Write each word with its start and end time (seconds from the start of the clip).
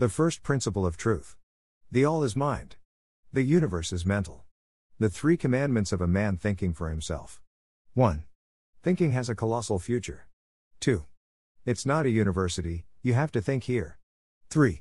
The 0.00 0.08
first 0.08 0.42
principle 0.42 0.86
of 0.86 0.96
truth. 0.96 1.36
The 1.92 2.06
all 2.06 2.24
is 2.24 2.34
mind. 2.34 2.76
The 3.34 3.42
universe 3.42 3.92
is 3.92 4.06
mental. 4.06 4.44
The 4.98 5.10
three 5.10 5.36
commandments 5.36 5.92
of 5.92 6.00
a 6.00 6.06
man 6.06 6.38
thinking 6.38 6.72
for 6.72 6.88
himself. 6.88 7.42
1. 7.92 8.24
Thinking 8.82 9.10
has 9.10 9.28
a 9.28 9.34
colossal 9.34 9.78
future. 9.78 10.26
2. 10.80 11.04
It's 11.66 11.84
not 11.84 12.06
a 12.06 12.10
university, 12.10 12.86
you 13.02 13.12
have 13.12 13.30
to 13.32 13.42
think 13.42 13.64
here. 13.64 13.98
3. 14.48 14.80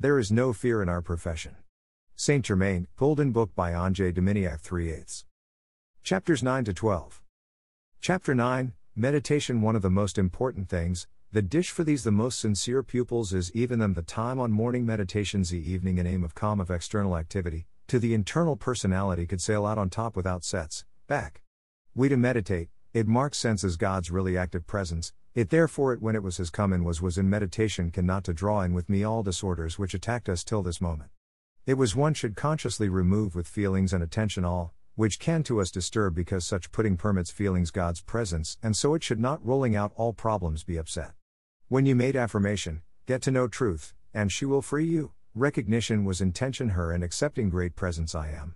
There 0.00 0.18
is 0.18 0.32
no 0.32 0.52
fear 0.52 0.82
in 0.82 0.88
our 0.88 1.02
profession. 1.02 1.54
Saint 2.16 2.44
Germain, 2.44 2.88
Golden 2.96 3.30
Book 3.30 3.54
by 3.54 3.70
Andrzej 3.70 4.12
Dominiak 4.12 4.58
3 4.58 4.90
8. 4.90 5.24
Chapters 6.02 6.42
9 6.42 6.64
to 6.64 6.74
12. 6.74 7.22
Chapter 8.00 8.34
9 8.34 8.72
Meditation 8.96 9.62
One 9.62 9.76
of 9.76 9.82
the 9.82 9.88
most 9.88 10.18
important 10.18 10.68
things, 10.68 11.06
the 11.30 11.42
dish 11.42 11.70
for 11.70 11.84
these 11.84 12.04
the 12.04 12.10
most 12.10 12.40
sincere 12.40 12.82
pupils 12.82 13.34
is 13.34 13.54
even 13.54 13.80
them 13.80 13.92
the 13.92 14.00
time 14.00 14.40
on 14.40 14.50
morning 14.50 14.86
meditations 14.86 15.50
the 15.50 15.70
evening 15.70 15.98
and 15.98 16.08
aim 16.08 16.24
of 16.24 16.34
calm 16.34 16.58
of 16.58 16.70
external 16.70 17.18
activity, 17.18 17.66
to 17.86 17.98
the 17.98 18.14
internal 18.14 18.56
personality 18.56 19.26
could 19.26 19.42
sail 19.42 19.66
out 19.66 19.76
on 19.76 19.90
top 19.90 20.16
without 20.16 20.42
sets, 20.42 20.86
back. 21.06 21.42
We 21.94 22.08
to 22.08 22.16
meditate, 22.16 22.70
it 22.94 23.06
marks 23.06 23.36
sense 23.36 23.62
as 23.62 23.76
God's 23.76 24.10
really 24.10 24.38
active 24.38 24.66
presence, 24.66 25.12
it 25.34 25.50
therefore 25.50 25.92
it 25.92 26.00
when 26.00 26.16
it 26.16 26.22
was 26.22 26.38
his 26.38 26.48
come 26.48 26.72
in 26.72 26.82
was 26.82 27.02
was 27.02 27.18
in 27.18 27.28
meditation 27.28 27.90
can 27.90 28.06
not 28.06 28.24
to 28.24 28.32
draw 28.32 28.62
in 28.62 28.72
with 28.72 28.88
me 28.88 29.04
all 29.04 29.22
disorders 29.22 29.78
which 29.78 29.92
attacked 29.92 30.30
us 30.30 30.42
till 30.42 30.62
this 30.62 30.80
moment. 30.80 31.10
It 31.66 31.74
was 31.74 31.94
one 31.94 32.14
should 32.14 32.36
consciously 32.36 32.88
remove 32.88 33.34
with 33.34 33.46
feelings 33.46 33.92
and 33.92 34.02
attention 34.02 34.46
all, 34.46 34.72
which 34.94 35.18
can 35.18 35.42
to 35.42 35.60
us 35.60 35.70
disturb 35.70 36.14
because 36.14 36.46
such 36.46 36.72
putting 36.72 36.96
permits 36.96 37.30
feelings 37.30 37.70
God's 37.70 38.00
presence 38.00 38.56
and 38.62 38.74
so 38.74 38.94
it 38.94 39.02
should 39.02 39.20
not 39.20 39.44
rolling 39.44 39.76
out 39.76 39.92
all 39.94 40.14
problems 40.14 40.64
be 40.64 40.78
upset. 40.78 41.12
When 41.70 41.84
you 41.84 41.94
made 41.94 42.16
affirmation, 42.16 42.80
get 43.04 43.20
to 43.20 43.30
know 43.30 43.46
truth, 43.46 43.92
and 44.14 44.32
she 44.32 44.46
will 44.46 44.62
free 44.62 44.86
you, 44.86 45.12
recognition 45.34 46.06
was 46.06 46.22
intention 46.22 46.70
her 46.70 46.92
and 46.92 47.04
accepting 47.04 47.50
great 47.50 47.76
presence 47.76 48.14
I 48.14 48.30
am. 48.30 48.54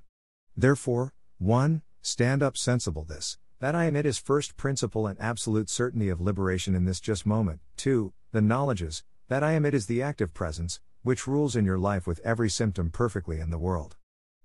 Therefore, 0.56 1.12
1. 1.36 1.82
Stand 2.00 2.42
up 2.42 2.56
sensible 2.56 3.04
this, 3.04 3.36
that 3.60 3.74
I 3.74 3.84
am 3.84 3.96
it 3.96 4.06
is 4.06 4.16
first 4.16 4.56
principle 4.56 5.06
and 5.06 5.20
absolute 5.20 5.69
certainty 5.69 6.08
of 6.08 6.22
liberation 6.22 6.74
in 6.74 6.86
this 6.86 7.00
just 7.00 7.27
moment. 7.27 7.60
2. 7.77 8.14
The 8.30 8.41
knowledges, 8.41 9.04
that 9.28 9.44
I 9.44 9.52
am 9.52 9.66
it 9.66 9.74
is 9.74 9.84
the 9.84 10.00
active 10.00 10.32
presence, 10.32 10.80
which 11.02 11.26
rules 11.26 11.54
in 11.54 11.66
your 11.66 11.78
life 11.78 12.06
with 12.06 12.19
every 12.20 12.48
symptom 12.48 12.88
perfectly 12.88 13.41
in 13.41 13.50
the 13.50 13.58
world. 13.58 13.97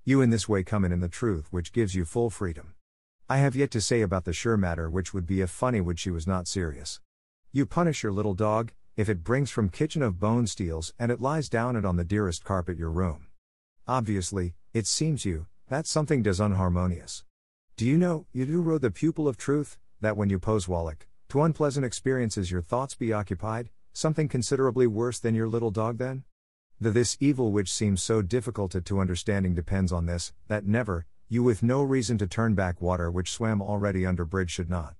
You 0.03 0.19
in 0.19 0.29
this 0.29 0.49
way 0.49 0.63
come 0.63 0.83
in 0.83 0.91
in 0.91 0.99
the 0.99 1.07
truth 1.07 1.47
which 1.51 1.71
gives 1.71 1.95
you 1.95 2.03
full 2.03 2.29
freedom. 2.29 2.73
I 3.29 3.37
have 3.37 3.55
yet 3.55 3.71
to 3.71 3.79
say 3.79 4.01
about 4.01 4.25
the 4.25 4.33
sure 4.33 4.57
matter 4.57 4.89
which 4.89 5.13
would 5.13 5.25
be 5.25 5.39
if 5.39 5.49
funny 5.49 5.79
would 5.79 5.99
she 5.99 6.11
was 6.11 6.27
not 6.27 6.49
serious. 6.49 6.99
You 7.53 7.65
punish 7.65 8.03
your 8.03 8.11
little 8.11 8.33
dog, 8.33 8.73
if 8.97 9.07
it 9.07 9.23
brings 9.23 9.49
from 9.49 9.69
kitchen 9.69 10.01
of 10.01 10.19
bone 10.19 10.47
steals 10.47 10.93
and 10.99 11.11
it 11.11 11.21
lies 11.21 11.47
down 11.47 11.77
it 11.77 11.85
on 11.85 11.95
the 11.95 12.03
dearest 12.03 12.43
carpet 12.43 12.77
your 12.77 12.91
room. 12.91 13.27
Obviously, 13.87 14.55
it 14.73 14.85
seems 14.85 15.23
you, 15.23 15.47
that 15.69 15.87
something 15.87 16.21
does 16.21 16.41
unharmonious. 16.41 17.23
Do 17.77 17.85
you 17.85 17.97
know, 17.97 18.25
you 18.33 18.45
do 18.45 18.61
row 18.61 18.77
the 18.77 18.91
pupil 18.91 19.29
of 19.29 19.37
truth, 19.37 19.77
that 20.01 20.17
when 20.17 20.29
you 20.29 20.39
pose 20.39 20.67
Wallach, 20.67 21.07
to 21.29 21.41
unpleasant 21.41 21.85
experiences 21.85 22.51
your 22.51 22.61
thoughts 22.61 22.95
be 22.95 23.13
occupied, 23.13 23.69
something 23.93 24.27
considerably 24.27 24.85
worse 24.85 25.19
than 25.19 25.33
your 25.33 25.47
little 25.47 25.71
dog 25.71 25.99
then? 25.99 26.25
The 26.81 26.91
this 26.91 27.15
evil 27.21 27.51
which 27.53 27.71
seems 27.71 28.03
so 28.03 28.21
difficult 28.21 28.71
to 28.83 28.99
understanding 28.99 29.55
depends 29.55 29.93
on 29.93 30.05
this, 30.05 30.33
that 30.47 30.65
never, 30.65 31.05
you 31.29 31.43
with 31.43 31.63
no 31.63 31.81
reason 31.81 32.17
to 32.17 32.27
turn 32.27 32.55
back 32.55 32.81
water 32.81 33.09
which 33.09 33.31
swam 33.31 33.61
already 33.61 34.05
under 34.05 34.25
bridge 34.25 34.51
should 34.51 34.69
not. 34.69 34.95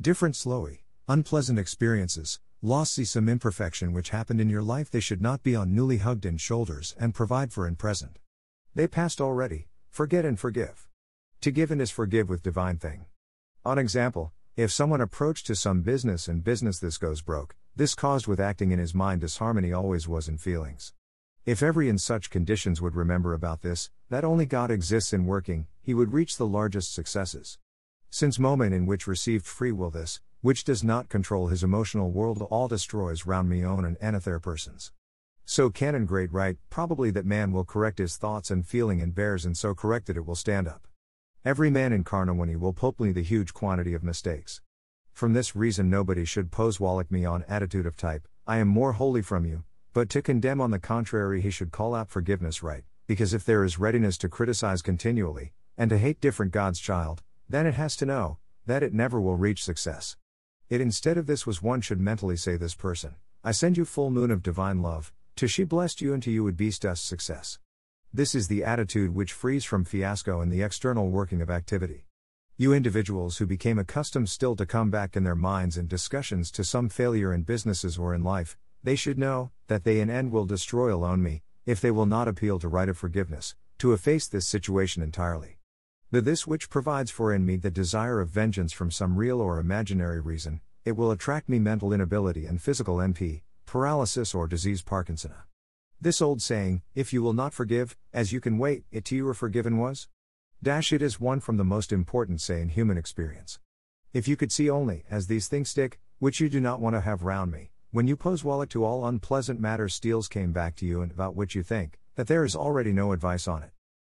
Different 0.00 0.34
slowy, 0.34 0.80
unpleasant 1.08 1.56
experiences, 1.56 2.40
loss 2.60 2.90
see 2.90 3.04
some 3.04 3.28
imperfection 3.28 3.92
which 3.92 4.10
happened 4.10 4.40
in 4.40 4.50
your 4.50 4.62
life 4.62 4.90
they 4.90 4.98
should 4.98 5.22
not 5.22 5.40
be 5.44 5.54
on 5.54 5.72
newly 5.72 5.98
hugged 5.98 6.26
in 6.26 6.36
shoulders 6.36 6.96
and 6.98 7.14
provide 7.14 7.52
for 7.52 7.68
in 7.68 7.76
present. 7.76 8.18
They 8.74 8.88
passed 8.88 9.20
already, 9.20 9.68
forget 9.88 10.24
and 10.24 10.36
forgive. 10.36 10.88
To 11.42 11.52
give 11.52 11.70
and 11.70 11.80
is 11.80 11.92
forgive 11.92 12.28
with 12.28 12.42
divine 12.42 12.78
thing. 12.78 13.04
On 13.64 13.78
example, 13.78 14.32
if 14.56 14.72
someone 14.72 15.00
approached 15.00 15.46
to 15.46 15.54
some 15.54 15.82
business 15.82 16.26
and 16.26 16.42
business 16.42 16.80
this 16.80 16.98
goes 16.98 17.22
broke, 17.22 17.54
this 17.76 17.94
caused 17.94 18.26
with 18.26 18.40
acting 18.40 18.72
in 18.72 18.80
his 18.80 18.94
mind 18.94 19.20
disharmony 19.20 19.72
always 19.72 20.08
was 20.08 20.26
in 20.26 20.38
feelings. 20.38 20.92
If 21.44 21.62
every 21.62 21.88
in 21.88 21.98
such 21.98 22.30
conditions 22.30 22.82
would 22.82 22.96
remember 22.96 23.32
about 23.32 23.62
this, 23.62 23.90
that 24.08 24.24
only 24.24 24.46
God 24.46 24.72
exists 24.72 25.12
in 25.12 25.24
working, 25.24 25.68
he 25.80 25.94
would 25.94 26.12
reach 26.12 26.36
the 26.36 26.46
largest 26.46 26.92
successes. 26.92 27.58
Since 28.10 28.40
moment 28.40 28.74
in 28.74 28.86
which 28.86 29.06
received 29.06 29.46
free 29.46 29.70
will 29.70 29.90
this, 29.90 30.20
which 30.40 30.64
does 30.64 30.84
not 30.84 31.08
control 31.08 31.48
his 31.48 31.64
emotional 31.64 32.10
world 32.10 32.40
all 32.42 32.68
destroys 32.68 33.26
round 33.26 33.48
me 33.48 33.64
own 33.64 33.84
and 33.84 33.96
another 34.00 34.38
persons. 34.38 34.92
So 35.44 35.70
canon 35.70 36.06
great 36.06 36.32
right, 36.32 36.56
probably 36.70 37.10
that 37.12 37.24
man 37.24 37.52
will 37.52 37.64
correct 37.64 37.98
his 37.98 38.16
thoughts 38.16 38.50
and 38.50 38.66
feeling 38.66 39.00
and 39.00 39.14
bears 39.14 39.44
and 39.44 39.56
so 39.56 39.74
corrected 39.74 40.16
it 40.16 40.26
will 40.26 40.34
stand 40.34 40.66
up. 40.66 40.88
Every 41.44 41.70
man 41.70 41.92
in 41.92 42.02
he 42.02 42.56
will 42.56 42.74
poply 42.74 43.14
the 43.14 43.22
huge 43.22 43.54
quantity 43.54 43.94
of 43.94 44.02
mistakes. 44.02 44.60
From 45.12 45.32
this 45.32 45.54
reason 45.54 45.88
nobody 45.88 46.24
should 46.24 46.50
pose 46.50 46.80
Wallach 46.80 47.10
me 47.10 47.24
on 47.24 47.44
attitude 47.48 47.86
of 47.86 47.96
type, 47.96 48.26
I 48.46 48.58
am 48.58 48.68
more 48.68 48.94
holy 48.94 49.22
from 49.22 49.44
you, 49.44 49.62
but 49.92 50.08
to 50.10 50.20
condemn 50.20 50.60
on 50.60 50.72
the 50.72 50.78
contrary, 50.78 51.40
he 51.40 51.50
should 51.50 51.72
call 51.72 51.94
out 51.94 52.10
forgiveness 52.10 52.62
right, 52.62 52.84
because 53.06 53.32
if 53.32 53.44
there 53.44 53.64
is 53.64 53.78
readiness 53.78 54.18
to 54.18 54.28
criticize 54.28 54.82
continually, 54.82 55.52
and 55.78 55.88
to 55.90 55.98
hate 55.98 56.20
different 56.20 56.52
God's 56.52 56.80
child, 56.80 57.22
then 57.48 57.66
it 57.66 57.74
has 57.74 57.96
to 57.96 58.06
know 58.06 58.38
that 58.66 58.82
it 58.82 58.92
never 58.92 59.20
will 59.20 59.36
reach 59.36 59.62
success. 59.62 60.16
It 60.68 60.80
instead 60.80 61.16
of 61.16 61.26
this 61.26 61.46
was 61.46 61.62
one 61.62 61.80
should 61.80 62.00
mentally 62.00 62.36
say 62.36 62.56
this 62.56 62.74
person, 62.74 63.14
I 63.44 63.52
send 63.52 63.76
you 63.76 63.84
full 63.84 64.10
moon 64.10 64.32
of 64.32 64.42
divine 64.42 64.82
love, 64.82 65.12
to 65.36 65.46
she 65.46 65.62
blessed 65.62 66.00
you 66.00 66.12
and 66.12 66.20
to 66.24 66.30
you 66.32 66.42
would 66.42 66.56
be 66.56 66.72
us 66.84 67.00
success. 67.00 67.60
This 68.12 68.34
is 68.34 68.48
the 68.48 68.64
attitude 68.64 69.14
which 69.14 69.32
frees 69.32 69.64
from 69.64 69.84
fiasco 69.84 70.40
in 70.40 70.48
the 70.48 70.62
external 70.62 71.08
working 71.08 71.40
of 71.40 71.50
activity. 71.50 72.06
You 72.56 72.72
individuals 72.72 73.36
who 73.36 73.46
became 73.46 73.78
accustomed 73.78 74.28
still 74.28 74.56
to 74.56 74.66
come 74.66 74.90
back 74.90 75.14
in 75.14 75.22
their 75.22 75.36
minds 75.36 75.76
and 75.76 75.88
discussions 75.88 76.50
to 76.52 76.64
some 76.64 76.88
failure 76.88 77.32
in 77.32 77.42
businesses 77.42 77.96
or 77.96 78.12
in 78.12 78.24
life, 78.24 78.58
they 78.82 78.96
should 78.96 79.18
know 79.18 79.52
that 79.68 79.84
they 79.84 80.00
in 80.00 80.10
end 80.10 80.32
will 80.32 80.46
destroy 80.46 80.92
alone 80.92 81.22
me, 81.22 81.42
if 81.64 81.80
they 81.80 81.92
will 81.92 82.06
not 82.06 82.26
appeal 82.26 82.58
to 82.58 82.66
right 82.66 82.88
of 82.88 82.98
forgiveness, 82.98 83.54
to 83.78 83.92
efface 83.92 84.26
this 84.26 84.48
situation 84.48 85.00
entirely. 85.00 85.55
The 86.12 86.20
this 86.20 86.46
which 86.46 86.70
provides 86.70 87.10
for 87.10 87.34
in 87.34 87.44
me 87.44 87.56
the 87.56 87.68
desire 87.68 88.20
of 88.20 88.28
vengeance 88.28 88.72
from 88.72 88.92
some 88.92 89.16
real 89.16 89.40
or 89.40 89.58
imaginary 89.58 90.20
reason, 90.20 90.60
it 90.84 90.96
will 90.96 91.10
attract 91.10 91.48
me 91.48 91.58
mental 91.58 91.92
inability 91.92 92.46
and 92.46 92.62
physical 92.62 92.98
NP, 92.98 93.42
paralysis 93.66 94.32
or 94.32 94.46
disease 94.46 94.84
Parkinsona. 94.84 95.42
This 96.00 96.22
old 96.22 96.40
saying, 96.40 96.82
if 96.94 97.12
you 97.12 97.22
will 97.22 97.32
not 97.32 97.52
forgive, 97.52 97.96
as 98.12 98.32
you 98.32 98.40
can 98.40 98.56
wait, 98.56 98.84
it 98.92 99.04
to 99.06 99.16
you 99.16 99.26
are 99.26 99.34
forgiven 99.34 99.78
was? 99.78 100.06
Dash 100.62 100.92
it 100.92 101.02
is 101.02 101.18
one 101.18 101.40
from 101.40 101.56
the 101.56 101.64
most 101.64 101.92
important 101.92 102.40
say 102.40 102.60
in 102.60 102.68
human 102.68 102.96
experience. 102.96 103.58
If 104.12 104.28
you 104.28 104.36
could 104.36 104.52
see 104.52 104.70
only, 104.70 105.04
as 105.10 105.26
these 105.26 105.48
things 105.48 105.70
stick, 105.70 105.98
which 106.20 106.38
you 106.38 106.48
do 106.48 106.60
not 106.60 106.80
want 106.80 106.94
to 106.94 107.00
have 107.00 107.24
round 107.24 107.50
me, 107.50 107.72
when 107.90 108.06
you 108.06 108.16
pose 108.16 108.44
Wallach 108.44 108.70
to 108.70 108.84
all 108.84 109.08
unpleasant 109.08 109.58
matters 109.58 109.94
steals 109.94 110.28
came 110.28 110.52
back 110.52 110.76
to 110.76 110.86
you 110.86 111.02
and 111.02 111.10
about 111.10 111.34
which 111.34 111.56
you 111.56 111.64
think, 111.64 111.98
that 112.14 112.28
there 112.28 112.44
is 112.44 112.54
already 112.54 112.92
no 112.92 113.10
advice 113.10 113.48
on 113.48 113.64
it. 113.64 113.72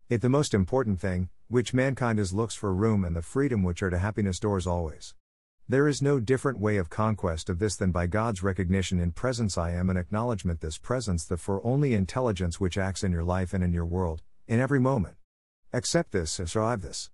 It 0.07 0.21
the 0.21 0.29
most 0.29 0.53
important 0.53 0.99
thing, 0.99 1.29
which 1.49 1.73
mankind 1.73 2.19
is 2.19 2.31
looks 2.31 2.53
for 2.53 2.71
room 2.71 3.03
and 3.03 3.15
the 3.15 3.23
freedom 3.23 3.63
which 3.63 3.81
are 3.81 3.89
to 3.89 3.97
happiness 3.97 4.39
doors 4.39 4.67
always. 4.67 5.15
There 5.67 5.87
is 5.87 5.99
no 5.99 6.19
different 6.19 6.59
way 6.59 6.77
of 6.77 6.91
conquest 6.91 7.49
of 7.49 7.57
this 7.57 7.75
than 7.75 7.91
by 7.91 8.05
God's 8.05 8.43
recognition 8.43 8.99
in 8.99 9.13
presence 9.13 9.57
I 9.57 9.71
am 9.71 9.89
and 9.89 9.97
acknowledgement 9.97 10.61
this 10.61 10.77
presence 10.77 11.25
the 11.25 11.37
for 11.37 11.65
only 11.65 11.95
intelligence 11.95 12.59
which 12.59 12.77
acts 12.77 13.03
in 13.03 13.11
your 13.11 13.23
life 13.23 13.51
and 13.51 13.63
in 13.63 13.73
your 13.73 13.85
world, 13.85 14.21
in 14.47 14.59
every 14.59 14.79
moment. 14.79 15.15
Accept 15.73 16.11
this 16.11 16.37
and 16.37 16.47
strive 16.47 16.83
this. 16.83 17.09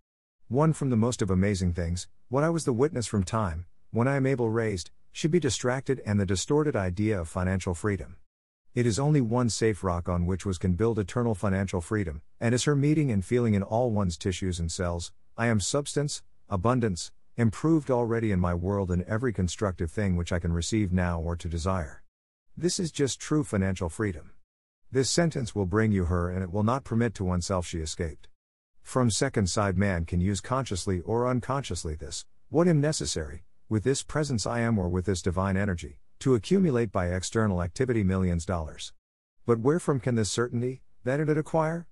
One 0.50 0.74
from 0.74 0.90
the 0.90 0.98
most 0.98 1.22
of 1.22 1.32
amazing 1.32 1.72
things, 1.72 2.10
what 2.28 2.44
I 2.44 2.50
was 2.50 2.66
the 2.66 2.74
witness 2.74 3.08
from 3.08 3.24
time, 3.24 3.68
when 3.92 4.10
I 4.10 4.18
am 4.18 4.26
able 4.26 4.50
raised, 4.50 4.92
should 5.14 5.32
be 5.32 5.40
distracted 5.40 6.02
and 6.06 6.20
the 6.20 6.26
distorted 6.26 6.76
idea 6.76 7.18
of 7.22 7.30
financial 7.30 7.74
freedom. 7.74 8.18
It 8.76 8.86
is 8.86 9.00
only 9.00 9.22
one 9.22 9.50
safe 9.50 9.86
rock 9.86 10.10
on 10.10 10.26
which 10.26 10.46
was 10.46 10.58
can 10.58 10.74
build 10.74 11.00
eternal 11.00 11.34
financial 11.34 11.80
freedom, 11.80 12.22
and 12.42 12.54
is 12.54 12.66
her 12.66 12.76
meeting 12.76 13.10
and 13.10 13.24
feeling 13.24 13.54
in 13.54 13.64
all 13.64 13.90
one's 13.90 14.18
tissues 14.18 14.60
and 14.60 14.70
cells. 14.70 15.14
I 15.38 15.48
am 15.48 15.62
substance, 15.62 16.24
abundance, 16.50 17.14
improved 17.38 17.90
already 17.90 18.34
in 18.34 18.42
my 18.42 18.54
world 18.54 18.92
in 18.92 19.06
every 19.08 19.32
constructive 19.32 19.90
thing 19.90 20.18
which 20.18 20.34
I 20.34 20.40
can 20.40 20.52
receive 20.52 20.92
now 20.92 21.22
or 21.22 21.38
to 21.38 21.48
desire. 21.48 22.04
This 22.58 22.78
is 22.78 22.92
just 22.92 23.18
true 23.18 23.46
financial 23.46 23.88
freedom. 23.88 24.32
This 24.92 25.10
sentence 25.10 25.56
will 25.56 25.66
bring 25.66 25.94
you 25.94 26.06
her 26.06 26.30
and 26.30 26.44
it 26.44 26.52
will 26.52 26.64
not 26.64 26.84
permit 26.84 27.14
to 27.16 27.24
oneself 27.24 27.66
she 27.66 27.80
escaped. 27.80 28.28
From 28.82 29.10
second 29.10 29.50
side 29.50 29.78
man 29.78 30.04
can 30.04 30.20
use 30.20 30.42
consciously 30.42 31.00
or 31.00 31.30
unconsciously 31.30 31.96
this, 31.96 32.26
what 32.50 32.68
him 32.68 32.82
necessary, 32.82 33.46
with 33.70 33.86
this 33.86 34.04
presence 34.04 34.46
I 34.46 34.60
am 34.60 34.78
or 34.78 34.90
with 34.90 35.06
this 35.06 35.22
divine 35.22 35.56
energy, 35.56 36.00
to 36.20 36.36
accumulate 36.36 36.92
by 36.92 37.08
external 37.08 37.62
activity 37.62 38.04
millions 38.04 38.46
dollars. 38.46 38.94
But 39.46 39.60
where 39.60 39.80
from 39.80 40.00
can 40.00 40.16
this 40.16 40.32
certainty, 40.32 40.82
that 41.04 41.20
it'd 41.20 41.38
acquire? 41.38 41.88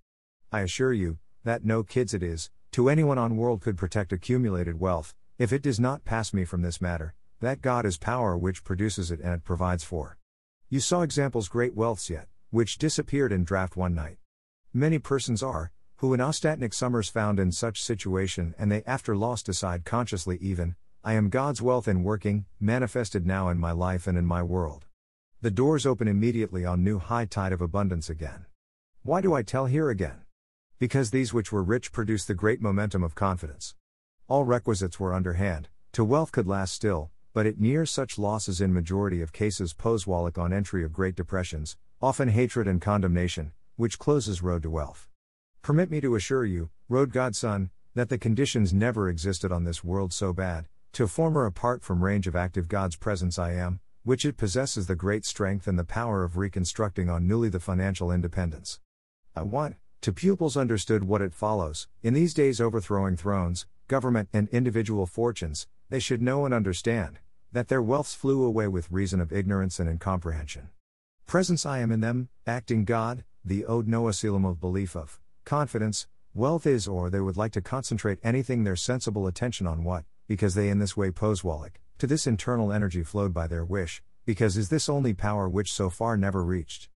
I 0.52 0.62
assure 0.62 0.94
you, 0.94 1.20
that 1.44 1.66
no 1.66 1.84
kids 1.84 2.14
it 2.14 2.24
is, 2.24 2.50
to 2.72 2.90
anyone 2.90 3.18
on 3.18 3.38
world 3.38 3.62
could 3.62 3.78
protect 3.78 4.12
accumulated 4.12 4.80
wealth, 4.80 5.14
if 5.38 5.54
it 5.54 5.62
does 5.62 5.80
not 5.80 6.06
pass 6.06 6.34
me 6.34 6.46
from 6.46 6.62
this 6.62 6.82
matter, 6.82 7.14
that 7.40 7.62
God 7.62 7.86
is 7.86 7.98
power 7.98 8.38
which 8.38 8.64
produces 8.64 9.12
it 9.12 9.20
and 9.20 9.34
it 9.34 9.44
provides 9.44 9.84
for. 9.84 10.18
You 10.70 10.80
saw 10.80 11.02
examples 11.02 11.50
great 11.50 11.76
wealths 11.76 12.10
yet, 12.10 12.28
which 12.50 12.78
disappeared 12.78 13.32
in 13.32 13.44
draft 13.44 13.76
one 13.76 13.94
night. 13.94 14.18
Many 14.74 14.98
persons 14.98 15.44
are, 15.44 15.72
who 15.98 16.14
in 16.14 16.20
ostatnic 16.20 16.74
summers 16.74 17.10
found 17.10 17.40
in 17.40 17.52
such 17.52 17.84
situation 17.84 18.56
and 18.58 18.72
they 18.72 18.84
after 18.86 19.16
loss 19.16 19.44
decide 19.44 19.86
consciously 19.86 20.38
even, 20.42 20.76
I 21.06 21.16
am 21.16 21.28
God's 21.28 21.62
wealth 21.62 21.90
in 21.90 22.02
working, 22.02 22.46
manifested 22.62 23.26
now 23.26 23.50
in 23.50 23.60
my 23.60 23.74
life 23.74 24.08
and 24.08 24.18
in 24.18 24.26
my 24.26 24.42
world. 24.42 24.86
The 25.42 25.52
doors 25.52 25.86
open 25.86 26.08
immediately 26.08 26.64
on 26.64 26.82
new 26.82 26.98
high 26.98 27.26
tide 27.26 27.52
of 27.52 27.60
abundance 27.60 28.10
again. 28.10 28.46
Why 29.02 29.20
do 29.20 29.34
I 29.34 29.44
tell 29.44 29.66
here 29.66 29.90
again? 29.90 30.22
Because 30.80 31.12
these 31.12 31.34
which 31.34 31.52
were 31.52 31.62
rich 31.62 31.92
produce 31.92 32.24
the 32.24 32.34
great 32.34 32.62
momentum 32.62 33.04
of 33.04 33.16
confidence. 33.16 33.76
All 34.30 34.46
requisites 34.46 34.98
were 34.98 35.14
underhand, 35.14 35.68
to 35.92 36.06
wealth 36.06 36.32
could 36.32 36.48
last 36.48 36.74
still, 36.74 37.12
but 37.34 37.46
it 37.46 37.60
near 37.60 37.86
such 37.86 38.18
losses 38.18 38.62
in 38.62 38.74
majority 38.74 39.22
of 39.22 39.34
cases 39.34 39.74
pose 39.74 40.08
wallach 40.08 40.38
on 40.38 40.54
entry 40.54 40.86
of 40.86 40.94
great 40.94 41.18
depressions, 41.18 41.76
often 42.02 42.30
hatred 42.30 42.66
and 42.66 42.80
condemnation, 42.80 43.52
which 43.76 44.00
closes 44.00 44.42
road 44.42 44.64
to 44.64 44.70
wealth. 44.70 45.10
Permit 45.64 45.92
me 45.92 46.00
to 46.00 46.16
assure 46.16 46.46
you, 46.46 46.70
Road 46.88 47.12
Godson, 47.12 47.72
that 47.94 48.08
the 48.08 48.18
conditions 48.18 48.74
never 48.74 49.10
existed 49.10 49.52
on 49.52 49.66
this 49.66 49.84
world 49.84 50.14
so 50.14 50.32
bad, 50.32 50.70
to 50.94 51.08
former 51.08 51.48
apart 51.48 51.82
from 51.82 52.04
range 52.04 52.28
of 52.28 52.36
active 52.36 52.68
God's 52.68 52.96
presence 52.96 53.40
I 53.40 53.54
am, 53.54 53.80
which 54.04 54.26
it 54.26 54.38
possesses 54.38 54.86
the 54.86 54.96
great 54.96 55.26
strength 55.26 55.68
and 55.68 55.80
the 55.80 55.84
power 55.84 56.24
of 56.24 56.38
reconstructing 56.38 57.10
on 57.10 57.28
newly 57.28 57.50
the 57.50 57.60
financial 57.60 58.12
independence. 58.12 58.80
I 59.36 59.42
want, 59.42 59.78
to 60.02 60.14
pupils 60.14 60.56
understood 60.56 61.06
what 61.06 61.24
it 61.24 61.34
follows, 61.34 61.88
in 62.04 62.14
these 62.14 62.36
days 62.36 62.62
overthrowing 62.62 63.18
thrones, 63.18 63.66
government, 63.88 64.30
and 64.34 64.48
individual 64.50 65.08
fortunes, 65.08 65.66
they 65.90 66.00
should 66.00 66.22
know 66.22 66.46
and 66.46 66.54
understand, 66.54 67.18
that 67.52 67.70
their 67.70 67.82
wealths 67.82 68.16
flew 68.16 68.44
away 68.44 68.68
with 68.68 68.92
reason 68.92 69.20
of 69.20 69.34
ignorance 69.34 69.80
and 69.80 69.90
incomprehension. 69.90 70.70
Presence 71.26 71.66
I 71.66 71.80
am 71.80 71.92
in 71.92 72.02
them, 72.02 72.30
acting 72.46 72.86
God, 72.86 73.24
the 73.44 73.66
ode 73.66 73.88
no 73.88 74.10
asylum 74.10 74.46
of 74.46 74.62
belief 74.62 74.96
of, 74.96 75.20
confidence, 75.44 76.06
wealth 76.36 76.68
is 76.68 76.88
or 76.88 77.10
they 77.10 77.20
would 77.20 77.38
like 77.38 77.54
to 77.54 77.62
concentrate 77.62 78.20
anything 78.24 78.64
their 78.64 78.76
sensible 78.76 79.26
attention 79.26 79.66
on 79.66 79.84
what, 79.84 80.04
because 80.28 80.56
they 80.56 80.70
in 80.70 80.80
this 80.80 80.98
way 80.98 81.12
pose 81.12 81.44
Wallach, 81.44 81.80
to 81.98 82.08
this 82.08 82.28
internal 82.28 82.72
energy 82.72 83.04
flowed 83.04 83.34
by 83.34 83.48
their 83.48 83.66
wish, 83.66 84.02
because 84.26 84.58
is 84.58 84.70
this 84.70 84.90
only 84.90 85.14
power 85.14 85.50
which 85.50 85.72
so 85.72 85.90
far 85.90 86.18
never 86.18 86.44
reached. 86.44 86.90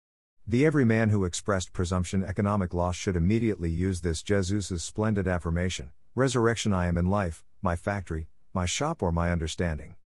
The 0.48 0.66
every 0.66 0.86
man 0.86 1.10
who 1.10 1.26
expressed 1.26 1.74
presumption 1.74 2.24
economic 2.24 2.74
loss 2.74 2.96
should 2.96 3.16
immediately 3.16 3.70
use 3.70 4.02
this 4.02 4.24
Jesus' 4.24 4.84
splendid 4.84 5.28
affirmation 5.28 5.92
Resurrection 6.16 6.74
I 6.74 6.88
am 6.88 6.98
in 6.98 7.12
life, 7.12 7.44
my 7.62 7.76
factory, 7.76 8.28
my 8.52 8.66
shop, 8.66 9.04
or 9.04 9.12
my 9.12 9.32
understanding. 9.32 9.98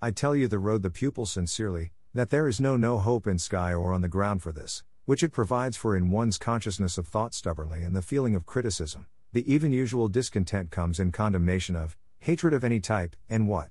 I 0.00 0.12
tell 0.12 0.36
you 0.36 0.46
the 0.46 0.60
road 0.60 0.82
the 0.82 0.90
pupil 0.90 1.26
sincerely, 1.26 1.90
that 2.14 2.30
there 2.30 2.46
is 2.46 2.60
no 2.60 2.76
no 2.76 2.98
hope 2.98 3.26
in 3.26 3.38
sky 3.38 3.74
or 3.74 3.92
on 3.92 4.00
the 4.00 4.06
ground 4.06 4.42
for 4.42 4.52
this, 4.52 4.84
which 5.06 5.24
it 5.24 5.32
provides 5.32 5.76
for 5.76 5.96
in 5.96 6.10
one's 6.10 6.38
consciousness 6.38 6.98
of 6.98 7.08
thought 7.08 7.34
stubbornly 7.34 7.82
and 7.82 7.96
the 7.96 8.02
feeling 8.02 8.36
of 8.36 8.46
criticism. 8.46 9.06
The 9.32 9.52
even 9.52 9.72
usual 9.72 10.06
discontent 10.06 10.70
comes 10.70 11.00
in 11.00 11.10
condemnation 11.10 11.74
of, 11.74 11.96
hatred 12.26 12.52
of 12.52 12.64
any 12.64 12.80
type, 12.80 13.14
and 13.30 13.46
what? 13.46 13.68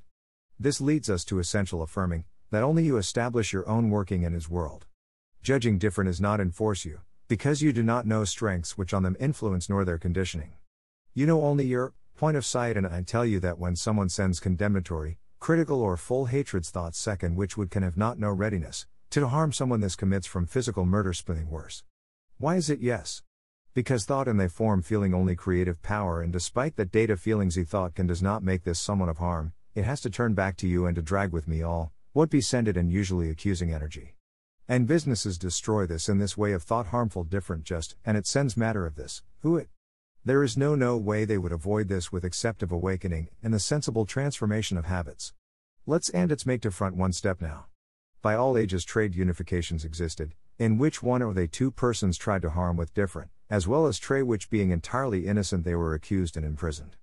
This 0.57 0.80
leads 0.80 1.10
us 1.10 1.25
to 1.25 1.40
essential 1.40 1.81
affirming 1.81 2.24
that 2.52 2.63
only 2.63 2.86
you 2.86 2.96
establish 2.96 3.52
your 3.52 3.68
own 3.68 3.90
working 3.90 4.24
in 4.24 4.31
His 4.31 4.50
world. 4.50 4.86
Judging 5.44 5.78
different 5.78 6.10
is 6.10 6.22
not 6.22 6.40
enforce 6.40 6.86
you, 6.86 7.02
because 7.28 7.62
you 7.62 7.74
do 7.74 7.84
not 7.84 8.07
know 8.07 8.24
strengths 8.24 8.78
which 8.78 8.94
on 8.94 9.04
them 9.04 9.18
influence 9.19 9.68
nor 9.68 9.84
their 9.84 9.98
conditioning. 9.98 10.54
You 11.13 11.25
know 11.25 11.42
only 11.42 11.66
your 11.66 11.96
point 12.16 12.38
of 12.38 12.46
sight, 12.46 12.78
and 12.78 12.88
I 12.88 13.02
tell 13.02 13.25
you 13.25 13.42
that 13.42 13.60
when 13.60 13.75
someone 13.75 14.07
sends 14.07 14.40
condemnatory, 14.40 15.18
critical, 15.42 15.81
or 15.81 15.98
full 15.98 16.28
hatred's 16.28 16.69
thoughts, 16.69 16.98
second 16.98 17.36
which 17.36 17.57
would 17.57 17.69
can 17.69 17.84
have 17.84 17.98
not 17.98 18.18
no 18.19 18.30
readiness, 18.30 18.86
to 19.10 19.28
harm 19.28 19.52
someone, 19.52 19.81
this 19.81 19.98
commits 19.98 20.28
from 20.28 20.46
physical 20.46 20.86
murder 20.86 21.12
splitting 21.12 21.50
worse. 21.50 21.84
Why 22.38 22.56
is 22.56 22.69
it 22.69 22.80
yes? 22.80 23.22
Because 23.75 24.06
thought 24.06 24.30
and 24.30 24.39
they 24.39 24.48
form 24.48 24.81
feeling 24.81 25.13
only 25.13 25.36
creative 25.36 25.81
power, 25.81 26.22
and 26.22 26.31
despite 26.31 26.77
that 26.77 26.94
data 26.94 27.18
feelings 27.18 27.56
he 27.56 27.66
thought 27.66 27.94
can 27.94 28.07
does 28.07 28.24
not 28.24 28.42
make 28.42 28.63
this 28.63 28.80
someone 28.80 29.10
of 29.10 29.18
harm, 29.18 29.51
it 29.75 29.83
has 29.83 30.00
to 30.00 30.10
turn 30.10 30.33
back 30.33 30.56
to 30.57 30.68
you 30.68 30.86
and 30.86 30.95
to 30.95 31.01
drag 31.01 31.33
with 31.33 31.45
me 31.45 31.62
all, 31.62 31.92
what 32.13 32.30
be 32.30 32.39
sended 32.39 32.77
and 32.77 32.89
usually 32.89 33.30
accusing 33.30 33.74
energy. 33.74 34.16
And 34.66 34.88
businesses 34.88 35.38
destroy 35.38 35.86
this 35.86 36.07
in 36.07 36.19
this 36.19 36.38
way 36.38 36.54
of 36.54 36.63
thought 36.63 36.88
harmful 36.88 37.25
different 37.25 37.66
just, 37.66 37.98
and 38.06 38.16
it 38.16 38.25
sends 38.25 38.56
matter 38.56 38.86
of 38.86 38.95
this, 38.95 39.24
who 39.42 39.57
it. 39.57 39.68
There 40.24 40.42
is 40.42 40.56
no 40.56 40.74
no 40.75 40.95
way 40.95 41.25
they 41.25 41.38
would 41.38 41.51
avoid 41.51 41.89
this 41.89 42.13
with 42.13 42.24
acceptive 42.24 42.71
awakening 42.71 43.28
and 43.44 43.54
the 43.54 43.60
sensible 43.60 44.06
transformation 44.06 44.78
of 44.78 44.86
habits. 44.86 45.33
Let's 45.86 46.10
and 46.12 46.31
its 46.31 46.45
make 46.45 46.62
to 46.62 46.71
front 46.71 46.95
one 46.95 47.12
step 47.12 47.42
now. 47.42 47.66
By 48.21 48.36
all 48.36 48.57
ages, 48.57 48.86
trade 48.86 49.16
unifications 49.16 49.83
existed, 49.83 50.33
in 50.57 50.78
which 50.78 51.04
one 51.04 51.21
or 51.21 51.33
they 51.33 51.48
two 51.48 51.71
persons 51.71 52.18
tried 52.18 52.42
to 52.44 52.51
harm 52.51 52.78
with 52.78 52.94
different, 52.94 53.31
as 53.50 53.68
well 53.68 53.86
as 53.86 54.00
trade 54.00 54.24
which 54.24 54.50
being 54.50 54.71
entirely 54.71 55.27
innocent 55.27 55.63
they 55.63 55.75
were 55.75 55.94
accused 55.94 56.36
and 56.36 56.45
imprisoned. 56.45 56.95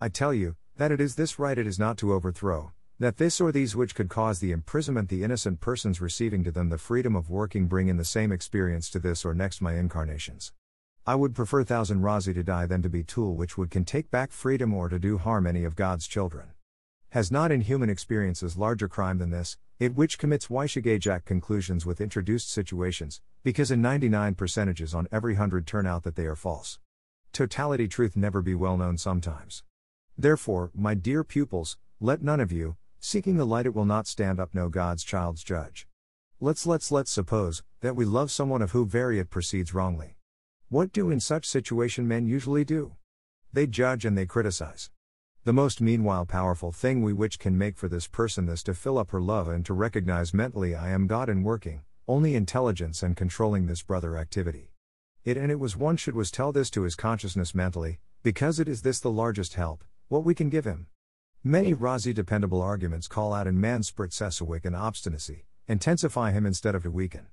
I 0.00 0.08
tell 0.08 0.32
you, 0.32 0.56
that 0.76 0.90
it 0.90 1.00
is 1.00 1.16
this 1.16 1.38
right 1.38 1.58
it 1.58 1.66
is 1.66 1.78
not 1.78 1.98
to 1.98 2.12
overthrow, 2.12 2.72
that 2.98 3.18
this 3.18 3.40
or 3.40 3.52
these 3.52 3.76
which 3.76 3.94
could 3.94 4.08
cause 4.08 4.40
the 4.40 4.52
imprisonment 4.52 5.08
the 5.08 5.22
innocent 5.22 5.60
persons 5.60 6.00
receiving 6.00 6.42
to 6.44 6.50
them 6.50 6.70
the 6.70 6.78
freedom 6.78 7.14
of 7.14 7.28
working 7.28 7.66
bring 7.66 7.88
in 7.88 7.96
the 7.96 8.04
same 8.04 8.32
experience 8.32 8.88
to 8.90 8.98
this 8.98 9.24
or 9.24 9.34
next 9.34 9.60
my 9.60 9.74
incarnations. 9.74 10.52
I 11.04 11.16
would 11.16 11.34
prefer 11.34 11.64
thousand 11.64 12.02
Razi 12.02 12.32
to 12.32 12.44
die 12.44 12.66
than 12.66 12.80
to 12.82 12.88
be 12.88 13.02
tool 13.02 13.34
which 13.34 13.58
would 13.58 13.70
can 13.70 13.84
take 13.84 14.10
back 14.10 14.30
freedom 14.30 14.72
or 14.72 14.88
to 14.88 14.98
do 14.98 15.18
harm 15.18 15.46
any 15.46 15.64
of 15.64 15.76
God's 15.76 16.06
children. 16.06 16.52
Has 17.12 17.30
not 17.30 17.52
in 17.52 17.60
human 17.60 17.90
experiences 17.90 18.56
larger 18.56 18.88
crime 18.88 19.18
than 19.18 19.28
this, 19.28 19.58
it 19.78 19.94
which 19.94 20.18
commits 20.18 20.46
Wyshigajak 20.46 21.26
conclusions 21.26 21.84
with 21.84 22.00
introduced 22.00 22.50
situations, 22.50 23.20
because 23.42 23.70
in 23.70 23.82
99 23.82 24.34
percentages 24.34 24.94
on 24.94 25.08
every 25.12 25.34
hundred 25.34 25.66
turn 25.66 25.86
out 25.86 26.04
that 26.04 26.16
they 26.16 26.24
are 26.24 26.34
false. 26.34 26.78
Totality 27.30 27.86
truth 27.86 28.16
never 28.16 28.40
be 28.40 28.54
well 28.54 28.78
known 28.78 28.96
sometimes. 28.96 29.62
Therefore, 30.16 30.70
my 30.74 30.94
dear 30.94 31.22
pupils, 31.22 31.76
let 32.00 32.22
none 32.22 32.40
of 32.40 32.50
you, 32.50 32.76
seeking 32.98 33.36
the 33.36 33.44
light 33.44 33.66
it 33.66 33.74
will 33.74 33.84
not 33.84 34.06
stand 34.06 34.40
up 34.40 34.54
no 34.54 34.70
God's 34.70 35.04
child's 35.04 35.44
judge. 35.44 35.86
Let's 36.40 36.66
let's 36.66 36.90
let's 36.90 37.10
suppose, 37.10 37.62
that 37.82 37.94
we 37.94 38.06
love 38.06 38.30
someone 38.30 38.62
of 38.62 38.70
who 38.70 38.88
it 38.90 39.28
proceeds 39.28 39.74
wrongly. 39.74 40.16
What 40.70 40.94
do 40.94 41.10
in 41.10 41.20
such 41.20 41.44
situation 41.44 42.08
men 42.08 42.24
usually 42.24 42.64
do? 42.64 42.96
They 43.52 43.66
judge 43.66 44.06
and 44.06 44.16
they 44.16 44.24
criticize. 44.24 44.88
The 45.44 45.52
most 45.52 45.80
meanwhile 45.80 46.24
powerful 46.24 46.70
thing 46.70 47.02
we 47.02 47.12
which 47.12 47.40
can 47.40 47.58
make 47.58 47.76
for 47.76 47.88
this 47.88 48.06
person 48.06 48.48
is 48.48 48.62
to 48.62 48.74
fill 48.74 48.96
up 48.96 49.10
her 49.10 49.20
love 49.20 49.48
and 49.48 49.66
to 49.66 49.74
recognize 49.74 50.32
mentally 50.32 50.76
I 50.76 50.90
am 50.90 51.08
God 51.08 51.28
in 51.28 51.42
working, 51.42 51.82
only 52.06 52.36
intelligence 52.36 53.02
and 53.02 53.16
controlling 53.16 53.66
this 53.66 53.82
brother 53.82 54.16
activity. 54.16 54.70
It 55.24 55.36
and 55.36 55.50
it 55.50 55.58
was 55.58 55.76
one 55.76 55.96
should 55.96 56.14
was 56.14 56.30
tell 56.30 56.52
this 56.52 56.70
to 56.70 56.82
his 56.82 56.94
consciousness 56.94 57.56
mentally, 57.56 57.98
because 58.22 58.60
it 58.60 58.68
is 58.68 58.82
this 58.82 59.00
the 59.00 59.10
largest 59.10 59.54
help, 59.54 59.82
what 60.06 60.22
we 60.22 60.32
can 60.32 60.48
give 60.48 60.64
him. 60.64 60.86
Many 61.42 61.74
Razi 61.74 62.14
dependable 62.14 62.62
arguments 62.62 63.08
call 63.08 63.34
out 63.34 63.48
in 63.48 63.60
man's 63.60 63.90
sesawik 64.12 64.64
and 64.64 64.76
obstinacy, 64.76 65.46
intensify 65.66 66.30
him 66.30 66.46
instead 66.46 66.76
of 66.76 66.84
to 66.84 66.90
weaken. 66.92 67.26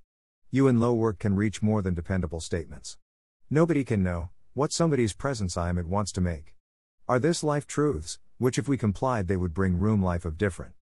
You 0.49 0.67
in 0.67 0.79
low 0.79 0.95
work 0.95 1.19
can 1.19 1.35
reach 1.35 1.61
more 1.61 1.83
than 1.83 1.93
dependable 1.93 2.39
statements. 2.39 2.97
Nobody 3.51 3.83
can 3.83 4.01
know 4.01 4.29
what 4.55 4.73
somebody's 4.73 5.13
presence 5.13 5.55
I 5.55 5.69
am 5.69 5.77
it 5.77 5.85
wants 5.85 6.11
to 6.13 6.21
make. 6.21 6.55
Are 7.09 7.17
this 7.17 7.43
life 7.43 7.65
truths, 7.65 8.19
which 8.37 8.59
if 8.59 8.67
we 8.67 8.77
complied 8.77 9.27
they 9.27 9.35
would 9.35 9.51
bring 9.51 9.79
room 9.79 9.99
life 9.99 10.25
of 10.25 10.37
different? 10.37 10.73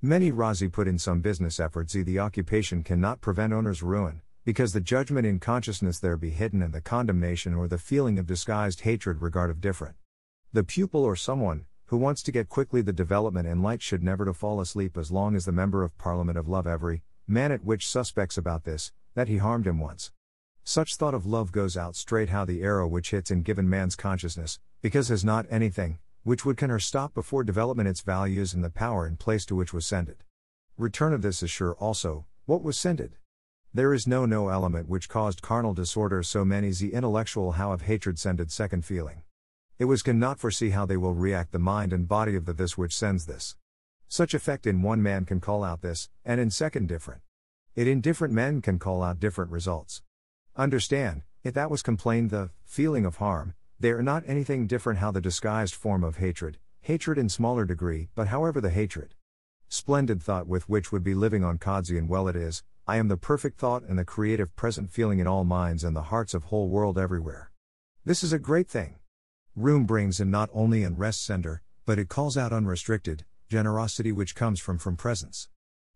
Many 0.00 0.30
Razi 0.30 0.70
put 0.70 0.86
in 0.86 0.96
some 0.96 1.20
business 1.20 1.58
efforts 1.58 1.96
e 1.96 2.02
the 2.02 2.20
occupation 2.20 2.84
cannot 2.84 3.20
prevent 3.20 3.52
owner's 3.52 3.82
ruin, 3.82 4.20
because 4.44 4.72
the 4.72 4.80
judgment 4.80 5.26
in 5.26 5.40
consciousness 5.40 5.98
there 5.98 6.16
be 6.16 6.30
hidden 6.30 6.62
and 6.62 6.72
the 6.72 6.80
condemnation 6.80 7.52
or 7.52 7.66
the 7.66 7.78
feeling 7.78 8.16
of 8.16 8.28
disguised 8.28 8.82
hatred 8.82 9.20
regard 9.20 9.50
of 9.50 9.60
different. 9.60 9.96
The 10.52 10.62
pupil 10.62 11.02
or 11.02 11.16
someone, 11.16 11.64
who 11.86 11.96
wants 11.96 12.22
to 12.22 12.30
get 12.30 12.48
quickly 12.48 12.80
the 12.80 12.92
development 12.92 13.48
in 13.48 13.60
light 13.60 13.82
should 13.82 14.04
never 14.04 14.24
to 14.24 14.32
fall 14.32 14.60
asleep 14.60 14.96
as 14.96 15.10
long 15.10 15.34
as 15.34 15.46
the 15.46 15.50
member 15.50 15.82
of 15.82 15.98
parliament 15.98 16.38
of 16.38 16.48
love 16.48 16.68
every, 16.68 17.02
man 17.26 17.50
at 17.50 17.64
which 17.64 17.88
suspects 17.88 18.38
about 18.38 18.62
this, 18.62 18.92
that 19.16 19.26
he 19.26 19.38
harmed 19.38 19.66
him 19.66 19.80
once. 19.80 20.12
Such 20.62 20.94
thought 20.94 21.12
of 21.12 21.26
love 21.26 21.50
goes 21.50 21.76
out 21.76 21.96
straight 21.96 22.28
how 22.28 22.44
the 22.44 22.62
arrow 22.62 22.86
which 22.86 23.10
hits 23.10 23.32
in 23.32 23.42
given 23.42 23.68
man's 23.68 23.96
consciousness, 23.96 24.60
because 24.82 25.06
has 25.06 25.24
not 25.24 25.46
anything, 25.48 25.98
which 26.24 26.44
would 26.44 26.56
can 26.56 26.68
or 26.68 26.80
stop 26.80 27.14
before 27.14 27.44
development 27.44 27.88
its 27.88 28.00
values 28.00 28.52
and 28.52 28.64
the 28.64 28.68
power 28.68 29.06
in 29.06 29.16
place 29.16 29.46
to 29.46 29.54
which 29.54 29.72
was 29.72 29.86
sended. 29.86 30.16
Return 30.76 31.12
of 31.12 31.22
this 31.22 31.40
is 31.40 31.50
sure 31.50 31.74
also, 31.74 32.26
what 32.46 32.64
was 32.64 32.76
sended. 32.76 33.12
There 33.72 33.94
is 33.94 34.08
no 34.08 34.26
no 34.26 34.48
element 34.48 34.88
which 34.88 35.08
caused 35.08 35.40
carnal 35.40 35.72
disorder 35.72 36.24
so 36.24 36.44
many 36.44 36.72
the 36.72 36.94
intellectual 36.94 37.52
how 37.52 37.70
of 37.72 37.82
hatred 37.82 38.18
sended 38.18 38.50
second 38.50 38.84
feeling. 38.84 39.22
It 39.78 39.84
was 39.84 40.02
can 40.02 40.18
not 40.18 40.40
foresee 40.40 40.70
how 40.70 40.84
they 40.84 40.96
will 40.96 41.14
react 41.14 41.52
the 41.52 41.60
mind 41.60 41.92
and 41.92 42.08
body 42.08 42.34
of 42.34 42.44
the 42.44 42.52
this 42.52 42.76
which 42.76 42.94
sends 42.94 43.26
this. 43.26 43.54
Such 44.08 44.34
effect 44.34 44.66
in 44.66 44.82
one 44.82 45.00
man 45.00 45.24
can 45.24 45.40
call 45.40 45.62
out 45.62 45.80
this, 45.80 46.10
and 46.24 46.40
in 46.40 46.50
second 46.50 46.88
different. 46.88 47.22
It 47.76 47.86
in 47.86 48.00
different 48.00 48.34
men 48.34 48.60
can 48.60 48.80
call 48.80 49.02
out 49.02 49.20
different 49.20 49.52
results. 49.52 50.02
Understand, 50.56 51.22
if 51.44 51.54
that 51.54 51.70
was 51.70 51.82
complained 51.82 52.30
the 52.30 52.50
feeling 52.64 53.06
of 53.06 53.16
harm, 53.16 53.54
they 53.82 53.90
are 53.90 54.02
not 54.02 54.22
anything 54.28 54.68
different 54.68 55.00
how 55.00 55.10
the 55.10 55.20
disguised 55.20 55.74
form 55.74 56.04
of 56.04 56.18
hatred, 56.18 56.56
hatred 56.82 57.18
in 57.18 57.28
smaller 57.28 57.64
degree, 57.64 58.08
but 58.14 58.28
however 58.28 58.60
the 58.60 58.70
hatred. 58.70 59.16
Splendid 59.68 60.22
thought 60.22 60.46
with 60.46 60.68
which 60.68 60.92
would 60.92 61.02
be 61.02 61.14
living 61.14 61.42
on 61.42 61.58
Kadzian 61.58 62.06
well 62.06 62.28
it 62.28 62.36
is, 62.36 62.62
I 62.86 62.98
am 62.98 63.08
the 63.08 63.16
perfect 63.16 63.58
thought 63.58 63.82
and 63.82 63.98
the 63.98 64.04
creative 64.04 64.54
present 64.54 64.92
feeling 64.92 65.18
in 65.18 65.26
all 65.26 65.42
minds 65.42 65.82
and 65.82 65.96
the 65.96 66.02
hearts 66.02 66.32
of 66.32 66.44
whole 66.44 66.68
world 66.68 66.96
everywhere. 66.96 67.50
This 68.04 68.22
is 68.22 68.32
a 68.32 68.38
great 68.38 68.68
thing. 68.68 69.00
Room 69.56 69.84
brings 69.84 70.20
in 70.20 70.30
not 70.30 70.48
only 70.52 70.84
and 70.84 70.96
rest 70.96 71.24
sender, 71.24 71.60
but 71.84 71.98
it 71.98 72.08
calls 72.08 72.36
out 72.36 72.52
unrestricted 72.52 73.24
generosity 73.48 74.12
which 74.12 74.36
comes 74.36 74.60
from 74.60 74.78
from 74.78 74.96
presence. 74.96 75.48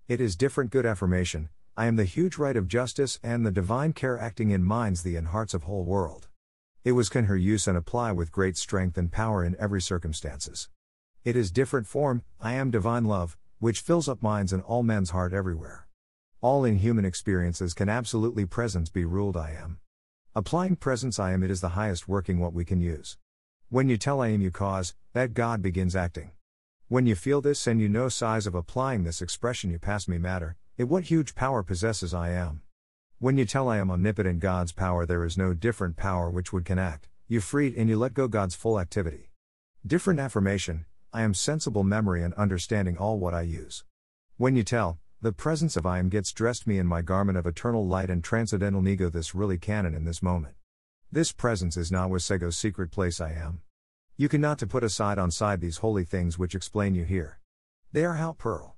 It 0.09 0.21
is 0.21 0.35
different 0.35 0.73
good 0.73 0.87
affirmation. 0.87 1.51
I 1.77 1.87
am 1.87 1.95
the 1.95 2.05
huge 2.05 2.37
right 2.37 2.57
of 2.57 2.67
justice 2.67 3.21
and 3.23 3.47
the 3.47 3.53
divine 3.53 3.93
care 3.93 4.19
acting 4.19 4.51
in 4.51 4.65
minds 4.65 5.05
the 5.05 5.15
and 5.15 5.29
hearts 5.29 5.55
of 5.55 5.63
whole 5.63 5.85
world. 5.85 6.27
It 6.87 6.93
was 6.93 7.09
can 7.09 7.25
her 7.25 7.37
use 7.37 7.67
and 7.67 7.77
apply 7.77 8.13
with 8.13 8.31
great 8.31 8.57
strength 8.57 8.97
and 8.97 9.11
power 9.11 9.45
in 9.45 9.57
every 9.59 9.83
circumstances. 9.83 10.69
It 11.25 11.35
is 11.35 11.51
different 11.51 11.89
form, 11.89 12.23
I 12.41 12.53
am 12.53 12.71
divine 12.71 13.07
love, 13.07 13.37
which 13.59 13.81
fills 13.81 14.09
up 14.09 14.23
minds 14.23 14.53
and 14.53 14.63
all 14.63 14.85
men's 14.85 15.11
heart 15.11 15.33
everywhere. 15.33 15.89
All 16.41 16.65
in 16.65 16.77
human 16.77 17.05
experiences 17.05 17.75
can 17.75 17.89
absolutely 17.89 18.47
presence 18.47 18.89
be 18.89 19.05
ruled 19.05 19.37
I 19.37 19.51
am. 19.61 19.81
Applying 20.37 20.77
presence 20.77 21.19
I 21.19 21.33
am 21.33 21.43
it 21.43 21.51
is 21.51 21.61
the 21.61 21.71
highest 21.71 22.07
working 22.07 22.39
what 22.39 22.53
we 22.53 22.65
can 22.65 22.81
use. 22.81 23.19
When 23.69 23.89
you 23.89 23.97
tell 23.97 24.21
I 24.21 24.29
am 24.29 24.41
you 24.41 24.53
cause, 24.53 24.95
that 25.13 25.35
God 25.35 25.63
begins 25.63 25.97
acting. 25.97 26.31
When 26.87 27.05
you 27.05 27.17
feel 27.17 27.41
this 27.41 27.67
and 27.67 27.81
you 27.81 27.89
know 27.89 28.09
size 28.09 28.47
of 28.47 28.55
applying 28.55 29.03
this 29.03 29.21
expression 29.21 29.73
you 29.73 29.81
pass 29.81 30.07
me 30.07 30.19
matter, 30.19 30.55
it 30.79 30.85
what 30.85 31.03
huge 31.03 31.35
power 31.35 31.65
possesses 31.65 32.15
I 32.15 32.31
am. 32.31 32.63
When 33.19 33.39
you 33.39 33.47
tell 33.47 33.71
I 33.71 33.79
am 33.79 33.91
omnipotent 33.91 34.41
God's 34.41 34.73
power, 34.73 35.07
there 35.07 35.25
is 35.25 35.39
no 35.39 35.55
different 35.55 35.97
power 35.97 36.29
which 36.29 36.53
would 36.53 36.67
connect, 36.67 37.09
you 37.29 37.41
freed 37.41 37.75
and 37.75 37.89
you 37.89 37.97
let 37.97 38.13
go 38.13 38.29
God's 38.29 38.55
full 38.55 38.79
activity. 38.79 39.31
Different 39.87 40.21
affirmation, 40.21 40.85
I 41.15 41.23
am 41.23 41.33
sensible 41.33 41.83
memory 41.83 42.23
and 42.23 42.35
understanding 42.35 42.99
all 42.99 43.19
what 43.19 43.33
I 43.33 43.41
use. 43.41 43.85
When 44.37 44.55
you 44.55 44.63
tell, 44.63 44.99
the 45.23 45.33
presence 45.33 45.79
of 45.79 45.87
I 45.87 45.99
am 45.99 46.11
gets 46.11 46.31
dressed 46.31 46.67
me 46.67 46.79
in 46.79 46.87
my 46.87 47.01
garment 47.01 47.39
of 47.39 47.47
eternal 47.47 47.87
light 47.87 48.11
and 48.11 48.23
transcendental 48.23 48.87
ego, 48.87 49.09
this 49.09 49.35
really 49.35 49.57
canon 49.57 49.95
in 49.95 50.05
this 50.05 50.23
moment. 50.23 50.55
This 51.11 51.33
presence 51.33 51.79
is 51.79 51.91
not 51.91 52.11
Wasego's 52.11 52.59
secret 52.59 52.91
place 52.91 53.19
I 53.19 53.33
am. 53.33 53.63
You 54.19 54.29
cannot 54.29 54.59
to 54.59 54.67
put 54.67 54.85
aside 54.85 55.19
on 55.19 55.31
side 55.31 55.63
these 55.63 55.79
holy 55.79 56.05
things 56.05 56.39
which 56.39 56.55
explain 56.55 56.95
you 56.95 57.05
here. 57.05 57.41
They 57.93 58.05
are 58.05 58.17
how 58.17 58.33
pearl. 58.33 58.77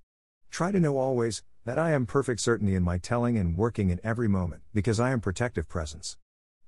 Try 0.48 0.70
to 0.70 0.78
know 0.78 0.96
always, 0.96 1.42
that 1.68 1.78
I 1.78 1.90
am 1.90 2.06
perfect 2.06 2.40
certainty 2.40 2.74
in 2.74 2.82
my 2.82 2.96
telling 2.96 3.36
and 3.36 3.54
working 3.54 3.90
in 3.90 4.00
every 4.02 4.26
moment, 4.26 4.62
because 4.72 4.98
I 4.98 5.10
am 5.10 5.20
protective 5.20 5.68
presence. 5.68 6.16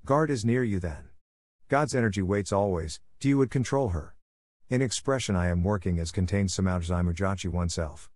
Guard 0.05 0.31
is 0.31 0.45
near 0.45 0.63
you 0.63 0.79
then. 0.79 1.09
God's 1.71 1.95
energy 1.95 2.21
waits 2.21 2.53
always, 2.53 3.01
do 3.19 3.27
you 3.27 3.39
would 3.39 3.51
control 3.51 3.89
her. 3.89 4.15
In 4.69 4.83
expression 4.83 5.35
I 5.35 5.49
am 5.49 5.65
working 5.65 5.99
as 5.99 6.13
contains 6.13 6.55
Samaujaji 6.55 7.49
oneself. 7.49 8.11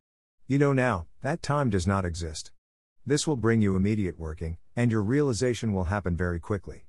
You 0.46 0.58
know 0.58 0.74
now, 0.74 1.06
that 1.22 1.40
time 1.40 1.70
does 1.70 1.86
not 1.86 2.04
exist. 2.04 2.52
This 3.06 3.26
will 3.26 3.36
bring 3.36 3.62
you 3.62 3.76
immediate 3.76 4.18
working, 4.18 4.58
and 4.76 4.90
your 4.90 5.02
realization 5.02 5.72
will 5.72 5.84
happen 5.84 6.18
very 6.18 6.38
quickly. 6.38 6.84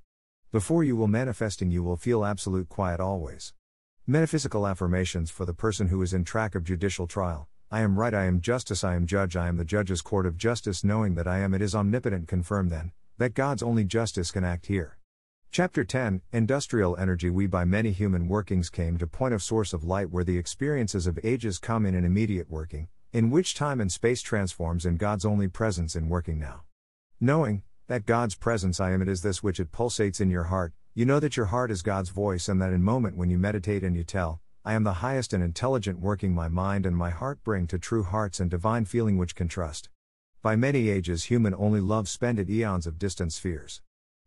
Before 0.51 0.83
you 0.83 0.97
will 0.97 1.07
manifesting, 1.07 1.71
you 1.71 1.83
will 1.83 1.95
feel 1.95 2.25
absolute 2.25 2.67
quiet 2.67 2.99
always. 2.99 3.53
Metaphysical 4.05 4.67
affirmations 4.67 5.31
for 5.31 5.45
the 5.45 5.53
person 5.53 5.87
who 5.87 6.01
is 6.01 6.13
in 6.13 6.25
track 6.25 6.53
of 6.53 6.65
judicial 6.65 7.07
trial. 7.07 7.47
I 7.75 7.81
am 7.81 7.99
right, 7.99 8.13
I 8.13 8.23
am 8.23 8.39
justice, 8.39 8.85
I 8.85 8.95
am 8.95 9.05
judge, 9.05 9.35
I 9.35 9.49
am 9.49 9.57
the 9.57 9.65
judge's 9.65 10.01
court 10.01 10.25
of 10.25 10.37
justice, 10.37 10.85
knowing 10.85 11.15
that 11.15 11.27
I 11.27 11.39
am, 11.39 11.53
it 11.53 11.61
is 11.61 11.75
omnipotent, 11.75 12.25
confirm 12.25 12.69
then, 12.69 12.93
that 13.17 13.33
God's 13.33 13.61
only 13.61 13.83
justice 13.83 14.31
can 14.31 14.45
act 14.45 14.67
here. 14.67 14.97
Chapter 15.51 15.83
10 15.83 16.21
Industrial 16.31 16.95
Energy 16.95 17.29
We 17.29 17.47
by 17.47 17.65
many 17.65 17.91
human 17.91 18.29
workings 18.29 18.69
came 18.69 18.97
to 18.97 19.05
point 19.05 19.33
of 19.33 19.43
source 19.43 19.73
of 19.73 19.83
light 19.83 20.09
where 20.09 20.23
the 20.23 20.37
experiences 20.37 21.05
of 21.05 21.19
ages 21.21 21.59
come 21.59 21.85
in 21.85 21.95
an 21.95 22.05
immediate 22.05 22.49
working, 22.49 22.87
in 23.11 23.29
which 23.29 23.55
time 23.55 23.81
and 23.81 23.91
space 23.91 24.21
transforms 24.21 24.85
in 24.85 24.95
God's 24.95 25.25
only 25.25 25.49
presence 25.49 25.97
in 25.97 26.07
working 26.07 26.39
now. 26.39 26.61
Knowing 27.19 27.61
that 27.87 28.05
God's 28.05 28.35
presence 28.35 28.79
I 28.79 28.91
am 28.91 29.01
it 29.01 29.09
is 29.09 29.21
this 29.21 29.43
which 29.43 29.59
it 29.59 29.73
pulsates 29.73 30.21
in 30.21 30.29
your 30.29 30.45
heart, 30.45 30.71
you 30.93 31.03
know 31.03 31.19
that 31.19 31.35
your 31.35 31.47
heart 31.47 31.71
is 31.71 31.81
God's 31.81 32.07
voice 32.07 32.47
and 32.47 32.61
that 32.61 32.71
in 32.71 32.81
moment 32.81 33.17
when 33.17 33.29
you 33.29 33.37
meditate 33.37 33.83
and 33.83 33.97
you 33.97 34.05
tell, 34.05 34.39
I 34.67 34.73
am 34.73 34.83
the 34.83 34.93
highest 34.93 35.31
and 35.31 35.43
intelligent 35.43 35.99
working 35.99 36.33
my 36.33 36.49
mind 36.49 36.87
and 36.87 36.97
my 36.97 37.11
heart 37.11 37.43
bring 37.43 37.67
to 37.67 37.77
true 37.77 38.01
hearts 38.01 38.39
and 38.39 38.49
divine 38.49 38.85
feeling 38.85 39.15
which 39.15 39.35
can 39.35 39.47
trust. 39.47 39.89
By 40.41 40.55
many 40.55 40.89
ages 40.89 41.25
human 41.25 41.53
only 41.53 41.79
love 41.79 42.09
spended 42.09 42.49
eons 42.49 42.87
of 42.87 42.97
distant 42.97 43.31
spheres. 43.31 43.83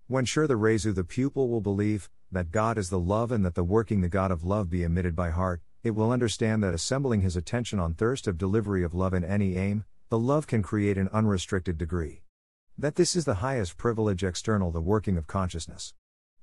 When 0.06 0.24
sure 0.24 0.46
the 0.46 0.54
Rezu 0.54 0.94
the 0.94 1.02
pupil 1.02 1.48
will 1.48 1.60
believe, 1.60 2.08
that 2.30 2.52
God 2.52 2.78
is 2.78 2.88
the 2.88 3.00
love 3.00 3.32
and 3.32 3.44
that 3.44 3.56
the 3.56 3.64
working 3.64 4.00
the 4.00 4.08
God 4.08 4.30
of 4.30 4.44
love 4.44 4.70
be 4.70 4.84
emitted 4.84 5.16
by 5.16 5.30
heart, 5.30 5.60
it 5.82 5.90
will 5.90 6.12
understand 6.12 6.62
that 6.62 6.72
assembling 6.72 7.22
his 7.22 7.34
attention 7.34 7.80
on 7.80 7.94
thirst 7.94 8.28
of 8.28 8.38
delivery 8.38 8.84
of 8.84 8.94
love 8.94 9.14
in 9.14 9.24
any 9.24 9.56
aim, 9.56 9.86
the 10.08 10.20
love 10.20 10.46
can 10.46 10.62
create 10.62 10.96
an 10.96 11.08
unrestricted 11.12 11.76
degree. 11.76 12.22
That 12.78 12.94
this 12.94 13.16
is 13.16 13.24
the 13.24 13.42
highest 13.42 13.76
privilege 13.76 14.22
external 14.22 14.70
the 14.70 14.80
working 14.80 15.16
of 15.16 15.26
consciousness. 15.26 15.94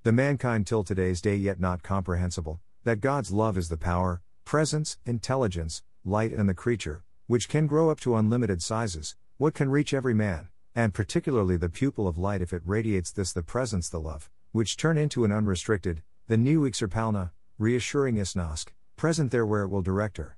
The 0.03 0.11
mankind 0.11 0.67
till 0.67 0.83
today's 0.83 1.21
day 1.21 1.37
yet 1.37 1.61
not 1.61 1.81
comprehensible, 1.81 2.59
that 2.85 3.01
God's 3.01 3.31
love 3.31 3.57
is 3.57 3.69
the 3.69 3.77
power, 3.77 4.21
presence, 4.45 4.99
intelligence, 5.07 5.81
light 6.03 6.31
and 6.31 6.47
the 6.47 6.53
creature, 6.53 7.03
which 7.25 7.49
can 7.49 7.65
grow 7.65 7.89
up 7.89 7.99
to 8.01 8.15
unlimited 8.15 8.61
sizes, 8.61 9.15
what 9.37 9.55
can 9.55 9.71
reach 9.71 9.91
every 9.91 10.13
man, 10.13 10.49
and 10.75 10.93
particularly 10.93 11.57
the 11.57 11.67
pupil 11.67 12.07
of 12.07 12.19
light 12.19 12.43
if 12.43 12.53
it 12.53 12.61
radiates 12.63 13.11
this 13.11 13.33
the 13.33 13.41
presence 13.41 13.89
the 13.89 13.99
love, 13.99 14.29
which 14.51 14.77
turn 14.77 14.99
into 14.99 15.25
an 15.25 15.31
unrestricted, 15.31 16.03
the 16.27 16.37
new 16.37 16.61
Ixerpalna, 16.61 17.31
reassuring 17.57 18.17
Isnask, 18.17 18.67
present 18.95 19.31
there 19.31 19.47
where 19.47 19.63
it 19.63 19.69
will 19.69 19.81
direct 19.81 20.17
her. 20.17 20.37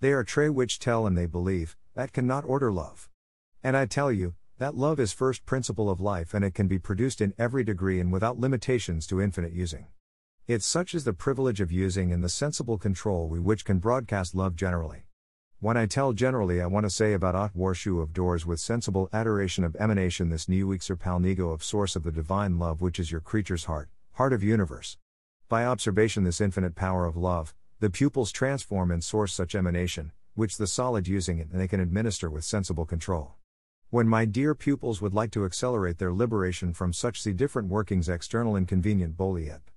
They 0.00 0.12
are 0.12 0.24
tre 0.24 0.48
which 0.48 0.80
tell 0.80 1.06
and 1.06 1.16
they 1.16 1.26
believe, 1.26 1.76
that 1.94 2.12
cannot 2.12 2.44
order 2.44 2.72
love. 2.72 3.08
And 3.62 3.76
I 3.76 3.86
tell 3.86 4.10
you, 4.10 4.34
that 4.58 4.74
love 4.74 4.98
is 4.98 5.12
first 5.12 5.46
principle 5.46 5.88
of 5.88 6.00
life 6.00 6.34
and 6.34 6.44
it 6.44 6.54
can 6.54 6.66
be 6.66 6.80
produced 6.80 7.20
in 7.20 7.34
every 7.38 7.62
degree 7.62 8.00
and 8.00 8.10
without 8.10 8.40
limitations 8.40 9.06
to 9.06 9.22
infinite 9.22 9.52
using. 9.52 9.86
It's 10.46 10.66
such 10.66 10.94
as 10.94 11.04
the 11.04 11.14
privilege 11.14 11.62
of 11.62 11.72
using 11.72 12.12
and 12.12 12.22
the 12.22 12.28
sensible 12.28 12.76
control 12.76 13.28
we 13.28 13.40
which 13.40 13.64
can 13.64 13.78
broadcast 13.78 14.34
love 14.34 14.56
generally. 14.56 15.04
When 15.58 15.78
I 15.78 15.86
tell 15.86 16.12
generally, 16.12 16.60
I 16.60 16.66
want 16.66 16.84
to 16.84 16.90
say 16.90 17.14
about 17.14 17.34
Ot 17.34 17.56
Warshu 17.56 18.02
of 18.02 18.12
doors 18.12 18.44
with 18.44 18.60
sensible 18.60 19.08
adoration 19.10 19.64
of 19.64 19.74
emanation, 19.76 20.28
this 20.28 20.46
new 20.46 20.68
Palnigo 20.68 21.50
of 21.50 21.64
source 21.64 21.96
of 21.96 22.02
the 22.02 22.12
divine 22.12 22.58
love, 22.58 22.82
which 22.82 22.98
is 22.98 23.10
your 23.10 23.22
creature's 23.22 23.64
heart, 23.64 23.88
heart 24.12 24.34
of 24.34 24.42
universe. 24.42 24.98
By 25.48 25.64
observation, 25.64 26.24
this 26.24 26.42
infinite 26.42 26.74
power 26.74 27.06
of 27.06 27.16
love, 27.16 27.54
the 27.80 27.88
pupils 27.88 28.30
transform 28.30 28.90
and 28.90 29.02
source 29.02 29.32
such 29.32 29.54
emanation, 29.54 30.12
which 30.34 30.58
the 30.58 30.66
solid 30.66 31.08
using 31.08 31.38
it 31.38 31.48
and 31.52 31.58
they 31.58 31.68
can 31.68 31.80
administer 31.80 32.28
with 32.28 32.44
sensible 32.44 32.84
control. 32.84 33.32
When 33.88 34.06
my 34.06 34.26
dear 34.26 34.54
pupils 34.54 35.00
would 35.00 35.14
like 35.14 35.30
to 35.30 35.46
accelerate 35.46 35.96
their 35.96 36.12
liberation 36.12 36.74
from 36.74 36.92
such 36.92 37.24
the 37.24 37.32
different 37.32 37.68
workings 37.68 38.10
external 38.10 38.56
inconvenient 38.56 39.16
Boliet. 39.16 39.70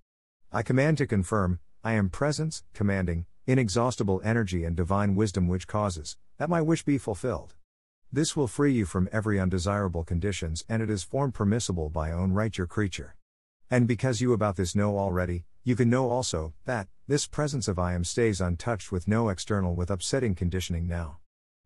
I 0.51 0.63
command 0.63 0.97
to 0.99 1.05
confirm, 1.05 1.59
I 1.83 1.93
am 1.93 2.09
presence, 2.09 2.63
commanding, 2.73 3.25
inexhaustible 3.47 4.21
energy 4.23 4.63
and 4.63 4.77
divine 4.77 5.13
wisdom 5.13 5.49
which 5.49 5.67
causes, 5.67 6.15
that 6.37 6.49
my 6.49 6.61
wish 6.61 6.85
be 6.85 6.97
fulfilled. 6.97 7.55
This 8.13 8.33
will 8.33 8.47
free 8.47 8.71
you 8.71 8.85
from 8.85 9.09
every 9.11 9.41
undesirable 9.41 10.05
conditions 10.05 10.63
and 10.69 10.81
it 10.81 10.89
is 10.89 11.03
form 11.03 11.33
permissible 11.33 11.89
by 11.89 12.13
own 12.13 12.31
right 12.31 12.57
your 12.57 12.65
creature. 12.65 13.17
And 13.69 13.89
because 13.89 14.21
you 14.21 14.31
about 14.31 14.55
this 14.55 14.73
know 14.73 14.97
already, 14.97 15.43
you 15.65 15.75
can 15.75 15.89
know 15.89 16.09
also, 16.09 16.53
that, 16.63 16.87
this 17.09 17.27
presence 17.27 17.67
of 17.67 17.77
I 17.77 17.93
am 17.93 18.05
stays 18.05 18.39
untouched 18.39 18.89
with 18.89 19.05
no 19.05 19.27
external 19.27 19.75
with 19.75 19.91
upsetting 19.91 20.33
conditioning 20.33 20.87
now. 20.87 21.17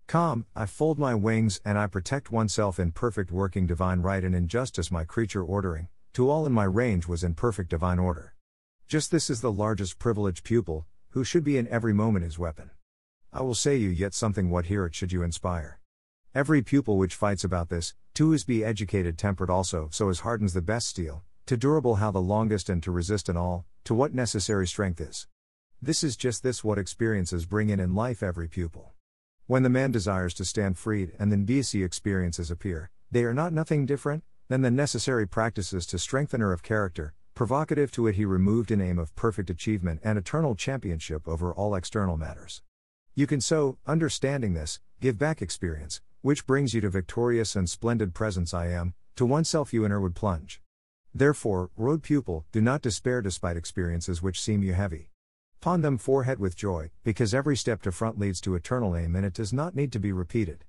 Calm, 0.08 0.48
I 0.56 0.66
fold 0.66 0.98
my 0.98 1.14
wings 1.14 1.62
and 1.64 1.78
I 1.78 1.86
protect 1.86 2.32
oneself 2.32 2.80
in 2.80 2.94
perfect 2.94 3.32
working 3.32 3.68
divine 3.68 4.02
right 4.02 4.24
and 4.24 4.34
injustice 4.34 4.90
my 4.90 5.04
creature 5.04 5.44
ordering, 5.44 5.88
to 6.14 6.32
all 6.32 6.48
in 6.48 6.52
my 6.52 6.64
range 6.64 7.08
was 7.08 7.24
in 7.24 7.36
perfect 7.36 7.70
divine 7.70 8.00
order. 8.00 8.34
Just 8.92 9.10
this 9.10 9.30
is 9.30 9.40
the 9.40 9.54
largest 9.54 10.00
privileged 10.00 10.44
pupil, 10.44 10.86
who 11.12 11.24
should 11.24 11.46
be 11.46 11.58
in 11.58 11.66
every 11.70 11.94
moment 11.94 12.26
his 12.26 12.38
weapon. 12.38 12.72
I 13.32 13.42
will 13.42 13.56
say 13.56 13.78
you 13.78 13.88
yet 13.88 14.14
something 14.14 14.50
what 14.50 14.66
here 14.66 14.86
it 14.86 14.94
should 14.94 15.14
you 15.14 15.24
inspire. 15.24 15.80
Every 16.36 16.62
pupil 16.62 16.98
which 16.98 17.16
fights 17.16 17.46
about 17.46 17.70
this, 17.70 17.94
to 18.16 18.34
is 18.34 18.44
be 18.44 18.66
educated 18.66 19.18
tempered 19.18 19.50
also, 19.50 19.88
so 19.94 20.10
as 20.10 20.20
hardens 20.20 20.52
the 20.52 20.62
best 20.62 20.90
steel, 20.90 21.24
to 21.46 21.56
durable 21.56 21.96
how 21.96 22.12
the 22.12 22.20
longest 22.20 22.68
and 22.68 22.84
to 22.84 22.92
resist 22.92 23.30
in 23.30 23.38
all, 23.38 23.66
to 23.86 23.94
what 23.94 24.14
necessary 24.14 24.68
strength 24.68 25.00
is. 25.00 25.26
This 25.82 26.04
is 26.04 26.18
just 26.18 26.44
this 26.44 26.62
what 26.62 26.78
experiences 26.78 27.46
bring 27.46 27.70
in 27.70 27.80
in 27.80 27.96
life 27.96 28.22
every 28.22 28.50
pupil. 28.50 28.92
When 29.48 29.64
the 29.64 29.70
man 29.70 29.94
desires 29.94 30.34
to 30.34 30.44
stand 30.44 30.78
freed 30.78 31.14
and 31.18 31.32
then 31.32 31.46
BC 31.46 31.86
experiences 31.86 32.52
appear, 32.52 32.92
they 33.10 33.24
are 33.24 33.34
not 33.34 33.54
nothing 33.54 33.86
different 33.86 34.26
than 34.50 34.64
the 34.64 34.70
necessary 34.70 35.26
practices 35.26 35.86
to 35.86 35.98
strengthener 35.98 36.52
of 36.52 36.62
character, 36.62 37.14
Provocative 37.42 37.92
to 37.94 38.06
it, 38.06 38.14
he 38.14 38.24
removed 38.24 38.70
in 38.70 38.80
aim 38.80 39.00
of 39.00 39.16
perfect 39.16 39.50
achievement 39.50 40.00
and 40.04 40.16
eternal 40.16 40.54
championship 40.54 41.28
over 41.28 41.52
all 41.52 41.74
external 41.74 42.16
matters. 42.16 42.62
You 43.16 43.26
can 43.26 43.42
so, 43.42 43.80
understanding 43.88 44.54
this, 44.54 44.80
give 45.00 45.18
back 45.18 45.42
experience, 45.42 46.02
which 46.22 46.46
brings 46.46 46.76
you 46.76 46.82
to 46.82 46.90
victorious 46.92 47.56
and 47.56 47.68
splendid 47.68 48.14
presence 48.14 48.54
I 48.54 48.68
am, 48.68 48.94
to 49.16 49.26
oneself 49.26 49.74
you 49.74 49.84
inner 49.84 50.00
would 50.00 50.14
plunge. 50.14 50.62
Therefore, 51.16 51.72
road 51.76 52.04
pupil, 52.04 52.46
do 52.52 52.62
not 52.62 52.84
despair 52.84 53.24
despite 53.24 53.58
experiences 53.58 54.22
which 54.22 54.40
seem 54.40 54.62
you 54.62 54.74
heavy. 54.74 55.10
Pond 55.62 55.84
them 55.84 55.98
forehead 55.98 56.38
with 56.38 56.56
joy, 56.56 56.92
because 57.04 57.34
every 57.34 57.58
step 57.58 57.82
to 57.82 57.92
front 57.92 58.20
leads 58.20 58.40
to 58.42 58.54
eternal 58.54 58.96
aim 58.96 59.16
and 59.16 59.26
it 59.26 59.34
does 59.34 59.52
not 59.52 59.76
need 59.76 59.92
to 59.94 60.00
be 60.00 60.12
repeated. 60.12 60.64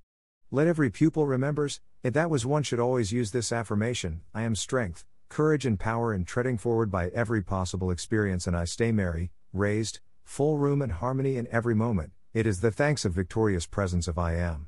Let 0.50 0.68
every 0.68 0.88
pupil 0.88 1.26
remembers, 1.26 1.82
it 2.02 2.14
that 2.14 2.30
was 2.30 2.46
one 2.46 2.62
should 2.62 2.80
always 2.80 3.12
use 3.12 3.30
this 3.30 3.52
affirmation 3.52 4.22
I 4.34 4.44
am 4.44 4.54
strength, 4.54 5.04
courage, 5.32 5.64
and 5.64 5.80
power 5.80 6.12
in 6.12 6.26
treading 6.26 6.58
forward 6.58 6.90
by 6.90 7.08
every 7.08 7.42
possible 7.42 7.90
experience, 7.90 8.46
and 8.46 8.54
I 8.54 8.66
stay 8.66 8.92
merry, 8.92 9.30
raised, 9.54 10.00
full 10.24 10.58
room 10.58 10.82
and 10.82 10.92
harmony 10.92 11.38
in 11.38 11.48
every 11.50 11.74
moment. 11.74 12.12
It 12.34 12.46
is 12.46 12.60
the 12.60 12.70
thanks 12.70 13.06
of 13.06 13.14
victorious 13.14 13.66
presence 13.66 14.06
of 14.06 14.18
I 14.18 14.34
am. 14.36 14.66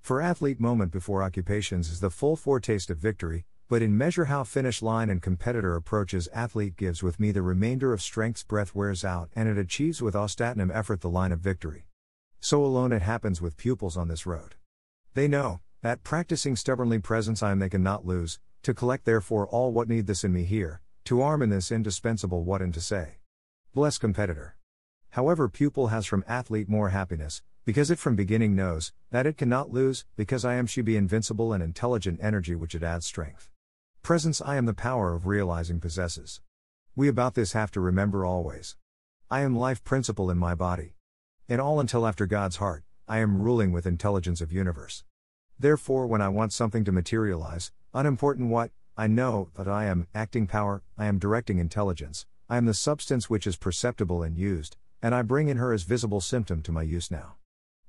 For 0.00 0.22
athlete, 0.22 0.60
moment 0.60 0.92
before 0.92 1.22
occupations 1.22 1.90
is 1.90 2.00
the 2.00 2.08
full 2.08 2.36
foretaste 2.36 2.88
of 2.88 2.96
victory, 2.96 3.44
but 3.68 3.82
in 3.82 3.98
measure 3.98 4.24
how 4.24 4.44
finish 4.44 4.80
line 4.80 5.10
and 5.10 5.20
competitor 5.20 5.76
approaches, 5.76 6.26
athlete 6.32 6.76
gives 6.76 7.02
with 7.02 7.20
me 7.20 7.30
the 7.30 7.42
remainder 7.42 7.92
of 7.92 8.00
strength's 8.00 8.42
breath 8.42 8.74
wears 8.74 9.04
out, 9.04 9.28
and 9.36 9.46
it 9.46 9.58
achieves 9.58 10.00
with 10.00 10.14
ostatnum 10.14 10.70
effort 10.74 11.02
the 11.02 11.10
line 11.10 11.32
of 11.32 11.40
victory. 11.40 11.84
So 12.40 12.64
alone 12.64 12.92
it 12.92 13.02
happens 13.02 13.42
with 13.42 13.58
pupils 13.58 13.98
on 13.98 14.08
this 14.08 14.24
road. 14.24 14.54
They 15.12 15.28
know, 15.28 15.60
that 15.82 16.02
practicing 16.02 16.56
stubbornly 16.56 16.98
presence 16.98 17.42
I 17.42 17.50
am 17.52 17.58
they 17.58 17.68
cannot 17.68 18.06
lose, 18.06 18.38
to 18.62 18.74
collect 18.74 19.04
therefore 19.04 19.46
all 19.48 19.72
what 19.72 19.88
need 19.88 20.06
this 20.06 20.24
in 20.24 20.32
me 20.32 20.44
here, 20.44 20.80
to 21.04 21.22
arm 21.22 21.42
in 21.42 21.50
this 21.50 21.70
indispensable 21.70 22.44
what 22.44 22.62
and 22.62 22.74
to 22.74 22.80
say. 22.80 23.18
Bless 23.74 23.98
competitor. 23.98 24.56
However, 25.10 25.48
pupil 25.48 25.88
has 25.88 26.06
from 26.06 26.24
athlete 26.26 26.68
more 26.68 26.90
happiness, 26.90 27.42
because 27.64 27.90
it 27.90 27.98
from 27.98 28.16
beginning 28.16 28.54
knows, 28.54 28.92
that 29.10 29.26
it 29.26 29.36
cannot 29.36 29.70
lose, 29.70 30.04
because 30.16 30.44
I 30.44 30.54
am 30.54 30.66
she 30.66 30.80
be 30.80 30.96
invincible 30.96 31.52
and 31.52 31.62
intelligent 31.62 32.18
energy 32.22 32.54
which 32.54 32.74
it 32.74 32.82
adds 32.82 33.06
strength. 33.06 33.50
Presence 34.02 34.40
I 34.40 34.56
am 34.56 34.66
the 34.66 34.74
power 34.74 35.14
of 35.14 35.26
realizing 35.26 35.80
possesses. 35.80 36.40
We 36.96 37.08
about 37.08 37.34
this 37.34 37.52
have 37.52 37.70
to 37.72 37.80
remember 37.80 38.24
always. 38.24 38.76
I 39.30 39.40
am 39.40 39.54
life 39.54 39.84
principle 39.84 40.30
in 40.30 40.38
my 40.38 40.54
body. 40.54 40.94
In 41.46 41.60
all 41.60 41.78
until 41.78 42.06
after 42.06 42.26
God's 42.26 42.56
heart, 42.56 42.84
I 43.06 43.18
am 43.18 43.42
ruling 43.42 43.72
with 43.72 43.86
intelligence 43.86 44.40
of 44.40 44.52
universe. 44.52 45.04
Therefore, 45.58 46.06
when 46.06 46.22
I 46.22 46.28
want 46.28 46.52
something 46.52 46.84
to 46.84 46.92
materialize, 46.92 47.72
unimportant 47.94 48.50
what, 48.50 48.70
I 48.96 49.06
know 49.06 49.50
that 49.54 49.68
I 49.68 49.84
am 49.86 50.06
acting 50.14 50.46
power, 50.46 50.82
I 50.96 51.06
am 51.06 51.18
directing 51.18 51.58
intelligence, 51.58 52.26
I 52.48 52.56
am 52.56 52.66
the 52.66 52.74
substance 52.74 53.30
which 53.30 53.46
is 53.46 53.56
perceptible 53.56 54.22
and 54.22 54.36
used, 54.36 54.76
and 55.02 55.14
I 55.14 55.22
bring 55.22 55.48
in 55.48 55.56
her 55.56 55.72
as 55.72 55.84
visible 55.84 56.20
symptom 56.20 56.62
to 56.62 56.72
my 56.72 56.82
use 56.82 57.10
now. 57.10 57.36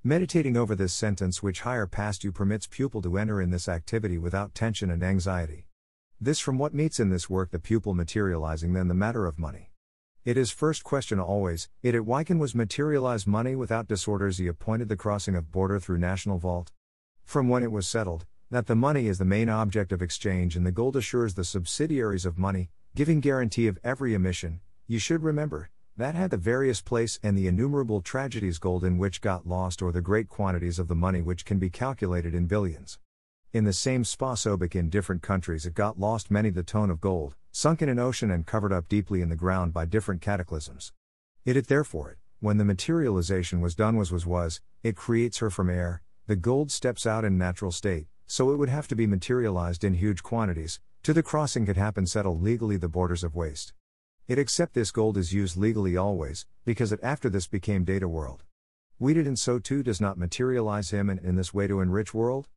Meditating 0.04 0.56
over 0.56 0.76
this 0.76 0.94
sentence, 0.94 1.44
which 1.44 1.62
higher 1.62 1.88
past 1.88 2.24
you 2.24 2.32
permits 2.32 2.68
pupil 2.68 3.02
to 3.02 3.18
enter 3.18 3.42
in 3.42 3.50
this 3.50 3.68
activity 3.68 4.18
without 4.18 4.56
tension 4.56 4.90
and 4.90 5.04
anxiety. 5.04 5.66
This 6.22 6.40
from 6.40 6.58
what 6.58 6.74
meets 6.74 7.00
in 7.00 7.10
this 7.10 7.30
work 7.30 7.52
the 7.52 7.60
pupil 7.60 7.94
materializing 7.94 8.74
then 8.74 8.88
the 8.88 8.94
matter 8.94 9.26
of 9.26 9.40
money. 9.40 9.72
It 10.26 10.38
is 10.38 10.52
first 10.52 10.84
question 10.84 11.20
always, 11.20 11.70
it 11.82 11.96
at 11.96 12.04
Wyken 12.04 12.40
was 12.40 12.54
materialize 12.54 13.26
money 13.26 13.56
without 13.56 13.88
disorders 13.88 14.38
he 14.38 14.48
appointed 14.48 14.90
the 14.90 14.96
crossing 14.96 15.36
of 15.36 15.52
border 15.52 15.80
through 15.80 15.98
national 15.98 16.38
vault. 16.38 16.72
From 17.24 17.50
when 17.50 17.64
it 17.64 17.72
was 17.72 17.88
settled, 17.88 18.26
that 18.52 18.66
the 18.66 18.76
money 18.76 19.08
is 19.08 19.20
the 19.20 19.26
main 19.26 19.48
object 19.48 19.92
of 19.92 20.02
exchange 20.02 20.56
and 20.56 20.66
the 20.66 20.72
gold 20.72 20.96
assures 20.96 21.36
the 21.36 21.44
subsidiaries 21.44 22.26
of 22.26 22.40
money, 22.40 22.72
giving 22.96 23.20
guarantee 23.20 23.68
of 23.68 23.78
every 23.84 24.16
emission, 24.16 24.60
you 24.88 24.98
should 24.98 25.22
remember, 25.22 25.70
that 25.96 26.16
had 26.16 26.32
the 26.32 26.38
various 26.38 26.82
place 26.82 27.20
and 27.22 27.38
the 27.38 27.46
innumerable 27.46 28.02
tragedies 28.02 28.58
gold 28.58 28.84
in 28.84 28.98
which 28.98 29.22
got 29.22 29.46
lost 29.46 29.84
or 29.84 29.92
the 29.92 30.02
great 30.02 30.30
quantities 30.30 30.80
of 30.80 30.88
the 30.88 30.96
money 30.96 31.22
which 31.22 31.46
can 31.46 31.60
be 31.60 31.70
calculated 31.70 32.34
in 32.34 32.48
billions. 32.48 32.98
In 33.54 33.66
the 33.66 33.74
same 33.74 34.04
spasobic 34.04 34.76
in 34.76 34.90
different 34.90 35.22
countries 35.22 35.68
it 35.68 35.76
got 35.76 36.00
lost 36.00 36.32
many 36.32 36.50
the 36.50 36.64
tone 36.64 36.90
of 36.90 37.00
gold, 37.00 37.36
sunken 37.52 37.88
in 37.88 38.00
an 38.00 38.04
ocean 38.04 38.32
and 38.32 38.48
covered 38.48 38.74
up 38.74 38.88
deeply 38.88 39.22
in 39.22 39.30
the 39.30 39.36
ground 39.36 39.74
by 39.74 39.86
different 39.86 40.22
cataclysms. 40.22 40.92
It 41.46 41.56
it 41.56 41.68
therefore 41.68 42.18
when 42.40 42.58
the 42.58 42.66
materialization 42.66 43.62
was 43.62 43.76
done 43.76 43.96
was 43.96 44.12
was 44.12 44.26
was, 44.26 44.60
it 44.82 44.96
creates 44.96 45.38
her 45.38 45.52
from 45.52 45.70
air, 45.70 46.02
the 46.26 46.36
gold 46.36 46.72
steps 46.72 47.06
out 47.06 47.26
in 47.26 47.38
natural 47.38 47.72
state, 47.72 48.08
so 48.32 48.52
it 48.52 48.58
would 48.58 48.70
have 48.70 48.88
to 48.88 48.96
be 48.96 49.08
materialized 49.08 49.84
in 49.84 49.96
huge 49.96 50.22
quantities, 50.22 50.80
to 51.02 51.14
the 51.14 51.24
crossing 51.24 51.66
could 51.66 51.78
happen 51.78 52.06
settle 52.06 52.38
legally 52.38 52.78
the 52.78 52.88
borders 52.88 53.24
of 53.24 53.36
waste. 53.36 53.74
It 54.28 54.38
except 54.38 54.76
this 54.76 54.92
gold 54.92 55.18
is 55.18 55.34
used 55.34 55.58
legally 55.58 55.98
always, 55.98 56.46
because 56.64 56.92
it 56.92 57.00
after 57.02 57.28
this 57.28 57.48
became 57.48 57.84
data 57.84 58.08
world. 58.08 58.44
Weeded 59.00 59.26
and 59.26 59.40
so 59.40 59.58
too 59.58 59.82
does 59.82 60.00
not 60.00 60.20
materialize 60.20 60.92
him 60.92 61.10
and 61.10 61.20
in 61.22 61.38
this 61.38 61.56
way 61.56 61.66
to 61.66 61.82
enrich 61.82 62.14
world? 62.14 62.48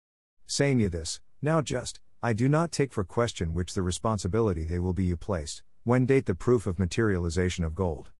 Saying 0.47 0.79
you 0.79 0.91
this, 0.91 1.21
now 1.41 1.63
just, 1.63 2.01
I 2.23 2.35
do 2.35 2.51
not 2.51 2.71
take 2.71 2.93
for 2.93 3.03
question 3.03 3.55
which 3.55 3.73
the 3.73 3.81
responsibility 3.81 4.65
they 4.65 4.79
will 4.79 4.93
be 4.93 5.05
you 5.05 5.17
placed, 5.17 5.63
when 5.85 6.05
date 6.05 6.27
the 6.27 6.35
proof 6.35 6.67
of 6.67 6.79
materialization 6.79 7.65
of 7.65 7.75
gold. 7.75 8.11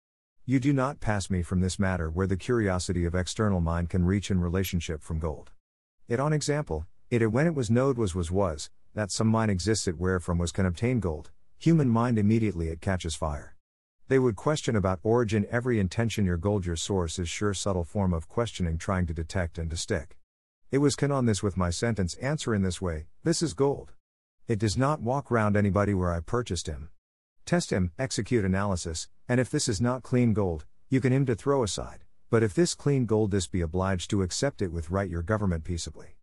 You 0.47 0.59
do 0.59 0.73
not 0.73 1.01
pass 1.01 1.29
me 1.29 1.43
from 1.43 1.61
this 1.61 1.79
matter 1.79 2.09
where 2.09 2.27
the 2.27 2.39
curiosity 2.39 3.05
of 3.05 3.15
external 3.15 3.61
mind 3.61 3.91
can 3.91 4.07
reach 4.07 4.31
in 4.31 4.41
relationship 4.41 5.03
from 5.03 5.19
gold. 5.19 5.51
It 6.09 6.19
on 6.19 6.33
example, 6.33 6.87
it 7.21 7.27
when 7.27 7.47
it 7.47 7.55
was 7.55 7.71
knowed 7.71 7.99
was 7.99 8.15
was 8.15 8.31
was, 8.31 8.71
that 8.95 9.11
some 9.11 9.29
mind 9.29 9.51
exists 9.51 9.87
it 9.87 9.99
where 9.99 10.19
from 10.19 10.39
was 10.39 10.51
can 10.51 10.65
obtain 10.65 10.99
gold, 10.99 11.31
human 11.59 11.87
mind 11.87 12.19
immediately 12.19 12.69
it 12.69 12.81
catches 12.81 13.15
fire. 13.15 13.55
They 14.09 14.19
would 14.19 14.35
question 14.35 14.77
about 14.77 14.99
origin 15.03 15.47
every 15.51 15.79
intention 15.79 16.25
your 16.25 16.39
gold 16.39 16.65
your 16.65 16.77
source 16.77 17.19
is 17.19 17.29
sure 17.29 17.53
subtle 17.53 17.85
form 17.85 18.15
of 18.15 18.29
questioning 18.29 18.79
trying 18.79 19.07
to 19.09 19.13
detect 19.13 19.59
and 19.59 19.69
to 19.69 19.77
stick. 19.77 20.19
It 20.71 20.79
was 20.79 20.97
can 20.97 21.13
on 21.13 21.27
this 21.27 21.43
with 21.43 21.55
my 21.55 21.69
sentence 21.69 22.15
answer 22.15 22.55
in 22.55 22.63
this 22.63 22.81
way, 22.81 23.09
this 23.25 23.43
is 23.43 23.53
gold. 23.53 23.93
It 24.49 24.59
does 24.59 24.79
not 24.79 25.03
walk 25.03 25.31
round 25.31 25.55
anybody 25.55 25.93
where 25.93 26.15
I 26.15 26.21
purchased 26.21 26.67
him. 26.67 26.89
Test 27.45 27.71
him, 27.71 27.93
execute 27.99 28.43
analysis, 28.43 29.09
and 29.29 29.39
if 29.39 29.51
this 29.51 29.69
is 29.69 29.83
not 29.83 30.03
clean 30.03 30.33
gold, 30.33 30.65
you 30.89 31.03
can 31.03 31.13
him 31.13 31.27
to 31.27 31.35
throw 31.35 31.63
aside. 31.63 32.05
But 32.31 32.43
if 32.43 32.55
this 32.55 32.75
clean 32.75 33.05
gold 33.05 33.33
this 33.33 33.47
be 33.47 33.61
obliged 33.61 34.09
to 34.11 34.23
accept 34.23 34.63
it 34.63 34.73
with 34.73 34.89
right 34.89 35.11
your 35.11 35.23
government 35.23 35.65
peaceably. 35.65 36.17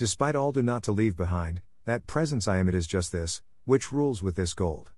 Despite 0.00 0.34
all 0.34 0.50
do 0.50 0.62
not 0.62 0.82
to 0.84 0.92
leave 0.92 1.14
behind, 1.14 1.60
that 1.84 2.06
presence 2.06 2.48
I 2.48 2.56
am 2.56 2.70
it 2.70 2.74
is 2.74 2.86
just 2.86 3.12
this, 3.12 3.42
which 3.66 3.92
rules 3.92 4.22
with 4.22 4.34
this 4.34 4.54
gold. 4.54 4.92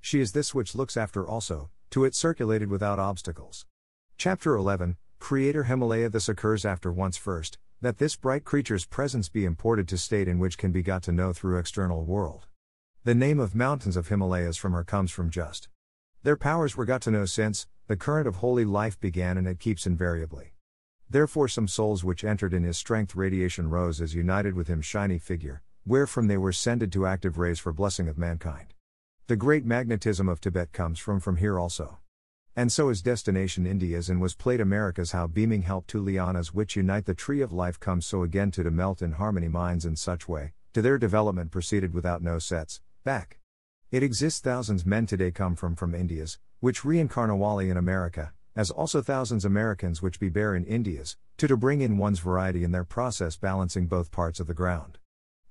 She 0.00 0.20
is 0.20 0.30
this 0.30 0.54
which 0.54 0.76
looks 0.76 0.96
after 0.96 1.26
also, 1.26 1.70
to 1.90 2.04
it 2.04 2.14
circulated 2.14 2.70
without 2.70 3.00
obstacles. 3.00 3.66
Chapter 4.16 4.54
11 4.54 4.96
Creator 5.18 5.64
Himalaya 5.64 6.08
This 6.08 6.28
occurs 6.28 6.64
after 6.64 6.92
once 6.92 7.16
first, 7.16 7.58
that 7.80 7.98
this 7.98 8.14
bright 8.14 8.44
creature's 8.44 8.84
presence 8.84 9.28
be 9.28 9.44
imported 9.44 9.88
to 9.88 9.98
state 9.98 10.28
in 10.28 10.38
which 10.38 10.56
can 10.56 10.70
be 10.70 10.84
got 10.84 11.02
to 11.02 11.10
know 11.10 11.32
through 11.32 11.58
external 11.58 12.04
world. 12.04 12.46
The 13.02 13.16
name 13.16 13.40
of 13.40 13.56
mountains 13.56 13.96
of 13.96 14.06
Himalayas 14.06 14.56
from 14.56 14.70
her 14.70 14.84
comes 14.84 15.10
from 15.10 15.30
just. 15.30 15.68
Their 16.22 16.36
powers 16.36 16.76
were 16.76 16.84
got 16.84 17.02
to 17.02 17.10
know 17.10 17.24
since, 17.24 17.66
the 17.88 17.96
current 17.96 18.28
of 18.28 18.36
holy 18.36 18.64
life 18.64 19.00
began 19.00 19.36
and 19.36 19.48
it 19.48 19.58
keeps 19.58 19.84
invariably. 19.84 20.53
Therefore, 21.10 21.48
some 21.48 21.68
souls 21.68 22.02
which 22.02 22.24
entered 22.24 22.54
in 22.54 22.64
his 22.64 22.78
strength 22.78 23.14
radiation 23.14 23.70
rose 23.70 24.00
as 24.00 24.14
united 24.14 24.54
with 24.54 24.68
him 24.68 24.80
shiny 24.80 25.18
figure, 25.18 25.62
wherefrom 25.86 26.26
they 26.26 26.36
were 26.36 26.52
sended 26.52 26.92
to 26.92 27.06
active 27.06 27.38
rays 27.38 27.58
for 27.58 27.72
blessing 27.72 28.08
of 28.08 28.18
mankind. 28.18 28.74
The 29.26 29.36
great 29.36 29.64
magnetism 29.64 30.28
of 30.28 30.40
Tibet 30.40 30.72
comes 30.72 30.98
from 30.98 31.20
from 31.20 31.36
here 31.36 31.58
also. 31.58 31.98
And 32.56 32.70
so 32.70 32.88
is 32.88 33.02
destination 33.02 33.66
India's 33.66 34.08
and 34.08 34.20
was 34.20 34.34
played 34.34 34.60
America's 34.60 35.12
how 35.12 35.26
beaming 35.26 35.62
help 35.62 35.86
to 35.88 36.02
lianas 36.02 36.48
which 36.48 36.76
unite 36.76 37.06
the 37.06 37.14
tree 37.14 37.40
of 37.40 37.52
life 37.52 37.80
comes 37.80 38.06
so 38.06 38.22
again 38.22 38.50
to 38.52 38.62
to 38.62 38.70
melt 38.70 39.02
in 39.02 39.12
harmony 39.12 39.48
minds 39.48 39.84
in 39.84 39.96
such 39.96 40.28
way, 40.28 40.52
to 40.72 40.80
their 40.80 40.98
development 40.98 41.50
proceeded 41.50 41.92
without 41.92 42.22
no 42.22 42.38
sets, 42.38 42.80
Back. 43.04 43.38
It 43.90 44.02
exists 44.02 44.40
thousands 44.40 44.86
men 44.86 45.04
today 45.04 45.30
come 45.30 45.56
from 45.56 45.76
from 45.76 45.94
Indias, 45.94 46.38
which 46.60 46.84
reincarnawali 46.84 47.70
in 47.70 47.76
America, 47.76 48.32
as 48.56 48.70
also 48.70 49.02
thousands 49.02 49.44
Americans 49.44 50.00
which 50.00 50.20
be 50.20 50.28
bare 50.28 50.54
in 50.54 50.64
Indias, 50.64 51.16
to 51.38 51.48
to 51.48 51.56
bring 51.56 51.80
in 51.80 51.98
one's 51.98 52.20
variety 52.20 52.64
in 52.64 52.72
their 52.72 52.84
process 52.84 53.36
balancing 53.36 53.86
both 53.86 54.10
parts 54.10 54.40
of 54.40 54.46
the 54.46 54.54
ground. 54.54 54.98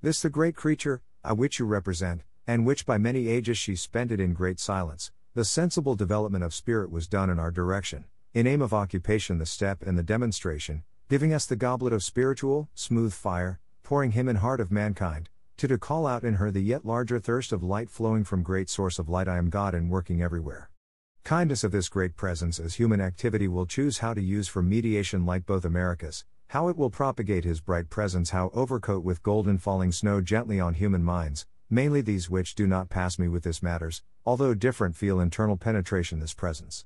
This 0.02 0.22
the 0.22 0.30
great 0.30 0.56
creature, 0.56 1.02
I 1.24 1.34
which 1.34 1.60
you 1.60 1.66
represent, 1.66 2.24
and 2.48 2.66
which 2.66 2.86
by 2.86 2.98
many 2.98 3.28
ages 3.28 3.58
she 3.58 3.76
spent 3.76 4.12
it 4.12 4.20
in 4.20 4.34
great 4.34 4.60
silence, 4.60 5.12
the 5.34 5.46
sensible 5.46 5.96
development 5.96 6.44
of 6.44 6.54
spirit 6.54 6.92
was 6.92 7.08
done 7.08 7.30
in 7.30 7.40
our 7.40 7.52
direction, 7.52 8.06
in 8.34 8.48
aim 8.48 8.62
of 8.62 8.74
occupation 8.74 9.38
the 9.38 9.46
step 9.46 9.82
and 9.82 9.98
the 9.98 10.04
demonstration, 10.04 10.84
giving 11.10 11.34
us 11.34 11.46
the 11.46 11.56
goblet 11.56 11.94
of 11.94 12.04
spiritual, 12.04 12.70
smooth 12.74 13.14
fire, 13.14 13.60
pouring 13.84 14.12
him 14.12 14.28
in 14.28 14.38
heart 14.38 14.60
of 14.60 14.72
mankind, 14.72 15.30
to 15.58 15.68
to 15.68 15.78
call 15.78 16.08
out 16.08 16.24
in 16.24 16.36
her 16.36 16.52
the 16.52 16.62
yet 16.62 16.86
larger 16.86 17.20
thirst 17.20 17.52
of 17.52 17.64
light 17.64 17.90
flowing 17.90 18.24
from 18.24 18.44
great 18.44 18.70
source 18.70 19.00
of 19.00 19.10
light 19.10 19.28
I 19.28 19.38
am 19.38 19.50
God 19.50 19.74
and 19.74 19.90
working 19.90 20.22
everywhere. 20.22 20.70
Kindness 21.26 21.64
of 21.64 21.72
this 21.72 21.88
great 21.88 22.18
presence 22.18 22.60
as 22.60 22.76
human 22.76 23.00
activity 23.00 23.48
will 23.48 23.66
choose 23.66 24.00
how 24.00 24.14
to 24.14 24.22
use 24.22 24.50
for 24.50 24.62
mediation 24.62 25.26
like 25.26 25.46
both 25.46 25.64
Americas, 25.64 26.26
how 26.50 26.68
it 26.68 26.76
will 26.76 26.90
propagate 26.90 27.46
his 27.46 27.62
bright 27.62 27.90
presence 27.90 28.32
how 28.32 28.52
overcoat 28.54 29.06
with 29.06 29.24
golden 29.24 29.58
falling 29.58 29.94
snow 29.94 30.20
gently 30.20 30.60
on 30.60 30.74
human 30.74 31.02
minds, 31.02 31.46
mainly 31.70 32.02
these 32.02 32.30
which 32.30 32.56
do 32.56 32.68
not 32.68 32.90
pass 32.90 33.18
me 33.18 33.30
with 33.30 33.44
this 33.44 33.64
matters, 33.64 34.04
although 34.26 34.54
different 34.54 34.98
feel 34.98 35.22
internal 35.22 35.56
penetration 35.56 36.20
this 36.20 36.34
presence. 36.34 36.86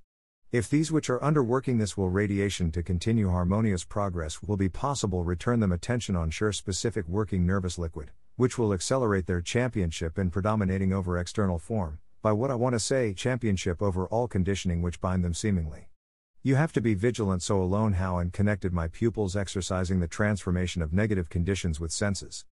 If 0.52 0.70
these 0.70 0.92
which 0.92 1.10
are 1.10 1.20
underworking 1.20 1.80
this 1.80 1.98
will 1.98 2.12
radiation 2.12 2.72
to 2.74 2.84
continue 2.84 3.32
harmonious 3.32 3.84
progress 3.84 4.44
will 4.44 4.56
be 4.56 4.70
possible 4.70 5.24
return 5.24 5.62
them 5.62 5.72
attention 5.72 6.16
on 6.16 6.30
sure 6.30 6.52
specific 6.52 7.08
working 7.08 7.48
nervous 7.48 7.80
liquid, 7.80 8.12
which 8.36 8.60
will 8.60 8.72
accelerate 8.72 9.26
their 9.26 9.42
championship 9.42 10.20
in 10.20 10.30
predominating 10.30 10.94
over 10.94 11.18
external 11.18 11.58
form, 11.58 11.98
by 12.22 12.32
what 12.32 12.52
I 12.52 12.56
want 12.56 12.74
to 12.74 12.80
say, 12.80 13.14
championship 13.14 13.82
over 13.82 14.08
all 14.08 14.28
conditioning 14.28 14.82
which 14.82 15.00
bind 15.00 15.24
them 15.24 15.34
seemingly. 15.34 15.90
You 16.44 16.56
have 16.56 16.74
to 16.74 16.82
be 16.82 16.94
vigilant 16.94 17.44
so 17.44 17.62
alone 17.62 17.94
how 17.94 18.18
and 18.18 18.32
connected 18.32 18.74
my 18.74 18.88
pupils 18.88 19.36
exercising 19.36 20.00
the 20.00 20.08
transformation 20.08 20.82
of 20.82 20.94
negative 20.94 21.30
conditions 21.30 21.80
with 21.80 21.92
senses. 21.92 22.46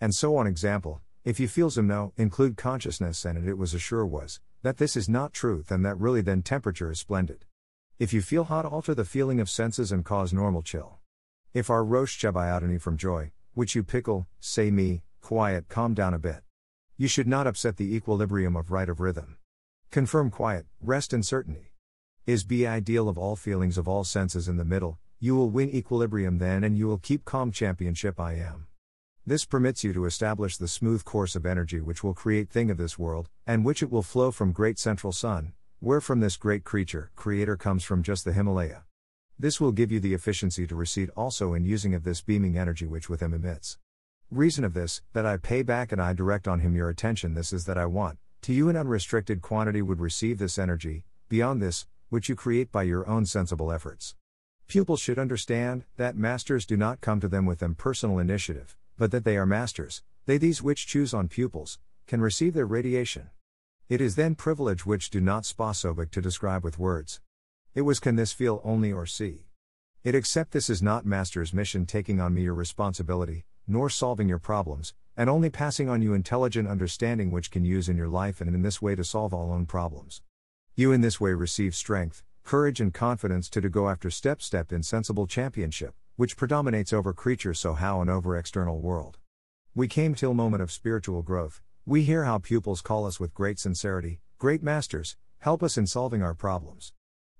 And 0.00 0.14
so 0.14 0.36
on 0.36 0.46
example, 0.46 1.00
if 1.24 1.40
you 1.40 1.48
feel 1.48 1.70
some 1.70 1.86
no, 1.86 2.12
include 2.16 2.56
consciousness 2.56 3.24
and 3.24 3.38
it, 3.38 3.48
it 3.48 3.58
was 3.58 3.74
a 3.74 3.78
sure 3.78 4.06
was, 4.06 4.40
that 4.62 4.76
this 4.76 4.96
is 4.96 5.08
not 5.08 5.32
truth 5.32 5.70
and 5.70 5.84
that 5.84 5.98
really 5.98 6.20
then 6.20 6.42
temperature 6.42 6.90
is 6.90 7.00
splendid. 7.00 7.44
If 7.98 8.12
you 8.12 8.22
feel 8.22 8.44
hot 8.44 8.64
alter 8.64 8.94
the 8.94 9.04
feeling 9.04 9.40
of 9.40 9.50
senses 9.50 9.90
and 9.90 10.04
cause 10.04 10.32
normal 10.32 10.62
chill. 10.62 10.98
If 11.52 11.70
our 11.70 11.84
rosh 11.84 12.22
chabayotany 12.22 12.80
from 12.80 12.96
joy, 12.96 13.32
which 13.54 13.74
you 13.74 13.82
pickle, 13.82 14.26
say 14.40 14.70
me, 14.70 15.02
quiet 15.20 15.68
calm 15.68 15.94
down 15.94 16.14
a 16.14 16.18
bit. 16.18 16.42
You 17.00 17.06
should 17.06 17.28
not 17.28 17.46
upset 17.46 17.76
the 17.76 17.94
equilibrium 17.94 18.56
of 18.56 18.72
right 18.72 18.88
of 18.88 18.98
rhythm. 18.98 19.36
Confirm 19.92 20.32
quiet, 20.32 20.66
rest 20.80 21.12
and 21.12 21.24
certainty. 21.24 21.70
Is 22.26 22.42
be 22.42 22.66
ideal 22.66 23.08
of 23.08 23.16
all 23.16 23.36
feelings 23.36 23.78
of 23.78 23.86
all 23.86 24.02
senses 24.02 24.48
in 24.48 24.56
the 24.56 24.64
middle, 24.64 24.98
you 25.20 25.36
will 25.36 25.48
win 25.48 25.70
equilibrium 25.70 26.38
then 26.38 26.64
and 26.64 26.76
you 26.76 26.88
will 26.88 26.98
keep 26.98 27.24
calm 27.24 27.52
championship 27.52 28.18
I 28.18 28.32
am. 28.34 28.66
This 29.24 29.44
permits 29.44 29.84
you 29.84 29.92
to 29.92 30.06
establish 30.06 30.56
the 30.56 30.66
smooth 30.66 31.04
course 31.04 31.36
of 31.36 31.46
energy 31.46 31.80
which 31.80 32.02
will 32.02 32.14
create 32.14 32.50
thing 32.50 32.68
of 32.68 32.78
this 32.78 32.98
world, 32.98 33.28
and 33.46 33.64
which 33.64 33.80
it 33.80 33.92
will 33.92 34.02
flow 34.02 34.32
from 34.32 34.50
great 34.50 34.76
central 34.76 35.12
sun, 35.12 35.52
where 35.78 36.00
from 36.00 36.18
this 36.18 36.36
great 36.36 36.64
creature, 36.64 37.12
creator 37.14 37.56
comes 37.56 37.84
from 37.84 38.02
just 38.02 38.24
the 38.24 38.32
Himalaya. 38.32 38.82
This 39.38 39.60
will 39.60 39.70
give 39.70 39.92
you 39.92 40.00
the 40.00 40.14
efficiency 40.14 40.66
to 40.66 40.74
recede 40.74 41.10
also 41.16 41.54
in 41.54 41.64
using 41.64 41.94
of 41.94 42.02
this 42.02 42.22
beaming 42.22 42.58
energy 42.58 42.88
which 42.88 43.08
with 43.08 43.20
him 43.22 43.32
emits. 43.32 43.78
Reason 44.30 44.62
of 44.62 44.74
this, 44.74 45.00
that 45.14 45.24
I 45.24 45.38
pay 45.38 45.62
back 45.62 45.90
and 45.90 46.02
I 46.02 46.12
direct 46.12 46.46
on 46.46 46.60
him 46.60 46.74
your 46.74 46.90
attention 46.90 47.32
this 47.32 47.50
is 47.50 47.64
that 47.64 47.78
I 47.78 47.86
want, 47.86 48.18
to 48.42 48.52
you 48.52 48.68
an 48.68 48.76
unrestricted 48.76 49.40
quantity 49.40 49.80
would 49.80 50.00
receive 50.00 50.36
this 50.36 50.58
energy, 50.58 51.04
beyond 51.30 51.62
this, 51.62 51.86
which 52.10 52.28
you 52.28 52.36
create 52.36 52.70
by 52.70 52.82
your 52.82 53.08
own 53.08 53.24
sensible 53.24 53.72
efforts. 53.72 54.16
Pupils 54.66 55.00
should 55.00 55.18
understand 55.18 55.84
that 55.96 56.14
masters 56.14 56.66
do 56.66 56.76
not 56.76 57.00
come 57.00 57.20
to 57.20 57.28
them 57.28 57.46
with 57.46 57.60
them 57.60 57.74
personal 57.74 58.18
initiative, 58.18 58.76
but 58.98 59.12
that 59.12 59.24
they 59.24 59.38
are 59.38 59.46
masters, 59.46 60.02
they 60.26 60.36
these 60.36 60.62
which 60.62 60.86
choose 60.86 61.14
on 61.14 61.28
pupils, 61.28 61.78
can 62.06 62.20
receive 62.20 62.52
their 62.52 62.66
radiation. 62.66 63.30
It 63.88 64.02
is 64.02 64.16
then 64.16 64.34
privilege 64.34 64.84
which 64.84 65.08
do 65.08 65.22
not 65.22 65.44
spasobic 65.44 66.10
to 66.10 66.20
describe 66.20 66.64
with 66.64 66.78
words. 66.78 67.22
It 67.74 67.80
was 67.80 67.98
can 67.98 68.16
this 68.16 68.34
feel 68.34 68.60
only 68.62 68.92
or 68.92 69.06
see. 69.06 69.46
It 70.04 70.14
except 70.14 70.50
this 70.50 70.68
is 70.68 70.82
not 70.82 71.06
master's 71.06 71.54
mission 71.54 71.86
taking 71.86 72.20
on 72.20 72.34
me 72.34 72.42
your 72.42 72.52
responsibility, 72.52 73.46
nor 73.68 73.90
solving 73.90 74.28
your 74.28 74.38
problems, 74.38 74.94
and 75.16 75.28
only 75.28 75.50
passing 75.50 75.88
on 75.88 76.00
you 76.00 76.14
intelligent 76.14 76.66
understanding 76.66 77.30
which 77.30 77.50
can 77.50 77.64
use 77.64 77.88
in 77.88 77.96
your 77.96 78.08
life 78.08 78.40
and 78.40 78.54
in 78.54 78.62
this 78.62 78.80
way 78.80 78.94
to 78.94 79.04
solve 79.04 79.34
all 79.34 79.52
own 79.52 79.66
problems. 79.66 80.22
You 80.74 80.92
in 80.92 81.00
this 81.00 81.20
way 81.20 81.32
receive 81.32 81.74
strength, 81.74 82.22
courage, 82.44 82.80
and 82.80 82.94
confidence 82.94 83.50
to, 83.50 83.60
to 83.60 83.68
go 83.68 83.88
after 83.88 84.10
step 84.10 84.40
step 84.40 84.72
insensible 84.72 85.26
championship, 85.26 85.94
which 86.16 86.36
predominates 86.36 86.92
over 86.92 87.12
creatures 87.12 87.60
so 87.60 87.74
how 87.74 88.00
and 88.00 88.08
over 88.08 88.36
external 88.36 88.80
world. 88.80 89.18
We 89.74 89.86
came 89.86 90.14
till 90.14 90.34
moment 90.34 90.62
of 90.62 90.72
spiritual 90.72 91.22
growth. 91.22 91.60
We 91.84 92.02
hear 92.02 92.24
how 92.24 92.38
pupils 92.38 92.80
call 92.80 93.06
us 93.06 93.20
with 93.20 93.34
great 93.34 93.58
sincerity, 93.58 94.20
great 94.38 94.62
masters, 94.62 95.16
help 95.38 95.62
us 95.62 95.76
in 95.76 95.86
solving 95.86 96.22
our 96.22 96.34
problems. 96.34 96.92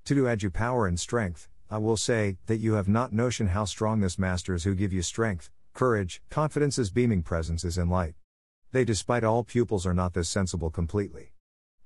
To 0.05 0.14
do 0.14 0.27
add 0.27 0.43
you 0.43 0.51
power 0.51 0.87
and 0.87 0.99
strength, 0.99 1.49
I 1.71 1.79
will 1.79 1.97
say 1.97 2.37
that 2.47 2.57
you 2.57 2.75
have 2.75 2.88
not 2.88 3.12
notion 3.12 3.49
how 3.49 3.67
strong 3.67 4.01
this 4.01 4.19
masters 4.19 4.64
who 4.64 4.75
give 4.75 4.93
you 4.93 5.03
strength, 5.03 5.51
courage, 5.79 6.21
confidence's 6.29 6.91
beaming 6.91 7.23
presence 7.23 7.62
is 7.62 7.79
in 7.79 7.88
light. 7.88 8.14
They 8.73 8.85
despite 8.85 9.23
all 9.23 9.45
pupils 9.45 9.87
are 9.87 9.95
not 9.95 10.12
this 10.12 10.29
sensible 10.29 10.71
completely. 10.71 11.35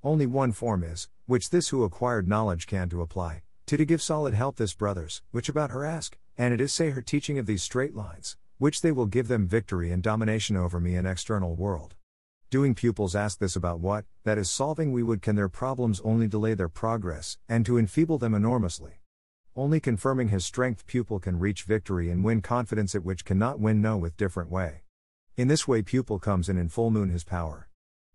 Only 0.02 0.24
one 0.24 0.52
form 0.52 0.82
is, 0.82 1.10
which 1.26 1.50
this 1.50 1.68
who 1.68 1.84
acquired 1.84 2.26
knowledge 2.26 2.66
can 2.66 2.88
to 2.88 3.02
apply, 3.02 3.42
to 3.66 3.76
to 3.76 3.84
give 3.84 4.00
solid 4.00 4.32
help 4.32 4.56
this 4.56 4.72
brothers, 4.72 5.20
which 5.30 5.50
about 5.50 5.72
her 5.72 5.84
ask, 5.84 6.16
and 6.38 6.54
it 6.54 6.60
is 6.62 6.72
say 6.72 6.88
her 6.88 7.02
teaching 7.02 7.38
of 7.38 7.44
these 7.44 7.62
straight 7.62 7.94
lines, 7.94 8.38
which 8.56 8.80
they 8.80 8.92
will 8.92 9.04
give 9.04 9.28
them 9.28 9.46
victory 9.46 9.92
and 9.92 10.02
domination 10.02 10.56
over 10.56 10.80
me 10.80 10.96
in 10.96 11.04
external 11.04 11.54
world. 11.54 11.94
Doing 12.48 12.74
pupils 12.74 13.14
ask 13.14 13.40
this 13.40 13.56
about 13.56 13.80
what, 13.80 14.06
that 14.24 14.38
is 14.38 14.48
solving 14.48 14.92
we 14.92 15.02
would 15.02 15.20
can 15.20 15.36
their 15.36 15.50
problems 15.50 16.00
only 16.02 16.28
delay 16.28 16.54
their 16.54 16.70
progress, 16.70 17.36
and 17.46 17.66
to 17.66 17.76
enfeeble 17.76 18.16
them 18.16 18.32
enormously. 18.32 19.01
Only 19.54 19.80
confirming 19.80 20.28
his 20.28 20.46
strength 20.46 20.86
pupil 20.86 21.20
can 21.20 21.38
reach 21.38 21.64
victory 21.64 22.10
and 22.10 22.24
win 22.24 22.40
confidence 22.40 22.94
at 22.94 23.04
which 23.04 23.26
cannot 23.26 23.60
win 23.60 23.82
no 23.82 23.98
with 23.98 24.16
different 24.16 24.50
way. 24.50 24.84
In 25.36 25.48
this 25.48 25.68
way 25.68 25.82
pupil 25.82 26.18
comes 26.18 26.48
in 26.48 26.56
in 26.56 26.70
full 26.70 26.90
moon 26.90 27.10
his 27.10 27.22
power. 27.22 27.68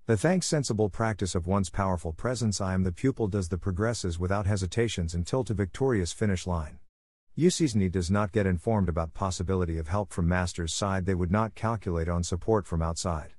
The 0.07 0.17
thanks 0.17 0.47
sensible 0.47 0.89
practice 0.89 1.35
of 1.35 1.45
one's 1.45 1.69
powerful 1.69 2.11
presence 2.11 2.59
I 2.59 2.73
am 2.73 2.83
the 2.83 2.91
pupil 2.91 3.27
does 3.27 3.49
the 3.49 3.57
progresses 3.59 4.17
without 4.17 4.47
hesitations 4.47 5.13
until 5.13 5.43
to 5.43 5.53
victorious 5.53 6.11
finish 6.11 6.47
line. 6.47 6.79
need 7.35 7.91
does 7.91 8.09
not 8.09 8.31
get 8.31 8.47
informed 8.47 8.89
about 8.89 9.13
possibility 9.13 9.77
of 9.77 9.89
help 9.89 10.11
from 10.11 10.27
master's 10.27 10.73
side 10.73 11.05
they 11.05 11.13
would 11.13 11.29
not 11.29 11.53
calculate 11.53 12.09
on 12.09 12.23
support 12.23 12.65
from 12.65 12.81
outside. 12.81 13.33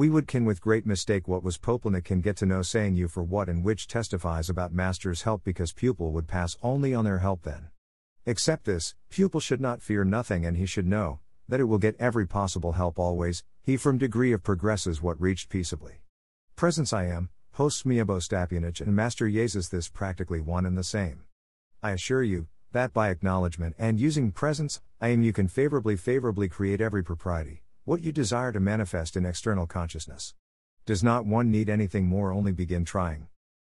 We 0.00 0.08
would 0.08 0.26
can 0.26 0.46
with 0.46 0.62
great 0.62 0.86
mistake 0.86 1.28
what 1.28 1.42
was 1.42 1.58
Popelnik 1.58 2.04
can 2.04 2.22
get 2.22 2.38
to 2.38 2.46
know 2.46 2.62
saying 2.62 2.96
you 2.96 3.06
for 3.06 3.22
what 3.22 3.50
and 3.50 3.62
which 3.62 3.86
testifies 3.86 4.48
about 4.48 4.72
master's 4.72 5.24
help 5.24 5.44
because 5.44 5.74
pupil 5.74 6.10
would 6.12 6.26
pass 6.26 6.56
only 6.62 6.94
on 6.94 7.04
their 7.04 7.18
help 7.18 7.42
then. 7.42 7.68
Except 8.24 8.64
this, 8.64 8.94
pupil 9.10 9.40
should 9.40 9.60
not 9.60 9.82
fear 9.82 10.02
nothing 10.02 10.46
and 10.46 10.56
he 10.56 10.64
should 10.64 10.86
know, 10.86 11.20
that 11.50 11.60
it 11.60 11.64
will 11.64 11.76
get 11.76 12.00
every 12.00 12.26
possible 12.26 12.72
help 12.72 12.98
always, 12.98 13.44
he 13.62 13.76
from 13.76 13.98
degree 13.98 14.32
of 14.32 14.42
progresses 14.42 15.02
what 15.02 15.20
reached 15.20 15.50
peaceably. 15.50 16.00
Presence 16.56 16.94
I 16.94 17.04
am, 17.04 17.28
hosts 17.52 17.82
Miabo 17.82 18.22
Stapionich 18.22 18.80
and 18.80 18.96
Master 18.96 19.28
Jesus 19.28 19.68
this 19.68 19.90
practically 19.90 20.40
one 20.40 20.64
and 20.64 20.78
the 20.78 20.82
same. 20.82 21.24
I 21.82 21.90
assure 21.90 22.22
you, 22.22 22.46
that 22.72 22.94
by 22.94 23.10
acknowledgement 23.10 23.74
and 23.78 24.00
using 24.00 24.32
presence, 24.32 24.80
I 24.98 25.08
am 25.08 25.22
you 25.22 25.34
can 25.34 25.48
favorably 25.48 25.96
favorably 25.96 26.48
create 26.48 26.80
every 26.80 27.04
propriety, 27.04 27.64
what 27.90 28.04
you 28.04 28.12
desire 28.12 28.52
to 28.52 28.60
manifest 28.60 29.16
in 29.16 29.26
external 29.26 29.66
consciousness. 29.66 30.36
Does 30.86 31.02
not 31.02 31.26
one 31.26 31.50
need 31.50 31.68
anything 31.68 32.06
more 32.06 32.30
only 32.30 32.52
begin 32.52 32.84
trying? 32.84 33.26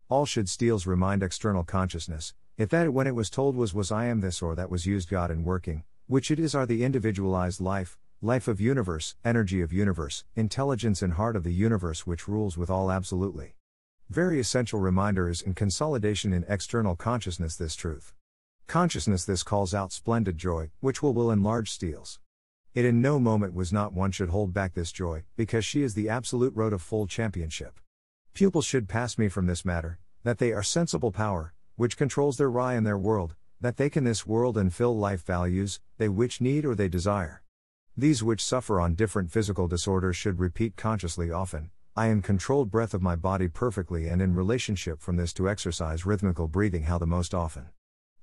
All 0.08 0.26
should 0.26 0.48
steals 0.48 0.88
remind 0.88 1.22
external 1.22 1.66
consciousness, 1.66 2.34
if 2.58 2.70
that 2.70 2.94
when 2.94 3.08
it 3.08 3.14
was 3.14 3.30
told 3.30 3.58
was 3.58 3.74
was 3.74 3.92
I 3.92 4.06
am 4.06 4.22
this 4.22 4.42
or 4.42 4.56
that 4.56 4.70
was 4.70 4.86
used 4.86 5.10
God 5.10 5.32
in 5.32 5.44
working, 5.44 5.84
which 6.08 6.32
it 6.32 6.40
is 6.40 6.56
are 6.56 6.66
the 6.66 6.86
individualized 6.86 7.60
life, 7.60 7.98
life 8.22 8.48
of 8.48 8.62
universe, 8.62 9.18
energy 9.26 9.60
of 9.60 9.74
universe, 9.74 10.24
intelligence 10.34 11.02
and 11.02 11.16
heart 11.16 11.36
of 11.36 11.44
the 11.44 11.52
universe 11.52 12.08
which 12.08 12.26
rules 12.26 12.58
with 12.58 12.70
all 12.70 12.90
absolutely. 12.90 13.56
Very 14.10 14.40
essential 14.40 14.80
reminder 14.80 15.28
is 15.28 15.42
in 15.42 15.56
consolidation 15.56 16.32
in 16.32 16.46
external 16.48 16.96
consciousness 16.96 17.58
this 17.58 17.76
truth. 17.76 18.14
Consciousness 18.66 19.26
this 19.26 19.44
calls 19.44 19.74
out 19.74 19.92
splendid 19.92 20.38
joy, 20.38 20.70
which 20.80 21.04
will 21.04 21.14
will 21.14 21.32
enlarge 21.32 21.70
steals. 21.70 22.22
It 22.76 22.84
in 22.84 23.02
no 23.02 23.22
moment 23.22 23.54
was 23.54 23.72
not 23.72 23.94
one 23.94 24.12
should 24.12 24.28
hold 24.28 24.54
back 24.54 24.74
this 24.74 24.92
joy, 24.92 25.24
because 25.38 25.64
she 25.64 25.82
is 25.82 25.94
the 25.94 26.10
absolute 26.10 26.54
road 26.54 26.74
of 26.74 26.82
full 26.82 27.08
championship. 27.08 27.80
Pupils 28.34 28.66
should 28.66 28.90
pass 28.90 29.18
me 29.18 29.30
from 29.30 29.46
this 29.46 29.64
matter, 29.64 29.98
that 30.24 30.40
they 30.40 30.52
are 30.52 30.62
sensible 30.62 31.14
power, 31.14 31.54
which 31.78 31.96
controls 31.96 32.36
their 32.36 32.52
rye 32.52 32.74
and 32.74 32.86
their 32.86 32.98
world, 32.98 33.36
that 33.62 33.78
they 33.78 33.90
can 33.90 34.04
this 34.04 34.28
world 34.28 34.58
and 34.58 34.74
fill 34.74 34.98
life 34.98 35.26
values, 35.26 35.80
they 35.98 36.10
which 36.10 36.42
need 36.42 36.66
or 36.66 36.76
they 36.76 36.90
desire. 36.90 37.42
These 37.96 38.24
which 38.24 38.44
suffer 38.44 38.82
on 38.82 38.96
different 38.96 39.32
physical 39.32 39.70
disorders 39.70 40.18
should 40.18 40.42
repeat 40.42 40.76
consciously 40.76 41.32
often, 41.32 41.72
I 41.96 42.08
am 42.08 42.22
controlled 42.22 42.72
breath 42.72 42.94
of 42.94 43.02
my 43.02 43.16
body 43.16 43.48
perfectly 43.48 44.10
and 44.10 44.22
in 44.22 44.36
relationship 44.36 45.00
from 45.00 45.16
this 45.16 45.32
to 45.36 45.48
exercise 45.48 46.06
rhythmical 46.06 46.50
breathing 46.50 46.84
how 46.84 46.98
the 46.98 47.08
most 47.08 47.34
often. 47.34 47.70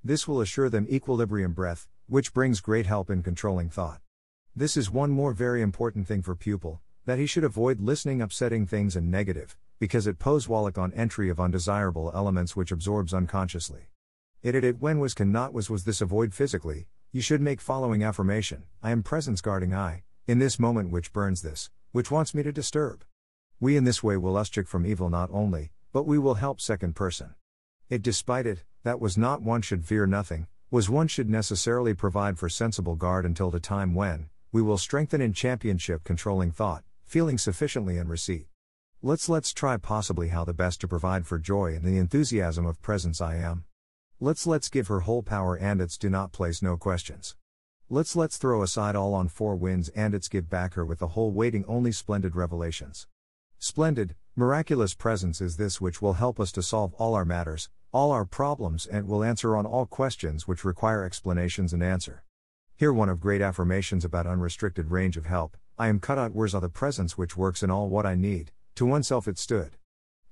This 0.03 0.27
will 0.27 0.41
assure 0.41 0.69
them 0.69 0.85
equilibrium 0.91 1.53
breath, 1.53 1.87
which 2.05 2.35
brings 2.35 2.61
great 2.61 2.85
help 2.85 3.09
in 3.09 3.23
controlling 3.23 3.71
thought. 3.71 3.99
This 4.55 4.77
is 4.77 4.91
one 4.91 5.09
more 5.09 5.33
very 5.33 5.63
important 5.63 6.07
thing 6.07 6.21
for 6.21 6.35
pupil, 6.35 6.79
that 7.05 7.17
he 7.17 7.25
should 7.25 7.43
avoid 7.43 7.81
listening 7.81 8.21
upsetting 8.21 8.67
things 8.67 8.95
and 8.95 9.09
negative, 9.09 9.57
because 9.79 10.05
it 10.05 10.19
pose 10.19 10.47
wallach 10.47 10.77
on 10.77 10.93
entry 10.93 11.27
of 11.31 11.39
undesirable 11.39 12.11
elements 12.13 12.55
which 12.55 12.71
absorbs 12.71 13.15
unconsciously. 13.15 13.89
It 14.43 14.53
it 14.53 14.63
it 14.63 14.79
when 14.79 14.99
was 14.99 15.15
can 15.15 15.31
not 15.31 15.53
was 15.53 15.71
was 15.71 15.85
this 15.85 16.01
avoid 16.01 16.35
physically, 16.35 16.87
you 17.11 17.19
should 17.19 17.41
make 17.41 17.61
following 17.61 18.03
affirmation 18.03 18.65
I 18.83 18.91
am 18.91 19.01
presence 19.01 19.41
guarding 19.41 19.73
I, 19.73 20.03
in 20.27 20.37
this 20.37 20.59
moment 20.59 20.91
which 20.91 21.13
burns 21.13 21.41
this, 21.41 21.71
which 21.91 22.11
wants 22.11 22.35
me 22.35 22.43
to 22.43 22.51
disturb. 22.51 23.03
We 23.59 23.75
in 23.75 23.85
this 23.85 24.03
way 24.03 24.17
will 24.17 24.35
uscheck 24.35 24.67
from 24.67 24.85
evil 24.85 25.09
not 25.09 25.31
only, 25.31 25.71
but 25.91 26.05
we 26.05 26.19
will 26.19 26.35
help 26.35 26.61
second 26.61 26.95
person. 26.95 27.33
It 27.89 28.03
despite 28.03 28.45
it, 28.45 28.63
that 28.83 28.99
was 28.99 29.17
not 29.17 29.41
one 29.41 29.63
should 29.63 29.83
fear 29.83 30.05
nothing, 30.05 30.45
was 30.69 30.91
one 30.91 31.07
should 31.07 31.27
necessarily 31.27 31.95
provide 31.95 32.37
for 32.37 32.49
sensible 32.49 32.95
guard 32.95 33.25
until 33.25 33.49
the 33.49 33.59
time 33.59 33.95
when, 33.95 34.29
we 34.53 34.61
will 34.61 34.77
strengthen 34.77 35.19
in 35.19 35.33
championship 35.33 36.03
controlling 36.03 36.51
thought, 36.51 36.83
feeling 37.05 37.39
sufficiently 37.39 37.97
and 37.97 38.07
receipt. 38.07 38.45
Let's 39.01 39.27
let's 39.27 39.51
try 39.51 39.77
possibly 39.77 40.27
how 40.27 40.45
the 40.45 40.53
best 40.53 40.79
to 40.81 40.87
provide 40.87 41.25
for 41.25 41.39
joy 41.39 41.73
and 41.73 41.83
the 41.83 41.97
enthusiasm 41.97 42.67
of 42.67 42.79
presence 42.79 43.19
I 43.19 43.37
am. 43.37 43.65
Let's 44.19 44.45
let's 44.45 44.69
give 44.69 44.89
her 44.89 45.01
whole 45.01 45.23
power 45.23 45.55
and 45.55 45.81
its 45.81 45.97
do 45.97 46.07
not 46.07 46.31
place 46.31 46.61
no 46.61 46.77
questions. 46.77 47.35
Let's 47.89 48.15
let's 48.15 48.37
throw 48.37 48.61
aside 48.61 48.95
all 48.95 49.15
on 49.15 49.27
four 49.27 49.55
winds 49.55 49.89
and 49.89 50.13
its 50.13 50.27
give 50.27 50.51
back 50.51 50.75
her 50.75 50.85
with 50.85 50.99
the 50.99 51.09
whole 51.09 51.31
waiting 51.31 51.65
only 51.65 51.91
splendid 51.91 52.35
revelations. 52.35 53.07
Splendid, 53.57 54.13
miraculous 54.35 54.93
presence 54.93 55.41
is 55.41 55.57
this 55.57 55.81
which 55.81 55.99
will 55.99 56.13
help 56.13 56.39
us 56.39 56.51
to 56.51 56.61
solve 56.61 56.93
all 56.99 57.15
our 57.15 57.25
matters, 57.25 57.69
all 57.91 58.11
our 58.11 58.23
problems 58.23 58.85
and 58.85 59.07
will 59.07 59.23
answer 59.23 59.55
on 59.57 59.65
all 59.65 59.87
questions 59.87 60.47
which 60.47 60.63
require 60.63 61.03
explanations 61.03 61.73
and 61.73 61.81
answer. 61.81 62.23
Here 62.83 62.91
one 62.91 63.07
of 63.07 63.21
great 63.21 63.41
affirmations 63.41 64.03
about 64.03 64.27
unrestricted 64.27 64.91
range 64.91 65.15
of 65.15 65.25
help, 65.25 65.55
I 65.79 65.87
am 65.87 66.01
cut 66.01 66.17
out 66.17 66.35
where's 66.35 66.51
the 66.51 66.67
presence 66.67 67.17
which 67.17 67.37
works 67.37 67.63
in 67.63 67.71
all 67.71 67.87
what 67.87 68.05
I 68.05 68.13
need, 68.13 68.51
to 68.75 68.85
oneself 68.85 69.25
it 69.25 69.37
stood. 69.37 69.77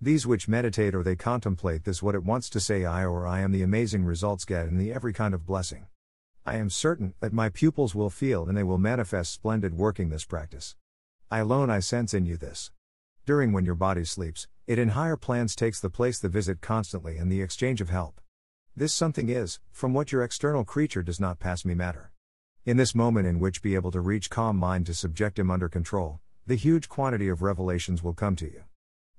These 0.02 0.28
which 0.28 0.50
meditate 0.50 0.94
or 0.94 1.02
they 1.02 1.16
contemplate 1.16 1.86
this 1.86 2.04
what 2.04 2.14
it 2.14 2.26
wants 2.26 2.50
to 2.50 2.60
say 2.60 2.84
I 2.84 3.06
or 3.06 3.26
I 3.26 3.40
am 3.40 3.54
the 3.54 3.64
amazing 3.64 4.04
results 4.04 4.44
get 4.44 4.68
in 4.68 4.78
the 4.78 4.92
every 4.92 5.14
kind 5.14 5.34
of 5.34 5.46
blessing. 5.46 5.86
I 6.46 6.58
am 6.58 6.70
certain 6.70 7.14
that 7.22 7.32
my 7.32 7.48
pupils 7.48 7.96
will 7.96 8.10
feel 8.10 8.46
and 8.46 8.58
they 8.58 8.64
will 8.64 8.78
manifest 8.78 9.32
splendid 9.32 9.78
working 9.78 10.10
this 10.10 10.26
practice. 10.26 10.76
I 11.32 11.40
alone 11.40 11.70
I 11.70 11.80
sense 11.80 12.14
in 12.14 12.26
you 12.26 12.36
this. 12.36 12.70
During 13.26 13.54
when 13.54 13.64
your 13.64 13.76
body 13.76 14.04
sleeps, 14.04 14.50
it 14.68 14.78
in 14.78 14.90
higher 14.90 15.16
plans 15.16 15.56
takes 15.56 15.80
the 15.80 15.90
place 15.90 16.20
the 16.20 16.28
visit 16.28 16.60
constantly 16.60 17.16
and 17.16 17.32
the 17.32 17.42
exchange 17.42 17.80
of 17.80 17.90
help. 17.90 18.20
This 18.76 18.94
something 18.94 19.30
is, 19.30 19.62
from 19.72 19.94
what 19.94 20.12
your 20.12 20.22
external 20.22 20.66
creature 20.66 21.02
does 21.02 21.18
not 21.18 21.40
pass 21.40 21.64
me 21.64 21.76
matter. 21.76 22.11
In 22.64 22.78
this 22.78 22.94
moment 22.94 23.26
in 23.26 23.40
which 23.40 23.64
be 23.64 23.74
able 23.74 23.90
to 23.90 24.00
reach 24.00 24.30
calm 24.30 24.56
mind 24.56 24.86
to 24.86 24.94
subject 24.94 25.40
him 25.40 25.50
under 25.50 25.68
control, 25.68 26.20
the 26.46 26.54
huge 26.54 26.90
quantity 26.90 27.28
of 27.28 27.42
revelations 27.42 28.04
will 28.04 28.14
come 28.14 28.36
to 28.36 28.46
you. 28.46 28.66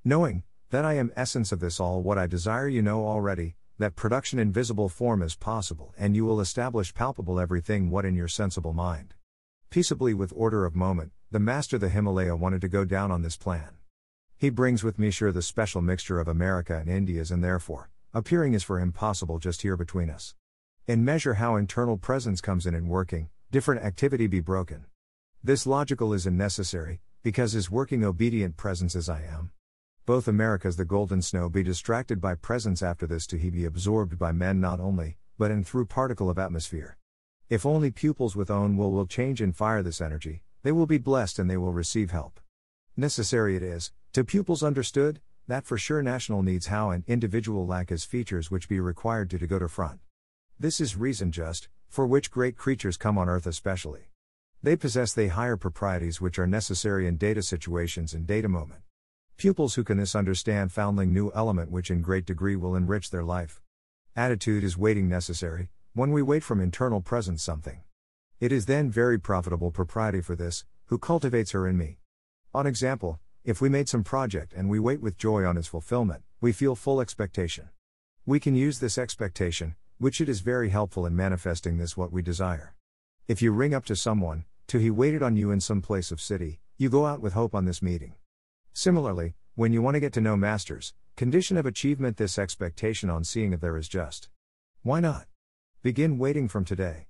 Knowing, 0.05 0.44
that 0.70 0.85
I 0.85 0.92
am 0.92 1.11
essence 1.16 1.50
of 1.50 1.59
this 1.59 1.81
all 1.81 2.02
what 2.02 2.18
I 2.18 2.28
desire 2.28 2.68
you 2.68 2.83
know 2.83 3.05
already, 3.05 3.57
that 3.78 3.96
production 3.96 4.38
in 4.38 4.52
visible 4.52 4.88
form 4.88 5.22
is 5.22 5.35
possible 5.35 5.92
and 5.98 6.14
you 6.14 6.24
will 6.24 6.40
establish 6.40 6.94
palpable 6.94 7.40
everything 7.40 7.90
what 7.90 8.05
in 8.05 8.14
your 8.14 8.28
sensible 8.28 8.74
mind. 8.74 9.14
Peaceably 9.70 10.14
with 10.14 10.33
order 10.37 10.64
of 10.64 10.76
moment, 10.76 11.11
the 11.33 11.40
master 11.40 11.78
the 11.78 11.88
Himalaya 11.88 12.37
wanted 12.37 12.61
to 12.61 12.68
go 12.68 12.85
down 12.85 13.11
on 13.11 13.22
this 13.22 13.37
plan. 13.37 13.70
He 14.37 14.50
brings 14.50 14.85
with 14.85 15.00
me 15.00 15.11
sure 15.11 15.33
the 15.33 15.42
special 15.42 15.83
mixture 15.83 16.20
of 16.20 16.28
America 16.28 16.78
and 16.78 16.88
Indias 16.88 17.33
and 17.33 17.42
therefore, 17.42 17.90
appearing 18.14 18.55
is 18.55 18.62
for 18.62 18.78
him 18.78 18.92
possible 18.92 19.40
just 19.40 19.62
here 19.62 19.76
between 19.76 20.11
us. 20.11 20.37
In 20.87 21.05
measure 21.05 21.35
how 21.35 21.57
internal 21.57 21.96
presence 21.96 22.40
comes 22.40 22.66
in 22.66 22.74
and 22.74 22.88
working, 22.88 23.28
different 23.53 23.85
activity 23.85 24.27
be 24.27 24.41
broken. 24.41 24.87
This 25.45 25.67
logical 25.67 26.15
is 26.15 26.27
unnecessary, 26.27 27.03
because 27.23 27.53
his 27.53 27.71
working 27.71 28.03
obedient 28.03 28.57
presence 28.57 28.97
as 28.97 29.11
I 29.11 29.25
am, 29.25 29.51
both 30.07 30.27
Americas 30.27 30.77
the 30.77 30.87
golden 30.87 31.21
snow 31.21 31.51
be 31.51 31.62
distracted 31.62 32.19
by 32.19 32.35
presence 32.35 32.83
after 32.83 33.07
this 33.07 33.27
to 33.27 33.37
he 33.37 33.51
be 33.51 33.67
absorbed 33.67 34.19
by 34.19 34.33
men 34.33 34.59
not 34.59 34.81
only, 34.81 35.19
but 35.37 35.51
in 35.51 35.65
through 35.65 35.85
particle 35.85 36.31
of 36.31 36.38
atmosphere. 36.38 36.97
If 37.51 37.67
only 37.67 37.91
pupils 37.91 38.35
with 38.35 38.51
own 38.51 38.79
will 38.79 38.91
will 38.91 39.07
change 39.07 39.43
and 39.43 39.55
fire 39.55 39.83
this 39.83 40.01
energy, 40.01 40.45
they 40.62 40.73
will 40.73 40.87
be 40.87 40.97
blessed 40.97 41.38
and 41.38 41.51
they 41.51 41.59
will 41.59 41.75
receive 41.75 42.11
help. 42.11 42.41
Necessary 42.97 43.55
it 43.55 43.62
is, 43.62 43.93
to 44.15 44.25
pupils 44.25 44.62
understood, 44.62 45.21
that 45.47 45.67
for 45.67 45.77
sure 45.77 46.03
national 46.03 46.43
needs 46.43 46.69
how 46.69 46.88
an 46.88 47.05
individual 47.07 47.67
lack 47.67 47.91
his 47.91 48.07
features 48.07 48.51
which 48.51 48.67
be 48.67 48.81
required 48.81 49.29
to 49.29 49.38
to 49.38 49.47
go 49.47 49.59
to 49.59 49.69
front. 49.69 50.01
This 50.59 50.81
is 50.81 50.97
reason 50.97 51.33
just, 51.33 51.69
for 51.92 52.07
which 52.07 52.31
great 52.31 52.57
creatures 52.57 52.96
come 52.96 53.18
on 53.18 53.28
earth 53.28 53.46
especially. 53.46 54.09
They 54.62 54.76
possess 54.76 55.12
they 55.12 55.28
higher 55.28 55.59
proprieties 55.59 56.22
which 56.22 56.38
are 56.38 56.46
necessary 56.46 57.07
in 57.07 57.18
data 57.18 57.42
situations 57.42 58.14
and 58.14 58.26
data 58.26 58.48
moment. 58.48 58.81
Pupils 59.37 59.74
who 59.74 59.85
can 59.85 59.98
this 59.98 60.16
understand 60.16 60.72
foundling 60.72 61.12
new 61.12 61.31
element 61.35 61.70
which 61.70 61.90
in 61.90 62.00
great 62.00 62.24
degree 62.24 62.57
will 62.57 62.74
enrich 62.74 63.11
their 63.11 63.22
life. 63.22 63.61
Attitude 64.16 64.64
is 64.64 64.78
waiting 64.78 65.07
necessary, 65.07 65.68
when 65.92 66.12
we 66.12 66.22
wait 66.22 66.42
from 66.42 66.62
internal 66.62 67.02
presence 67.02 67.42
something. 67.42 67.83
It 68.40 68.52
is 68.52 68.64
then 68.64 68.90
very 68.90 69.20
profitable 69.20 69.70
propriety 69.70 70.22
for 70.22 70.35
this, 70.35 70.64
who 70.87 70.96
cultivates 70.96 71.50
her 71.50 71.68
in 71.68 71.76
me. 71.76 71.98
On 72.55 72.66
example, 72.66 73.20
if 73.44 73.61
we 73.61 73.68
made 73.68 73.90
some 73.90 74.02
project 74.02 74.55
and 74.57 74.70
we 74.70 74.78
wait 74.78 75.02
with 75.02 75.18
joy 75.18 75.44
on 75.44 75.59
its 75.59 75.68
fulfillment, 75.68 76.22
we 76.40 76.52
feel 76.52 76.74
full 76.74 77.02
expectation. 77.02 77.68
We 78.24 78.40
can 78.40 78.55
use 78.55 78.78
this 78.78 78.96
expectation, 78.96 79.74
which 80.03 80.21
it 80.21 80.29
is 80.29 80.41
very 80.41 80.71
helpful 80.71 81.07
in 81.07 81.15
manifesting 81.15 81.79
this 81.79 81.97
what 81.97 82.11
we 82.11 82.21
desire. 82.21 82.75
If 83.29 83.41
you 83.41 83.53
ring 83.53 83.73
up 83.73 83.85
to 83.85 83.95
someone, 83.95 84.47
to 84.67 84.79
he 84.79 84.91
waited 84.91 85.23
on 85.23 85.37
you 85.37 85.53
in 85.53 85.61
some 85.61 85.81
place 85.81 86.11
of 86.11 86.21
city, 86.21 86.59
you 86.77 86.91
go 86.91 87.07
out 87.07 87.21
with 87.21 87.35
hope 87.35 87.55
on 87.55 87.67
this 87.67 87.81
meeting. 87.81 88.15
Similarly, 88.73 89.35
when 89.55 89.73
you 89.73 89.81
want 89.81 89.95
to 89.95 90.01
get 90.01 90.12
to 90.15 90.21
know 90.21 90.37
masters, 90.37 90.93
condition 91.15 91.57
of 91.57 91.67
achievement 91.67 92.17
this 92.17 92.37
expectation 92.37 93.11
on 93.11 93.23
seeing 93.23 93.53
if 93.53 93.61
there 93.61 93.77
is 93.77 93.87
just. 93.87 94.29
Why 94.83 94.99
not? 94.99 95.29
Begin 95.85 96.19
waiting 96.19 96.49
from 96.49 96.65
today. 96.65 97.07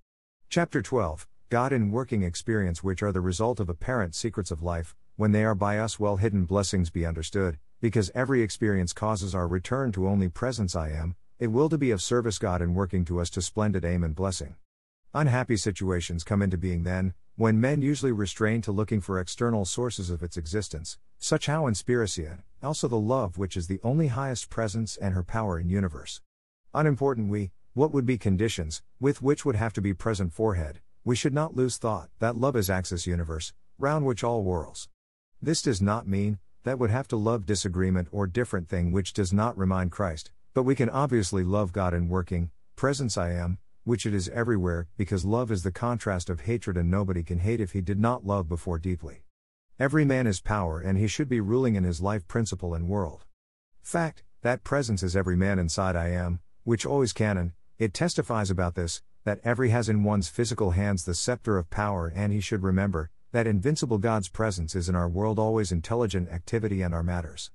Chapter 0.50 0.82
12 0.82 1.26
God 1.48 1.72
in 1.72 1.92
working 1.92 2.22
experience, 2.22 2.84
which 2.84 3.02
are 3.02 3.12
the 3.12 3.22
result 3.22 3.58
of 3.58 3.70
apparent 3.70 4.14
secrets 4.14 4.50
of 4.50 4.62
life, 4.62 4.94
when 5.16 5.32
they 5.32 5.44
are 5.44 5.54
by 5.54 5.78
us 5.78 5.98
well 5.98 6.16
hidden 6.16 6.44
blessings 6.44 6.90
be 6.90 7.06
understood, 7.06 7.56
because 7.80 8.10
every 8.14 8.42
experience 8.42 8.92
causes 8.92 9.34
our 9.34 9.48
return 9.48 9.92
to 9.92 10.06
only 10.06 10.28
presence 10.28 10.76
I 10.76 10.90
am, 10.90 11.16
it 11.42 11.50
will 11.50 11.68
to 11.68 11.76
be 11.76 11.90
of 11.90 12.00
service 12.00 12.38
God 12.38 12.62
in 12.62 12.72
working 12.72 13.04
to 13.04 13.20
us 13.20 13.28
to 13.28 13.42
splendid 13.42 13.84
aim 13.84 14.04
and 14.04 14.14
blessing. 14.14 14.54
Unhappy 15.12 15.56
situations 15.56 16.22
come 16.22 16.40
into 16.40 16.56
being 16.56 16.84
then, 16.84 17.14
when 17.34 17.60
men 17.60 17.82
usually 17.82 18.12
restrain 18.12 18.62
to 18.62 18.70
looking 18.70 19.00
for 19.00 19.18
external 19.18 19.64
sources 19.64 20.08
of 20.08 20.22
its 20.22 20.36
existence, 20.36 20.98
such 21.18 21.46
how 21.46 21.66
in 21.66 21.74
Spiracia, 21.74 22.44
also 22.62 22.86
the 22.86 22.94
love 22.94 23.38
which 23.38 23.56
is 23.56 23.66
the 23.66 23.80
only 23.82 24.06
highest 24.06 24.50
presence 24.50 24.96
and 24.96 25.14
her 25.14 25.24
power 25.24 25.58
in 25.58 25.68
universe. 25.68 26.20
Unimportant 26.74 27.28
we, 27.28 27.50
what 27.74 27.92
would 27.92 28.06
be 28.06 28.16
conditions, 28.16 28.80
with 29.00 29.20
which 29.20 29.44
would 29.44 29.56
have 29.56 29.72
to 29.72 29.80
be 29.80 29.92
present 29.92 30.32
forehead, 30.32 30.78
we 31.04 31.16
should 31.16 31.34
not 31.34 31.56
lose 31.56 31.76
thought 31.76 32.08
that 32.20 32.36
love 32.36 32.54
is 32.54 32.70
axis 32.70 33.04
universe, 33.04 33.52
round 33.80 34.06
which 34.06 34.22
all 34.22 34.44
whirls. 34.44 34.88
This 35.42 35.60
does 35.60 35.82
not 35.82 36.06
mean, 36.06 36.38
that 36.62 36.78
would 36.78 36.90
have 36.90 37.08
to 37.08 37.16
love 37.16 37.46
disagreement 37.46 38.06
or 38.12 38.28
different 38.28 38.68
thing 38.68 38.92
which 38.92 39.12
does 39.12 39.32
not 39.32 39.58
remind 39.58 39.90
Christ, 39.90 40.30
but 40.54 40.64
we 40.64 40.74
can 40.74 40.90
obviously 40.90 41.42
love 41.42 41.72
God 41.72 41.94
in 41.94 42.08
working, 42.08 42.50
presence 42.76 43.16
I 43.16 43.32
am, 43.32 43.58
which 43.84 44.06
it 44.06 44.14
is 44.14 44.28
everywhere, 44.28 44.88
because 44.96 45.24
love 45.24 45.50
is 45.50 45.62
the 45.62 45.72
contrast 45.72 46.28
of 46.28 46.42
hatred 46.42 46.76
and 46.76 46.90
nobody 46.90 47.22
can 47.22 47.38
hate 47.38 47.60
if 47.60 47.72
he 47.72 47.80
did 47.80 47.98
not 47.98 48.26
love 48.26 48.48
before 48.48 48.78
deeply. 48.78 49.24
Every 49.78 50.04
man 50.04 50.26
is 50.26 50.40
power 50.40 50.80
and 50.80 50.98
he 50.98 51.08
should 51.08 51.28
be 51.28 51.40
ruling 51.40 51.74
in 51.74 51.84
his 51.84 52.00
life 52.00 52.28
principle 52.28 52.74
and 52.74 52.88
world. 52.88 53.24
Fact, 53.82 54.22
that 54.42 54.62
presence 54.62 55.02
is 55.02 55.16
every 55.16 55.36
man 55.36 55.58
inside 55.58 55.96
I 55.96 56.08
am, 56.08 56.40
which 56.64 56.86
always 56.86 57.12
can 57.12 57.36
and, 57.36 57.52
it 57.78 57.94
testifies 57.94 58.50
about 58.50 58.74
this, 58.74 59.02
that 59.24 59.40
every 59.42 59.70
has 59.70 59.88
in 59.88 60.04
one's 60.04 60.28
physical 60.28 60.72
hands 60.72 61.04
the 61.04 61.14
scepter 61.14 61.58
of 61.58 61.70
power 61.70 62.12
and 62.14 62.32
he 62.32 62.40
should 62.40 62.62
remember, 62.62 63.10
that 63.32 63.46
invincible 63.46 63.98
God's 63.98 64.28
presence 64.28 64.76
is 64.76 64.88
in 64.88 64.94
our 64.94 65.08
world 65.08 65.38
always 65.38 65.72
intelligent 65.72 66.28
activity 66.28 66.82
and 66.82 66.92
our 66.92 67.02
matters. 67.02 67.50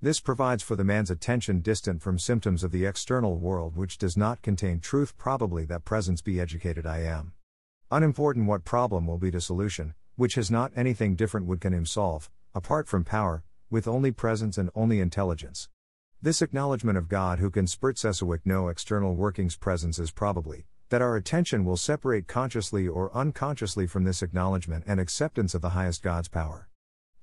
This 0.00 0.20
provides 0.20 0.62
for 0.62 0.76
the 0.76 0.84
man's 0.84 1.10
attention 1.10 1.58
distant 1.58 2.02
from 2.02 2.20
symptoms 2.20 2.62
of 2.62 2.70
the 2.70 2.86
external 2.86 3.36
world 3.36 3.74
which 3.74 3.98
does 3.98 4.16
not 4.16 4.42
contain 4.42 4.78
truth 4.78 5.18
probably 5.18 5.64
that 5.64 5.84
presence 5.84 6.22
be 6.22 6.40
educated 6.40 6.86
I 6.86 7.00
am. 7.00 7.32
Unimportant 7.90 8.46
what 8.46 8.64
problem 8.64 9.08
will 9.08 9.18
be 9.18 9.32
to 9.32 9.40
solution, 9.40 9.94
which 10.14 10.36
has 10.36 10.52
not 10.52 10.70
anything 10.76 11.16
different 11.16 11.46
would 11.46 11.60
can 11.60 11.74
him 11.74 11.84
solve, 11.84 12.30
apart 12.54 12.86
from 12.86 13.02
power, 13.02 13.42
with 13.70 13.88
only 13.88 14.12
presence 14.12 14.56
and 14.56 14.70
only 14.72 15.00
intelligence. 15.00 15.68
This 16.22 16.42
acknowledgement 16.42 16.96
of 16.96 17.08
God 17.08 17.40
who 17.40 17.50
can 17.50 17.66
spurt 17.66 17.96
Sesawick 17.96 18.42
no 18.44 18.68
external 18.68 19.16
workings 19.16 19.56
presence 19.56 19.98
is 19.98 20.12
probably, 20.12 20.66
that 20.90 21.02
our 21.02 21.16
attention 21.16 21.64
will 21.64 21.76
separate 21.76 22.28
consciously 22.28 22.86
or 22.86 23.12
unconsciously 23.16 23.88
from 23.88 24.04
this 24.04 24.22
acknowledgement 24.22 24.84
and 24.86 25.00
acceptance 25.00 25.56
of 25.56 25.60
the 25.60 25.70
highest 25.70 26.04
God's 26.04 26.28
power. 26.28 26.68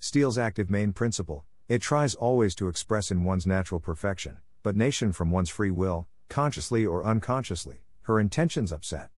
Steele's 0.01 0.37
active 0.37 0.69
main 0.69 0.91
principle, 0.91 1.45
it 1.67 1.81
tries 1.81 2.13
always 2.13 2.53
to 2.53 2.67
express 2.67 3.09
in 3.09 3.23
one's 3.23 3.47
natural 3.47 3.79
perfection, 3.79 4.37
but 4.61 4.75
nation 4.75 5.11
from 5.11 5.31
one's 5.31 5.49
free 5.49 5.71
will, 5.71 6.07
consciously 6.29 6.85
or 6.85 7.03
unconsciously, 7.03 7.81
her 8.03 8.19
intentions 8.19 8.71
upset. 8.71 9.09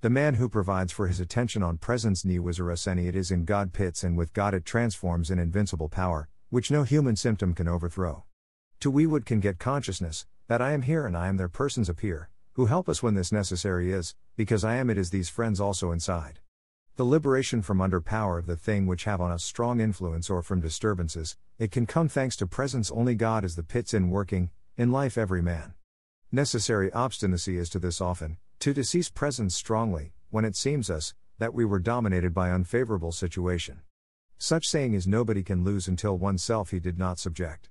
The 0.00 0.10
man 0.10 0.34
who 0.34 0.48
provides 0.48 0.90
for 0.90 1.06
his 1.06 1.20
attention 1.20 1.62
on 1.62 1.78
presence 1.78 2.24
ni 2.24 2.40
wizaraseni 2.40 3.06
it 3.06 3.14
is 3.14 3.30
in 3.30 3.44
God 3.44 3.72
pits 3.72 4.02
and 4.02 4.16
with 4.16 4.32
God 4.32 4.52
it 4.52 4.64
transforms 4.64 5.30
in 5.30 5.38
invincible 5.38 5.88
power, 5.88 6.28
which 6.50 6.72
no 6.72 6.82
human 6.82 7.14
symptom 7.14 7.54
can 7.54 7.68
overthrow. 7.68 8.24
To 8.80 8.90
we 8.90 9.06
would 9.06 9.24
can 9.24 9.38
get 9.38 9.60
consciousness, 9.60 10.26
that 10.48 10.60
I 10.60 10.72
am 10.72 10.82
here 10.82 11.06
and 11.06 11.16
I 11.16 11.28
am 11.28 11.36
their 11.36 11.48
persons 11.48 11.88
appear, 11.88 12.30
who 12.54 12.66
help 12.66 12.88
us 12.88 13.00
when 13.00 13.14
this 13.14 13.30
necessary 13.30 13.92
is, 13.92 14.16
because 14.36 14.64
I 14.64 14.74
am 14.74 14.90
it 14.90 14.98
is 14.98 15.10
these 15.10 15.28
friends 15.28 15.60
also 15.60 15.92
inside. 15.92 16.40
The 16.96 17.04
liberation 17.04 17.62
from 17.62 17.80
under 17.80 18.02
power 18.02 18.36
of 18.36 18.44
the 18.44 18.54
thing 18.54 18.86
which 18.86 19.04
have 19.04 19.18
on 19.18 19.30
us 19.30 19.42
strong 19.42 19.80
influence 19.80 20.28
or 20.28 20.42
from 20.42 20.60
disturbances, 20.60 21.38
it 21.58 21.70
can 21.70 21.86
come 21.86 22.06
thanks 22.06 22.36
to 22.36 22.46
presence 22.46 22.90
only 22.90 23.14
God 23.14 23.46
is 23.46 23.56
the 23.56 23.62
pits 23.62 23.94
in 23.94 24.10
working, 24.10 24.50
in 24.76 24.92
life 24.92 25.16
every 25.16 25.40
man. 25.40 25.72
Necessary 26.30 26.92
obstinacy 26.92 27.56
is 27.56 27.70
to 27.70 27.78
this 27.78 28.02
often, 28.02 28.36
to 28.58 28.74
decease 28.74 29.08
presence 29.08 29.54
strongly, 29.54 30.12
when 30.28 30.44
it 30.44 30.54
seems 30.54 30.90
us, 30.90 31.14
that 31.38 31.54
we 31.54 31.64
were 31.64 31.78
dominated 31.78 32.34
by 32.34 32.50
unfavorable 32.50 33.10
situation. 33.10 33.80
Such 34.36 34.68
saying 34.68 34.92
is 34.92 35.06
nobody 35.06 35.42
can 35.42 35.64
lose 35.64 35.88
until 35.88 36.18
oneself 36.18 36.72
he 36.72 36.78
did 36.78 36.98
not 36.98 37.18
subject. 37.18 37.70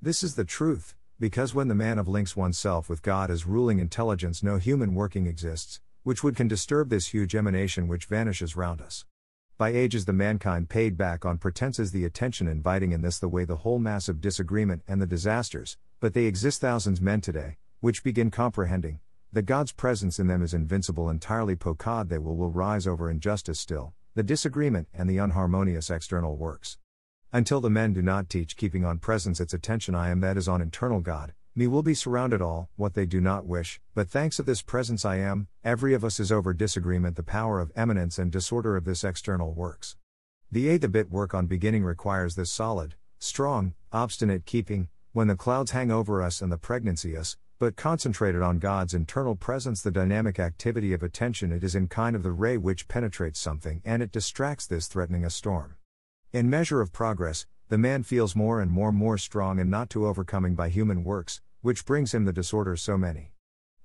This 0.00 0.22
is 0.22 0.36
the 0.36 0.44
truth, 0.44 0.94
because 1.18 1.52
when 1.52 1.66
the 1.66 1.74
man 1.74 1.98
of 1.98 2.06
links 2.06 2.36
oneself 2.36 2.88
with 2.88 3.02
God 3.02 3.32
as 3.32 3.46
ruling 3.46 3.80
intelligence 3.80 4.44
no 4.44 4.58
human 4.58 4.94
working 4.94 5.26
exists, 5.26 5.80
which 6.02 6.22
would 6.22 6.36
can 6.36 6.48
disturb 6.48 6.88
this 6.88 7.08
huge 7.08 7.34
emanation 7.34 7.88
which 7.88 8.06
vanishes 8.06 8.56
round 8.56 8.80
us. 8.80 9.04
By 9.58 9.70
ages 9.70 10.06
the 10.06 10.12
mankind 10.12 10.68
paid 10.68 10.96
back 10.96 11.24
on 11.24 11.38
pretenses 11.38 11.92
the 11.92 12.04
attention 12.04 12.48
inviting 12.48 12.92
in 12.92 13.02
this 13.02 13.18
the 13.18 13.28
way 13.28 13.44
the 13.44 13.56
whole 13.56 13.78
mass 13.78 14.08
of 14.08 14.20
disagreement 14.20 14.82
and 14.88 15.02
the 15.02 15.06
disasters, 15.06 15.76
but 16.00 16.14
they 16.14 16.24
exist 16.24 16.60
thousands 16.60 17.00
men 17.00 17.20
today, 17.20 17.58
which 17.80 18.02
begin 18.02 18.30
comprehending 18.30 19.00
that 19.32 19.42
God's 19.42 19.70
presence 19.70 20.18
in 20.18 20.26
them 20.26 20.42
is 20.42 20.52
invincible 20.52 21.08
entirely 21.08 21.54
pokad 21.54 22.08
they 22.08 22.18
will 22.18 22.36
will 22.36 22.50
rise 22.50 22.86
over 22.86 23.08
injustice 23.08 23.60
still, 23.60 23.94
the 24.14 24.24
disagreement 24.24 24.88
and 24.92 25.08
the 25.08 25.18
unharmonious 25.18 25.88
external 25.88 26.36
works. 26.36 26.78
Until 27.32 27.60
the 27.60 27.70
men 27.70 27.92
do 27.92 28.02
not 28.02 28.28
teach 28.28 28.56
keeping 28.56 28.84
on 28.84 28.98
presence 28.98 29.38
its 29.38 29.54
attention 29.54 29.94
I 29.94 30.08
am 30.08 30.18
that 30.20 30.36
is 30.36 30.48
on 30.48 30.60
internal 30.60 31.00
God, 31.00 31.32
me 31.54 31.66
will 31.66 31.82
be 31.82 31.94
surrounded 31.94 32.40
all, 32.40 32.68
what 32.76 32.94
they 32.94 33.06
do 33.06 33.20
not 33.20 33.44
wish, 33.44 33.80
but 33.94 34.08
thanks 34.08 34.38
of 34.38 34.46
this 34.46 34.62
presence 34.62 35.04
I 35.04 35.16
am, 35.16 35.48
every 35.64 35.94
of 35.94 36.04
us 36.04 36.20
is 36.20 36.30
over 36.30 36.54
disagreement 36.54 37.16
the 37.16 37.22
power 37.22 37.60
of 37.60 37.72
eminence 37.74 38.18
and 38.18 38.30
disorder 38.30 38.76
of 38.76 38.84
this 38.84 39.02
external 39.02 39.52
works. 39.52 39.96
The 40.52 40.68
A 40.68 40.78
the 40.78 40.88
bit 40.88 41.10
work 41.10 41.34
on 41.34 41.46
beginning 41.46 41.84
requires 41.84 42.34
this 42.34 42.52
solid, 42.52 42.94
strong, 43.18 43.74
obstinate 43.92 44.46
keeping, 44.46 44.88
when 45.12 45.26
the 45.26 45.36
clouds 45.36 45.72
hang 45.72 45.90
over 45.90 46.22
us 46.22 46.40
and 46.40 46.52
the 46.52 46.56
pregnancy 46.56 47.16
us, 47.16 47.36
but 47.58 47.76
concentrated 47.76 48.40
on 48.40 48.58
God's 48.58 48.94
internal 48.94 49.36
presence, 49.36 49.82
the 49.82 49.90
dynamic 49.90 50.38
activity 50.38 50.92
of 50.92 51.02
attention, 51.02 51.52
it 51.52 51.62
is 51.62 51.74
in 51.74 51.88
kind 51.88 52.16
of 52.16 52.22
the 52.22 52.32
ray 52.32 52.56
which 52.56 52.88
penetrates 52.88 53.38
something 53.38 53.82
and 53.84 54.02
it 54.02 54.12
distracts 54.12 54.66
this 54.66 54.86
threatening 54.86 55.24
a 55.24 55.30
storm. 55.30 55.74
In 56.32 56.48
measure 56.48 56.80
of 56.80 56.92
progress, 56.92 57.46
the 57.70 57.78
man 57.78 58.02
feels 58.02 58.34
more 58.34 58.60
and 58.60 58.68
more 58.68 58.90
more 58.90 59.16
strong 59.16 59.60
and 59.60 59.70
not 59.70 59.88
too 59.88 60.04
overcoming 60.04 60.56
by 60.56 60.68
human 60.68 61.04
works, 61.04 61.40
which 61.62 61.86
brings 61.86 62.12
him 62.12 62.24
the 62.24 62.32
disorder 62.32 62.74
so 62.74 62.98
many. 62.98 63.30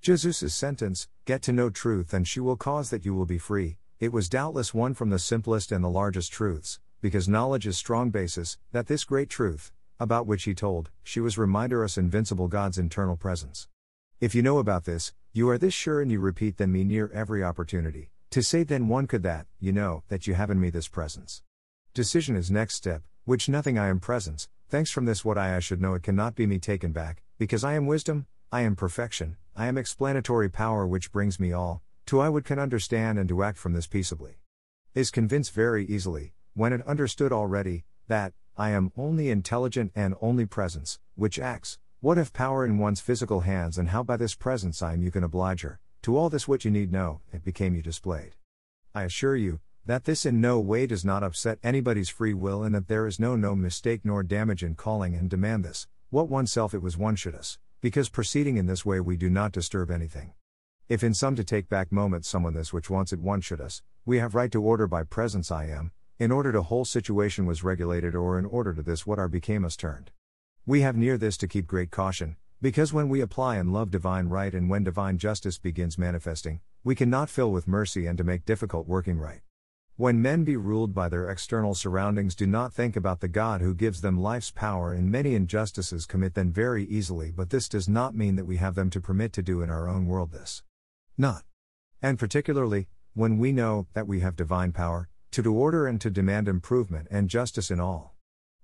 Jesus' 0.00 0.52
sentence, 0.52 1.06
Get 1.24 1.40
to 1.42 1.52
know 1.52 1.70
truth 1.70 2.12
and 2.12 2.26
she 2.26 2.40
will 2.40 2.56
cause 2.56 2.90
that 2.90 3.04
you 3.04 3.14
will 3.14 3.26
be 3.26 3.38
free, 3.38 3.78
it 4.00 4.12
was 4.12 4.28
doubtless 4.28 4.74
one 4.74 4.92
from 4.92 5.10
the 5.10 5.20
simplest 5.20 5.70
and 5.70 5.84
the 5.84 5.88
largest 5.88 6.32
truths, 6.32 6.80
because 7.00 7.28
knowledge 7.28 7.64
is 7.64 7.78
strong 7.78 8.10
basis, 8.10 8.58
that 8.72 8.88
this 8.88 9.04
great 9.04 9.30
truth, 9.30 9.70
about 10.00 10.26
which 10.26 10.42
he 10.42 10.54
told, 10.54 10.90
she 11.04 11.20
was 11.20 11.38
reminder 11.38 11.84
us 11.84 11.96
invincible 11.96 12.48
God's 12.48 12.78
internal 12.78 13.16
presence. 13.16 13.68
If 14.20 14.34
you 14.34 14.42
know 14.42 14.58
about 14.58 14.84
this, 14.84 15.14
you 15.32 15.48
are 15.48 15.58
this 15.58 15.74
sure 15.74 16.00
and 16.00 16.10
you 16.10 16.18
repeat 16.18 16.56
then 16.56 16.72
me 16.72 16.82
near 16.82 17.08
every 17.14 17.44
opportunity, 17.44 18.10
to 18.30 18.42
say 18.42 18.64
then 18.64 18.88
one 18.88 19.06
could 19.06 19.22
that, 19.22 19.46
you 19.60 19.70
know, 19.70 20.02
that 20.08 20.26
you 20.26 20.34
have 20.34 20.50
in 20.50 20.58
me 20.58 20.70
this 20.70 20.88
presence. 20.88 21.42
Decision 21.94 22.34
is 22.34 22.50
next 22.50 22.74
step, 22.74 23.02
which 23.26 23.48
nothing 23.48 23.76
I 23.76 23.88
am 23.88 23.98
presence, 23.98 24.48
thanks 24.68 24.92
from 24.92 25.04
this 25.04 25.24
what 25.24 25.36
I 25.36 25.56
I 25.56 25.58
should 25.58 25.80
know 25.80 25.94
it 25.94 26.04
cannot 26.04 26.36
be 26.36 26.46
me 26.46 26.60
taken 26.60 26.92
back, 26.92 27.24
because 27.38 27.64
I 27.64 27.74
am 27.74 27.86
wisdom, 27.86 28.26
I 28.52 28.60
am 28.60 28.76
perfection, 28.76 29.36
I 29.56 29.66
am 29.66 29.76
explanatory 29.76 30.48
power 30.48 30.86
which 30.86 31.10
brings 31.10 31.40
me 31.40 31.52
all, 31.52 31.82
to 32.06 32.20
I 32.20 32.28
would 32.28 32.44
can 32.44 32.60
understand 32.60 33.18
and 33.18 33.28
to 33.28 33.42
act 33.42 33.58
from 33.58 33.72
this 33.72 33.88
peaceably. 33.88 34.36
Is 34.94 35.10
convinced 35.10 35.52
very 35.52 35.84
easily, 35.86 36.34
when 36.54 36.72
it 36.72 36.86
understood 36.86 37.32
already, 37.32 37.84
that, 38.06 38.32
I 38.56 38.70
am 38.70 38.92
only 38.96 39.28
intelligent 39.28 39.90
and 39.96 40.14
only 40.20 40.46
presence, 40.46 41.00
which 41.16 41.40
acts, 41.40 41.78
what 41.98 42.18
if 42.18 42.32
power 42.32 42.64
in 42.64 42.78
one's 42.78 43.00
physical 43.00 43.40
hands 43.40 43.76
and 43.76 43.88
how 43.88 44.04
by 44.04 44.16
this 44.16 44.36
presence 44.36 44.82
I 44.82 44.92
am 44.92 45.02
you 45.02 45.10
can 45.10 45.24
oblige 45.24 45.62
her, 45.62 45.80
to 46.02 46.16
all 46.16 46.30
this 46.30 46.46
what 46.46 46.64
you 46.64 46.70
need 46.70 46.92
know, 46.92 47.22
it 47.32 47.44
became 47.44 47.74
you 47.74 47.82
displayed. 47.82 48.36
I 48.94 49.02
assure 49.02 49.34
you, 49.34 49.58
that 49.86 50.02
this 50.02 50.26
in 50.26 50.40
no 50.40 50.58
way 50.58 50.84
does 50.84 51.04
not 51.04 51.22
upset 51.22 51.60
anybody's 51.62 52.08
free 52.08 52.34
will 52.34 52.64
and 52.64 52.74
that 52.74 52.88
there 52.88 53.06
is 53.06 53.20
no 53.20 53.36
no 53.36 53.54
mistake 53.54 54.00
nor 54.02 54.24
damage 54.24 54.64
in 54.64 54.74
calling 54.74 55.14
and 55.14 55.30
demand 55.30 55.64
this, 55.64 55.86
what 56.10 56.28
oneself 56.28 56.74
it 56.74 56.82
was 56.82 56.98
one 56.98 57.14
should 57.14 57.36
us, 57.36 57.58
because 57.80 58.08
proceeding 58.08 58.56
in 58.56 58.66
this 58.66 58.84
way 58.84 58.98
we 58.98 59.16
do 59.16 59.30
not 59.30 59.52
disturb 59.52 59.88
anything. 59.88 60.32
If 60.88 61.04
in 61.04 61.14
some 61.14 61.36
to 61.36 61.44
take 61.44 61.68
back 61.68 61.92
moment 61.92 62.24
someone 62.24 62.54
this 62.54 62.72
which 62.72 62.90
wants 62.90 63.12
it 63.12 63.20
one 63.20 63.40
should 63.40 63.60
us, 63.60 63.82
we 64.04 64.18
have 64.18 64.34
right 64.34 64.50
to 64.50 64.60
order 64.60 64.88
by 64.88 65.04
presence 65.04 65.52
I 65.52 65.66
am, 65.66 65.92
in 66.18 66.32
order 66.32 66.50
to 66.50 66.62
whole 66.62 66.84
situation 66.84 67.46
was 67.46 67.62
regulated 67.62 68.16
or 68.16 68.40
in 68.40 68.44
order 68.44 68.74
to 68.74 68.82
this 68.82 69.06
what 69.06 69.20
our 69.20 69.28
became 69.28 69.64
us 69.64 69.76
turned. 69.76 70.10
We 70.66 70.80
have 70.80 70.96
near 70.96 71.16
this 71.16 71.36
to 71.36 71.46
keep 71.46 71.68
great 71.68 71.92
caution, 71.92 72.34
because 72.60 72.92
when 72.92 73.08
we 73.08 73.20
apply 73.20 73.54
and 73.56 73.72
love 73.72 73.92
divine 73.92 74.28
right 74.28 74.52
and 74.52 74.68
when 74.68 74.82
divine 74.82 75.18
justice 75.18 75.58
begins 75.58 75.96
manifesting, 75.96 76.58
we 76.82 76.96
cannot 76.96 77.30
fill 77.30 77.52
with 77.52 77.68
mercy 77.68 78.06
and 78.06 78.18
to 78.18 78.24
make 78.24 78.44
difficult 78.44 78.88
working 78.88 79.18
right. 79.18 79.42
When 79.98 80.20
men 80.20 80.44
be 80.44 80.58
ruled 80.58 80.92
by 80.92 81.08
their 81.08 81.30
external 81.30 81.74
surroundings, 81.74 82.34
do 82.34 82.46
not 82.46 82.74
think 82.74 82.96
about 82.96 83.20
the 83.20 83.28
God 83.28 83.62
who 83.62 83.74
gives 83.74 84.02
them 84.02 84.20
life's 84.20 84.50
power, 84.50 84.92
and 84.92 85.10
many 85.10 85.34
injustices 85.34 86.04
commit 86.04 86.34
them 86.34 86.52
very 86.52 86.84
easily, 86.84 87.30
but 87.30 87.48
this 87.48 87.66
does 87.66 87.88
not 87.88 88.14
mean 88.14 88.36
that 88.36 88.44
we 88.44 88.58
have 88.58 88.74
them 88.74 88.90
to 88.90 89.00
permit 89.00 89.32
to 89.32 89.42
do 89.42 89.62
in 89.62 89.70
our 89.70 89.88
own 89.88 90.04
world 90.04 90.32
this. 90.32 90.62
Not. 91.16 91.44
And 92.02 92.18
particularly, 92.18 92.88
when 93.14 93.38
we 93.38 93.52
know 93.52 93.86
that 93.94 94.06
we 94.06 94.20
have 94.20 94.36
divine 94.36 94.72
power, 94.72 95.08
to 95.30 95.42
do 95.42 95.54
order 95.54 95.86
and 95.86 95.98
to 96.02 96.10
demand 96.10 96.46
improvement 96.46 97.08
and 97.10 97.30
justice 97.30 97.70
in 97.70 97.80
all. 97.80 98.14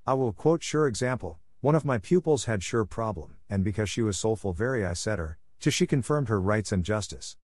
I 0.06 0.12
will 0.12 0.34
quote 0.34 0.62
sure 0.62 0.86
example. 0.86 1.38
One 1.62 1.74
of 1.74 1.86
my 1.86 1.96
pupils 1.96 2.44
had 2.44 2.62
sure 2.62 2.84
problem, 2.84 3.36
and 3.48 3.64
because 3.64 3.88
she 3.88 4.02
was 4.02 4.18
soulful 4.18 4.52
very 4.52 4.84
I 4.84 4.92
said 4.92 5.18
her, 5.18 5.38
to 5.60 5.70
she 5.70 5.86
confirmed 5.86 6.28
her 6.28 6.42
rights 6.42 6.72
and 6.72 6.84
justice. 6.84 7.38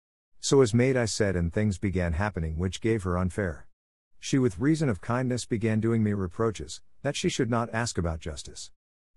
So 0.41 0.63
as 0.63 0.73
made 0.73 0.97
I 0.97 1.05
said 1.05 1.37
and 1.37 1.53
things 1.53 1.77
began 1.77 2.15
happening 2.15 2.57
which 2.57 2.81
gave 2.81 3.03
her 3.03 3.19
unfair. 3.19 3.67
She 4.25 4.39
with 4.39 4.59
reason 4.59 4.89
of 4.89 5.03
kindness 5.03 5.45
began 5.45 5.81
doing 5.81 6.03
me 6.03 6.15
reproaches, 6.15 6.81
that 7.03 7.15
she 7.15 7.29
should 7.29 7.51
not 7.51 7.69
ask 7.75 7.99
about 7.99 8.21
justice. 8.21 8.71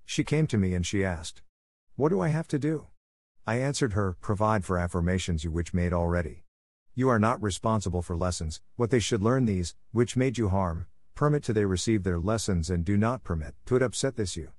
She 0.03 0.25
came 0.25 0.47
to 0.47 0.57
me 0.57 0.73
and 0.73 0.85
she 0.85 1.05
asked, 1.05 1.41
What 1.95 2.09
do 2.09 2.19
I 2.19 2.27
have 2.27 2.49
to 2.49 2.59
do? 2.59 2.87
I 3.45 3.55
answered 3.55 3.93
her, 3.93 4.17
Provide 4.19 4.65
for 4.65 4.77
affirmations 4.77 5.45
you 5.45 5.51
which 5.51 5.73
made 5.73 5.93
already. 5.93 6.43
You 6.93 7.07
are 7.07 7.19
not 7.19 7.41
responsible 7.41 8.01
for 8.01 8.17
lessons, 8.17 8.59
what 8.75 8.89
they 8.89 8.99
should 8.99 9.23
learn 9.23 9.45
these, 9.45 9.77
which 9.93 10.17
made 10.17 10.37
you 10.37 10.49
harm, 10.49 10.87
permit 11.15 11.41
to 11.43 11.53
they 11.53 11.63
receive 11.63 12.03
their 12.03 12.19
lessons 12.19 12.69
and 12.69 12.83
do 12.83 12.97
not 12.97 13.23
permit 13.23 13.55
to 13.67 13.77
it 13.77 13.81
upset 13.81 14.17
this 14.17 14.35
you. 14.35 14.49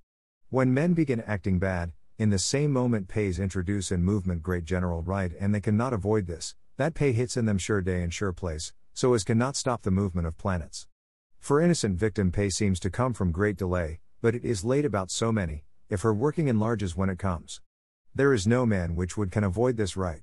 When 0.48 0.72
men 0.72 0.94
begin 0.94 1.20
acting 1.26 1.58
bad, 1.58 1.92
in 2.16 2.30
the 2.30 2.38
same 2.38 2.72
moment 2.72 3.06
pays 3.06 3.38
introduce 3.38 3.92
in 3.92 4.02
movement 4.02 4.42
great 4.42 4.64
general 4.64 5.02
right 5.02 5.32
and 5.38 5.54
they 5.54 5.60
cannot 5.60 5.92
avoid 5.92 6.26
this, 6.26 6.54
that 6.78 6.94
pay 6.94 7.12
hits 7.12 7.36
in 7.36 7.44
them 7.44 7.58
sure 7.58 7.82
day 7.82 8.02
and 8.02 8.14
sure 8.14 8.32
place, 8.32 8.72
so 8.98 9.14
as 9.14 9.22
cannot 9.22 9.54
stop 9.54 9.82
the 9.82 9.92
movement 9.92 10.26
of 10.26 10.36
planets. 10.36 10.88
For 11.38 11.60
innocent 11.60 11.96
victim 11.96 12.32
pay 12.32 12.50
seems 12.50 12.80
to 12.80 12.90
come 12.90 13.14
from 13.14 13.30
great 13.30 13.56
delay, 13.56 14.00
but 14.20 14.34
it 14.34 14.44
is 14.44 14.64
late 14.64 14.84
about 14.84 15.12
so 15.12 15.30
many, 15.30 15.62
if 15.88 16.02
her 16.02 16.12
working 16.12 16.48
enlarges 16.48 16.96
when 16.96 17.08
it 17.08 17.16
comes. 17.16 17.60
There 18.12 18.34
is 18.34 18.44
no 18.44 18.66
man 18.66 18.96
which 18.96 19.16
would 19.16 19.30
can 19.30 19.44
avoid 19.44 19.76
this 19.76 19.96
right. 19.96 20.22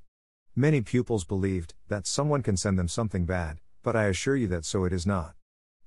Many 0.58 0.82
pupils 0.82 1.24
believed 1.24 1.74
that 1.88 2.06
someone 2.06 2.44
can 2.44 2.58
send 2.58 2.78
them 2.78 2.90
something 2.90 3.24
bad, 3.26 3.62
but 3.82 3.96
I 3.96 4.08
assure 4.08 4.36
you 4.36 4.50
that 4.50 4.66
so 4.66 4.84
it 4.84 4.92
is 4.92 5.08
not. 5.08 5.36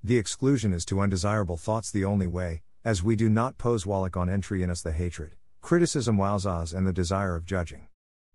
The 0.03 0.17
exclusion 0.17 0.73
is 0.73 0.87
to 0.87 1.01
undesirable 1.01 1.59
thoughts 1.59 1.91
the 1.91 2.07
only 2.07 2.27
way, 2.27 2.63
as 2.87 3.03
we 3.03 3.17
do 3.17 3.29
not 3.29 3.59
pose 3.59 3.85
wallach 3.85 4.17
on 4.17 4.31
entry 4.31 4.63
in 4.63 4.71
us 4.71 4.81
the 4.81 4.93
hatred, 4.93 5.33
criticism 5.61 6.17
wowzahs 6.17 6.73
and 6.73 6.87
the 6.87 6.95
desire 6.95 7.37
of 7.37 7.45
judging. 7.45 7.89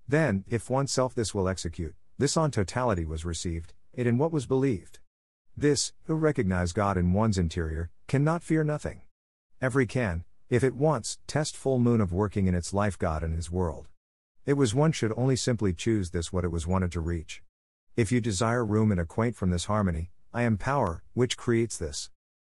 Then, 0.07 0.43
if 0.47 0.69
oneself 0.69 1.15
this 1.15 1.33
will 1.33 1.49
execute, 1.49 1.95
this 2.19 2.37
on 2.37 2.51
totality 2.51 3.03
was 3.03 3.25
received, 3.25 3.73
it 3.93 4.07
in 4.07 4.17
what 4.17 4.31
was 4.31 4.45
believed. 4.45 4.99
This, 5.55 5.93
who 6.05 6.15
recognize 6.15 6.73
God 6.73 6.97
in 6.97 7.13
one's 7.13 7.37
interior, 7.37 7.91
cannot 8.07 8.43
fear 8.43 8.63
nothing. 8.63 9.01
Every 9.61 9.85
can, 9.85 10.23
if 10.49 10.63
it 10.63 10.75
wants, 10.75 11.19
test 11.27 11.55
full 11.55 11.79
moon 11.79 12.01
of 12.01 12.11
working 12.11 12.47
in 12.47 12.55
its 12.55 12.73
life 12.73 12.97
God 12.97 13.23
and 13.23 13.35
his 13.35 13.51
world. 13.51 13.87
It 14.45 14.53
was 14.53 14.75
one 14.75 14.91
should 14.91 15.13
only 15.15 15.35
simply 15.35 15.73
choose 15.73 16.09
this 16.09 16.33
what 16.33 16.43
it 16.43 16.51
was 16.51 16.67
wanted 16.67 16.91
to 16.93 16.99
reach. 16.99 17.41
If 17.95 18.11
you 18.11 18.19
desire 18.19 18.65
room 18.65 18.91
and 18.91 18.99
acquaint 18.99 19.35
from 19.35 19.51
this 19.51 19.65
harmony, 19.65 20.11
I 20.33 20.43
am 20.43 20.57
power, 20.57 21.03
which 21.13 21.37
creates 21.37 21.77
this. 21.77 22.09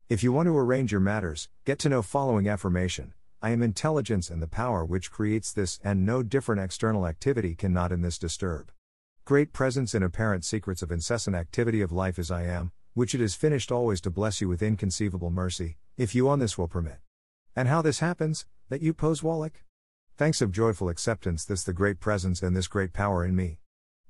If 0.09 0.23
you 0.23 0.33
want 0.33 0.47
to 0.47 0.57
arrange 0.57 0.91
your 0.91 1.01
matters, 1.01 1.47
get 1.65 1.79
to 1.79 1.89
know 1.89 2.01
following 2.01 2.49
affirmation 2.49 3.13
I 3.41 3.51
am 3.51 3.63
intelligence 3.63 4.29
and 4.29 4.41
the 4.41 4.47
power 4.47 4.83
which 4.83 5.11
creates 5.11 5.53
this, 5.53 5.79
and 5.81 6.05
no 6.05 6.21
different 6.23 6.61
external 6.61 7.07
activity 7.07 7.55
cannot 7.55 7.93
in 7.93 8.01
this 8.01 8.17
disturb. 8.17 8.71
Great 9.29 9.53
presence 9.53 9.93
in 9.93 10.01
apparent 10.01 10.43
secrets 10.43 10.81
of 10.81 10.91
incessant 10.91 11.35
activity 11.35 11.81
of 11.83 11.91
life 11.91 12.17
as 12.17 12.31
I 12.31 12.45
am, 12.45 12.71
which 12.95 13.13
it 13.13 13.21
is 13.21 13.35
finished 13.35 13.71
always 13.71 14.01
to 14.01 14.09
bless 14.09 14.41
you 14.41 14.49
with 14.49 14.63
inconceivable 14.63 15.29
mercy, 15.29 15.77
if 15.97 16.15
you 16.15 16.27
on 16.27 16.39
this 16.39 16.57
will 16.57 16.67
permit. 16.67 16.97
And 17.55 17.67
how 17.67 17.83
this 17.83 17.99
happens, 17.99 18.47
that 18.69 18.81
you 18.81 18.91
pose 18.91 19.21
Wallach? 19.21 19.63
Thanks 20.17 20.41
of 20.41 20.51
joyful 20.51 20.89
acceptance, 20.89 21.45
this 21.45 21.63
the 21.63 21.73
great 21.73 21.99
presence 21.99 22.41
and 22.41 22.57
this 22.57 22.67
great 22.67 22.91
power 22.91 23.23
in 23.23 23.35
me. 23.35 23.59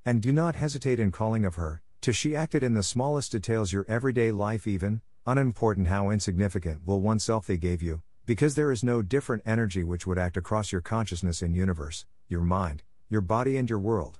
And 0.06 0.22
do 0.22 0.32
not 0.32 0.54
hesitate 0.54 0.98
in 0.98 1.12
calling 1.12 1.44
of 1.44 1.56
her, 1.56 1.82
to 2.00 2.14
she 2.14 2.34
acted 2.34 2.62
in 2.62 2.72
the 2.72 2.82
smallest 2.82 3.32
details 3.32 3.74
your 3.74 3.84
everyday 3.90 4.32
life, 4.32 4.66
even, 4.66 5.02
unimportant 5.26 5.88
how 5.88 6.08
insignificant 6.08 6.86
will 6.86 7.02
oneself 7.02 7.46
they 7.46 7.58
gave 7.58 7.82
you, 7.82 8.00
because 8.24 8.54
there 8.54 8.72
is 8.72 8.82
no 8.82 9.02
different 9.02 9.42
energy 9.44 9.84
which 9.84 10.06
would 10.06 10.16
act 10.16 10.38
across 10.38 10.72
your 10.72 10.80
consciousness 10.80 11.42
in 11.42 11.52
universe, 11.52 12.06
your 12.26 12.40
mind, 12.40 12.84
your 13.10 13.20
body, 13.20 13.58
and 13.58 13.68
your 13.68 13.78
world. 13.78 14.18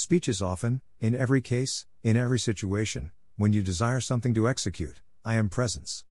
Speech 0.00 0.28
is 0.28 0.40
often, 0.40 0.80
in 1.00 1.16
every 1.16 1.40
case, 1.40 1.84
in 2.04 2.16
every 2.16 2.38
situation, 2.38 3.10
when 3.36 3.52
you 3.52 3.62
desire 3.62 3.98
something 3.98 4.32
to 4.32 4.48
execute, 4.48 5.00
I 5.24 5.34
am 5.34 5.48
presence. 5.48 6.04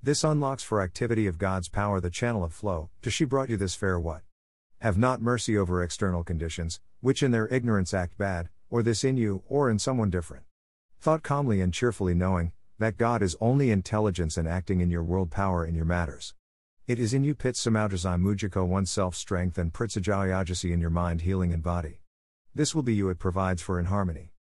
This 0.00 0.22
unlocks 0.22 0.62
for 0.62 0.80
activity 0.80 1.26
of 1.26 1.38
God's 1.38 1.68
power 1.68 2.00
the 2.00 2.08
channel 2.08 2.44
of 2.44 2.52
flow, 2.52 2.90
to 3.02 3.10
she 3.10 3.24
brought 3.24 3.50
you 3.50 3.56
this 3.56 3.74
fair 3.74 3.98
what? 3.98 4.22
Have 4.78 4.96
not 4.96 5.20
mercy 5.20 5.58
over 5.58 5.82
external 5.82 6.22
conditions, 6.22 6.80
which 7.00 7.20
in 7.20 7.32
their 7.32 7.48
ignorance 7.48 7.92
act 7.92 8.16
bad, 8.16 8.48
or 8.70 8.80
this 8.80 9.02
in 9.02 9.16
you, 9.16 9.42
or 9.48 9.68
in 9.68 9.80
someone 9.80 10.08
different. 10.08 10.44
Thought 11.00 11.24
calmly 11.24 11.60
and 11.60 11.74
cheerfully 11.74 12.14
knowing, 12.14 12.52
that 12.78 12.96
God 12.96 13.22
is 13.22 13.34
only 13.40 13.72
intelligence 13.72 14.36
and 14.36 14.46
acting 14.46 14.80
in 14.80 14.88
your 14.88 15.02
world 15.02 15.32
power 15.32 15.66
in 15.66 15.74
your 15.74 15.84
matters. 15.84 16.32
It 16.86 17.00
is 17.00 17.12
in 17.12 17.24
you 17.24 17.34
pit 17.34 17.56
samaudrasai 17.56 18.20
mujiko 18.20 18.64
oneself 18.64 19.16
strength 19.16 19.58
and 19.58 19.72
pritsajayajasi 19.72 20.70
in 20.70 20.80
your 20.80 20.90
mind 20.90 21.22
healing 21.22 21.52
and 21.52 21.60
body. 21.64 22.01
This 22.54 22.74
will 22.74 22.82
be 22.82 22.94
you 22.94 23.08
it 23.08 23.18
provides 23.18 23.62
for 23.62 23.80
in 23.80 23.86
harmony. 23.86 24.32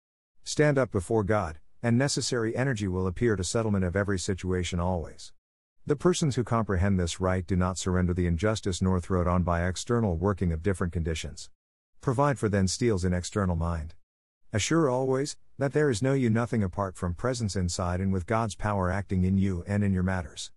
Stand 0.44 0.78
up 0.78 0.92
before 0.92 1.24
God, 1.24 1.60
and 1.82 1.98
necessary 1.98 2.54
energy 2.54 2.86
will 2.86 3.08
appear 3.08 3.38
to 3.38 3.44
settlement 3.44 3.86
of 3.86 3.96
every 3.96 4.20
situation 4.20 4.82
always. 4.82 5.32
The 5.86 5.96
persons 5.96 6.36
who 6.36 6.44
comprehend 6.44 7.00
this 7.00 7.22
right 7.22 7.48
do 7.48 7.56
not 7.56 7.78
surrender 7.78 8.14
the 8.14 8.28
injustice 8.28 8.82
nor 8.82 9.00
throw 9.00 9.22
it 9.22 9.28
on 9.28 9.44
by 9.44 9.66
external 9.66 10.18
working 10.18 10.52
of 10.52 10.62
different 10.62 10.92
conditions. 10.92 11.50
Provide 12.02 12.38
for 12.38 12.50
then 12.50 12.68
steals 12.68 13.06
in 13.06 13.14
external 13.14 13.56
mind. 13.56 13.96
Assure 14.52 14.90
always 14.90 15.38
that 15.58 15.72
there 15.72 15.90
is 15.90 16.02
no 16.02 16.12
you 16.12 16.30
nothing 16.30 16.62
apart 16.62 16.98
from 16.98 17.14
presence 17.14 17.56
inside 17.56 18.02
and 18.02 18.12
with 18.12 18.26
God's 18.26 18.56
power 18.56 18.92
acting 18.92 19.24
in 19.24 19.38
you 19.38 19.64
and 19.66 19.86
in 19.86 19.94
your 19.94 20.04
matters. 20.04 20.52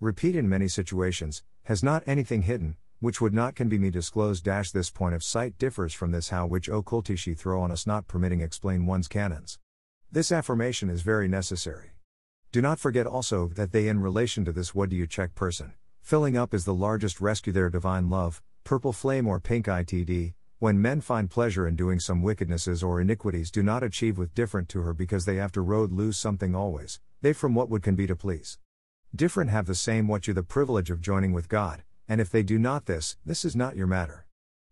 Repeat 0.00 0.34
in 0.34 0.48
many 0.48 0.66
situations, 0.66 1.44
has 1.64 1.84
not 1.84 2.02
anything 2.04 2.42
hidden, 2.42 2.76
which 3.06 3.20
would 3.20 3.32
not 3.32 3.54
can 3.54 3.68
be 3.68 3.78
me 3.78 3.88
disclosed. 3.88 4.42
Dash 4.42 4.72
this 4.72 4.90
point 4.90 5.14
of 5.14 5.22
sight 5.22 5.56
differs 5.58 5.94
from 5.94 6.10
this 6.10 6.30
how 6.30 6.44
which 6.44 6.68
occultishi 6.68 7.38
throw 7.38 7.62
on 7.62 7.70
us 7.70 7.86
not 7.86 8.08
permitting 8.08 8.40
explain 8.40 8.84
one's 8.84 9.06
canons. 9.06 9.60
This 10.10 10.32
affirmation 10.32 10.90
is 10.90 11.02
very 11.02 11.28
necessary. 11.28 11.92
Do 12.50 12.60
not 12.60 12.80
forget 12.80 13.06
also 13.06 13.46
that 13.54 13.70
they 13.70 13.86
in 13.86 14.00
relation 14.00 14.44
to 14.44 14.50
this 14.50 14.74
what 14.74 14.88
do 14.88 14.96
you 14.96 15.06
check 15.06 15.36
person, 15.36 15.74
filling 16.02 16.36
up 16.36 16.52
is 16.52 16.64
the 16.64 16.74
largest 16.74 17.20
rescue 17.20 17.52
their 17.52 17.70
divine 17.70 18.10
love, 18.10 18.42
purple 18.64 18.92
flame 18.92 19.28
or 19.28 19.38
pink 19.38 19.66
ITD, 19.66 20.34
when 20.58 20.82
men 20.82 21.00
find 21.00 21.30
pleasure 21.30 21.68
in 21.68 21.76
doing 21.76 22.00
some 22.00 22.24
wickednesses 22.24 22.82
or 22.82 23.00
iniquities 23.00 23.52
do 23.52 23.62
not 23.62 23.84
achieve 23.84 24.18
with 24.18 24.34
different 24.34 24.68
to 24.70 24.80
her 24.80 24.92
because 24.92 25.26
they 25.26 25.38
after 25.38 25.62
road 25.62 25.92
lose 25.92 26.16
something 26.16 26.56
always, 26.56 26.98
they 27.22 27.32
from 27.32 27.54
what 27.54 27.70
would 27.70 27.84
can 27.84 27.94
be 27.94 28.08
to 28.08 28.16
please. 28.16 28.58
Different 29.14 29.50
have 29.50 29.66
the 29.66 29.76
same 29.76 30.08
what 30.08 30.26
you 30.26 30.34
the 30.34 30.42
privilege 30.42 30.90
of 30.90 31.00
joining 31.00 31.32
with 31.32 31.48
God, 31.48 31.84
and 32.08 32.20
if 32.20 32.30
they 32.30 32.42
do 32.42 32.58
not 32.58 32.86
this, 32.86 33.16
this 33.24 33.44
is 33.44 33.56
not 33.56 33.76
your 33.76 33.86
matter. 33.86 34.26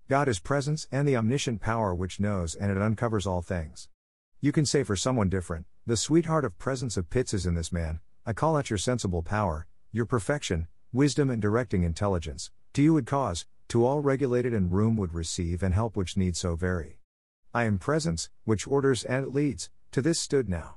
God 0.09 0.29
is 0.29 0.39
presence 0.39 0.87
and 0.93 1.09
the 1.09 1.17
omniscient 1.17 1.61
power 1.61 1.95
which 1.95 2.21
knows 2.21 2.55
and 2.55 2.71
it 2.71 2.81
uncovers 2.81 3.27
all 3.27 3.43
things. 3.43 3.89
You 4.41 4.53
can 4.53 4.67
say 4.67 4.83
for 4.83 4.97
someone 4.97 5.29
different, 5.29 5.67
the 5.87 5.97
sweetheart 5.97 6.45
of 6.45 6.59
presence 6.59 6.97
of 6.97 7.11
Pitts 7.11 7.35
is 7.35 7.47
in 7.47 7.55
this 7.55 7.73
man, 7.73 8.01
I 8.27 8.33
call 8.33 8.57
out 8.57 8.71
your 8.71 8.79
sensible 8.79 9.23
power, 9.23 9.67
your 9.93 10.07
perfection, 10.07 10.69
wisdom 10.93 11.31
and 11.31 11.41
directing 11.41 11.83
intelligence, 11.83 12.51
to 12.75 12.83
you 12.83 12.93
would 12.95 13.07
cause, 13.07 13.47
to 13.69 13.85
all 13.85 14.01
regulated 14.01 14.53
and 14.53 14.73
room 14.73 14.97
would 14.97 15.15
receive 15.15 15.63
and 15.63 15.75
help 15.75 15.97
which 15.97 16.17
need 16.17 16.37
so 16.37 16.55
vary. 16.57 16.99
I 17.55 17.65
am 17.65 17.79
presence, 17.79 18.31
which 18.45 18.67
orders 18.67 19.05
and 19.05 19.25
it 19.25 19.35
leads, 19.35 19.71
to 19.93 20.03
this 20.03 20.21
stood 20.21 20.49
now. 20.49 20.77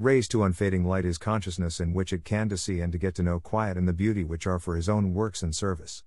Raised 0.00 0.30
to 0.30 0.44
unfading 0.44 0.84
light 0.84 1.04
is 1.04 1.18
consciousness 1.18 1.80
in 1.80 1.92
which 1.92 2.12
it 2.12 2.24
can 2.24 2.48
to 2.50 2.56
see 2.56 2.78
and 2.78 2.92
to 2.92 2.98
get 2.98 3.16
to 3.16 3.22
know 3.24 3.40
quiet 3.40 3.76
and 3.76 3.88
the 3.88 3.92
beauty 3.92 4.22
which 4.22 4.46
are 4.46 4.60
for 4.60 4.76
his 4.76 4.88
own 4.88 5.12
works 5.12 5.42
and 5.42 5.52
service. 5.52 6.04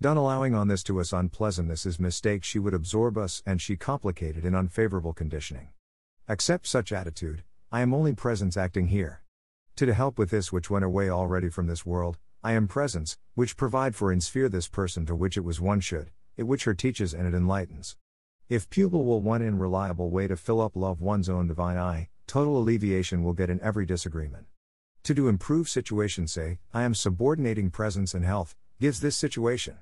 Done 0.00 0.16
allowing 0.16 0.54
on 0.54 0.68
this 0.68 0.84
to 0.84 1.00
us 1.00 1.12
unpleasantness 1.12 1.84
is 1.84 1.98
mistake 1.98 2.44
she 2.44 2.60
would 2.60 2.72
absorb 2.72 3.18
us 3.18 3.42
and 3.44 3.60
she 3.60 3.74
complicated 3.74 4.44
in 4.44 4.54
unfavorable 4.54 5.12
conditioning. 5.12 5.70
Accept 6.28 6.68
such 6.68 6.92
attitude, 6.92 7.42
I 7.72 7.80
am 7.80 7.92
only 7.92 8.14
presence 8.14 8.56
acting 8.56 8.86
here. 8.86 9.22
To 9.74 9.86
to 9.86 9.94
help 9.94 10.20
with 10.20 10.30
this 10.30 10.52
which 10.52 10.70
went 10.70 10.84
away 10.84 11.10
already 11.10 11.48
from 11.48 11.66
this 11.66 11.84
world, 11.84 12.18
I 12.44 12.52
am 12.52 12.68
presence, 12.68 13.18
which 13.34 13.56
provide 13.56 13.96
for 13.96 14.12
in 14.12 14.20
sphere 14.20 14.48
this 14.48 14.68
person 14.68 15.04
to 15.06 15.16
which 15.16 15.36
it 15.36 15.44
was 15.44 15.60
one 15.60 15.80
should, 15.80 16.12
it 16.36 16.44
which 16.44 16.62
her 16.62 16.74
teaches 16.74 17.12
and 17.12 17.26
it 17.26 17.34
enlightens. 17.34 17.96
If 18.48 18.70
pupil 18.70 19.04
will 19.04 19.20
one 19.20 19.42
in 19.42 19.58
reliable 19.58 20.10
way 20.10 20.28
to 20.28 20.36
fill 20.36 20.60
up 20.60 20.76
love 20.76 21.00
one's 21.00 21.28
own 21.28 21.48
divine 21.48 21.76
eye, 21.76 22.08
total 22.32 22.56
alleviation 22.56 23.22
will 23.22 23.34
get 23.34 23.50
in 23.50 23.60
every 23.60 23.84
disagreement. 23.84 24.46
To 25.02 25.12
do 25.12 25.28
improve 25.28 25.68
situation 25.68 26.26
say, 26.26 26.60
I 26.72 26.84
am 26.84 26.94
subordinating 26.94 27.68
presence 27.68 28.14
and 28.14 28.24
health, 28.24 28.56
gives 28.80 29.00
this 29.00 29.18
situation. 29.18 29.76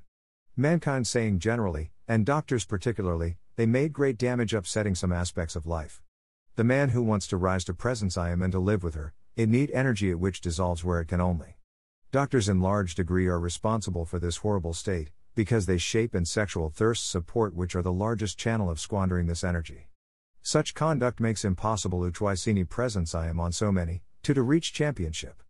Mankind 0.57 1.07
saying 1.07 1.38
generally, 1.38 1.92
and 2.09 2.26
doctors 2.26 2.64
particularly, 2.64 3.36
they 3.55 3.66
made 3.66 3.92
great 3.92 4.18
damage 4.18 4.53
upsetting 4.53 4.96
some 4.96 5.12
aspects 5.12 5.55
of 5.55 5.64
life. 5.64 6.03
The 6.57 6.64
man 6.64 6.88
who 6.88 7.05
wants 7.05 7.28
to 7.28 7.36
rise 7.36 7.62
to 7.66 7.72
presence 7.72 8.18
I 8.18 8.30
am 8.30 8.42
and 8.42 8.51
to 8.51 8.59
live 8.59 8.82
with 8.82 8.96
her, 8.96 9.14
it 9.36 9.48
need 9.48 9.70
energy 9.70 10.11
at 10.11 10.18
which 10.18 10.40
dissolves 10.40 10.82
where 10.82 11.01
it 11.01 11.07
can 11.07 11.20
only. 11.20 11.57
Doctors 12.11 12.48
in 12.48 12.61
large 12.61 12.96
degree 12.96 13.28
are 13.28 13.38
responsible 13.38 14.05
for 14.05 14.18
this 14.18 14.38
horrible 14.38 14.74
state, 14.74 15.12
because 15.36 15.66
they 15.66 15.78
shape 15.78 16.16
and 16.16 16.26
sexual 16.26 16.68
thirst 16.68 17.09
support 17.09 17.55
which 17.55 17.76
are 17.76 17.82
the 17.82 17.92
largest 17.92 18.36
channel 18.36 18.68
of 18.68 18.80
squandering 18.80 19.28
this 19.28 19.44
energy. 19.44 19.89
Such 20.43 20.74
conduct 20.74 21.20
makes 21.20 21.45
impossible 21.45 22.01
Uchwaisini 22.01 22.66
presence 22.66 23.14
I 23.14 23.28
am 23.28 23.38
on 23.38 23.53
so 23.53 23.70
many, 23.70 24.03
to 24.22 24.32
to 24.32 24.43
reach 24.43 24.72
championship. 24.72 25.43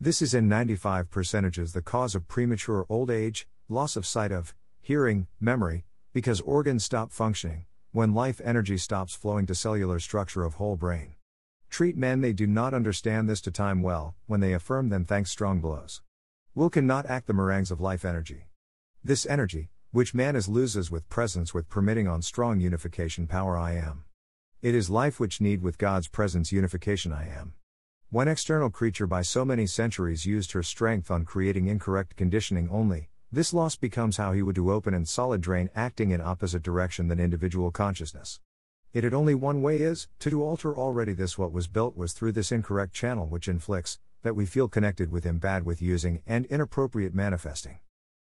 This 0.00 0.20
is 0.20 0.34
in 0.34 0.48
95 0.48 1.10
percentages 1.10 1.72
the 1.72 1.80
cause 1.80 2.16
of 2.16 2.26
premature 2.26 2.84
old 2.88 3.08
age, 3.08 3.46
loss 3.68 3.94
of 3.94 4.04
sight 4.04 4.32
of, 4.32 4.52
hearing, 4.80 5.28
memory, 5.40 5.84
because 6.12 6.40
organs 6.40 6.84
stop 6.84 7.12
functioning, 7.12 7.66
when 7.92 8.14
life 8.14 8.40
energy 8.44 8.76
stops 8.76 9.14
flowing 9.14 9.46
to 9.46 9.54
cellular 9.54 10.00
structure 10.00 10.44
of 10.44 10.54
whole 10.54 10.76
brain. 10.76 11.14
Treat 11.70 11.96
men 11.96 12.20
they 12.20 12.32
do 12.32 12.48
not 12.48 12.74
understand 12.74 13.28
this 13.28 13.40
to 13.42 13.52
time 13.52 13.80
well, 13.80 14.16
when 14.26 14.40
they 14.40 14.52
affirm 14.52 14.88
then 14.88 15.04
thanks 15.04 15.30
strong 15.30 15.60
blows. 15.60 16.02
Will 16.54 16.68
cannot 16.68 17.06
act 17.06 17.28
the 17.28 17.32
meringues 17.32 17.70
of 17.70 17.80
life 17.80 18.04
energy. 18.04 18.48
This 19.04 19.24
energy, 19.24 19.70
which 19.92 20.14
man 20.14 20.34
is 20.34 20.48
loses 20.48 20.90
with 20.90 21.08
presence 21.08 21.54
with 21.54 21.68
permitting 21.68 22.08
on 22.08 22.22
strong 22.22 22.60
unification 22.60 23.26
power 23.28 23.56
I 23.56 23.76
am. 23.76 24.04
It 24.62 24.76
is 24.76 24.88
life 24.88 25.18
which 25.18 25.40
need 25.40 25.60
with 25.60 25.76
God's 25.76 26.06
presence 26.06 26.52
unification 26.52 27.12
I 27.12 27.28
am. 27.28 27.54
When 28.10 28.28
external 28.28 28.70
creature 28.70 29.08
by 29.08 29.22
so 29.22 29.44
many 29.44 29.66
centuries 29.66 30.24
used 30.24 30.52
her 30.52 30.62
strength 30.62 31.10
on 31.10 31.24
creating 31.24 31.66
incorrect 31.66 32.14
conditioning 32.14 32.68
only, 32.70 33.08
this 33.32 33.52
loss 33.52 33.74
becomes 33.74 34.18
how 34.18 34.30
he 34.30 34.40
would 34.40 34.54
do 34.54 34.70
open 34.70 34.94
and 34.94 35.08
solid 35.08 35.40
drain 35.40 35.68
acting 35.74 36.12
in 36.12 36.20
opposite 36.20 36.62
direction 36.62 37.08
than 37.08 37.18
individual 37.18 37.72
consciousness. 37.72 38.38
It 38.92 39.02
had 39.02 39.12
only 39.12 39.34
one 39.34 39.62
way 39.62 39.78
is, 39.78 40.06
to 40.20 40.30
do 40.30 40.42
alter 40.44 40.76
already 40.76 41.12
this 41.12 41.36
what 41.36 41.50
was 41.50 41.66
built 41.66 41.96
was 41.96 42.12
through 42.12 42.30
this 42.30 42.52
incorrect 42.52 42.94
channel 42.94 43.26
which 43.26 43.48
inflicts, 43.48 43.98
that 44.22 44.36
we 44.36 44.46
feel 44.46 44.68
connected 44.68 45.10
with 45.10 45.24
him 45.24 45.38
bad 45.38 45.66
with 45.66 45.82
using 45.82 46.22
and 46.24 46.46
inappropriate 46.46 47.16
manifesting. 47.16 47.80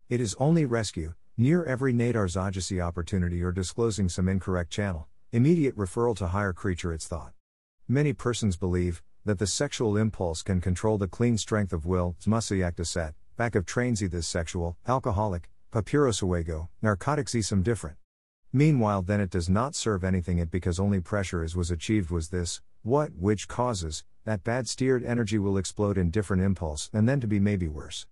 It 0.08 0.20
is 0.20 0.34
only 0.40 0.64
rescue, 0.64 1.14
near 1.36 1.64
every 1.64 1.92
nadar 1.92 2.26
zajasi 2.26 2.84
opportunity 2.84 3.40
or 3.40 3.52
disclosing 3.52 4.08
some 4.08 4.28
incorrect 4.28 4.72
channel, 4.72 5.06
Immediate 5.34 5.76
referral 5.76 6.16
to 6.18 6.28
higher 6.28 6.52
creature 6.52 6.92
its 6.92 7.08
thought. 7.08 7.32
Many 7.88 8.12
persons 8.12 8.56
believe 8.56 9.02
that 9.24 9.40
the 9.40 9.48
sexual 9.48 9.96
impulse 9.96 10.42
can 10.42 10.60
control 10.60 10.96
the 10.96 11.08
clean 11.08 11.38
strength 11.38 11.72
of 11.72 11.84
will, 11.84 12.14
set, 12.84 13.16
back 13.36 13.56
of 13.56 13.66
trains 13.66 13.98
this 13.98 14.28
sexual, 14.28 14.76
alcoholic, 14.86 15.50
papyrosawego, 15.72 16.68
narcotics 16.82 17.34
some 17.48 17.64
different. 17.64 17.96
Meanwhile 18.52 19.02
then 19.02 19.20
it 19.20 19.30
does 19.30 19.48
not 19.48 19.74
serve 19.74 20.04
anything 20.04 20.38
it 20.38 20.52
because 20.52 20.78
only 20.78 21.00
pressure 21.00 21.42
is 21.42 21.56
was 21.56 21.72
achieved 21.72 22.12
was 22.12 22.28
this, 22.28 22.60
what 22.82 23.10
which 23.18 23.48
causes, 23.48 24.04
that 24.22 24.44
bad 24.44 24.68
steered 24.68 25.04
energy 25.04 25.40
will 25.40 25.58
explode 25.58 25.98
in 25.98 26.12
different 26.12 26.44
impulse 26.44 26.90
and 26.92 27.08
then 27.08 27.18
to 27.18 27.26
be 27.26 27.40
maybe 27.40 27.66
worse. 27.66 28.06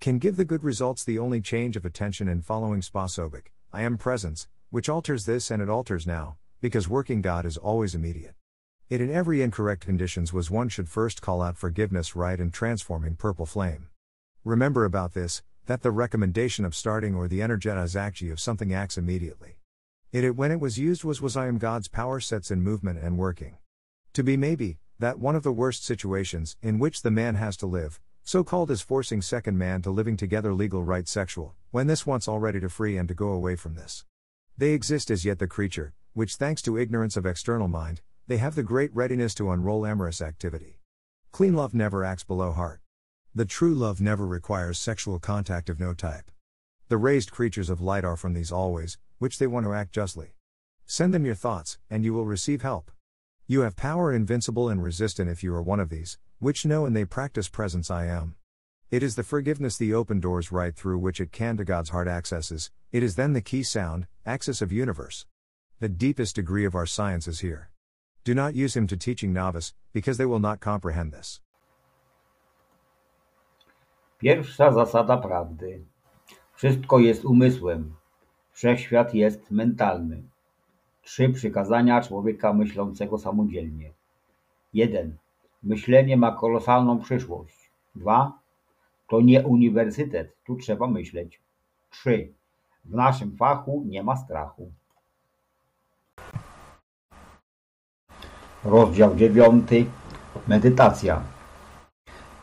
Can 0.00 0.16
give 0.16 0.36
the 0.36 0.46
good 0.46 0.64
results 0.64 1.04
the 1.04 1.18
only 1.18 1.42
change 1.42 1.76
of 1.76 1.84
attention 1.84 2.28
in 2.28 2.40
following 2.40 2.80
spasobic, 2.80 3.48
I 3.74 3.82
am 3.82 3.98
presence, 3.98 4.48
which 4.70 4.88
alters 4.88 5.26
this 5.26 5.50
and 5.50 5.60
it 5.60 5.68
alters 5.68 6.06
now, 6.06 6.38
because 6.62 6.88
working 6.88 7.20
God 7.20 7.44
is 7.44 7.56
always 7.56 7.92
immediate. 7.92 8.36
It 8.88 9.00
in 9.00 9.12
every 9.12 9.42
incorrect 9.42 9.84
conditions 9.84 10.32
was 10.32 10.48
one 10.48 10.68
should 10.68 10.88
first 10.88 11.20
call 11.20 11.42
out 11.42 11.58
forgiveness 11.58 12.14
right 12.14 12.38
and 12.38 12.54
transforming 12.54 13.16
purple 13.16 13.46
flame. 13.46 13.88
Remember 14.44 14.84
about 14.84 15.12
this, 15.12 15.42
that 15.66 15.82
the 15.82 15.90
recommendation 15.90 16.64
of 16.64 16.76
starting 16.76 17.16
or 17.16 17.26
the 17.26 17.40
energetization 17.40 18.30
of 18.30 18.38
something 18.38 18.72
acts 18.72 18.96
immediately. 18.96 19.56
It 20.12 20.22
it 20.22 20.36
when 20.36 20.52
it 20.52 20.60
was 20.60 20.78
used 20.78 21.02
was 21.02 21.20
was 21.20 21.36
I 21.36 21.48
am 21.48 21.58
God's 21.58 21.88
power 21.88 22.20
sets 22.20 22.52
in 22.52 22.62
movement 22.62 23.00
and 23.02 23.18
working. 23.18 23.56
To 24.12 24.22
be 24.22 24.36
maybe, 24.36 24.78
that 25.00 25.18
one 25.18 25.34
of 25.34 25.42
the 25.42 25.50
worst 25.50 25.84
situations 25.84 26.56
in 26.62 26.78
which 26.78 27.02
the 27.02 27.10
man 27.10 27.34
has 27.34 27.56
to 27.56 27.66
live, 27.66 27.98
so 28.22 28.44
called 28.44 28.70
is 28.70 28.82
forcing 28.82 29.20
second 29.20 29.58
man 29.58 29.82
to 29.82 29.90
living 29.90 30.16
together 30.16 30.54
legal 30.54 30.84
right 30.84 31.08
sexual, 31.08 31.56
when 31.72 31.88
this 31.88 32.06
wants 32.06 32.28
already 32.28 32.60
to 32.60 32.68
free 32.68 32.96
and 32.96 33.08
to 33.08 33.14
go 33.14 33.30
away 33.30 33.56
from 33.56 33.74
this. 33.74 34.04
They 34.56 34.70
exist 34.70 35.10
as 35.10 35.24
yet 35.24 35.40
the 35.40 35.48
creature, 35.48 35.92
which 36.14 36.36
thanks 36.36 36.60
to 36.62 36.78
ignorance 36.78 37.16
of 37.16 37.24
external 37.24 37.68
mind, 37.68 38.02
they 38.26 38.36
have 38.36 38.54
the 38.54 38.62
great 38.62 38.94
readiness 38.94 39.34
to 39.34 39.50
unroll 39.50 39.86
amorous 39.86 40.20
activity. 40.20 40.78
Clean 41.30 41.54
love 41.54 41.74
never 41.74 42.04
acts 42.04 42.24
below 42.24 42.52
heart. 42.52 42.80
The 43.34 43.46
true 43.46 43.74
love 43.74 44.00
never 44.00 44.26
requires 44.26 44.78
sexual 44.78 45.18
contact 45.18 45.70
of 45.70 45.80
no 45.80 45.94
type. 45.94 46.30
The 46.88 46.98
raised 46.98 47.30
creatures 47.30 47.70
of 47.70 47.80
light 47.80 48.04
are 48.04 48.18
from 48.18 48.34
these 48.34 48.52
always, 48.52 48.98
which 49.18 49.38
they 49.38 49.46
want 49.46 49.64
to 49.64 49.72
act 49.72 49.92
justly. 49.92 50.34
Send 50.84 51.14
them 51.14 51.24
your 51.24 51.34
thoughts, 51.34 51.78
and 51.88 52.04
you 52.04 52.12
will 52.12 52.26
receive 52.26 52.60
help. 52.60 52.90
You 53.46 53.62
have 53.62 53.76
power 53.76 54.12
invincible 54.12 54.68
and 54.68 54.82
resistant 54.82 55.30
if 55.30 55.42
you 55.42 55.54
are 55.54 55.62
one 55.62 55.80
of 55.80 55.88
these, 55.88 56.18
which 56.38 56.66
know 56.66 56.84
and 56.84 56.94
they 56.94 57.06
practice 57.06 57.48
presence 57.48 57.90
I 57.90 58.04
am. 58.06 58.34
It 58.90 59.02
is 59.02 59.14
the 59.14 59.22
forgiveness 59.22 59.78
the 59.78 59.94
open 59.94 60.20
doors 60.20 60.52
right 60.52 60.76
through 60.76 60.98
which 60.98 61.18
it 61.18 61.32
can 61.32 61.56
to 61.56 61.64
God's 61.64 61.88
heart 61.88 62.08
accesses, 62.08 62.70
it 62.90 63.02
is 63.02 63.16
then 63.16 63.32
the 63.32 63.40
key 63.40 63.62
sound, 63.62 64.06
axis 64.26 64.60
of 64.60 64.70
universe. 64.70 65.24
The 65.82 65.88
deepest 65.88 66.36
degree 66.36 66.64
of 66.64 66.76
our 66.76 66.86
science 66.86 67.26
is 67.26 67.40
here. 67.40 67.68
Do 68.22 68.34
not 68.36 68.54
use 68.54 68.76
him 68.76 68.86
to 68.86 68.96
teaching 68.96 69.32
novice, 69.32 69.74
because 69.92 70.16
they 70.16 70.26
will 70.26 70.38
not 70.38 70.60
comprehend 70.60 71.12
this. 71.12 71.40
Pierwsza 74.18 74.72
zasada 74.72 75.16
prawdy. 75.16 75.84
Wszystko 76.54 76.98
jest 76.98 77.24
umysłem. 77.24 77.94
Wszechświat 78.52 79.14
jest 79.14 79.50
mentalny. 79.50 80.22
Trzy 81.02 81.28
przykazania 81.28 82.00
człowieka 82.00 82.52
myślącego 82.52 83.18
samodzielnie. 83.18 83.92
Jeden. 84.74 85.16
Myślenie 85.62 86.16
ma 86.16 86.32
kolosalną 86.32 87.00
przyszłość. 87.00 87.70
Dwa. 87.94 88.38
To 89.08 89.20
nie 89.20 89.42
uniwersytet, 89.46 90.36
tu 90.44 90.56
trzeba 90.56 90.86
myśleć. 90.86 91.40
Trzy. 91.90 92.32
W 92.84 92.94
naszym 92.94 93.36
fachu 93.36 93.84
nie 93.86 94.02
ma 94.02 94.16
strachu. 94.16 94.72
Rozdział 98.64 99.16
dziewiąty. 99.16 99.84
Medytacja. 100.48 101.20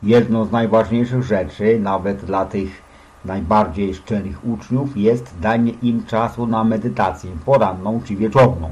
Jedną 0.03 0.45
z 0.45 0.51
najważniejszych 0.51 1.23
rzeczy, 1.23 1.79
nawet 1.79 2.25
dla 2.25 2.45
tych 2.45 2.81
najbardziej 3.25 3.93
szczerych 3.93 4.47
uczniów, 4.47 4.97
jest 4.97 5.39
danie 5.39 5.71
im 5.81 6.05
czasu 6.05 6.47
na 6.47 6.63
medytację 6.63 7.31
poranną 7.45 8.01
czy 8.05 8.15
wieczorną 8.15 8.69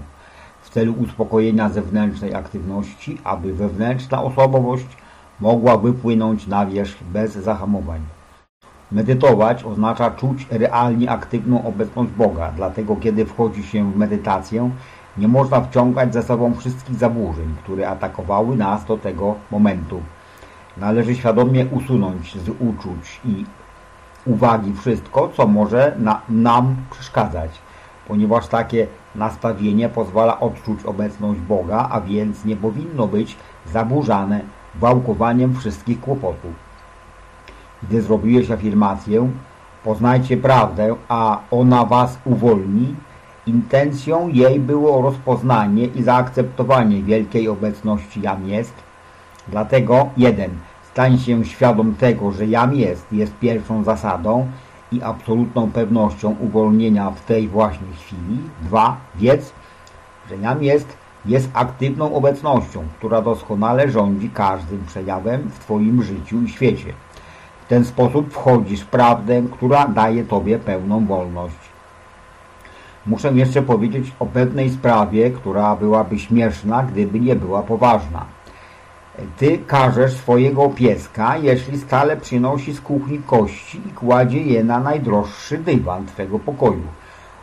w 0.61 0.69
celu 0.69 0.93
uspokojenia 0.93 1.69
zewnętrznej 1.69 2.35
aktywności, 2.35 3.17
aby 3.23 3.53
wewnętrzna 3.53 4.23
osobowość 4.23 4.87
mogła 5.39 5.77
wypłynąć 5.77 6.47
na 6.47 6.65
wierzch 6.65 7.03
bez 7.03 7.33
zahamowań. 7.33 8.01
Medytować 8.91 9.63
oznacza 9.63 10.11
czuć 10.11 10.47
realnie 10.49 11.11
aktywną 11.11 11.67
obecność 11.67 12.11
Boga, 12.11 12.51
dlatego 12.55 12.95
kiedy 12.95 13.25
wchodzi 13.25 13.63
się 13.63 13.91
w 13.91 13.97
medytację, 13.97 14.69
nie 15.17 15.27
można 15.27 15.61
wciągać 15.61 16.13
ze 16.13 16.23
sobą 16.23 16.53
wszystkich 16.53 16.95
zaburzeń, 16.95 17.55
które 17.63 17.89
atakowały 17.89 18.55
nas 18.55 18.85
do 18.85 18.97
tego 18.97 19.35
momentu. 19.51 20.01
Należy 20.77 21.15
świadomie 21.15 21.65
usunąć 21.65 22.35
z 22.35 22.49
uczuć 22.49 23.21
i 23.25 23.45
uwagi 24.25 24.73
wszystko, 24.73 25.29
co 25.37 25.47
może 25.47 25.95
na, 25.99 26.21
nam 26.29 26.75
przeszkadzać, 26.91 27.51
ponieważ 28.07 28.47
takie 28.47 28.87
nastawienie 29.15 29.89
pozwala 29.89 30.39
odczuć 30.39 30.83
obecność 30.85 31.39
Boga, 31.39 31.87
a 31.91 32.01
więc 32.01 32.45
nie 32.45 32.55
powinno 32.55 33.07
być 33.07 33.37
zaburzane 33.65 34.41
wałkowaniem 34.75 35.55
wszystkich 35.55 36.01
kłopotów. 36.01 36.51
Gdy 37.83 38.01
zrobiłeś 38.01 38.51
afirmację, 38.51 39.29
poznajcie 39.83 40.37
prawdę, 40.37 40.95
a 41.07 41.39
ona 41.51 41.85
was 41.85 42.17
uwolni, 42.25 42.95
intencją 43.47 44.27
jej 44.27 44.59
było 44.59 45.01
rozpoznanie 45.01 45.85
i 45.85 46.03
zaakceptowanie 46.03 47.03
wielkiej 47.03 47.49
obecności 47.49 48.21
jam 48.21 48.49
jest. 48.49 48.73
Dlatego 49.47 50.09
jeden, 50.17 50.49
stań 50.91 51.17
się 51.17 51.45
świadom 51.45 51.95
tego, 51.95 52.31
że 52.31 52.45
jam 52.45 52.75
jest, 52.75 53.05
jest 53.11 53.33
pierwszą 53.39 53.83
zasadą 53.83 54.47
i 54.91 55.01
absolutną 55.01 55.71
pewnością 55.71 56.35
uwolnienia 56.39 57.11
w 57.11 57.25
tej 57.25 57.47
właśnie 57.47 57.87
chwili. 57.99 58.39
Dwa, 58.61 58.97
wiedz, 59.15 59.53
że 60.29 60.37
jam 60.37 60.63
jest, 60.63 60.97
jest 61.25 61.49
aktywną 61.53 62.15
obecnością, 62.15 62.83
która 62.97 63.21
doskonale 63.21 63.91
rządzi 63.91 64.29
każdym 64.29 64.85
przejawem 64.87 65.49
w 65.49 65.59
Twoim 65.59 66.03
życiu 66.03 66.43
i 66.43 66.49
świecie. 66.49 66.93
W 67.65 67.69
ten 67.69 67.85
sposób 67.85 68.33
wchodzisz 68.33 68.81
w 68.81 68.87
prawdę, 68.87 69.43
która 69.51 69.87
daje 69.87 70.23
Tobie 70.23 70.59
pełną 70.59 71.05
wolność. 71.05 71.66
Muszę 73.07 73.31
jeszcze 73.33 73.61
powiedzieć 73.61 74.11
o 74.19 74.25
pewnej 74.25 74.69
sprawie, 74.69 75.31
która 75.31 75.75
byłaby 75.75 76.19
śmieszna, 76.19 76.83
gdyby 76.83 77.19
nie 77.19 77.35
była 77.35 77.61
poważna. 77.61 78.25
Ty 79.37 79.59
każesz 79.67 80.13
swojego 80.13 80.69
pieska, 80.69 81.37
jeśli 81.37 81.77
stale 81.77 82.17
przynosi 82.17 82.73
z 82.73 82.81
kuchni 82.81 83.19
kości 83.19 83.81
i 83.89 83.93
kładzie 83.93 84.41
je 84.41 84.63
na 84.63 84.79
najdroższy 84.79 85.57
dywan 85.57 86.05
Twego 86.05 86.39
pokoju. 86.39 86.87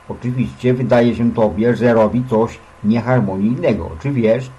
Oczywiście 0.08 0.74
wydaje 0.74 1.14
się 1.14 1.32
Tobie, 1.32 1.76
że 1.76 1.94
robi 1.94 2.24
coś 2.30 2.58
nieharmonijnego. 2.84 3.90
Czy 4.00 4.10
wiesz, 4.10 4.50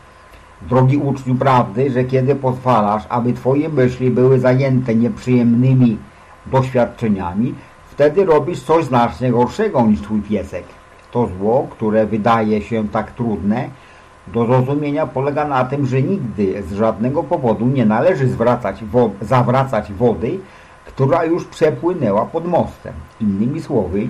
drogi 0.70 0.98
uczniu 0.98 1.36
prawdy, 1.36 1.92
że 1.92 2.04
kiedy 2.04 2.36
pozwalasz, 2.36 3.04
aby 3.10 3.34
Twoje 3.34 3.70
myśli 3.70 4.12
były 4.12 4.40
zajęte 4.40 4.96
nieprzyjemnymi 4.96 5.98
doświadczeniami, 6.46 7.56
wtedy 7.92 8.26
robisz 8.26 8.62
coś 8.62 8.86
znacznie 8.86 9.32
gorszego 9.32 9.82
niż 9.82 10.02
Twój 10.02 10.22
piesek. 10.22 10.64
To 11.16 11.28
zło, 11.28 11.68
które 11.72 12.06
wydaje 12.06 12.62
się 12.62 12.88
tak 12.88 13.12
trudne 13.12 13.70
do 14.28 14.46
zrozumienia, 14.46 15.08
polega 15.08 15.46
na 15.48 15.66
tym, 15.66 15.86
że 15.86 16.02
nigdy 16.02 16.64
z 16.64 16.74
żadnego 16.74 17.24
powodu 17.24 17.66
nie 17.66 17.86
należy 17.86 18.28
zwracać 18.28 18.84
zawracać 19.22 19.94
wody, 19.94 20.40
która 20.86 21.26
już 21.26 21.46
przepłynęła 21.46 22.26
pod 22.26 22.48
mostem. 22.48 22.94
Innymi 23.22 23.62
słowy, 23.62 24.08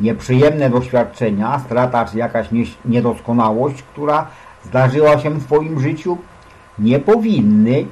nieprzyjemne 0.00 0.70
doświadczenia, 0.70 1.58
strata 1.58 2.04
czy 2.04 2.18
jakaś 2.18 2.48
niedoskonałość, 2.84 3.82
która 3.82 4.26
zdarzyła 4.64 5.18
się 5.18 5.30
w 5.30 5.44
Twoim 5.44 5.80
życiu, 5.80 6.18
nie 6.78 6.98
powinny 6.98 7.86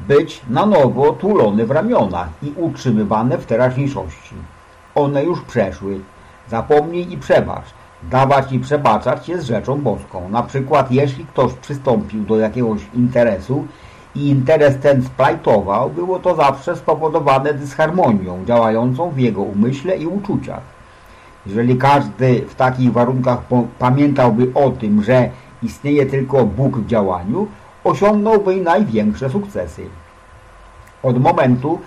być 0.00 0.42
na 0.50 0.66
nowo 0.66 1.12
tulone 1.12 1.66
w 1.66 1.70
ramionach 1.70 2.28
i 2.42 2.52
utrzymywane 2.56 3.38
w 3.38 3.46
teraźniejszości. 3.46 4.34
One 4.94 5.24
już 5.24 5.40
przeszły. 5.40 6.00
Zapomnij 6.48 7.12
i 7.12 7.18
przebacz. 7.18 7.77
Dawać 8.02 8.52
i 8.52 8.58
przebaczać 8.58 9.28
jest 9.28 9.46
rzeczą 9.46 9.80
boską. 9.80 10.28
Na 10.28 10.42
przykład 10.42 10.92
jeśli 10.92 11.24
ktoś 11.24 11.52
przystąpił 11.52 12.24
do 12.24 12.38
jakiegoś 12.38 12.80
interesu 12.94 13.64
i 14.14 14.28
interes 14.28 14.78
ten 14.78 15.02
splajtował, 15.02 15.90
było 15.90 16.18
to 16.18 16.36
zawsze 16.36 16.76
spowodowane 16.76 17.54
dysharmonią 17.54 18.44
działającą 18.44 19.10
w 19.10 19.18
jego 19.18 19.42
umyśle 19.42 19.96
i 19.96 20.06
uczuciach. 20.06 20.60
Jeżeli 21.46 21.76
każdy 21.76 22.40
w 22.48 22.54
takich 22.54 22.92
warunkach 22.92 23.38
pamiętałby 23.78 24.52
o 24.54 24.70
tym, 24.70 25.02
że 25.02 25.30
istnieje 25.62 26.06
tylko 26.06 26.44
Bóg 26.44 26.78
w 26.78 26.86
działaniu, 26.86 27.46
osiągnąłby 27.84 28.56
największe 28.56 29.30
sukcesy. 29.30 29.86
Od 31.02 31.20
momentu, 31.20 31.78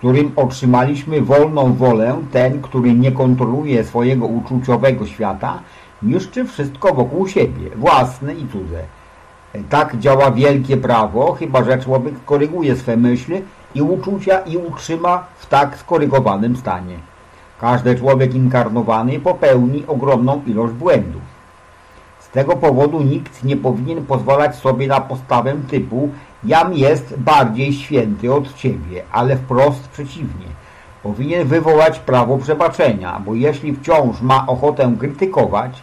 którym 0.00 0.32
otrzymaliśmy 0.36 1.20
wolną 1.20 1.74
wolę, 1.74 2.18
ten, 2.32 2.62
który 2.62 2.94
nie 2.94 3.12
kontroluje 3.12 3.84
swojego 3.84 4.26
uczuciowego 4.26 5.06
świata, 5.06 5.58
niszczy 6.02 6.44
wszystko 6.44 6.94
wokół 6.94 7.28
siebie, 7.28 7.70
własne 7.76 8.34
i 8.34 8.48
cudze. 8.48 8.82
Tak 9.70 9.98
działa 9.98 10.30
wielkie 10.30 10.76
prawo, 10.76 11.32
chyba 11.32 11.64
że 11.64 11.78
człowiek 11.78 12.14
koryguje 12.24 12.76
swe 12.76 12.96
myśli 12.96 13.42
i 13.74 13.82
uczucia 13.82 14.38
i 14.38 14.56
utrzyma 14.56 15.24
w 15.38 15.46
tak 15.46 15.76
skorygowanym 15.76 16.56
stanie. 16.56 16.96
Każdy 17.60 17.96
człowiek 17.96 18.34
inkarnowany 18.34 19.20
popełni 19.20 19.84
ogromną 19.86 20.42
ilość 20.46 20.72
błędów. 20.72 21.22
Z 22.20 22.28
tego 22.28 22.56
powodu 22.56 23.02
nikt 23.02 23.44
nie 23.44 23.56
powinien 23.56 24.06
pozwalać 24.06 24.56
sobie 24.56 24.86
na 24.86 25.00
postawę 25.00 25.54
typu 25.70 26.08
jam 26.44 26.74
jest 26.74 27.18
bardziej 27.18 27.72
święty 27.72 28.34
od 28.34 28.54
ciebie, 28.54 29.02
ale 29.12 29.36
wprost 29.36 29.88
przeciwnie. 29.88 30.46
Powinien 31.02 31.48
wywołać 31.48 31.98
prawo 31.98 32.38
przebaczenia, 32.38 33.20
bo 33.26 33.34
jeśli 33.34 33.74
wciąż 33.74 34.20
ma 34.20 34.46
ochotę 34.46 34.94
krytykować, 34.98 35.82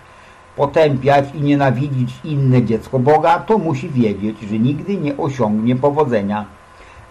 potępiać 0.55 1.25
i 1.35 1.41
nienawidzić 1.41 2.13
inne 2.23 2.63
dziecko 2.63 2.99
Boga, 2.99 3.39
to 3.39 3.57
musi 3.57 3.89
wiedzieć, 3.89 4.39
że 4.39 4.59
nigdy 4.59 4.97
nie 4.97 5.17
osiągnie 5.17 5.75
powodzenia. 5.75 6.45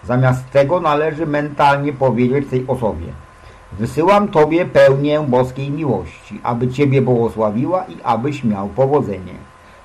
Zamiast 0.03 0.51
tego 0.51 0.79
należy 0.79 1.25
mentalnie 1.25 1.93
powiedzieć 1.93 2.49
tej 2.49 2.67
osobie– 2.67 3.07
Wysyłam 3.71 4.27
Tobie 4.27 4.65
pełnię 4.65 5.21
boskiej 5.27 5.71
miłości, 5.71 6.39
aby 6.43 6.67
Ciebie 6.67 7.01
błogosławiła 7.01 7.83
i 7.83 7.97
abyś 8.03 8.43
miał 8.43 8.67
powodzenie. 8.67 9.33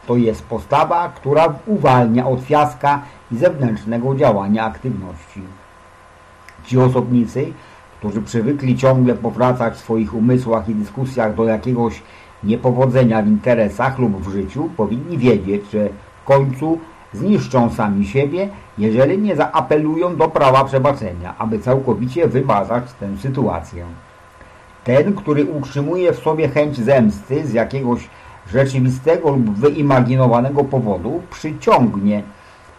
To 0.07 0.17
jest 0.17 0.45
postawa, 0.45 1.09
która 1.09 1.55
uwalnia 1.67 2.27
od 2.27 2.41
fiaska 2.41 3.03
i 3.33 3.37
zewnętrznego 3.37 4.15
działania 4.15 4.65
aktywności. 4.65 5.41
Ci 6.67 6.79
osobnicy, 6.79 7.53
którzy 7.99 8.23
przywykli 8.23 8.77
ciągle 8.77 9.15
powracać 9.15 9.75
w 9.75 9.79
swoich 9.79 10.15
umysłach 10.15 10.69
i 10.69 10.75
dyskusjach 10.75 11.35
do 11.35 11.45
jakiegoś 11.45 12.03
niepowodzenia 12.45 13.23
w 13.23 13.27
interesach 13.27 13.99
lub 13.99 14.23
w 14.23 14.33
życiu, 14.33 14.71
powinni 14.77 15.19
wiedzieć, 15.19 15.71
że 15.71 15.89
w 16.23 16.25
końcu 16.25 16.79
zniszczą 17.13 17.71
sami 17.71 18.07
siebie, 18.07 18.49
jeżeli 18.79 19.19
nie 19.19 19.37
zaapelują 19.37 20.17
do 20.17 20.29
prawa 20.29 20.65
przebaczenia, 20.65 21.35
aby 21.39 21.59
całkowicie 21.59 22.29
wymazać 22.29 22.85
tę 23.01 23.09
sytuację. 23.19 23.85
Ten, 24.85 25.15
który 25.15 25.45
utrzymuje 25.45 26.13
w 26.13 26.19
sobie 26.19 26.49
chęć 26.49 26.77
zemsty 26.77 27.47
z 27.47 27.53
jakiegoś 27.53 28.09
rzeczywistego 28.53 29.31
lub 29.31 29.51
wyimaginowanego 29.51 30.65
powodu, 30.65 31.23
przyciągnie 31.31 32.23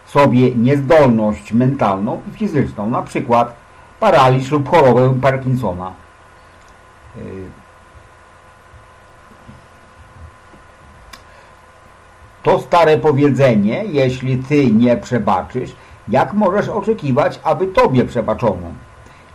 sobie 0.06 0.54
niezdolność 0.54 1.52
mentalną 1.52 2.20
i 2.28 2.38
fizyczną, 2.38 2.90
na 2.90 3.02
przykład 3.02 3.54
paraliż 4.00 4.50
lub 4.50 4.68
chorobę 4.68 5.14
Parkinsona. 5.20 5.92
Yy, 7.16 7.22
To 12.42 12.58
stare 12.58 12.98
powiedzenie, 12.98 13.84
jeśli 13.84 14.38
ty 14.38 14.70
nie 14.70 14.96
przebaczysz, 14.96 15.76
jak 16.08 16.32
możesz 16.32 16.68
oczekiwać, 16.68 17.40
aby 17.44 17.66
tobie 17.66 18.04
przebaczono? 18.04 18.70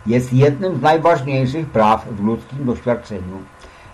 jest 0.06 0.32
jednym 0.32 0.78
z 0.78 0.82
najważniejszych 0.82 1.66
praw 1.66 2.08
w 2.08 2.24
ludzkim 2.24 2.64
doświadczeniu. 2.64 3.38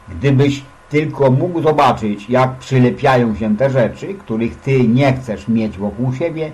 Gdybyś 0.09 0.63
tylko 0.91 1.31
mógł 1.31 1.63
zobaczyć, 1.63 2.31
jak 2.31 2.59
przylepiają 2.59 3.37
się 3.37 3.57
te 3.57 3.71
rzeczy, 3.71 4.15
których 4.15 4.57
ty 4.57 4.89
nie 4.89 5.13
chcesz 5.13 5.49
mieć 5.49 5.79
wokół 5.79 6.13
siebie, 6.13 6.53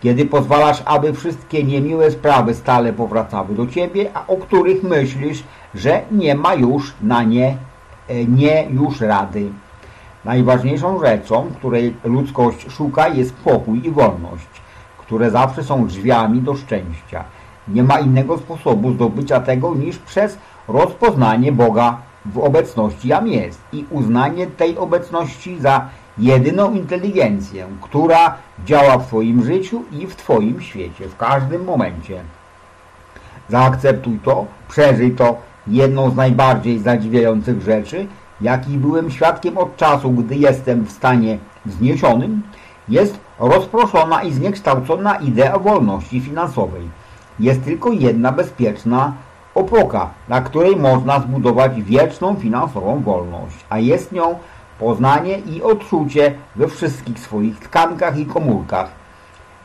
kiedy 0.00 0.26
pozwalasz, 0.26 0.82
aby 0.84 1.12
wszystkie 1.12 1.64
niemiłe 1.64 2.10
sprawy 2.10 2.54
stale 2.54 2.92
powracały 2.92 3.54
do 3.54 3.66
ciebie, 3.66 4.10
a 4.14 4.26
o 4.26 4.36
których 4.36 4.82
myślisz, 4.82 5.44
że 5.74 6.02
nie 6.10 6.34
ma 6.34 6.54
już 6.54 6.92
na 7.02 7.22
nie, 7.22 7.56
e, 8.08 8.24
nie 8.24 8.66
już 8.70 9.00
rady. 9.00 9.50
Najważniejszą 10.24 11.00
rzeczą, 11.00 11.50
której 11.58 11.94
ludzkość 12.04 12.70
szuka, 12.70 13.08
jest 13.08 13.34
pokój 13.34 13.86
i 13.86 13.90
wolność, 13.90 14.48
które 14.98 15.30
zawsze 15.30 15.64
są 15.64 15.86
drzwiami 15.86 16.40
do 16.40 16.54
szczęścia. 16.54 17.24
Nie 17.68 17.82
ma 17.82 18.00
innego 18.00 18.38
sposobu 18.38 18.92
zdobycia 18.92 19.40
tego 19.40 19.74
niż 19.74 19.98
przez 19.98 20.38
rozpoznanie 20.68 21.52
Boga 21.52 22.09
w 22.32 22.38
obecności 22.38 23.08
jam 23.08 23.28
jest 23.28 23.60
i 23.72 23.84
uznanie 23.90 24.46
tej 24.46 24.78
obecności 24.78 25.60
za 25.60 25.88
jedyną 26.18 26.74
inteligencję, 26.74 27.66
która 27.80 28.34
działa 28.66 28.98
w 28.98 29.06
Twoim 29.06 29.44
życiu 29.44 29.82
i 29.92 30.06
w 30.06 30.16
Twoim 30.16 30.60
świecie, 30.60 31.08
w 31.08 31.16
każdym 31.16 31.64
momencie. 31.64 32.20
Zaakceptuj 33.48 34.18
to, 34.24 34.46
przeżyj 34.68 35.12
to, 35.12 35.36
jedną 35.66 36.10
z 36.10 36.16
najbardziej 36.16 36.78
zadziwiających 36.78 37.62
rzeczy, 37.62 38.06
jakich 38.40 38.78
byłem 38.78 39.10
świadkiem 39.10 39.58
od 39.58 39.76
czasu, 39.76 40.10
gdy 40.10 40.36
jestem 40.36 40.84
w 40.84 40.92
stanie 40.92 41.38
wzniesionym, 41.66 42.42
jest 42.88 43.20
rozproszona 43.38 44.22
i 44.22 44.32
zniekształcona 44.32 45.16
idea 45.16 45.58
wolności 45.58 46.20
finansowej. 46.20 46.82
Jest 47.40 47.64
tylko 47.64 47.92
jedna 47.92 48.32
bezpieczna 48.32 49.12
opoka, 49.54 50.10
na 50.28 50.40
której 50.40 50.76
można 50.76 51.20
zbudować 51.20 51.82
wieczną 51.82 52.34
finansową 52.34 53.00
wolność, 53.00 53.56
a 53.70 53.78
jest 53.78 54.12
nią 54.12 54.38
poznanie 54.78 55.38
i 55.38 55.62
odczucie 55.62 56.34
we 56.56 56.68
wszystkich 56.68 57.18
swoich 57.18 57.58
tkankach 57.58 58.18
i 58.18 58.26
komórkach. 58.26 58.88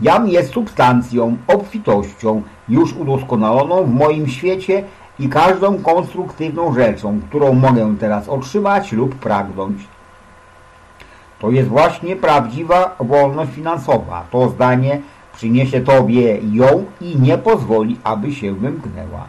Jam 0.02 0.28
jest 0.28 0.54
substancją, 0.54 1.38
obfitością, 1.48 2.42
już 2.70 2.94
udoskonaloną 2.94 3.84
w 3.84 3.94
moim 3.94 4.28
świecie 4.28 4.84
i 5.20 5.30
każdą 5.30 5.78
konstruktywną 5.78 6.74
rzeczą, 6.74 7.20
którą 7.30 7.54
mogę 7.54 7.96
teraz 8.00 8.30
otrzymać 8.30 8.92
lub 8.92 9.16
pragnąć. 9.16 9.88
To 11.40 11.52
jest 11.52 11.70
właśnie 11.70 12.16
prawdziwa 12.16 12.96
wolność 13.00 13.52
finansowa. 13.52 14.26
To 14.32 14.50
zdanie 14.50 15.02
przyniesie 15.36 15.82
Tobie 15.82 16.40
ją 16.52 16.86
i 17.02 17.20
nie 17.20 17.38
pozwoli, 17.38 17.98
aby 18.04 18.32
się 18.32 18.54
wymknęła. 18.54 19.28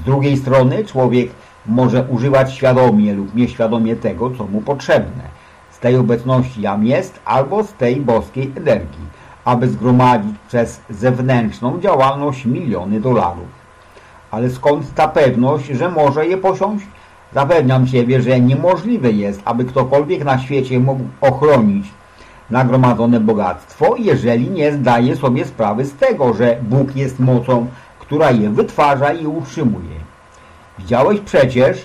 Z 0.00 0.02
drugiej 0.04 0.36
strony 0.36 0.84
człowiek 0.84 1.30
może 1.66 2.02
używać 2.02 2.52
świadomie 2.52 3.14
lub 3.14 3.34
nieświadomie 3.34 3.96
tego, 3.96 4.30
co 4.30 4.44
mu 4.44 4.60
potrzebne. 4.60 5.22
Z 5.70 5.78
tej 5.78 5.96
obecności 5.96 6.62
jam 6.62 6.84
jest 6.84 7.20
albo 7.24 7.64
z 7.64 7.72
tej 7.72 7.96
boskiej 7.96 8.52
energii, 8.56 9.06
aby 9.44 9.68
zgromadzić 9.68 10.34
przez 10.48 10.80
zewnętrzną 10.90 11.80
działalność 11.80 12.44
miliony 12.44 13.00
dolarów. 13.00 13.66
Ale 14.30 14.50
skąd 14.50 14.94
ta 14.94 15.08
pewność, 15.08 15.66
że 15.66 15.88
może 15.88 16.26
je 16.26 16.38
posiąść? 16.38 16.86
Zapewniam 17.34 17.86
Ciebie, 17.86 18.22
że 18.22 18.40
niemożliwe 18.40 19.10
jest, 19.12 19.40
aby 19.44 19.64
ktokolwiek 19.64 20.24
na 20.24 20.38
świecie 20.38 20.80
mógł 20.80 21.04
ochronić 21.20 21.86
nagromadzone 22.50 23.20
bogactwo, 23.20 23.94
jeżeli 23.98 24.50
nie 24.50 24.72
zdaje 24.72 25.16
sobie 25.16 25.44
sprawy 25.44 25.84
z 25.84 25.94
tego, 25.94 26.34
że 26.34 26.56
Bóg 26.62 26.96
jest 26.96 27.20
mocą, 27.20 27.66
która 28.06 28.30
je 28.30 28.50
wytwarza 28.50 29.12
i 29.12 29.26
utrzymuje. 29.26 29.96
Widziałeś 30.78 31.20
przecież 31.20 31.84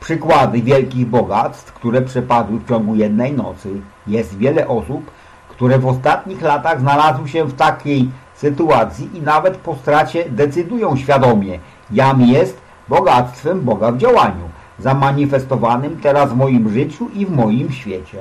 przykłady 0.00 0.62
wielkich 0.62 1.06
bogactw, 1.06 1.72
które 1.72 2.02
przepadły 2.02 2.58
w 2.58 2.68
ciągu 2.68 2.94
jednej 2.94 3.32
nocy. 3.32 3.68
Jest 4.06 4.38
wiele 4.38 4.68
osób, 4.68 5.10
które 5.48 5.78
w 5.78 5.86
ostatnich 5.86 6.42
latach 6.42 6.80
znalazły 6.80 7.28
się 7.28 7.44
w 7.44 7.54
takiej 7.54 8.10
sytuacji 8.34 9.10
i 9.14 9.22
nawet 9.22 9.56
po 9.56 9.76
stracie 9.76 10.24
decydują 10.30 10.96
świadomie, 10.96 11.58
jam 11.90 12.22
jest 12.22 12.60
bogactwem 12.88 13.60
Boga 13.60 13.92
w 13.92 13.98
działaniu, 13.98 14.48
zamanifestowanym 14.78 16.00
teraz 16.02 16.32
w 16.32 16.36
moim 16.36 16.68
życiu 16.68 17.08
i 17.14 17.26
w 17.26 17.30
moim 17.30 17.72
świecie. 17.72 18.18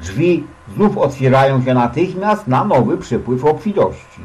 Drzwi 0.00 0.44
znów 0.74 0.98
otwierają 0.98 1.62
się 1.62 1.74
natychmiast 1.74 2.46
na 2.46 2.64
nowy 2.64 2.98
przypływ 2.98 3.44
obfitości. 3.44 4.20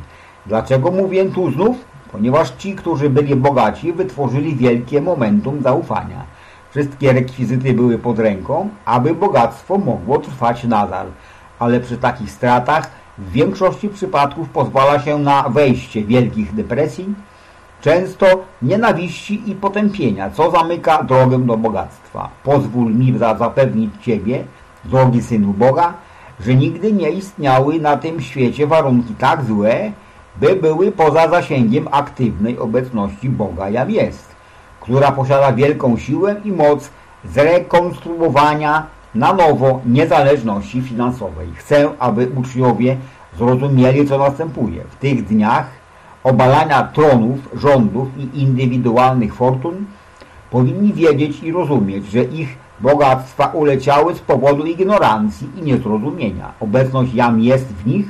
Dlaczego 0.45 0.91
mówię 0.91 1.25
tu 1.25 1.51
znów? 1.51 1.92
Ponieważ 2.13 2.51
ci, 2.51 2.75
którzy 2.75 3.09
byli 3.09 3.35
bogaci, 3.35 3.93
wytworzyli 3.93 4.55
wielkie 4.55 5.01
momentum 5.01 5.61
zaufania. 5.61 6.23
Wszystkie 6.71 7.13
rekwizyty 7.13 7.73
były 7.73 7.97
pod 7.97 8.19
ręką, 8.19 8.69
aby 8.85 9.15
bogactwo 9.15 9.77
mogło 9.77 10.17
trwać 10.17 10.63
nadal. 10.63 11.07
Ale 11.59 11.79
przy 11.79 11.97
takich 11.97 12.31
stratach 12.31 12.91
w 13.17 13.31
większości 13.31 13.89
przypadków 13.89 14.49
pozwala 14.49 14.99
się 14.99 15.19
na 15.19 15.49
wejście 15.49 16.03
wielkich 16.03 16.55
depresji, 16.55 17.13
często 17.81 18.25
nienawiści 18.61 19.51
i 19.51 19.55
potępienia, 19.55 20.29
co 20.29 20.51
zamyka 20.51 21.03
drogę 21.03 21.39
do 21.39 21.57
bogactwa. 21.57 22.29
Pozwól 22.43 22.95
mi 22.95 23.17
zapewnić 23.17 23.91
Ciebie, 24.01 24.43
drogi 24.85 25.21
Synu 25.21 25.53
Boga, 25.53 25.93
że 26.39 26.55
nigdy 26.55 26.93
nie 26.93 27.09
istniały 27.09 27.79
na 27.79 27.97
tym 27.97 28.21
świecie 28.21 28.67
warunki 28.67 29.15
tak 29.15 29.43
złe, 29.43 29.91
by 30.35 30.55
były 30.55 30.91
poza 30.91 31.29
zasięgiem 31.29 31.87
aktywnej 31.91 32.59
obecności 32.59 33.29
Boga 33.29 33.69
jam 33.69 33.91
jest, 33.91 34.35
która 34.79 35.11
posiada 35.11 35.53
wielką 35.53 35.97
siłę 35.97 36.35
i 36.43 36.51
moc 36.51 36.89
zrekonstruowania 37.25 38.87
na 39.15 39.33
nowo 39.33 39.81
niezależności 39.85 40.81
finansowej. 40.81 41.47
Chcę, 41.55 41.89
aby 41.99 42.27
uczniowie 42.35 42.97
zrozumieli, 43.37 44.07
co 44.07 44.17
następuje. 44.17 44.83
W 44.89 44.95
tych 44.95 45.25
dniach 45.25 45.65
obalania 46.23 46.83
tronów, 46.83 47.39
rządów 47.53 48.07
i 48.17 48.41
indywidualnych 48.41 49.35
fortun 49.35 49.85
powinni 50.49 50.93
wiedzieć 50.93 51.43
i 51.43 51.51
rozumieć, 51.51 52.11
że 52.11 52.23
ich 52.23 52.57
bogactwa 52.79 53.47
uleciały 53.47 54.15
z 54.15 54.19
powodu 54.19 54.65
ignorancji 54.65 55.47
i 55.57 55.61
niezrozumienia. 55.61 56.51
Obecność 56.59 57.13
jam 57.13 57.39
jest 57.39 57.65
w 57.65 57.87
nich, 57.87 58.05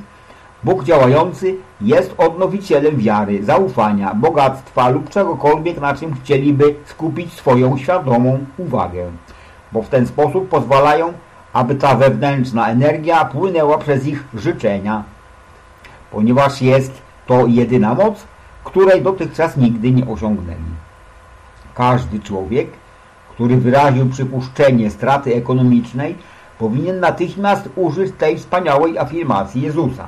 Bóg 0.64 0.84
działający 0.84 1.56
jest 1.82 2.16
odnowicielem 2.18 2.98
wiary, 2.98 3.44
zaufania, 3.44 4.14
bogactwa 4.14 4.90
lub 4.90 5.10
czegokolwiek, 5.10 5.82
na 5.82 5.96
czym 5.96 6.16
chcieliby 6.16 6.76
skupić 6.86 7.34
swoją 7.34 7.78
świadomą 7.78 8.46
uwagę, 8.58 9.12
bo 9.72 9.82
w 9.82 9.90
ten 9.90 10.08
sposób 10.08 10.50
pozwalają, 10.50 11.14
aby 11.54 11.76
ta 11.76 11.96
wewnętrzna 11.96 12.70
energia 12.70 13.26
płynęła 13.26 13.78
przez 13.78 14.08
ich 14.08 14.24
życzenia, 14.34 15.04
ponieważ 16.12 16.62
jest 16.62 17.02
to 17.28 17.48
jedyna 17.48 17.94
moc, 17.94 18.24
której 18.64 19.02
dotychczas 19.02 19.58
nigdy 19.58 19.92
nie 19.92 20.08
osiągnęli. 20.08 20.74
Każdy 21.76 22.20
człowiek, 22.20 22.68
który 23.30 23.58
wyraził 23.58 24.10
przypuszczenie 24.10 24.90
straty 24.92 25.36
ekonomicznej, 25.36 26.16
powinien 26.60 27.00
natychmiast 27.00 27.70
użyć 27.76 28.14
tej 28.18 28.38
wspaniałej 28.38 28.98
afirmacji 28.98 29.62
Jezusa. 29.62 30.08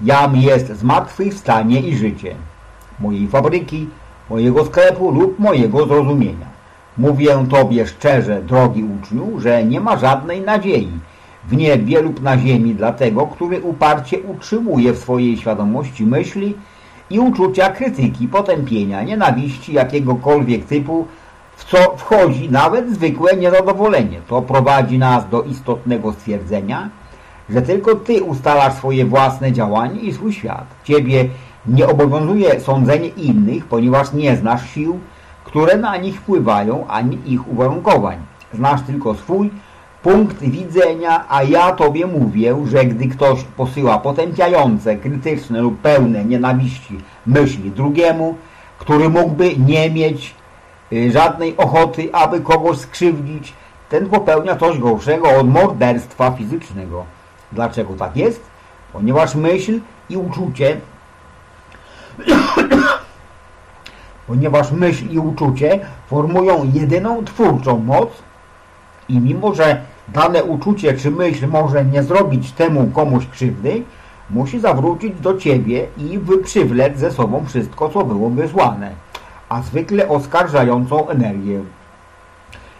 Jam 0.00 0.36
jest 0.36 0.76
zmartwychwstanie 0.76 1.80
i 1.80 1.96
życie 1.96 2.34
mojej 3.00 3.28
fabryki, 3.28 3.88
mojego 4.30 4.64
sklepu 4.64 5.10
lub 5.10 5.38
mojego 5.38 5.86
zrozumienia. 5.86 6.46
Mówię 6.98 7.46
Tobie 7.50 7.86
szczerze, 7.86 8.42
drogi 8.42 8.84
uczniu, 8.84 9.40
że 9.40 9.64
nie 9.64 9.80
ma 9.80 9.96
żadnej 9.96 10.40
nadziei 10.40 10.90
w 11.48 11.56
niebie 11.56 12.02
lub 12.02 12.22
na 12.22 12.38
ziemi 12.38 12.74
dla 12.74 12.92
tego, 12.92 13.26
który 13.26 13.60
uparcie 13.60 14.22
utrzymuje 14.22 14.92
w 14.92 14.98
swojej 14.98 15.36
świadomości 15.36 16.06
myśli 16.06 16.54
i 17.10 17.18
uczucia 17.18 17.70
krytyki, 17.70 18.28
potępienia, 18.28 19.02
nienawiści 19.02 19.72
jakiegokolwiek 19.72 20.64
typu, 20.64 21.06
w 21.56 21.64
co 21.64 21.96
wchodzi 21.96 22.50
nawet 22.50 22.90
zwykłe 22.90 23.36
niezadowolenie. 23.36 24.20
To 24.28 24.42
prowadzi 24.42 24.98
nas 24.98 25.28
do 25.28 25.42
istotnego 25.42 26.12
stwierdzenia, 26.12 26.90
że 27.50 27.62
tylko 27.62 27.94
Ty 27.94 28.22
ustalasz 28.22 28.74
swoje 28.74 29.04
własne 29.04 29.52
działanie 29.52 30.00
i 30.00 30.12
swój 30.12 30.32
świat. 30.32 30.66
Ciebie 30.84 31.28
nie 31.66 31.86
obowiązuje 31.86 32.60
sądzenie 32.60 33.08
innych, 33.08 33.64
ponieważ 33.64 34.12
nie 34.12 34.36
znasz 34.36 34.70
sił, 34.70 34.98
które 35.44 35.76
na 35.76 35.96
nich 35.96 36.20
wpływają, 36.20 36.86
ani 36.86 37.18
ich 37.26 37.48
uwarunkowań. 37.48 38.16
Znasz 38.54 38.82
tylko 38.82 39.14
swój 39.14 39.50
punkt 40.02 40.38
widzenia, 40.38 41.24
a 41.28 41.42
ja 41.42 41.72
Tobie 41.72 42.06
mówię, 42.06 42.56
że 42.66 42.84
gdy 42.84 43.08
ktoś 43.08 43.42
posyła 43.42 43.98
potępiające, 43.98 44.96
krytyczne 44.96 45.60
lub 45.60 45.80
pełne 45.80 46.24
nienawiści 46.24 46.98
myśli 47.26 47.70
drugiemu, 47.70 48.34
który 48.78 49.08
mógłby 49.08 49.56
nie 49.56 49.90
mieć 49.90 50.34
y, 50.92 51.12
żadnej 51.12 51.56
ochoty, 51.56 52.08
aby 52.12 52.40
kogoś 52.40 52.78
skrzywdzić, 52.78 53.52
ten 53.88 54.08
popełnia 54.08 54.56
coś 54.56 54.78
gorszego 54.78 55.30
od 55.30 55.48
morderstwa 55.48 56.30
fizycznego. 56.30 57.15
Dlaczego 57.52 57.94
tak 57.94 58.16
jest? 58.16 58.40
Ponieważ 58.92 59.34
myśl 59.34 59.80
i 60.10 60.16
uczucie 60.16 60.80
ponieważ 64.26 64.72
myśl 64.72 65.08
i 65.10 65.18
uczucie 65.18 65.80
formują 66.06 66.70
jedyną 66.74 67.24
twórczą 67.24 67.78
moc 67.78 68.08
i 69.08 69.18
mimo, 69.18 69.54
że 69.54 69.80
dane 70.08 70.44
uczucie 70.44 70.94
czy 70.94 71.10
myśl 71.10 71.48
może 71.48 71.84
nie 71.84 72.02
zrobić 72.02 72.52
temu 72.52 72.86
komuś 72.86 73.26
krzywdy, 73.26 73.82
musi 74.30 74.60
zawrócić 74.60 75.20
do 75.20 75.38
ciebie 75.38 75.86
i 75.96 76.18
wyprzywlec 76.18 76.98
ze 76.98 77.10
sobą 77.10 77.44
wszystko, 77.46 77.88
co 77.88 78.04
było 78.04 78.30
wysłane, 78.30 78.90
a 79.48 79.62
zwykle 79.62 80.08
oskarżającą 80.08 81.08
energię. 81.08 81.60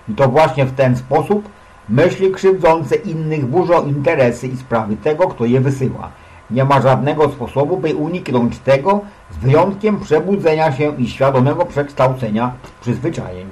I 0.09 0.15
to 0.15 0.29
właśnie 0.29 0.65
w 0.65 0.75
ten 0.75 0.97
sposób 0.97 1.49
myśli 1.89 2.31
krzywdzące 2.31 2.95
innych 2.95 3.47
burzą 3.47 3.87
interesy 3.87 4.47
i 4.47 4.57
sprawy 4.57 4.97
tego, 4.97 5.29
kto 5.29 5.45
je 5.45 5.61
wysyła. 5.61 6.11
Nie 6.51 6.65
ma 6.65 6.81
żadnego 6.81 7.29
sposobu, 7.29 7.77
by 7.77 7.95
uniknąć 7.95 8.59
tego, 8.59 9.01
z 9.31 9.37
wyjątkiem 9.37 10.01
przebudzenia 10.01 10.73
się 10.73 10.97
i 10.97 11.09
świadomego 11.09 11.67
przekształcenia 11.67 12.53
przyzwyczajeń. 12.81 13.47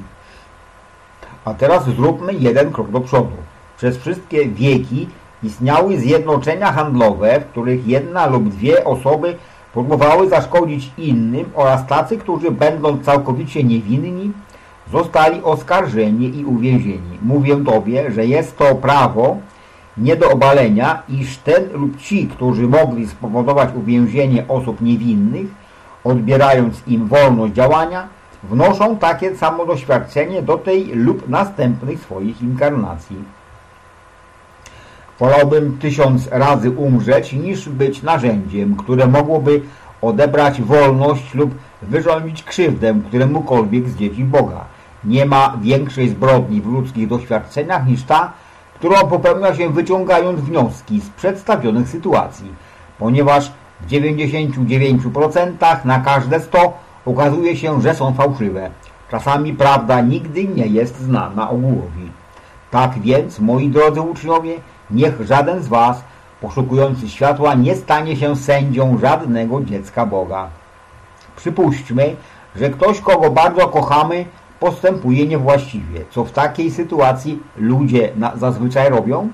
A 1.44 1.54
teraz 1.54 1.84
zróbmy 1.84 2.34
jeden 2.34 2.72
krok 2.72 2.90
do 2.90 3.00
przodu. 3.00 3.36
Przez 3.76 3.96
wszystkie 3.96 4.46
wieki 4.46 5.08
istniały 5.42 5.98
zjednoczenia 5.98 6.72
handlowe, 6.72 7.40
w 7.40 7.44
których 7.44 7.86
jedna 7.86 8.26
lub 8.26 8.48
dwie 8.48 8.84
osoby 8.84 9.36
próbowały 9.72 10.28
zaszkodzić 10.28 10.90
innym 10.98 11.50
oraz 11.54 11.86
tacy, 11.86 12.18
którzy 12.18 12.50
będąc 12.50 13.04
całkowicie 13.04 13.64
niewinni, 13.64 14.32
zostali 14.92 15.42
oskarżeni 15.42 16.38
i 16.38 16.44
uwięzieni. 16.44 17.18
Mówię 17.22 17.64
Tobie, 17.64 18.12
że 18.12 18.26
jest 18.26 18.58
to 18.58 18.74
prawo 18.74 19.36
nie 19.96 20.16
do 20.16 20.30
obalenia, 20.30 21.02
iż 21.08 21.36
ten 21.38 21.72
lub 21.72 22.00
ci, 22.00 22.26
którzy 22.28 22.68
mogli 22.68 23.08
spowodować 23.08 23.68
uwięzienie 23.74 24.44
osób 24.48 24.80
niewinnych, 24.80 25.46
odbierając 26.04 26.82
im 26.86 27.08
wolność 27.08 27.54
działania, 27.54 28.08
wnoszą 28.42 28.96
takie 28.96 29.36
samo 29.36 29.66
doświadczenie 29.66 30.42
do 30.42 30.58
tej 30.58 30.84
lub 30.86 31.28
następnych 31.28 32.00
swoich 32.00 32.42
inkarnacji. 32.42 33.16
Wolałbym 35.18 35.78
tysiąc 35.78 36.28
razy 36.30 36.70
umrzeć, 36.70 37.32
niż 37.32 37.68
być 37.68 38.02
narzędziem, 38.02 38.76
które 38.76 39.06
mogłoby 39.06 39.62
odebrać 40.02 40.62
wolność 40.62 41.34
lub 41.34 41.54
wyrządzić 41.82 42.42
krzywdę 42.42 43.00
któremukolwiek 43.08 43.88
z 43.88 43.96
dzieci 43.96 44.24
Boga. 44.24 44.73
Nie 45.04 45.26
ma 45.26 45.56
większej 45.60 46.08
zbrodni 46.08 46.60
w 46.60 46.66
ludzkich 46.66 47.08
doświadczeniach 47.08 47.86
niż 47.86 48.02
ta, 48.02 48.32
którą 48.74 49.08
popełnia 49.08 49.54
się 49.54 49.70
wyciągając 49.70 50.40
wnioski 50.40 51.00
z 51.00 51.10
przedstawionych 51.10 51.88
sytuacji, 51.88 52.52
ponieważ 52.98 53.52
w 53.80 53.86
99% 53.86 55.84
na 55.84 56.00
każde 56.00 56.40
100 56.40 56.72
okazuje 57.06 57.56
się, 57.56 57.82
że 57.82 57.94
są 57.94 58.14
fałszywe. 58.14 58.70
Czasami 59.10 59.52
prawda 59.52 60.00
nigdy 60.00 60.44
nie 60.48 60.66
jest 60.66 61.00
znana 61.00 61.50
ogółowi. 61.50 62.10
Tak 62.70 62.98
więc, 62.98 63.40
moi 63.40 63.68
drodzy 63.68 64.00
uczniowie, 64.00 64.54
niech 64.90 65.26
żaden 65.26 65.62
z 65.62 65.68
was, 65.68 66.04
poszukujący 66.40 67.08
światła, 67.08 67.54
nie 67.54 67.74
stanie 67.74 68.16
się 68.16 68.36
sędzią 68.36 68.98
żadnego 68.98 69.62
dziecka 69.62 70.06
Boga. 70.06 70.48
Przypuśćmy, 71.36 72.16
że 72.56 72.70
ktoś, 72.70 73.00
kogo 73.00 73.30
bardzo 73.30 73.68
kochamy, 73.68 74.24
postępuje 74.64 75.26
niewłaściwie. 75.26 76.00
Co 76.10 76.24
w 76.24 76.32
takiej 76.32 76.70
sytuacji 76.70 77.38
ludzie 77.56 78.10
na, 78.16 78.36
zazwyczaj 78.36 78.90
robią? 78.90 79.28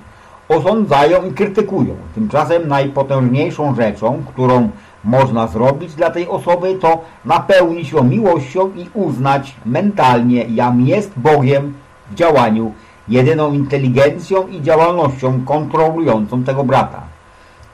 Osądzają 0.48 1.24
i 1.24 1.32
krytykują. 1.32 1.94
Tymczasem 2.14 2.68
najpotężniejszą 2.68 3.74
rzeczą, 3.74 4.22
którą 4.28 4.68
można 5.04 5.46
zrobić 5.46 5.94
dla 5.94 6.10
tej 6.10 6.28
osoby, 6.28 6.74
to 6.74 7.00
napełnić 7.24 7.92
ją 7.92 8.04
miłością 8.04 8.70
i 8.76 8.86
uznać 8.94 9.54
mentalnie, 9.66 10.44
jam 10.44 10.80
jest 10.80 11.12
Bogiem 11.16 11.74
w 12.10 12.14
działaniu, 12.14 12.72
jedyną 13.08 13.52
inteligencją 13.52 14.48
i 14.48 14.62
działalnością 14.62 15.44
kontrolującą 15.44 16.44
tego 16.44 16.64
brata. 16.64 17.02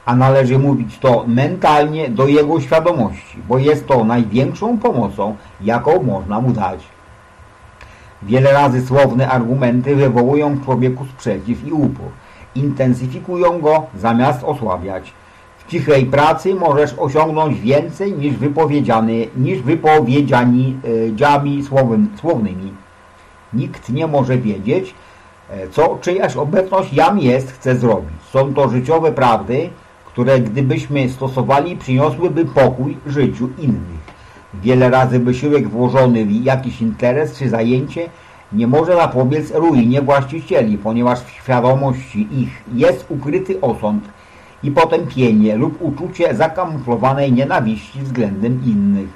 A 0.05 0.15
należy 0.15 0.59
mówić 0.59 0.99
to 0.99 1.23
mentalnie 1.27 2.09
do 2.09 2.27
jego 2.27 2.61
świadomości, 2.61 3.37
bo 3.49 3.57
jest 3.57 3.87
to 3.87 4.03
największą 4.03 4.77
pomocą, 4.77 5.35
jaką 5.61 6.03
można 6.03 6.41
mu 6.41 6.51
dać. 6.51 6.96
Wiele 8.23 8.53
razy 8.53 8.85
słowne 8.85 9.29
argumenty 9.29 9.95
wywołują 9.95 10.55
w 10.55 10.65
człowieku 10.65 11.05
sprzeciw 11.05 11.67
i 11.67 11.71
upór. 11.71 12.09
Intensyfikują 12.55 13.59
go 13.59 13.85
zamiast 13.95 14.43
osłabiać. 14.43 15.13
W 15.57 15.71
cichej 15.71 16.05
pracy 16.05 16.55
możesz 16.55 16.93
osiągnąć 16.97 17.59
więcej 17.59 18.13
niż 18.13 18.37
wypowiedziany, 18.37 19.27
niż 19.37 19.61
wypowiedziani 19.61 20.79
e, 21.07 21.15
dziami 21.15 21.63
słownymi. 22.21 22.73
Nikt 23.53 23.89
nie 23.89 24.07
może 24.07 24.37
wiedzieć, 24.37 24.93
e, 25.49 25.67
co 25.67 25.97
czyjaś 26.01 26.35
obecność 26.35 26.93
jam 26.93 27.19
jest 27.19 27.51
chce 27.51 27.75
zrobić. 27.75 28.15
Są 28.31 28.53
to 28.53 28.69
życiowe 28.69 29.11
prawdy, 29.11 29.69
które 30.05 30.39
gdybyśmy 30.39 31.09
stosowali 31.09 31.75
przyniosłyby 31.75 32.45
pokój 32.45 32.97
życiu 33.05 33.49
innych. 33.59 33.96
Wiele 34.53 34.89
razy 34.89 35.19
wysiłek 35.19 35.69
włożony 35.69 36.25
w 36.25 36.43
jakiś 36.45 36.81
interes 36.81 37.37
czy 37.37 37.49
zajęcie 37.49 38.09
nie 38.51 38.67
może 38.67 38.95
zapobiec 38.95 39.51
ruinie 39.51 40.01
właścicieli, 40.01 40.77
ponieważ 40.77 41.19
w 41.19 41.29
świadomości 41.29 42.27
ich 42.31 42.63
jest 42.73 43.05
ukryty 43.09 43.61
osąd 43.61 44.03
i 44.63 44.71
potępienie 44.71 45.55
lub 45.55 45.81
uczucie 45.81 46.35
zakamuflowanej 46.35 47.33
nienawiści 47.33 47.99
względem 47.99 48.61
innych. 48.65 49.09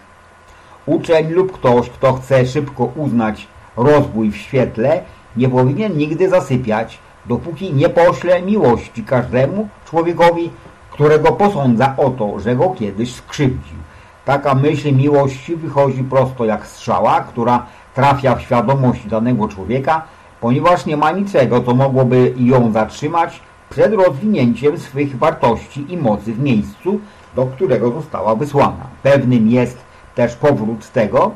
Uczeń 0.85 1.29
lub 1.29 1.51
ktoś, 1.51 1.89
kto 1.89 2.13
chce 2.13 2.45
szybko 2.45 2.85
uznać 2.85 3.47
rozwój 3.77 4.31
w 4.31 4.37
świetle, 4.37 5.01
nie 5.37 5.49
powinien 5.49 5.97
nigdy 5.97 6.29
zasypiać, 6.29 6.99
dopóki 7.25 7.73
nie 7.73 7.89
pośle 7.89 8.41
miłości 8.41 9.03
każdemu 9.03 9.67
człowiekowi, 9.85 10.49
którego 10.91 11.31
posądza 11.31 11.95
o 11.97 12.09
to, 12.09 12.39
że 12.39 12.55
go 12.55 12.69
kiedyś 12.69 13.15
skrzywdził. 13.15 13.80
Taka 14.25 14.55
myśl 14.55 14.95
miłości 14.95 15.55
wychodzi 15.55 16.03
prosto 16.03 16.45
jak 16.45 16.67
strzała, 16.67 17.21
która 17.21 17.65
trafia 17.95 18.35
w 18.35 18.41
świadomość 18.41 19.07
danego 19.07 19.47
człowieka, 19.47 20.01
ponieważ 20.41 20.85
nie 20.85 20.97
ma 20.97 21.11
niczego, 21.11 21.61
co 21.61 21.73
mogłoby 21.75 22.33
ją 22.37 22.71
zatrzymać 22.71 23.41
przed 23.69 23.93
rozwinięciem 23.93 24.77
swych 24.77 25.17
wartości 25.17 25.85
i 25.93 25.97
mocy 25.97 26.33
w 26.33 26.39
miejscu, 26.39 26.99
do 27.35 27.45
którego 27.45 27.91
została 27.91 28.35
wysłana. 28.35 28.87
Pewnym 29.03 29.47
jest 29.49 29.77
też 30.15 30.35
powrót 30.35 30.91
tego, 30.91 31.31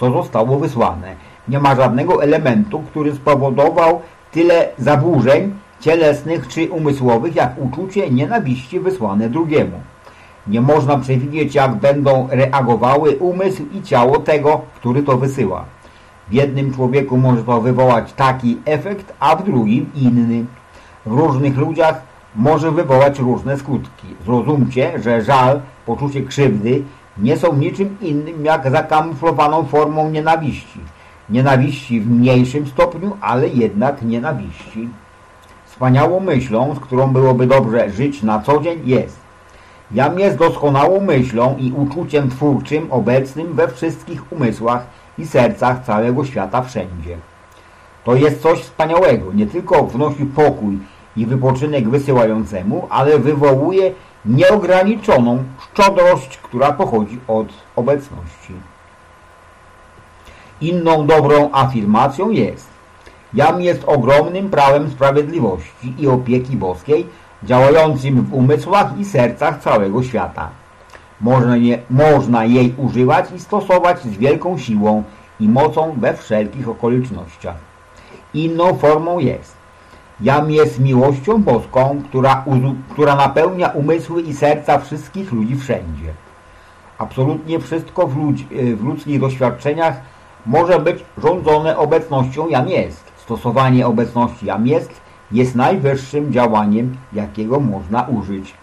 co 0.00 0.12
zostało 0.12 0.58
wysłane. 0.58 1.14
Nie 1.48 1.60
ma 1.60 1.74
żadnego 1.74 2.22
elementu, 2.22 2.82
który 2.90 3.14
spowodował 3.14 4.00
tyle 4.32 4.68
zaburzeń 4.78 5.54
cielesnych 5.80 6.48
czy 6.48 6.70
umysłowych, 6.70 7.36
jak 7.36 7.52
uczucie 7.58 8.10
nienawiści 8.10 8.80
wysłane 8.80 9.28
drugiemu. 9.28 9.80
Nie 10.46 10.60
można 10.60 10.98
przewidzieć, 10.98 11.54
jak 11.54 11.74
będą 11.74 12.28
reagowały 12.30 13.16
umysł 13.16 13.62
i 13.72 13.82
ciało 13.82 14.18
tego, 14.18 14.60
który 14.74 15.02
to 15.02 15.16
wysyła. 15.16 15.64
W 16.28 16.32
jednym 16.32 16.74
człowieku 16.74 17.16
może 17.16 17.44
to 17.44 17.60
wywołać 17.60 18.12
taki 18.12 18.58
efekt, 18.64 19.12
a 19.20 19.36
w 19.36 19.44
drugim 19.44 19.90
inny. 19.94 20.44
W 21.06 21.12
różnych 21.12 21.56
ludziach 21.56 22.02
może 22.36 22.70
wywołać 22.70 23.18
różne 23.18 23.56
skutki. 23.56 24.06
Zrozumcie, 24.24 24.92
że 25.02 25.22
żal, 25.22 25.60
poczucie 25.86 26.22
krzywdy 26.22 26.82
nie 27.18 27.36
są 27.36 27.56
niczym 27.56 27.96
innym 28.00 28.44
jak 28.44 28.70
zakamuflowaną 28.70 29.64
formą 29.64 30.10
nienawiści. 30.10 30.80
Nienawiści 31.30 32.00
w 32.00 32.10
mniejszym 32.10 32.66
stopniu, 32.66 33.16
ale 33.20 33.48
jednak 33.48 34.02
nienawiści. 34.02 34.88
Wspaniałą 35.66 36.20
myślą, 36.20 36.74
z 36.74 36.80
którą 36.80 37.12
byłoby 37.12 37.46
dobrze 37.46 37.90
żyć 37.90 38.22
na 38.22 38.40
co 38.40 38.60
dzień 38.60 38.80
jest 38.84 39.23
Jam 39.90 40.18
jest 40.18 40.36
doskonałą 40.36 41.00
myślą 41.00 41.56
i 41.58 41.72
uczuciem 41.72 42.30
twórczym 42.30 42.92
obecnym 42.92 43.54
we 43.54 43.68
wszystkich 43.68 44.32
umysłach 44.32 44.86
i 45.18 45.26
sercach 45.26 45.84
całego 45.84 46.24
świata 46.24 46.62
wszędzie. 46.62 47.18
To 48.04 48.14
jest 48.14 48.42
coś 48.42 48.58
wspaniałego, 48.58 49.32
nie 49.32 49.46
tylko 49.46 49.84
wnosi 49.84 50.26
pokój 50.26 50.78
i 51.16 51.26
wypoczynek 51.26 51.88
wysyłającemu, 51.88 52.86
ale 52.90 53.18
wywołuje 53.18 53.92
nieograniczoną 54.24 55.44
szczodrość, 55.58 56.38
która 56.38 56.72
pochodzi 56.72 57.20
od 57.28 57.46
obecności. 57.76 58.54
Inną 60.60 61.06
dobrą 61.06 61.50
afirmacją 61.52 62.30
jest 62.30 62.74
Jam 63.34 63.62
jest 63.62 63.84
ogromnym 63.86 64.50
prawem 64.50 64.90
sprawiedliwości 64.90 65.94
i 65.98 66.08
opieki 66.08 66.56
boskiej, 66.56 67.06
działającym 67.44 68.22
w 68.22 68.34
umysłach 68.34 68.98
i 68.98 69.04
sercach 69.04 69.60
całego 69.62 70.02
świata. 70.02 70.48
Można, 71.20 71.54
można 71.90 72.44
jej 72.44 72.74
używać 72.78 73.32
i 73.36 73.40
stosować 73.40 74.00
z 74.02 74.16
wielką 74.16 74.58
siłą 74.58 75.02
i 75.40 75.48
mocą 75.48 75.94
we 75.98 76.14
wszelkich 76.14 76.68
okolicznościach. 76.68 77.56
Inną 78.34 78.74
formą 78.74 79.18
jest 79.18 79.64
Jam 80.20 80.50
jest 80.50 80.80
miłością 80.80 81.42
boską, 81.42 82.02
która, 82.08 82.44
która 82.90 83.16
napełnia 83.16 83.68
umysły 83.68 84.22
i 84.22 84.34
serca 84.34 84.78
wszystkich 84.78 85.32
ludzi 85.32 85.56
wszędzie. 85.56 86.14
Absolutnie 86.98 87.60
wszystko 87.60 88.06
w, 88.06 88.16
ludzi, 88.16 88.46
w 88.76 88.84
ludzkich 88.84 89.20
doświadczeniach 89.20 90.00
może 90.46 90.78
być 90.78 91.04
rządzone 91.18 91.76
obecnością 91.78 92.48
jam 92.48 92.68
jest. 92.68 93.12
Stosowanie 93.16 93.86
obecności 93.86 94.46
jam 94.46 94.66
jest 94.66 95.00
jest 95.32 95.54
najwyższym 95.54 96.32
działaniem, 96.32 96.96
jakiego 97.12 97.60
można 97.60 98.02
użyć. 98.02 98.54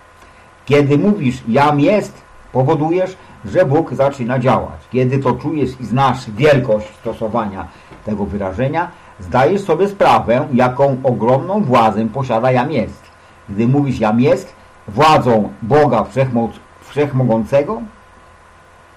Kiedy 0.65 0.97
mówisz 0.97 1.43
jam 1.47 1.79
jest, 1.79 2.21
powodujesz, 2.51 3.17
że 3.45 3.65
Bóg 3.65 3.93
zaczyna 3.93 4.39
działać. 4.39 4.87
Kiedy 4.91 5.19
to 5.19 5.33
czujesz 5.33 5.69
i 5.79 5.85
znasz 5.85 6.31
wielkość 6.31 6.87
stosowania 6.87 7.67
tego 8.05 8.25
wyrażenia, 8.25 8.91
zdajesz 9.19 9.61
sobie 9.61 9.87
sprawę, 9.87 10.47
jaką 10.53 10.97
ogromną 11.03 11.63
władzę 11.63 12.05
posiada 12.05 12.51
jam 12.51 12.71
jest. 12.71 13.01
Gdy 13.49 13.67
mówisz 13.67 13.99
jam 13.99 14.19
jest, 14.21 14.53
władzą 14.87 15.49
Boga 15.61 16.03
Wszechmoc, 16.03 16.51
Wszechmogącego, 16.81 17.81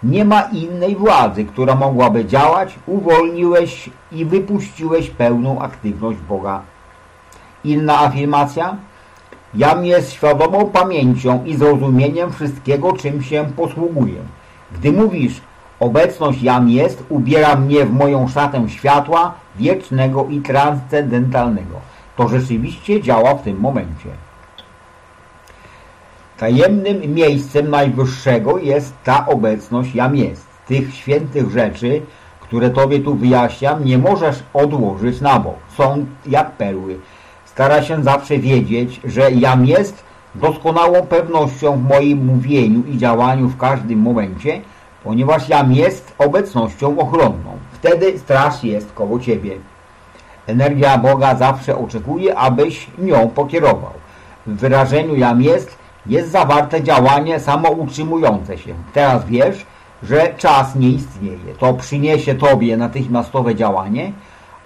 nie 0.03 0.25
ma 0.25 0.43
innej 0.43 0.97
władzy, 0.97 1.45
która 1.45 1.75
mogłaby 1.75 2.25
działać, 2.25 2.79
uwolniłeś 2.87 3.91
i 4.13 4.25
wypuściłeś 4.25 5.11
pełną 5.11 5.61
aktywność 5.61 6.19
Boga. 6.19 6.63
Inna 7.65 8.01
afirmacja? 8.01 8.77
Jam 9.55 9.85
jest 9.85 10.13
świadomą 10.13 10.67
pamięcią 10.67 11.45
i 11.45 11.57
zrozumieniem 11.57 12.33
wszystkiego, 12.33 12.93
czym 12.93 13.23
się 13.23 13.45
posługuję. 13.57 14.21
Gdy 14.73 14.93
mówisz, 14.93 15.41
obecność 15.81 16.43
jam 16.43 16.69
jest, 16.69 17.05
ubiera 17.09 17.57
mnie 17.57 17.85
w 17.85 17.93
moją 17.93 18.29
szatę 18.29 18.69
światła, 18.69 19.35
wiecznego 19.57 20.27
i 20.31 20.41
transcendentalnego. 20.41 21.81
To 22.17 22.29
rzeczywiście 22.29 23.03
działa 23.03 23.35
w 23.35 23.43
tym 23.43 23.61
momencie. 23.61 24.09
Tajemnym 26.37 27.15
miejscem 27.15 27.71
najwyższego 27.71 28.59
jest 28.59 28.95
ta 29.05 29.27
obecność 29.27 29.95
jam 29.95 30.17
jest. 30.17 30.47
Tych 30.67 30.95
świętych 30.95 31.51
rzeczy, 31.51 32.03
które 32.41 32.71
Tobie 32.71 33.01
tu 33.01 33.15
wyjaśniam, 33.15 33.85
nie 33.85 33.99
możesz 33.99 34.43
odłożyć 34.55 35.21
na 35.21 35.41
bok. 35.41 35.57
Są 35.77 36.07
jak 36.27 36.51
perły. 36.51 36.99
Stara 37.55 37.83
się 37.83 38.03
zawsze 38.03 38.39
wiedzieć, 38.39 39.01
że 39.05 39.31
jam 39.31 39.67
jest 39.67 40.05
doskonałą 40.35 41.03
pewnością 41.03 41.77
w 41.77 41.89
moim 41.89 42.25
mówieniu 42.25 42.83
i 42.89 42.99
działaniu 42.99 43.49
w 43.49 43.57
każdym 43.57 43.99
momencie, 43.99 44.61
ponieważ 45.05 45.49
jam 45.49 45.73
jest 45.73 46.15
obecnością 46.19 46.99
ochronną. 46.99 47.59
Wtedy 47.73 48.19
straż 48.19 48.65
jest 48.65 48.93
koło 48.93 49.21
Ciebie. 49.21 49.57
Energia 50.47 50.99
Boga 50.99 51.35
zawsze 51.35 51.79
oczekuje, 51.79 52.39
abyś 52.39 52.87
nią 52.99 53.29
pokierował. 53.29 53.93
W 54.47 54.57
wyrażeniu 54.57 55.17
jam 55.17 55.43
jest 55.43 55.79
jest 56.07 56.31
zawarte 56.31 56.83
działanie 56.83 57.41
samoutrzymujące 57.41 58.59
się. 58.59 58.75
Teraz 58.93 59.27
wiesz, 59.27 59.67
że 60.03 60.35
czas 60.37 60.75
nie 60.77 60.89
istnieje. 60.89 61.55
To 61.59 61.75
przyniesie 61.75 62.35
Tobie 62.35 62.77
natychmiastowe 62.77 63.55
działanie, 63.55 64.13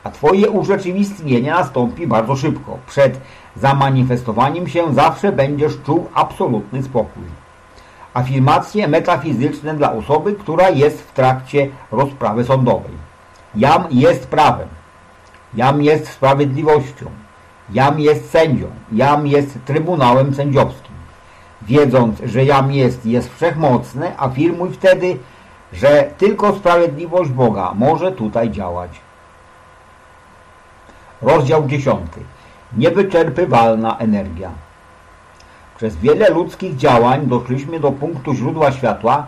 a 0.05 0.11
Twoje 0.11 0.51
urzeczywistnienie 0.51 1.51
nastąpi 1.51 2.07
bardzo 2.07 2.37
szybko. 2.37 2.79
Przed 2.87 3.21
zamanifestowaniem 3.57 4.69
się 4.69 4.95
zawsze 4.95 5.33
będziesz 5.33 5.83
czuł 5.87 6.07
absolutny 6.15 6.83
spokój. 6.83 7.23
Afirmacje 8.15 8.89
metafizyczne 8.89 9.75
dla 9.75 9.93
osoby, 9.93 10.33
która 10.33 10.71
jest 10.71 11.03
w 11.03 11.13
trakcie 11.13 11.69
rozprawy 11.93 12.45
sądowej. 12.45 12.93
Jam 13.55 13.85
jest 13.91 14.27
prawem. 14.27 14.69
Jam 15.55 15.83
jest 15.83 16.09
sprawiedliwością. 16.09 17.07
Jam 17.71 18.01
jest 18.01 18.31
sędzią. 18.31 18.67
Jam 18.93 19.27
jest 19.27 19.59
trybunałem 19.65 20.35
sędziowskim. 20.35 20.95
Wiedząc, 21.63 22.21
że 22.25 22.45
jam 22.45 22.73
jest, 22.73 23.07
jest 23.07 23.35
wszechmocny, 23.35 24.19
afirmuj 24.19 24.71
wtedy, 24.71 25.19
że 25.73 26.11
tylko 26.19 26.55
sprawiedliwość 26.55 27.31
Boga 27.31 27.73
może 27.75 28.13
tutaj 28.13 28.51
działać. 28.51 28.91
Rozdział 31.23 31.67
10. 31.67 32.01
Niewyczerpywalna 32.77 33.99
energia. 33.99 34.51
Przez 35.77 35.97
wiele 35.97 36.31
ludzkich 36.31 36.77
działań 36.77 37.27
doszliśmy 37.27 37.81
do 37.81 37.93
punktu 37.93 38.35
źródła 38.35 38.73
światła, 38.73 39.27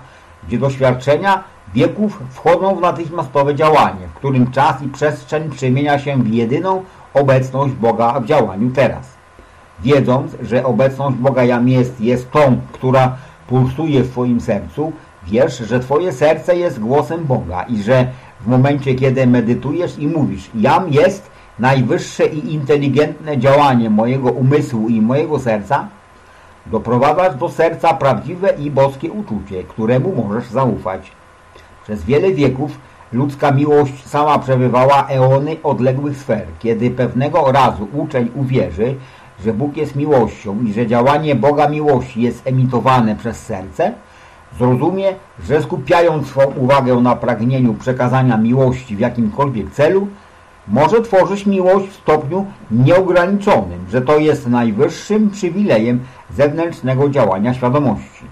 gdzie 0.49 0.59
doświadczenia 0.59 1.45
wieków 1.75 2.23
wchodzą 2.31 2.77
w 2.77 2.81
natychmiastowe 2.81 3.55
działanie, 3.55 4.09
w 4.09 4.15
którym 4.15 4.51
czas 4.51 4.83
i 4.83 4.89
przestrzeń 4.89 5.51
przemienia 5.51 5.99
się 5.99 6.23
w 6.23 6.29
jedyną 6.29 6.85
obecność 7.15 7.75
Boga 7.75 8.21
w 8.21 8.27
działaniu 8.27 8.71
teraz. 8.71 9.15
Wiedząc, 9.81 10.37
że 10.43 10.65
obecność 10.65 11.17
Boga 11.17 11.45
jam 11.45 11.69
jest, 11.69 12.01
jest 12.01 12.31
tą, 12.31 12.61
która 12.73 13.17
pulsuje 13.47 14.03
w 14.03 14.11
Twoim 14.11 14.41
sercu, 14.41 14.93
wiesz, 15.27 15.59
że 15.59 15.81
Twoje 15.81 16.13
serce 16.13 16.57
jest 16.57 16.81
głosem 16.81 17.25
Boga 17.25 17.63
i 17.63 17.83
że 17.83 18.07
w 18.41 18.47
momencie, 18.47 18.95
kiedy 18.95 19.27
medytujesz 19.27 19.99
i 19.99 20.07
mówisz 20.07 20.51
jam 20.55 20.93
jest 20.93 21.30
najwyższe 21.59 22.27
i 22.27 22.55
inteligentne 22.55 23.39
działanie 23.39 23.91
mojego 23.91 24.31
umysłu 24.31 24.89
i 24.89 25.01
mojego 25.01 25.39
serca, 25.39 25.89
doprowadzasz 26.67 27.37
do 27.37 27.49
serca 27.49 27.95
prawdziwe 27.95 28.49
i 28.59 28.71
boskie 28.71 29.13
uczucie, 29.13 29.65
któremu 29.65 30.25
możesz 30.25 30.47
zaufać. 30.47 31.13
Przez 31.85 32.05
wiele 32.05 32.33
wieków 32.33 32.71
ludzka 33.13 33.51
miłość 33.51 34.07
sama 34.07 34.39
przebywała 34.39 35.07
eony 35.09 35.57
odległych 35.63 36.17
sfer. 36.17 36.47
Kiedy 36.59 36.91
pewnego 36.91 37.53
razu 37.53 37.89
uczeń 37.93 38.31
uwierzy, 38.35 38.95
że 39.45 39.53
Bóg 39.53 39.77
jest 39.77 39.97
miłością 39.97 40.63
i 40.63 40.73
że 40.73 40.87
działanie 40.87 41.35
Boga 41.35 41.69
miłości 41.69 42.23
jest 42.23 42.47
emitowane 42.47 43.17
przez 43.17 43.39
serce, 43.47 43.93
zrozumie, 44.59 45.15
że 45.45 45.63
skupiając 45.63 46.27
swą 46.27 46.43
uwagę 46.43 46.95
na 46.95 47.17
pragnieniu 47.17 47.75
przekazania 47.75 48.37
miłości 48.37 48.97
w 48.97 49.01
jakimkolwiek 49.01 49.71
celu, 49.71 50.09
może 50.71 51.03
tworzyć 51.03 51.47
miłość 51.47 51.87
w 51.87 51.97
stopniu 51.97 52.47
nieograniczonym, 52.71 53.85
że 53.91 54.01
to 54.01 54.19
jest 54.19 54.47
najwyższym 54.47 55.31
przywilejem 55.31 56.01
zewnętrznego 56.31 57.09
działania 57.09 57.55
świadomości. 57.55 58.25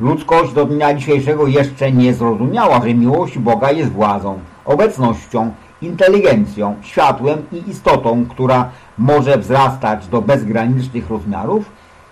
Ludzkość 0.00 0.52
do 0.52 0.64
dnia 0.64 0.94
dzisiejszego 0.94 1.46
jeszcze 1.46 1.92
nie 1.92 2.14
zrozumiała, 2.14 2.80
że 2.82 2.94
miłość 2.94 3.38
Boga 3.38 3.70
jest 3.70 3.90
władzą, 3.90 4.38
obecnością, 4.64 5.50
inteligencją, 5.82 6.74
światłem 6.82 7.42
i 7.52 7.70
istotą, 7.70 8.26
która 8.30 8.70
może 8.98 9.38
wzrastać 9.38 10.06
do 10.06 10.22
bezgranicznych 10.22 11.10
rozmiarów, 11.10 11.70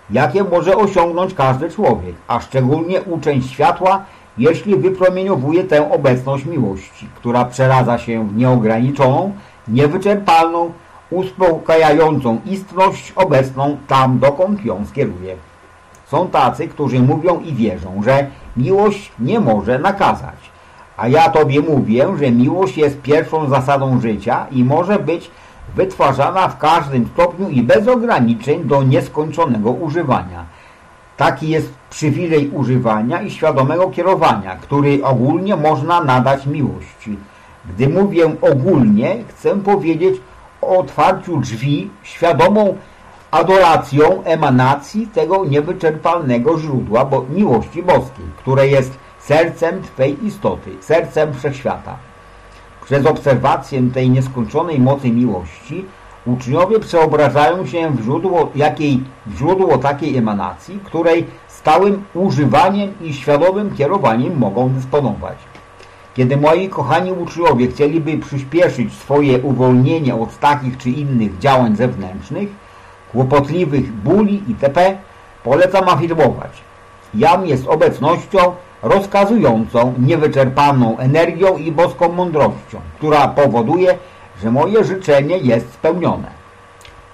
jakie 0.09 0.43
może 0.43 0.75
osiągnąć 0.75 1.33
każdy 1.33 1.69
człowiek, 1.69 2.15
a 2.27 2.39
szczególnie 2.39 3.01
uczeń 3.01 3.41
światła, 3.41 4.05
jeśli 4.37 4.75
wypromieniowuje 4.75 5.63
tę 5.63 5.91
obecność 5.91 6.45
miłości, 6.45 7.07
która 7.15 7.45
przeradza 7.45 7.97
się 7.97 8.27
w 8.27 8.35
nieograniczoną, 8.35 9.31
niewyczerpalną, 9.71 10.71
uspokajającą 11.09 12.41
istność 12.45 13.13
obecną 13.15 13.77
tam, 13.87 14.19
dokąd 14.19 14.65
ją 14.65 14.85
skieruje. 14.85 15.35
Są 16.07 16.27
tacy, 16.27 16.67
którzy 16.67 16.99
mówią 16.99 17.39
i 17.39 17.53
wierzą, 17.53 18.01
że 18.03 18.27
miłość 18.57 19.11
nie 19.19 19.39
może 19.39 19.79
nakazać. 19.79 20.51
A 20.97 21.07
ja 21.07 21.29
Tobie 21.29 21.61
mówię, 21.61 22.07
że 22.19 22.31
miłość 22.31 22.77
jest 22.77 23.01
pierwszą 23.01 23.49
zasadą 23.49 24.01
życia 24.01 24.45
i 24.51 24.63
może 24.63 24.99
być 24.99 25.31
wytwarzana 25.75 26.47
w 26.47 26.57
każdym 26.57 27.07
stopniu 27.13 27.49
i 27.49 27.61
bez 27.61 27.87
ograniczeń 27.87 28.63
do 28.63 28.83
nieskończonego 28.83 29.71
używania. 29.71 30.45
Taki 31.17 31.49
jest 31.49 31.73
przywilej 31.89 32.49
używania 32.49 33.21
i 33.21 33.31
świadomego 33.31 33.89
kierowania, 33.89 34.55
który 34.55 35.03
ogólnie 35.03 35.55
można 35.55 36.03
nadać 36.03 36.45
miłości. 36.45 37.17
Gdy 37.69 37.89
mówię 37.89 38.35
ogólnie, 38.41 39.23
chcę 39.27 39.55
powiedzieć 39.55 40.21
o 40.61 40.77
otwarciu 40.77 41.37
drzwi 41.37 41.89
świadomą 42.03 42.77
adoracją 43.31 44.23
emanacji 44.23 45.07
tego 45.07 45.45
niewyczerpalnego 45.45 46.59
źródła 46.59 47.05
bo 47.05 47.25
miłości 47.29 47.83
boskiej, 47.83 48.25
które 48.37 48.67
jest 48.67 48.91
sercem 49.19 49.81
Twej 49.81 50.25
istoty, 50.25 50.71
sercem 50.79 51.33
wszechświata. 51.33 51.95
Przez 52.85 53.05
obserwację 53.05 53.81
tej 53.93 54.09
nieskończonej 54.09 54.79
mocy 54.79 55.09
miłości 55.09 55.85
uczniowie 56.25 56.79
przeobrażają 56.79 57.65
się 57.65 57.91
w 57.91 58.03
źródło, 58.03 58.49
jakiej, 58.55 59.03
w 59.25 59.37
źródło 59.37 59.77
takiej 59.77 60.17
emanacji, 60.17 60.79
której 60.83 61.27
stałym 61.47 62.03
używaniem 62.13 62.93
i 63.01 63.13
świadomym 63.13 63.75
kierowaniem 63.75 64.37
mogą 64.37 64.69
dysponować. 64.69 65.37
Kiedy 66.15 66.37
moi 66.37 66.69
kochani 66.69 67.11
uczniowie 67.11 67.67
chcieliby 67.67 68.17
przyspieszyć 68.17 68.93
swoje 68.93 69.39
uwolnienie 69.39 70.15
od 70.15 70.39
takich 70.39 70.77
czy 70.77 70.89
innych 70.89 71.37
działań 71.37 71.75
zewnętrznych, 71.75 72.49
kłopotliwych 73.11 73.91
bóli 73.91 74.43
itp., 74.47 74.97
polecam 75.43 75.89
afirmować. 75.89 76.51
Jam 77.13 77.45
jest 77.45 77.67
obecnością 77.67 78.39
rozkazującą 78.81 79.93
niewyczerpaną 79.99 80.97
energią 80.97 81.57
i 81.57 81.71
boską 81.71 82.11
mądrością, 82.11 82.81
która 82.97 83.27
powoduje, 83.27 83.97
że 84.41 84.51
moje 84.51 84.83
życzenie 84.83 85.37
jest 85.37 85.73
spełnione. 85.73 86.27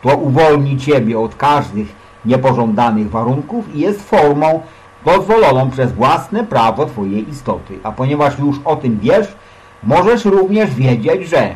To 0.02 0.18
uwolni 0.18 0.78
Ciebie 0.78 1.20
od 1.20 1.36
każdych 1.36 1.88
niepożądanych 2.26 3.10
warunków 3.10 3.76
i 3.76 3.80
jest 3.80 4.10
formą 4.10 4.62
dozwoloną 5.06 5.70
przez 5.70 5.92
własne 5.92 6.44
prawo 6.44 6.86
Twojej 6.86 7.30
istoty. 7.30 7.80
A 7.84 7.92
ponieważ 7.92 8.40
już 8.40 8.56
o 8.66 8.76
tym 8.76 9.00
wiesz, 9.02 9.36
możesz 9.84 10.26
również 10.26 10.76
wiedzieć, 10.76 11.30
że 11.30 11.56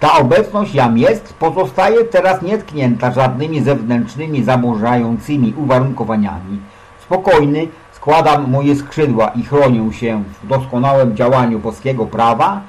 ta 0.00 0.18
obecność 0.18 0.74
jam 0.74 0.98
jest 0.98 1.34
pozostaje 1.34 2.04
teraz 2.04 2.42
nietknięta 2.42 3.12
żadnymi 3.12 3.60
zewnętrznymi 3.60 4.42
zaburzającymi 4.42 5.54
uwarunkowaniami. 5.56 6.60
Spokojny, 7.02 7.68
składam 7.92 8.50
moje 8.50 8.76
skrzydła 8.76 9.28
i 9.28 9.42
chronię 9.42 9.92
się 9.92 10.22
w 10.42 10.46
doskonałym 10.46 11.16
działaniu 11.16 11.58
boskiego 11.58 12.06
prawa 12.06 12.60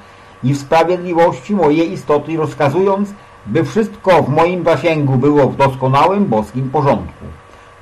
i 0.44 0.54
w 0.54 0.58
sprawiedliwości 0.58 1.54
mojej 1.54 1.92
istoty 1.92 2.36
rozkazując, 2.36 3.14
by 3.46 3.64
wszystko 3.64 4.22
w 4.22 4.28
moim 4.28 4.64
zasięgu 4.64 5.16
było 5.16 5.48
w 5.48 5.56
doskonałym 5.56 6.26
boskim 6.26 6.70
porządku. 6.70 7.24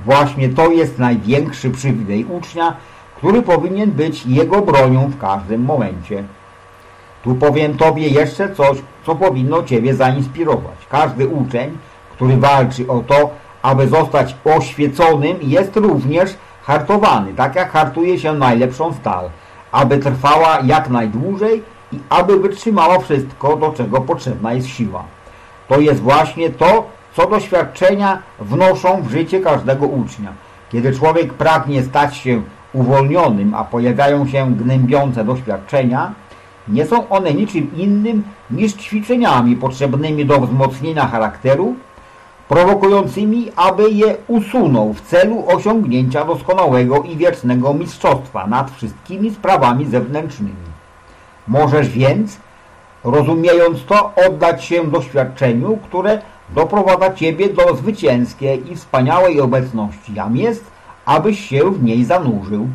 Właśnie 0.08 0.48
to 0.48 0.70
jest 0.70 0.98
największy 0.98 1.70
przywilej 1.70 2.24
ucznia, 2.24 2.76
który 3.16 3.42
powinien 3.42 3.90
być 3.90 4.26
jego 4.26 4.62
bronią 4.62 5.08
w 5.08 5.18
każdym 5.18 5.64
momencie. 5.64 6.24
Tu 7.24 7.34
powiem 7.34 7.76
Tobie 7.76 8.08
jeszcze 8.08 8.54
coś, 8.54 8.78
co 9.06 9.14
powinno 9.14 9.62
Ciebie 9.62 9.94
zainspirować. 9.94 10.86
Każdy 10.90 11.26
uczeń, 11.26 11.78
który 12.12 12.36
walczy 12.36 12.88
o 12.88 13.00
to, 13.00 13.30
aby 13.62 13.88
zostać 13.88 14.36
oświeconym, 14.44 15.36
jest 15.42 15.76
również 15.76 16.34
hartowany, 16.62 17.34
tak 17.34 17.54
jak 17.54 17.72
hartuje 17.72 18.18
się 18.18 18.32
najlepszą 18.32 18.92
stal, 18.92 19.30
aby 19.72 19.98
trwała 19.98 20.60
jak 20.60 20.90
najdłużej 20.90 21.62
i 21.92 21.98
aby 22.08 22.38
wytrzymała 22.38 22.98
wszystko, 22.98 23.56
do 23.56 23.72
czego 23.72 24.00
potrzebna 24.00 24.52
jest 24.52 24.68
siła. 24.68 25.04
To 25.68 25.80
jest 25.80 26.00
właśnie 26.00 26.50
to, 26.50 26.97
co 27.18 27.26
doświadczenia 27.26 28.22
wnoszą 28.40 29.02
w 29.02 29.10
życie 29.10 29.40
każdego 29.40 29.86
ucznia. 29.86 30.32
Kiedy 30.72 30.92
człowiek 30.92 31.34
pragnie 31.34 31.82
stać 31.82 32.16
się 32.16 32.42
uwolnionym, 32.72 33.54
a 33.54 33.64
pojawiają 33.64 34.26
się 34.26 34.54
gnębiące 34.54 35.24
doświadczenia, 35.24 36.12
nie 36.68 36.86
są 36.86 37.08
one 37.08 37.34
niczym 37.34 37.70
innym 37.76 38.22
niż 38.50 38.72
ćwiczeniami 38.72 39.56
potrzebnymi 39.56 40.26
do 40.26 40.40
wzmocnienia 40.40 41.06
charakteru, 41.06 41.74
prowokującymi, 42.48 43.52
aby 43.56 43.90
je 43.90 44.16
usunął 44.26 44.92
w 44.92 45.00
celu 45.00 45.44
osiągnięcia 45.48 46.24
doskonałego 46.24 47.02
i 47.02 47.16
wiecznego 47.16 47.74
mistrzostwa 47.74 48.46
nad 48.46 48.70
wszystkimi 48.70 49.30
sprawami 49.30 49.86
zewnętrznymi. 49.86 50.68
Możesz 51.48 51.88
więc, 51.88 52.36
rozumiejąc 53.04 53.84
to, 53.84 54.12
oddać 54.28 54.64
się 54.64 54.90
doświadczeniu, 54.90 55.76
które 55.76 56.18
doprowadza 56.54 57.14
Ciebie 57.14 57.48
do 57.48 57.76
zwycięskiej 57.76 58.72
i 58.72 58.76
wspaniałej 58.76 59.40
obecności, 59.40 60.14
jam 60.14 60.36
jest, 60.36 60.64
abyś 61.06 61.48
się 61.48 61.70
w 61.70 61.82
niej 61.82 62.04
zanurzył. 62.04 62.68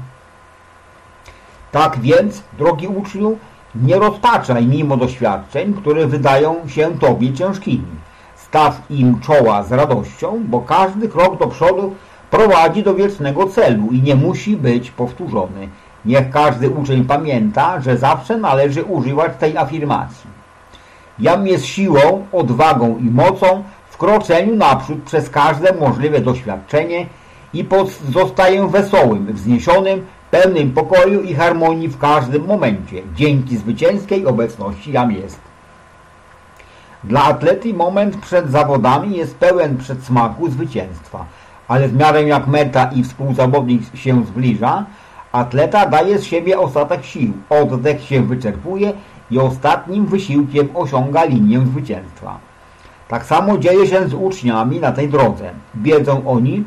Tak 1.72 2.00
więc, 2.00 2.44
drogi 2.58 2.88
uczniu, 2.88 3.38
nie 3.76 3.96
rozpaczaj 3.96 4.68
mimo 4.68 4.98
doświadczeń, 4.98 5.74
które 5.74 6.08
wydają 6.08 6.68
się 6.68 7.00
Tobie 7.00 7.34
ciężkimi. 7.34 7.86
Staw 8.36 8.82
im 8.90 9.20
czoła 9.20 9.64
z 9.64 9.72
radością, 9.72 10.44
bo 10.48 10.62
każdy 10.62 11.10
krok 11.10 11.40
do 11.40 11.48
przodu 11.48 11.96
prowadzi 12.32 12.84
do 12.84 12.96
wiecznego 12.96 13.48
celu 13.48 13.88
i 13.92 14.02
nie 14.02 14.16
musi 14.16 14.58
być 14.58 14.92
powtórzony. 14.92 15.70
Niech 16.06 16.30
każdy 16.30 16.70
uczeń 16.70 17.06
pamięta, 17.06 17.82
że 17.82 17.98
zawsze 17.98 18.38
należy 18.38 18.84
używać 18.84 19.32
tej 19.40 19.58
afirmacji. 19.58 20.33
Jam 21.20 21.48
jest 21.48 21.66
siłą, 21.66 22.26
odwagą 22.32 22.98
i 22.98 23.04
mocą 23.04 23.64
w 23.90 23.98
kroczeniu 23.98 24.56
naprzód 24.56 25.04
przez 25.04 25.30
każde 25.30 25.74
możliwe 25.74 26.20
doświadczenie 26.20 27.06
i 27.54 27.64
pozostaję 27.64 28.68
wesołym, 28.68 29.34
wzniesionym, 29.34 30.06
pełnym 30.32 30.72
pokoju 30.72 31.22
i 31.22 31.34
harmonii 31.34 31.88
w 31.88 31.98
każdym 31.98 32.46
momencie, 32.46 33.02
dzięki 33.16 33.58
zwycięskiej 33.58 34.26
obecności 34.26 34.92
jam 34.92 35.12
jest. 35.12 35.40
Dla 37.04 37.24
atlety 37.24 37.74
moment 37.74 38.18
przed 38.18 38.52
zawodami 38.52 39.18
jest 39.18 39.36
pełen 39.36 39.78
przedsmaku 39.78 40.50
zwycięstwa, 40.50 41.26
ale 41.68 41.88
w 41.88 41.96
miarę 41.96 42.24
jak 42.24 42.48
meta 42.48 42.90
i 42.96 43.04
współzawodnik 43.04 43.82
się 43.96 44.26
zbliża, 44.26 44.86
atleta 45.32 45.86
daje 45.86 46.20
z 46.20 46.24
siebie 46.24 46.60
ostatek 46.60 47.06
sił, 47.06 47.34
oddech 47.50 48.04
się 48.04 48.22
wyczerpuje 48.22 48.94
i 49.34 49.40
ostatnim 49.40 50.06
wysiłkiem 50.06 50.70
osiąga 50.74 51.24
linię 51.24 51.60
zwycięstwa. 51.60 52.40
Tak 53.08 53.26
samo 53.26 53.58
dzieje 53.58 53.88
się 53.88 54.08
z 54.08 54.14
uczniami 54.14 54.80
na 54.80 54.92
tej 54.92 55.10
drodze. 55.10 55.50
Wiedzą 55.76 56.28
oni, 56.28 56.64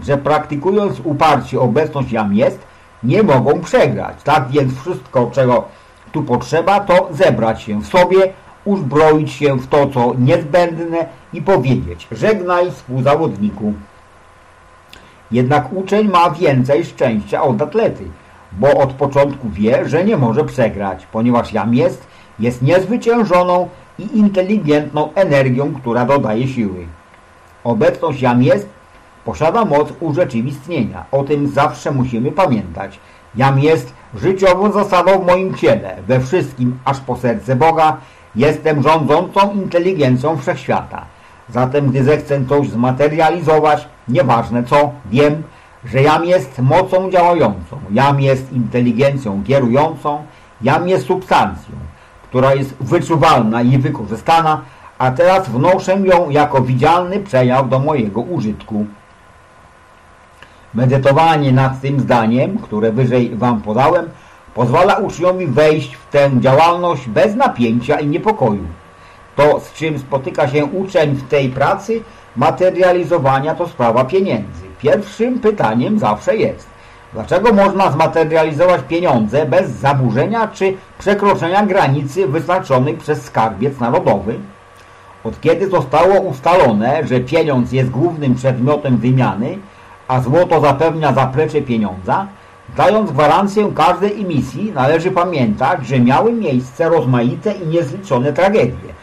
że 0.00 0.18
praktykując 0.18 1.00
uparcie 1.04 1.60
obecność 1.60 2.12
jam 2.12 2.34
jest, 2.34 2.58
nie 3.02 3.22
mogą 3.22 3.60
przegrać. 3.60 4.22
Tak 4.24 4.48
więc 4.48 4.80
wszystko, 4.80 5.30
czego 5.32 5.64
tu 6.12 6.22
potrzeba, 6.22 6.80
to 6.80 7.08
zebrać 7.10 7.62
się 7.62 7.80
w 7.80 7.86
sobie, 7.86 8.32
uzbroić 8.64 9.32
się 9.32 9.58
w 9.58 9.66
to, 9.66 9.86
co 9.86 10.14
niezbędne 10.18 11.06
i 11.32 11.42
powiedzieć 11.42 12.08
żegnaj 12.12 12.70
współzawodniku. 12.70 13.72
Jednak 15.30 15.72
uczeń 15.72 16.08
ma 16.08 16.30
więcej 16.30 16.84
szczęścia 16.84 17.42
od 17.42 17.62
atlety, 17.62 18.04
bo 18.58 18.74
od 18.78 18.92
początku 18.92 19.50
wie, 19.50 19.88
że 19.88 20.04
nie 20.04 20.16
może 20.16 20.44
przegrać, 20.44 21.06
ponieważ 21.12 21.52
jam 21.52 21.74
jest, 21.74 22.06
jest 22.38 22.62
niezwyciężoną 22.62 23.68
i 23.98 24.18
inteligentną 24.18 25.14
energią, 25.14 25.74
która 25.74 26.04
dodaje 26.04 26.48
siły. 26.48 26.86
Obecność 27.64 28.22
jam 28.22 28.42
jest 28.42 28.68
posiada 29.24 29.64
moc 29.64 29.92
urzeczywistnienia. 30.00 31.04
O 31.12 31.22
tym 31.22 31.48
zawsze 31.48 31.90
musimy 31.90 32.32
pamiętać. 32.32 32.98
Jam 33.36 33.60
jest 33.60 33.92
życiową 34.14 34.72
zasadą 34.72 35.18
w 35.18 35.26
moim 35.26 35.54
ciele, 35.54 35.96
we 36.08 36.20
wszystkim, 36.20 36.78
aż 36.84 37.00
po 37.00 37.16
serce 37.16 37.56
Boga, 37.56 37.96
jestem 38.36 38.82
rządzącą 38.82 39.52
inteligencją 39.54 40.36
wszechświata. 40.36 41.04
Zatem, 41.48 41.90
gdy 41.90 42.04
zechcę 42.04 42.40
coś 42.48 42.68
zmaterializować, 42.68 43.88
nieważne 44.08 44.64
co, 44.64 44.92
wiem, 45.10 45.42
że 45.84 46.02
jam 46.02 46.24
jest 46.24 46.58
mocą 46.58 47.10
działającą, 47.10 47.78
jam 47.90 48.20
jest 48.20 48.52
inteligencją 48.52 49.42
kierującą, 49.44 50.22
jam 50.62 50.88
jest 50.88 51.06
substancją, 51.06 51.74
która 52.22 52.54
jest 52.54 52.74
wyczuwalna 52.80 53.62
i 53.62 53.78
wykorzystana, 53.78 54.60
a 54.98 55.10
teraz 55.10 55.48
wnoszę 55.48 56.00
ją 56.00 56.30
jako 56.30 56.60
widzialny 56.60 57.20
przejaw 57.20 57.68
do 57.68 57.78
mojego 57.78 58.20
użytku. 58.20 58.86
Medytowanie 60.74 61.52
nad 61.52 61.80
tym 61.80 62.00
zdaniem, 62.00 62.58
które 62.58 62.92
wyżej 62.92 63.36
Wam 63.36 63.62
podałem, 63.62 64.10
pozwala 64.54 64.96
uczniowi 64.96 65.46
wejść 65.46 65.94
w 65.94 66.10
tę 66.10 66.30
działalność 66.40 67.08
bez 67.08 67.34
napięcia 67.34 68.00
i 68.00 68.06
niepokoju. 68.06 68.64
To, 69.36 69.60
z 69.60 69.72
czym 69.72 69.98
spotyka 69.98 70.48
się 70.48 70.64
uczeń 70.64 71.14
w 71.14 71.28
tej 71.28 71.48
pracy, 71.48 72.02
materializowania 72.36 73.54
to 73.54 73.68
sprawa 73.68 74.04
pieniędzy. 74.04 74.63
Pierwszym 74.80 75.38
pytaniem 75.38 75.98
zawsze 75.98 76.36
jest, 76.36 76.66
dlaczego 77.12 77.52
można 77.52 77.90
zmaterializować 77.90 78.80
pieniądze 78.88 79.46
bez 79.46 79.70
zaburzenia 79.70 80.48
czy 80.48 80.74
przekroczenia 80.98 81.66
granicy 81.66 82.26
wyznaczonej 82.26 82.94
przez 82.94 83.22
skarbiec 83.22 83.80
narodowy? 83.80 84.38
Od 85.24 85.40
kiedy 85.40 85.70
zostało 85.70 86.20
ustalone, 86.20 87.06
że 87.06 87.20
pieniądz 87.20 87.72
jest 87.72 87.90
głównym 87.90 88.34
przedmiotem 88.34 88.96
wymiany, 88.96 89.58
a 90.08 90.20
złoto 90.20 90.60
zapewnia 90.60 91.12
zaplecze 91.12 91.62
pieniądza, 91.62 92.26
dając 92.76 93.10
gwarancję 93.10 93.72
każdej 93.74 94.20
emisji, 94.20 94.72
należy 94.74 95.10
pamiętać, 95.10 95.86
że 95.86 96.00
miały 96.00 96.32
miejsce 96.32 96.88
rozmaite 96.88 97.52
i 97.52 97.66
niezliczone 97.66 98.32
tragedie, 98.32 98.94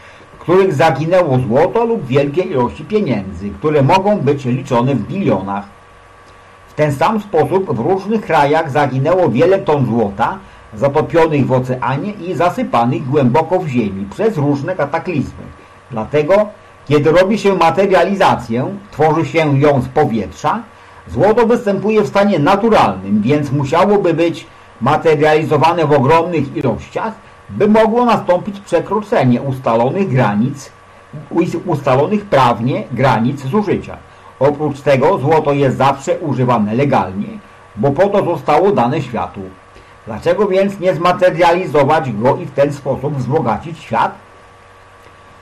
których 0.42 0.74
zaginęło 0.74 1.38
złoto 1.38 1.84
lub 1.84 2.06
wielkie 2.06 2.42
ilości 2.42 2.84
pieniędzy, 2.84 3.50
które 3.50 3.82
mogą 3.82 4.18
być 4.18 4.44
liczone 4.44 4.94
w 4.94 5.06
bilionach. 5.08 5.64
W 6.68 6.74
ten 6.74 6.92
sam 6.92 7.20
sposób 7.20 7.76
w 7.76 7.80
różnych 7.80 8.22
krajach 8.22 8.70
zaginęło 8.70 9.28
wiele 9.28 9.58
ton 9.58 9.86
złota, 9.86 10.38
zatopionych 10.74 11.46
w 11.46 11.52
oceanie 11.52 12.12
i 12.12 12.34
zasypanych 12.34 13.08
głęboko 13.08 13.58
w 13.58 13.66
ziemi 13.66 14.06
przez 14.10 14.36
różne 14.36 14.76
kataklizmy. 14.76 15.44
Dlatego, 15.90 16.34
kiedy 16.88 17.12
robi 17.12 17.38
się 17.38 17.54
materializację, 17.54 18.76
tworzy 18.90 19.26
się 19.26 19.58
ją 19.58 19.82
z 19.82 19.88
powietrza, 19.88 20.62
Złoto 21.08 21.46
występuje 21.46 22.02
w 22.02 22.08
stanie 22.08 22.38
naturalnym, 22.38 23.22
więc 23.22 23.52
musiałoby 23.52 24.14
być 24.14 24.46
materializowane 24.80 25.86
w 25.86 25.92
ogromnych 25.92 26.56
ilościach, 26.56 27.12
by 27.56 27.68
mogło 27.68 28.04
nastąpić 28.04 28.60
przekroczenie 28.60 29.42
ustalonych 29.42 30.08
granic, 30.08 30.72
ustalonych 31.66 32.24
prawnie 32.24 32.84
granic 32.92 33.46
zużycia. 33.46 33.96
Oprócz 34.40 34.80
tego 34.80 35.18
złoto 35.18 35.52
jest 35.52 35.76
zawsze 35.76 36.18
używane 36.18 36.74
legalnie, 36.74 37.28
bo 37.76 37.90
po 37.90 38.08
to 38.08 38.24
zostało 38.24 38.72
dane 38.72 39.02
światu. 39.02 39.40
Dlaczego 40.06 40.46
więc 40.46 40.80
nie 40.80 40.94
zmaterializować 40.94 42.12
go 42.12 42.36
i 42.36 42.46
w 42.46 42.50
ten 42.50 42.72
sposób 42.72 43.16
wzbogacić 43.16 43.78
świat? 43.78 44.14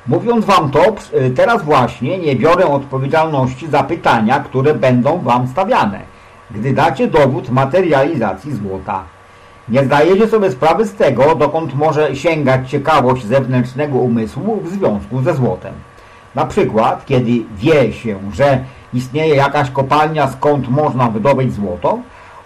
Mówiąc 0.06 0.44
Wam 0.44 0.70
to, 0.70 0.94
teraz 1.36 1.62
właśnie 1.62 2.18
nie 2.18 2.36
biorę 2.36 2.66
odpowiedzialności 2.66 3.68
za 3.68 3.82
pytania, 3.82 4.40
które 4.40 4.74
będą 4.74 5.18
Wam 5.18 5.48
stawiane. 5.48 6.00
gdy 6.50 6.72
dacie 6.72 7.06
dowód 7.06 7.50
materializacji 7.50 8.52
złota. 8.52 9.04
Nie 9.70 9.84
zdajecie 9.84 10.28
sobie 10.28 10.50
sprawy 10.50 10.86
z 10.86 10.94
tego, 10.94 11.34
dokąd 11.34 11.74
może 11.74 12.16
sięgać 12.16 12.70
ciekawość 12.70 13.24
zewnętrznego 13.24 13.98
umysłu 13.98 14.60
w 14.64 14.68
związku 14.68 15.22
ze 15.22 15.34
złotem. 15.34 15.74
Na 16.34 16.46
przykład, 16.46 17.06
kiedy 17.06 17.30
wie 17.56 17.92
się, 17.92 18.18
że 18.32 18.64
istnieje 18.94 19.34
jakaś 19.34 19.70
kopalnia, 19.70 20.28
skąd 20.28 20.68
można 20.68 21.10
wydobyć 21.10 21.52
złoto, 21.52 21.98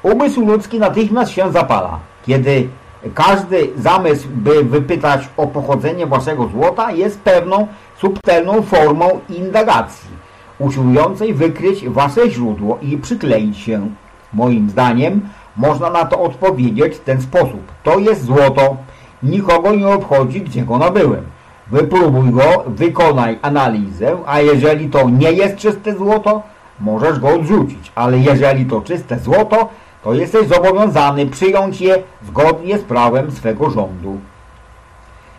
umysł 0.03 0.47
ludzki 0.47 0.79
natychmiast 0.79 1.33
się 1.33 1.53
zapala. 1.53 1.99
Kiedy 2.27 2.69
każdy 3.15 3.71
zamysł, 3.77 4.29
by 4.35 4.65
wypytać 4.65 5.29
o 5.37 5.47
pochodzenie 5.47 6.07
waszego 6.07 6.49
złota 6.49 6.93
jest 6.93 7.21
pewną 7.21 7.67
subtelną 8.01 8.63
formą 8.63 9.21
indagacji, 9.29 10.11
usiłującej 10.59 11.35
wykryć 11.35 11.89
wasze 11.89 12.31
źródło 12.31 12.79
i 12.83 12.97
przykleić 12.97 13.59
się. 13.59 13.89
Moim 14.33 14.71
zdaniem 14.71 15.21
można 15.57 15.91
na 15.91 16.05
to 16.05 16.21
odpowiedzieć 16.21 16.95
w 16.95 17.01
ten 17.01 17.23
sposób. 17.23 17.73
To 17.83 17.99
jest 17.99 18.25
złoto, 18.25 18.77
nikogo 19.23 19.75
nie 19.75 19.89
obchodzi, 19.89 20.41
gdzie 20.41 20.63
go 20.63 20.79
nabyłem. 20.79 21.25
Wypróbuj 21.71 22.31
go, 22.31 22.65
wykonaj 22.67 23.39
analizę, 23.43 24.17
a 24.27 24.41
jeżeli 24.41 24.89
to 24.89 25.11
nie 25.11 25.33
jest 25.33 25.57
czyste 25.57 25.95
złoto, 25.95 26.43
możesz 26.81 27.19
go 27.19 27.29
odrzucić. 27.29 27.93
Ale 27.95 28.19
jeżeli 28.19 28.67
to 28.67 28.81
czyste 28.81 29.19
złoto, 29.19 29.69
to 30.03 30.15
jesteś 30.15 30.49
zobowiązany 30.49 31.27
przyjąć 31.27 31.81
je 31.81 32.03
zgodnie 32.27 32.79
z 32.79 32.83
prawem 32.83 33.31
swego 33.31 33.71
rządu. 33.71 34.19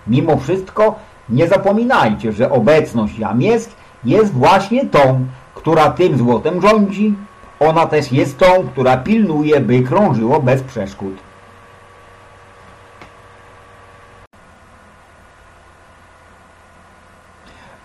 Mimo 0.07 0.37
wszystko 0.37 0.95
nie 1.29 1.47
zapominajcie, 1.47 2.31
że 2.31 2.51
obecność 2.51 3.19
jam 3.19 3.41
jest, 3.41 3.75
jest 4.03 4.33
właśnie 4.33 4.85
tą, 4.85 5.25
która 5.55 5.89
tym 5.89 6.17
złotem 6.17 6.61
rządzi. 6.61 7.13
Ona 7.65 7.85
też 7.85 8.11
jest 8.11 8.37
tą, 8.37 8.67
która 8.67 8.97
pilnuje, 8.97 9.59
by 9.59 9.83
krążyło 9.83 10.39
bez 10.39 10.63
przeszkód. 10.63 11.17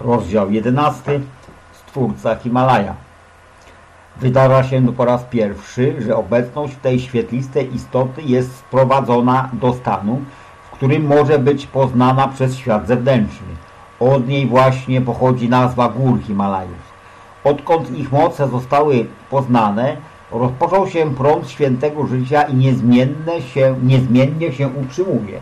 Rozdział 0.00 0.50
11. 0.50 1.20
Stwórca 1.72 2.36
Himalaja. 2.36 2.94
Wydarza 4.16 4.64
się 4.64 4.92
po 4.92 5.04
raz 5.04 5.24
pierwszy, 5.24 6.02
że 6.02 6.16
obecność 6.16 6.76
tej 6.82 7.00
świetlistej 7.00 7.74
istoty 7.74 8.22
jest 8.22 8.56
sprowadzona 8.56 9.50
do 9.52 9.72
stanu, 9.72 10.20
w 10.64 10.70
którym 10.70 11.06
może 11.06 11.38
być 11.38 11.66
poznana 11.66 12.28
przez 12.28 12.56
świat 12.56 12.86
zewnętrzny. 12.86 13.54
Od 14.00 14.28
niej 14.28 14.46
właśnie 14.46 15.00
pochodzi 15.00 15.48
nazwa 15.48 15.88
gór 15.88 16.22
Himalajów. 16.22 16.89
Odkąd 17.45 17.99
ich 17.99 18.12
moce 18.12 18.49
zostały 18.49 19.07
poznane, 19.30 19.97
rozpoczął 20.32 20.86
się 20.86 21.14
prąd 21.14 21.51
świętego 21.51 22.07
życia 22.07 22.43
i 22.43 22.55
niezmienne 22.55 23.43
się, 23.43 23.76
niezmiennie 23.82 24.53
się 24.53 24.68
utrzymuje. 24.68 25.41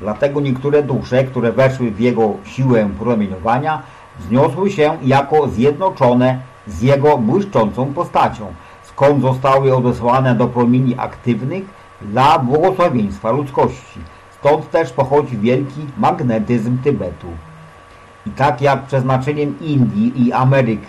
Dlatego 0.00 0.40
niektóre 0.40 0.82
dusze, 0.82 1.24
które 1.24 1.52
weszły 1.52 1.90
w 1.90 2.00
jego 2.00 2.30
siłę 2.44 2.88
promieniowania, 2.98 3.82
wzniosły 4.18 4.70
się 4.70 4.98
jako 5.02 5.48
zjednoczone 5.48 6.40
z 6.66 6.82
jego 6.82 7.18
błyszczącą 7.18 7.94
postacią, 7.94 8.54
skąd 8.82 9.22
zostały 9.22 9.76
odesłane 9.76 10.34
do 10.34 10.46
promieni 10.46 10.94
aktywnych 10.98 11.64
dla 12.02 12.38
błogosławieństwa 12.38 13.30
ludzkości. 13.30 14.00
Stąd 14.38 14.70
też 14.70 14.92
pochodzi 14.92 15.38
wielki 15.38 15.80
magnetyzm 15.98 16.78
Tybetu. 16.78 17.26
I 18.26 18.30
tak 18.30 18.62
jak 18.62 18.86
przeznaczeniem 18.86 19.60
Indii 19.60 20.26
i 20.26 20.32
Ameryk 20.32 20.80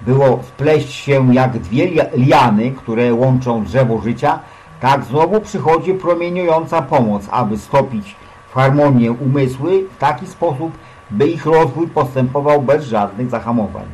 było 0.00 0.42
spleść 0.42 0.92
się 0.92 1.34
jak 1.34 1.58
dwie 1.58 1.90
liany, 2.16 2.70
które 2.70 3.14
łączą 3.14 3.64
drzewo 3.64 4.00
życia, 4.00 4.38
tak 4.80 5.04
znowu 5.04 5.40
przychodzi 5.40 5.94
promieniująca 5.94 6.82
pomoc, 6.82 7.28
aby 7.30 7.58
stopić 7.58 8.16
w 8.50 8.54
harmonię 8.54 9.12
umysły 9.12 9.84
w 9.96 9.98
taki 9.98 10.26
sposób, 10.26 10.72
by 11.10 11.28
ich 11.28 11.46
rozwój 11.46 11.88
postępował 11.88 12.62
bez 12.62 12.84
żadnych 12.84 13.30
zahamowań. 13.30 13.84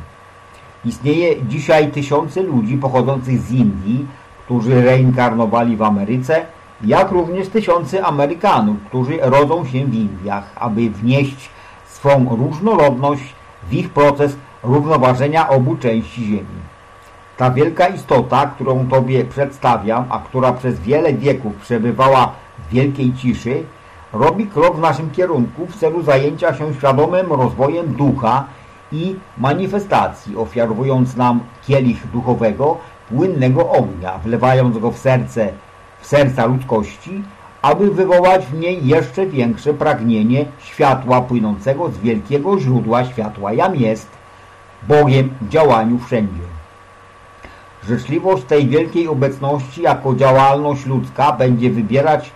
Istnieje 0.85 1.45
dzisiaj 1.45 1.91
tysiące 1.91 2.41
ludzi 2.41 2.77
pochodzących 2.77 3.39
z 3.39 3.51
Indii, 3.51 4.05
którzy 4.45 4.81
reinkarnowali 4.81 5.77
w 5.77 5.81
Ameryce, 5.81 6.45
jak 6.83 7.11
również 7.11 7.47
tysiące 7.47 8.05
Amerykanów, 8.05 8.77
którzy 8.87 9.17
rodzą 9.21 9.65
się 9.65 9.85
w 9.85 9.93
Indiach, 9.93 10.43
aby 10.55 10.89
wnieść 10.89 11.49
swą 11.85 12.35
różnorodność 12.37 13.23
w 13.69 13.73
ich 13.73 13.89
proces 13.89 14.37
równoważenia 14.65 15.49
obu 15.49 15.75
części 15.75 16.25
Ziemi. 16.25 16.65
Ta 17.37 17.51
wielka 17.51 17.87
istota, 17.87 18.45
którą 18.45 18.87
Tobie 18.87 19.25
przedstawiam, 19.25 20.05
a 20.09 20.19
która 20.19 20.53
przez 20.53 20.79
wiele 20.79 21.13
wieków 21.13 21.55
przebywała 21.55 22.31
w 22.59 22.73
wielkiej 22.73 23.13
ciszy, 23.13 23.63
robi 24.13 24.47
krok 24.47 24.77
w 24.77 24.79
naszym 24.79 25.11
kierunku 25.11 25.65
w 25.65 25.75
celu 25.75 26.03
zajęcia 26.03 26.53
się 26.53 26.73
świadomym 26.73 27.33
rozwojem 27.33 27.93
ducha 27.93 28.43
i 28.91 29.15
manifestacji, 29.37 30.37
ofiarowując 30.37 31.15
nam 31.15 31.39
kielich 31.67 32.07
duchowego, 32.11 32.77
płynnego 33.09 33.69
ognia, 33.69 34.17
wlewając 34.17 34.77
go 34.77 34.91
w 34.91 34.97
serce, 34.97 35.49
w 35.99 36.07
serca 36.07 36.45
ludzkości, 36.45 37.23
aby 37.61 37.91
wywołać 37.91 38.45
w 38.45 38.59
niej 38.59 38.87
jeszcze 38.87 39.25
większe 39.25 39.73
pragnienie 39.73 40.45
światła 40.59 41.21
płynącego 41.21 41.89
z 41.89 41.97
wielkiego 41.97 42.59
źródła 42.59 43.05
światła 43.05 43.53
jam 43.53 43.75
jest, 43.75 44.07
Bogiem 44.87 45.29
działaniu 45.49 45.99
wszędzie. 45.99 46.45
Życzliwość 47.87 48.43
tej 48.43 48.67
wielkiej 48.67 49.07
obecności 49.07 49.81
jako 49.81 50.15
działalność 50.15 50.85
ludzka 50.85 51.31
będzie 51.31 51.69
wybierać 51.69 52.31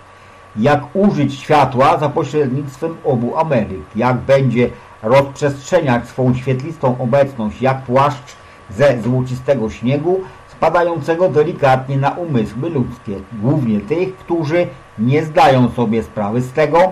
jak 0.55 0.81
użyć 0.93 1.33
światła 1.33 1.97
za 1.97 2.09
pośrednictwem 2.09 2.97
obu 3.03 3.37
Ameryk, 3.37 3.83
jak 3.95 4.17
będzie 4.17 4.69
rozprzestrzeniać 5.03 6.07
swą 6.07 6.33
świetlistą 6.33 6.95
obecność 6.99 7.61
jak 7.61 7.81
płaszcz 7.81 8.35
ze 8.69 9.01
złocistego 9.01 9.69
śniegu 9.69 10.21
spadającego 10.51 11.29
delikatnie 11.29 11.97
na 11.97 12.09
umysły 12.09 12.69
ludzkie, 12.69 13.15
głównie 13.41 13.79
tych, 13.79 14.15
którzy 14.15 14.67
nie 14.99 15.25
zdają 15.25 15.69
sobie 15.69 16.03
sprawy 16.03 16.41
z 16.41 16.51
tego, 16.51 16.91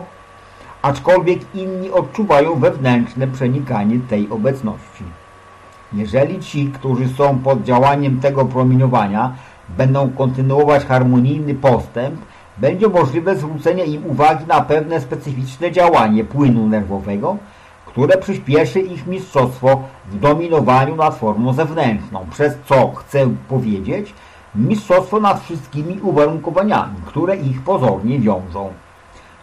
aczkolwiek 0.81 1.39
inni 1.53 1.91
odczuwają 1.91 2.59
wewnętrzne 2.59 3.27
przenikanie 3.27 3.99
tej 4.09 4.29
obecności. 4.29 5.03
Jeżeli 5.93 6.39
ci, 6.39 6.67
którzy 6.67 7.07
są 7.07 7.39
pod 7.39 7.63
działaniem 7.63 8.19
tego 8.19 8.45
promieniowania, 8.45 9.33
będą 9.77 10.09
kontynuować 10.09 10.85
harmonijny 10.85 11.55
postęp, 11.55 12.15
będzie 12.57 12.87
możliwe 12.89 13.35
zwrócenie 13.35 13.85
im 13.85 14.05
uwagi 14.05 14.45
na 14.45 14.61
pewne 14.61 15.01
specyficzne 15.01 15.71
działanie 15.71 16.23
płynu 16.23 16.67
nerwowego, 16.67 17.37
które 17.85 18.17
przyspieszy 18.17 18.79
ich 18.79 19.07
mistrzostwo 19.07 19.81
w 20.11 20.19
dominowaniu 20.19 20.95
nad 20.95 21.15
formą 21.15 21.53
zewnętrzną, 21.53 22.25
przez 22.31 22.53
co 22.65 22.91
chcę 22.91 23.29
powiedzieć 23.49 24.13
mistrzostwo 24.55 25.19
nad 25.19 25.43
wszystkimi 25.43 25.99
uwarunkowaniami, 26.01 26.95
które 27.05 27.35
ich 27.35 27.61
pozornie 27.61 28.19
wiążą. 28.19 28.69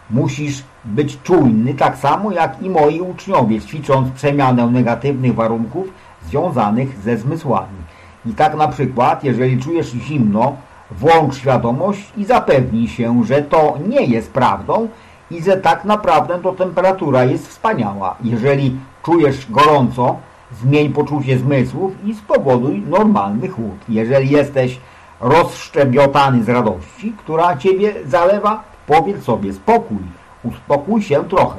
Musisz 0.09 0.63
być 0.85 1.21
czujny 1.23 1.73
tak 1.73 1.97
samo 1.97 2.31
jak 2.31 2.61
i 2.61 2.69
moi 2.69 3.01
uczniowie, 3.01 3.61
ćwicząc 3.61 4.11
przemianę 4.11 4.67
negatywnych 4.67 5.35
warunków 5.35 5.87
związanych 6.27 6.97
ze 6.99 7.17
zmysłami. 7.17 7.77
I 8.25 8.33
tak 8.33 8.55
na 8.55 8.67
przykład, 8.67 9.23
jeżeli 9.23 9.63
czujesz 9.63 9.91
zimno, 9.91 10.55
włącz 10.91 11.35
świadomość 11.35 12.11
i 12.17 12.25
zapewnij 12.25 12.87
się, 12.87 13.23
że 13.23 13.41
to 13.41 13.77
nie 13.87 14.05
jest 14.05 14.33
prawdą 14.33 14.87
i 15.31 15.43
że 15.43 15.57
tak 15.57 15.85
naprawdę 15.85 16.39
to 16.39 16.51
temperatura 16.51 17.23
jest 17.23 17.47
wspaniała. 17.47 18.15
Jeżeli 18.23 18.77
czujesz 19.03 19.51
gorąco, 19.51 20.15
zmień 20.61 20.89
poczucie 20.89 21.37
zmysłów 21.37 21.91
i 22.05 22.15
spowoduj 22.15 22.83
normalny 22.89 23.47
chłód. 23.47 23.77
Jeżeli 23.89 24.29
jesteś 24.29 24.79
rozszczebiotany 25.21 26.43
z 26.43 26.49
radości, 26.49 27.13
która 27.17 27.57
Ciebie 27.57 27.93
zalewa, 28.05 28.63
powiedz 28.87 29.23
sobie 29.23 29.53
spokój, 29.53 29.97
uspokój 30.43 31.01
się 31.01 31.23
trochę. 31.23 31.57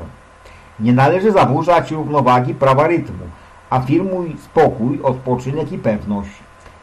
Nie 0.81 0.93
należy 0.93 1.33
zaburzać 1.33 1.91
równowagi 1.91 2.55
prawa 2.55 2.87
rytmu. 2.87 3.25
Afirmuj 3.77 4.36
spokój, 4.44 5.01
odpoczynek 5.03 5.73
i 5.73 5.78
pewność. 5.78 6.31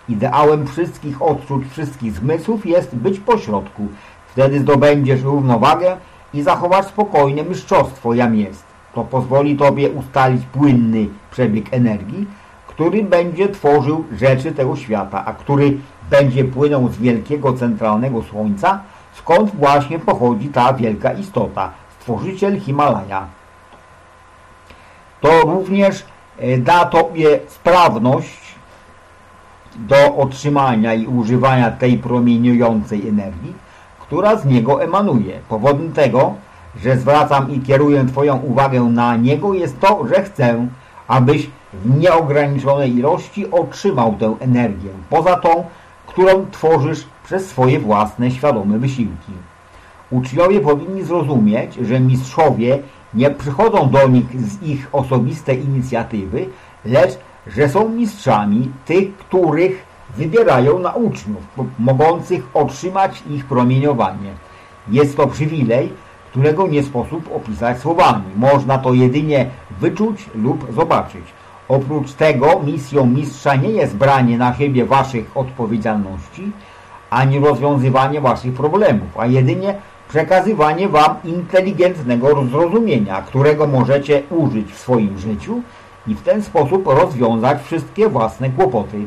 Ideałem 0.10 0.68
wszystkich 0.68 1.22
odczuć, 1.22 1.68
wszystkich 1.68 2.14
zmysłów 2.14 2.66
jest 2.66 2.96
być 2.96 3.20
pośrodku. 3.20 3.88
Wtedy 4.28 4.60
zdobędziesz 4.60 5.22
równowagę 5.22 5.98
i 6.34 6.42
zachować 6.42 6.88
spokojne 6.88 7.44
mistrzostwo 7.44 8.14
jam 8.14 8.36
jest. 8.36 8.64
To 8.96 9.04
pozwoli 9.04 9.56
Tobie 9.56 9.90
ustalić 9.90 10.46
płynny 10.46 11.08
przebieg 11.32 11.74
energii, 11.74 12.28
który 12.68 13.04
będzie 13.04 13.50
tworzył 13.50 14.04
rzeczy 14.12 14.52
tego 14.52 14.76
świata, 14.76 15.26
a 15.26 15.34
który 15.34 15.78
będzie 16.10 16.46
płynął 16.46 16.90
z 16.90 16.98
wielkiego 16.98 17.54
centralnego 17.54 18.24
słońca, 18.24 18.80
skąd 19.14 19.56
właśnie 19.56 20.00
pochodzi 20.00 20.50
ta 20.50 20.74
wielka 20.74 21.14
istota, 21.14 21.72
stworzyciel 22.00 22.60
Himalaja. 22.60 23.26
To 25.22 25.42
również 25.42 26.06
da 26.58 26.86
Tobie 26.86 27.40
sprawność 27.48 28.44
do 29.76 30.16
otrzymania 30.16 30.94
i 30.94 31.08
używania 31.08 31.72
tej 31.72 31.98
promieniującej 31.98 33.08
energii, 33.08 33.54
która 34.00 34.36
z 34.36 34.46
niego 34.46 34.84
emanuje. 34.84 35.40
Powodem 35.50 35.94
tego, 35.94 36.34
że 36.84 36.98
zwracam 36.98 37.52
i 37.52 37.60
kieruję 37.60 38.06
Twoją 38.06 38.38
uwagę 38.38 38.82
na 38.82 39.16
niego 39.16 39.54
jest 39.54 39.80
to, 39.80 40.08
że 40.08 40.24
chcę, 40.24 40.68
abyś 41.08 41.50
w 41.74 42.00
nieograniczonej 42.00 42.96
ilości 42.96 43.52
otrzymał 43.52 44.16
tę 44.20 44.36
energię, 44.40 44.90
poza 45.10 45.36
tą, 45.36 45.64
którą 46.08 46.46
tworzysz 46.52 47.06
przez 47.26 47.48
swoje 47.48 47.80
własne 47.80 48.32
świadome 48.32 48.80
wysiłki. 48.80 49.32
Uczniowie 50.12 50.60
powinni 50.60 51.04
zrozumieć, 51.04 51.76
że 51.76 52.00
mistrzowie 52.00 52.80
nie 53.16 53.30
przychodzą 53.30 53.90
do 53.90 54.08
nich 54.08 54.42
z 54.42 54.64
ich 54.64 54.90
osobistej 54.92 55.66
inicjatywy, 55.66 56.46
lecz 56.86 57.20
że 57.48 57.70
są 57.70 57.90
mistrzami 57.90 58.72
tych, 58.86 59.18
których 59.18 59.86
wybierają 60.18 60.80
na 60.80 60.92
uczniów, 60.92 61.44
mogących 61.80 62.48
otrzymać 62.54 63.24
ich 63.30 63.46
promieniowanie. 63.46 64.32
Jest 64.88 65.18
to 65.18 65.28
przywilej, 65.28 65.94
którego 66.32 66.68
nie 66.68 66.84
sposób 66.84 67.30
opisać 67.36 67.80
słowami. 67.80 68.24
Można 68.36 68.78
to 68.78 68.94
jedynie 68.94 69.50
wyczuć 69.80 70.30
lub 70.36 70.74
zobaczyć. 70.76 71.24
Oprócz 71.68 72.14
tego 72.14 72.60
misją 72.66 73.06
mistrza 73.06 73.56
nie 73.56 73.70
jest 73.70 73.96
branie 73.96 74.38
na 74.38 74.56
siebie 74.56 74.86
waszych 74.86 75.38
odpowiedzialności, 75.38 76.52
ani 77.10 77.40
rozwiązywanie 77.40 78.22
waszych 78.22 78.54
problemów, 78.54 79.18
a 79.18 79.26
jedynie 79.26 79.76
przekazywanie 80.14 80.90
wam 80.90 81.16
inteligentnego 81.24 82.46
zrozumienia, 82.46 83.22
którego 83.22 83.68
możecie 83.68 84.24
użyć 84.30 84.72
w 84.72 84.80
swoim 84.80 85.18
życiu 85.20 85.62
i 86.08 86.16
w 86.16 86.22
ten 86.22 86.44
sposób 86.44 86.88
rozwiązać 86.88 87.62
wszystkie 87.64 88.10
własne 88.10 88.50
kłopoty. 88.50 89.06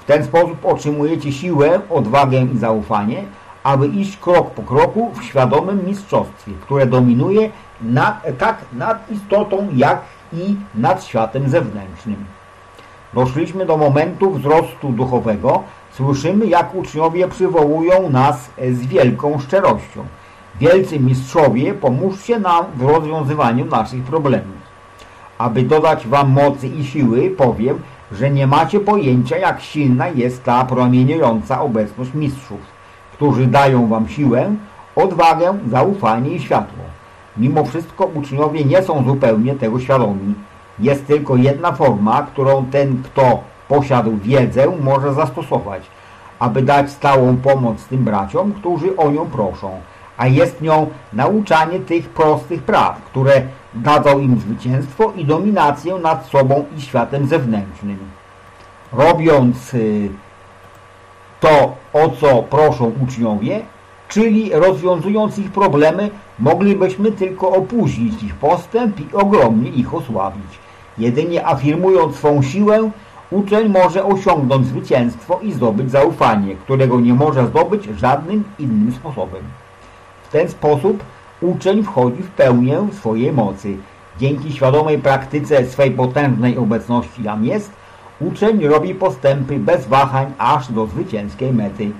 W 0.00 0.04
ten 0.04 0.24
sposób 0.24 0.64
otrzymujecie 0.64 1.32
siłę, 1.32 1.80
odwagę 1.90 2.42
i 2.54 2.58
zaufanie, 2.58 3.24
aby 3.62 3.86
iść 3.86 4.16
krok 4.16 4.50
po 4.50 4.62
kroku 4.62 5.10
w 5.14 5.24
świadomym 5.24 5.86
mistrzostwie, 5.86 6.52
które 6.60 6.86
dominuje 6.86 7.50
nad, 7.82 8.38
tak 8.38 8.58
nad 8.72 9.10
istotą, 9.10 9.68
jak 9.74 10.00
i 10.32 10.56
nad 10.74 11.04
światem 11.04 11.48
zewnętrznym. 11.48 12.24
Doszliśmy 13.14 13.66
do 13.66 13.76
momentu 13.76 14.30
wzrostu 14.30 14.88
duchowego. 14.88 15.62
Słyszymy, 15.92 16.46
jak 16.46 16.74
uczniowie 16.74 17.28
przywołują 17.28 18.10
nas 18.10 18.50
z 18.70 18.86
wielką 18.86 19.38
szczerością. 19.38 20.04
Wielcy 20.60 21.00
mistrzowie, 21.00 21.74
pomóżcie 21.74 22.38
nam 22.38 22.64
w 22.76 22.82
rozwiązywaniu 22.82 23.64
naszych 23.64 24.02
problemów. 24.02 24.60
Aby 25.38 25.62
dodać 25.62 26.06
wam 26.06 26.30
mocy 26.30 26.68
i 26.68 26.84
siły, 26.84 27.30
powiem, 27.30 27.78
że 28.12 28.30
nie 28.30 28.46
macie 28.46 28.80
pojęcia, 28.80 29.38
jak 29.38 29.60
silna 29.60 30.08
jest 30.08 30.44
ta 30.44 30.64
promieniująca 30.64 31.60
obecność 31.60 32.14
mistrzów, 32.14 32.60
którzy 33.12 33.46
dają 33.46 33.88
wam 33.88 34.08
siłę, 34.08 34.54
odwagę, 34.96 35.58
zaufanie 35.70 36.30
i 36.30 36.40
światło. 36.40 36.84
Mimo 37.36 37.64
wszystko 37.64 38.04
uczniowie 38.04 38.64
nie 38.64 38.82
są 38.82 39.04
zupełnie 39.04 39.54
tego 39.54 39.80
świadomi. 39.80 40.34
Jest 40.78 41.06
tylko 41.06 41.36
jedna 41.36 41.72
forma, 41.72 42.22
którą 42.22 42.64
ten, 42.64 43.02
kto 43.02 43.40
posiadł 43.68 44.16
wiedzę, 44.16 44.66
może 44.82 45.14
zastosować, 45.14 45.82
aby 46.38 46.62
dać 46.62 46.90
stałą 46.90 47.36
pomoc 47.36 47.84
tym 47.84 48.04
braciom, 48.04 48.52
którzy 48.52 48.96
o 48.96 49.10
nią 49.10 49.26
proszą, 49.26 49.70
a 50.20 50.26
jest 50.26 50.62
nią 50.62 50.86
nauczanie 51.12 51.80
tych 51.80 52.08
prostych 52.08 52.62
praw, 52.62 53.02
które 53.04 53.42
dadzą 53.74 54.18
im 54.18 54.40
zwycięstwo 54.40 55.12
i 55.16 55.24
dominację 55.24 55.94
nad 55.94 56.26
sobą 56.26 56.64
i 56.76 56.80
światem 56.80 57.26
zewnętrznym. 57.26 57.98
Robiąc 58.92 59.74
y, 59.74 60.08
to, 61.40 61.74
o 61.92 62.08
co 62.08 62.42
proszą 62.42 62.92
uczniowie, 63.04 63.60
czyli 64.08 64.50
rozwiązując 64.52 65.38
ich 65.38 65.50
problemy, 65.50 66.10
moglibyśmy 66.38 67.12
tylko 67.12 67.50
opóźnić 67.50 68.22
ich 68.22 68.34
postęp 68.34 69.00
i 69.00 69.14
ogromnie 69.14 69.70
ich 69.70 69.94
osłabić. 69.94 70.58
Jedynie 70.98 71.46
afirmując 71.46 72.16
swą 72.16 72.42
siłę, 72.42 72.90
uczeń 73.30 73.68
może 73.68 74.04
osiągnąć 74.04 74.66
zwycięstwo 74.66 75.40
i 75.42 75.52
zdobyć 75.52 75.90
zaufanie, 75.90 76.54
którego 76.54 77.00
nie 77.00 77.14
może 77.14 77.46
zdobyć 77.46 77.84
żadnym 77.84 78.44
innym 78.58 78.92
sposobem. 78.92 79.42
W 80.30 80.32
ten 80.32 80.48
sposób 80.48 81.04
uczeń 81.40 81.82
wchodzi 81.82 82.22
w 82.22 82.30
pełnię 82.30 82.78
swojej 82.92 83.32
mocy. 83.32 83.76
Dzięki 84.18 84.52
świadomej 84.52 84.98
praktyce 84.98 85.66
swej 85.66 85.90
potężnej 85.90 86.58
obecności 86.58 87.22
jam 87.22 87.44
jest, 87.44 87.72
uczeń 88.20 88.66
robi 88.66 88.94
postępy 88.94 89.58
bez 89.58 89.86
wahań 89.86 90.32
aż 90.38 90.72
do 90.72 90.86
zwycięskiej 90.86 91.52
mety. 91.52 91.90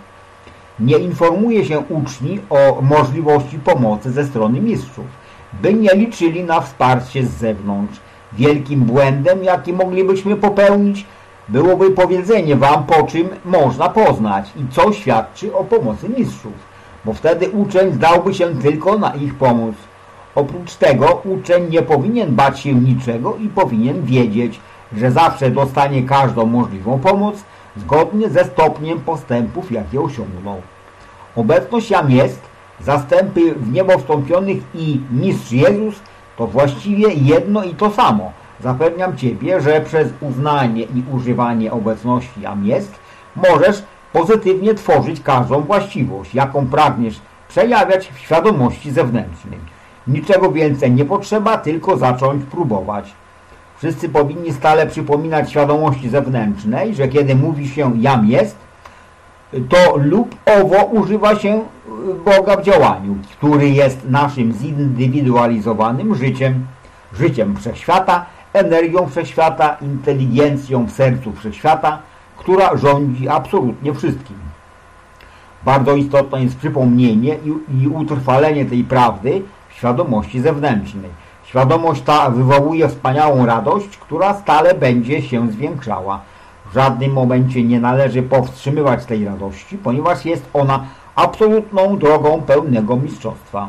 Nie 0.80 0.98
informuje 0.98 1.64
się 1.64 1.78
uczni 1.78 2.40
o 2.50 2.82
możliwości 2.82 3.58
pomocy 3.58 4.10
ze 4.10 4.24
strony 4.24 4.60
mistrzów, 4.60 5.06
by 5.62 5.74
nie 5.74 5.94
liczyli 5.94 6.44
na 6.44 6.60
wsparcie 6.60 7.26
z 7.26 7.30
zewnątrz. 7.30 8.00
Wielkim 8.32 8.80
błędem, 8.80 9.44
jaki 9.44 9.72
moglibyśmy 9.72 10.36
popełnić, 10.36 11.06
byłoby 11.48 11.90
powiedzenie 11.90 12.56
wam, 12.56 12.84
po 12.84 13.02
czym 13.02 13.28
można 13.44 13.88
poznać 13.88 14.52
i 14.56 14.74
co 14.74 14.92
świadczy 14.92 15.54
o 15.54 15.64
pomocy 15.64 16.08
mistrzów 16.08 16.69
bo 17.04 17.12
wtedy 17.12 17.50
uczeń 17.50 17.92
zdałby 17.92 18.34
się 18.34 18.60
tylko 18.60 18.98
na 18.98 19.14
ich 19.14 19.34
pomoc. 19.34 19.74
Oprócz 20.34 20.74
tego 20.74 21.22
uczeń 21.24 21.70
nie 21.70 21.82
powinien 21.82 22.34
bać 22.34 22.60
się 22.60 22.74
niczego 22.74 23.36
i 23.36 23.48
powinien 23.48 24.04
wiedzieć, 24.04 24.60
że 24.96 25.10
zawsze 25.10 25.50
dostanie 25.50 26.02
każdą 26.02 26.46
możliwą 26.46 26.98
pomoc 26.98 27.44
zgodnie 27.76 28.30
ze 28.30 28.44
stopniem 28.44 29.00
postępów, 29.00 29.72
jakie 29.72 30.00
osiągnął. 30.00 30.60
Obecność 31.36 31.90
jam 31.90 32.10
jest, 32.10 32.40
zastępy 32.80 33.54
w 33.54 33.72
niebo 33.72 33.98
wstąpionych 33.98 34.58
i 34.74 35.00
mistrz 35.10 35.52
Jezus 35.52 36.00
to 36.36 36.46
właściwie 36.46 37.08
jedno 37.12 37.64
i 37.64 37.74
to 37.74 37.90
samo. 37.90 38.32
Zapewniam 38.60 39.16
Ciebie, 39.16 39.60
że 39.60 39.80
przez 39.80 40.08
uznanie 40.20 40.82
i 40.82 41.02
używanie 41.12 41.72
obecności 41.72 42.40
jam 42.40 42.66
jest, 42.66 42.94
możesz 43.36 43.82
pozytywnie 44.12 44.74
tworzyć 44.74 45.20
każdą 45.20 45.60
właściwość, 45.60 46.34
jaką 46.34 46.66
pragniesz 46.66 47.20
przejawiać 47.48 48.10
w 48.14 48.18
świadomości 48.18 48.90
zewnętrznej. 48.90 49.58
Niczego 50.06 50.52
więcej 50.52 50.92
nie 50.92 51.04
potrzeba, 51.04 51.58
tylko 51.58 51.96
zacząć 51.96 52.44
próbować. 52.44 53.12
Wszyscy 53.78 54.08
powinni 54.08 54.52
stale 54.52 54.86
przypominać 54.86 55.50
świadomości 55.50 56.08
zewnętrznej, 56.08 56.94
że 56.94 57.08
kiedy 57.08 57.34
mówi 57.34 57.68
się 57.68 57.92
jam 58.00 58.26
jest, 58.26 58.56
to 59.68 59.96
lub 59.96 60.36
owo 60.46 60.84
używa 60.84 61.36
się 61.36 61.60
Boga 62.24 62.56
w 62.56 62.62
działaniu, 62.62 63.16
który 63.32 63.70
jest 63.70 64.08
naszym 64.08 64.52
zindywidualizowanym 64.52 66.14
życiem, 66.14 66.66
życiem 67.12 67.56
wszechświata, 67.56 68.26
energią 68.52 69.08
wszechświata, 69.08 69.76
inteligencją 69.82 70.84
w 70.84 70.90
sercu 70.90 71.32
wszechświata, 71.32 71.98
która 72.40 72.76
rządzi 72.76 73.28
absolutnie 73.28 73.94
wszystkim. 73.94 74.36
Bardzo 75.64 75.94
istotne 75.94 76.42
jest 76.42 76.56
przypomnienie 76.56 77.36
i, 77.44 77.82
i 77.82 77.88
utrwalenie 77.88 78.64
tej 78.64 78.84
prawdy 78.84 79.42
w 79.68 79.74
świadomości 79.74 80.40
zewnętrznej. 80.40 81.10
Świadomość 81.44 82.02
ta 82.02 82.30
wywołuje 82.30 82.88
wspaniałą 82.88 83.46
radość, 83.46 83.96
która 83.96 84.34
stale 84.34 84.74
będzie 84.74 85.22
się 85.22 85.50
zwiększała. 85.50 86.20
W 86.70 86.74
żadnym 86.74 87.12
momencie 87.12 87.64
nie 87.64 87.80
należy 87.80 88.22
powstrzymywać 88.22 89.04
tej 89.04 89.24
radości, 89.24 89.78
ponieważ 89.78 90.24
jest 90.24 90.48
ona 90.52 90.84
absolutną 91.16 91.98
drogą 91.98 92.42
pełnego 92.42 92.96
mistrzostwa. 92.96 93.68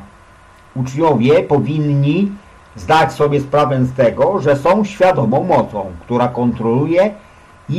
Uczniowie 0.75 1.43
powinni 1.43 2.31
zdać 2.75 3.13
sobie 3.13 3.41
sprawę 3.41 3.85
z 3.85 3.93
tego, 3.93 4.39
że 4.39 4.55
są 4.55 4.83
świadomą 4.83 5.43
mocą, 5.43 5.85
która 6.01 6.27
kontroluje 6.27 7.11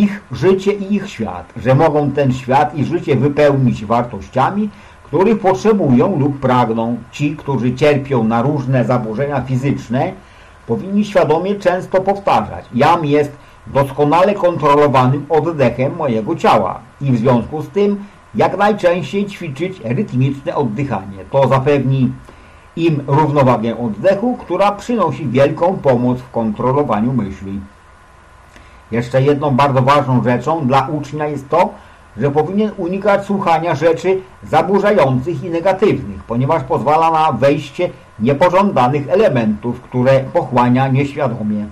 ich 0.01 0.23
życie 0.33 0.73
i 0.73 0.95
ich 0.95 1.11
świat, 1.11 1.53
że 1.57 1.75
mogą 1.75 2.11
ten 2.11 2.33
świat 2.33 2.75
i 2.75 2.85
życie 2.85 3.17
wypełnić 3.17 3.85
wartościami, 3.85 4.69
których 5.05 5.39
potrzebują 5.39 6.19
lub 6.19 6.41
pragną. 6.41 6.97
Ci, 7.11 7.37
którzy 7.37 7.75
cierpią 7.75 8.25
na 8.25 8.43
różne 8.43 8.85
zaburzenia 8.85 9.41
fizyczne, 9.41 10.13
powinni 10.67 11.05
świadomie 11.05 11.55
często 11.55 12.01
powtarzać 12.01 12.65
Jam 12.75 13.05
jest 13.05 13.33
doskonale 13.67 14.35
kontrolowanym 14.35 15.27
oddechem 15.29 15.97
mojego 15.97 16.37
ciała 16.37 16.81
i 17.01 17.13
w 17.13 17.19
związku 17.19 17.63
z 17.63 17.69
tym 17.69 18.05
jak 18.35 18.59
najczęściej 18.59 19.27
ćwiczyć 19.27 19.81
rytmiczne 19.85 20.55
oddychanie. 20.55 21.19
To 21.31 21.49
zapewni 21.49 22.13
im 22.77 23.03
równowagę 23.07 23.79
oddechu, 23.79 24.37
która 24.37 24.73
przynosi 24.73 25.29
wielką 25.29 25.77
pomoc 25.77 26.19
w 26.19 26.31
kontrolowaniu 26.31 27.13
myśli. 27.13 27.61
Jeszcze 28.93 29.23
jedną 29.23 29.51
bardzo 29.51 29.83
ważną 29.83 30.25
rzeczą 30.25 30.67
dla 30.67 30.89
ucznia 30.89 31.27
jest 31.27 31.49
to, 31.49 31.69
że 32.17 32.31
powinien 32.31 32.71
unikać 32.77 33.25
słuchania 33.25 33.75
rzeczy 33.75 34.21
zaburzających 34.43 35.45
i 35.45 35.51
negatywnych, 35.51 36.25
ponieważ 36.25 36.63
pozwala 36.65 37.11
na 37.11 37.33
wejście 37.33 37.91
niepożądanych 38.21 39.09
elementów, 39.09 39.81
które 39.81 40.21
pochłania 40.21 40.89
nieświadomie. 40.89 41.67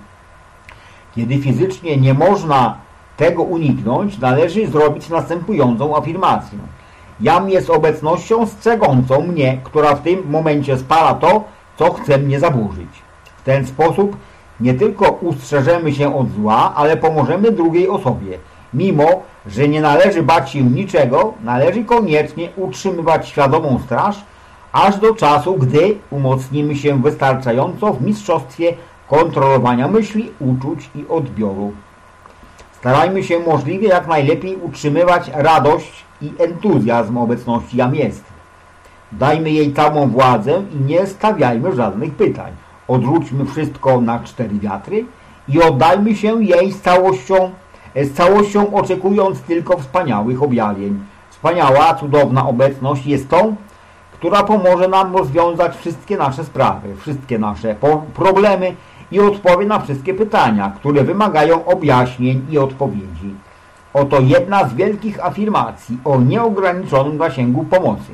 Kiedy 1.15 1.37
fizycznie 1.37 1.97
nie 1.97 2.13
można 2.13 2.77
tego 3.17 3.43
uniknąć, 3.43 4.19
należy 4.19 4.67
zrobić 4.67 5.09
następującą 5.09 5.97
afirmację. 5.97 6.59
Jam 7.19 7.49
jest 7.49 7.69
obecnością 7.69 8.45
strzegącą 8.45 9.21
mnie, 9.21 9.57
która 9.63 9.95
w 9.95 10.01
tym 10.01 10.29
momencie 10.29 10.77
spala 10.77 11.13
to, 11.13 11.43
co 11.77 11.93
chce 11.93 12.17
mnie 12.17 12.39
zaburzyć. 12.39 12.89
W 13.37 13.43
ten 13.43 13.67
sposób 13.67 14.17
nie 14.61 14.73
tylko 14.73 15.11
ustrzeżemy 15.11 15.93
się 15.93 16.15
od 16.15 16.31
zła, 16.31 16.73
ale 16.75 16.97
pomożemy 16.97 17.51
drugiej 17.51 17.89
osobie. 17.89 18.37
Mimo, 18.73 19.07
że 19.47 19.67
nie 19.67 19.81
należy 19.81 20.23
bać 20.23 20.51
się 20.51 20.63
niczego, 20.63 21.33
należy 21.43 21.83
koniecznie 21.83 22.49
utrzymywać 22.55 23.27
świadomą 23.27 23.79
straż, 23.85 24.25
aż 24.71 24.99
do 24.99 25.15
czasu, 25.15 25.55
gdy 25.55 25.95
umocnimy 26.09 26.75
się 26.75 27.01
wystarczająco 27.01 27.93
w 27.93 28.01
mistrzostwie 28.01 28.73
kontrolowania 29.07 29.87
myśli, 29.87 30.31
uczuć 30.39 30.89
i 30.95 31.05
odbioru. 31.09 31.71
Starajmy 32.71 33.23
się 33.23 33.39
możliwie 33.39 33.87
jak 33.87 34.07
najlepiej 34.07 34.55
utrzymywać 34.55 35.31
radość 35.33 36.05
i 36.21 36.31
entuzjazm 36.39 37.17
obecności 37.17 37.77
jam 37.77 37.95
jest. 37.95 38.23
Dajmy 39.11 39.51
jej 39.51 39.73
całą 39.73 40.09
władzę 40.09 40.63
i 40.73 40.75
nie 40.75 41.07
stawiajmy 41.07 41.75
żadnych 41.75 42.15
pytań. 42.15 42.51
Odrzućmy 42.91 43.45
wszystko 43.45 44.01
na 44.01 44.19
cztery 44.19 44.59
wiatry 44.59 45.05
i 45.47 45.61
oddajmy 45.61 46.15
się 46.15 46.43
jej 46.43 46.71
z 46.71 46.81
całością, 46.81 47.51
z 47.95 48.13
całością 48.13 48.73
oczekując 48.73 49.41
tylko 49.41 49.77
wspaniałych 49.77 50.43
objawień. 50.43 50.99
Wspaniała, 51.29 51.93
cudowna 51.93 52.47
obecność 52.47 53.05
jest 53.05 53.29
tą, 53.29 53.55
która 54.11 54.43
pomoże 54.43 54.87
nam 54.87 55.15
rozwiązać 55.15 55.77
wszystkie 55.77 56.17
nasze 56.17 56.43
sprawy, 56.43 56.95
wszystkie 56.95 57.39
nasze 57.39 57.75
problemy 58.13 58.75
i 59.11 59.19
odpowie 59.19 59.65
na 59.65 59.79
wszystkie 59.79 60.13
pytania, 60.13 60.71
które 60.75 61.03
wymagają 61.03 61.65
objaśnień 61.65 62.45
i 62.49 62.57
odpowiedzi. 62.57 63.35
Oto 63.93 64.19
jedna 64.19 64.67
z 64.67 64.73
wielkich 64.73 65.25
afirmacji 65.25 65.97
o 66.05 66.21
nieograniczonym 66.21 67.17
zasięgu 67.17 67.63
pomocy. 67.63 68.11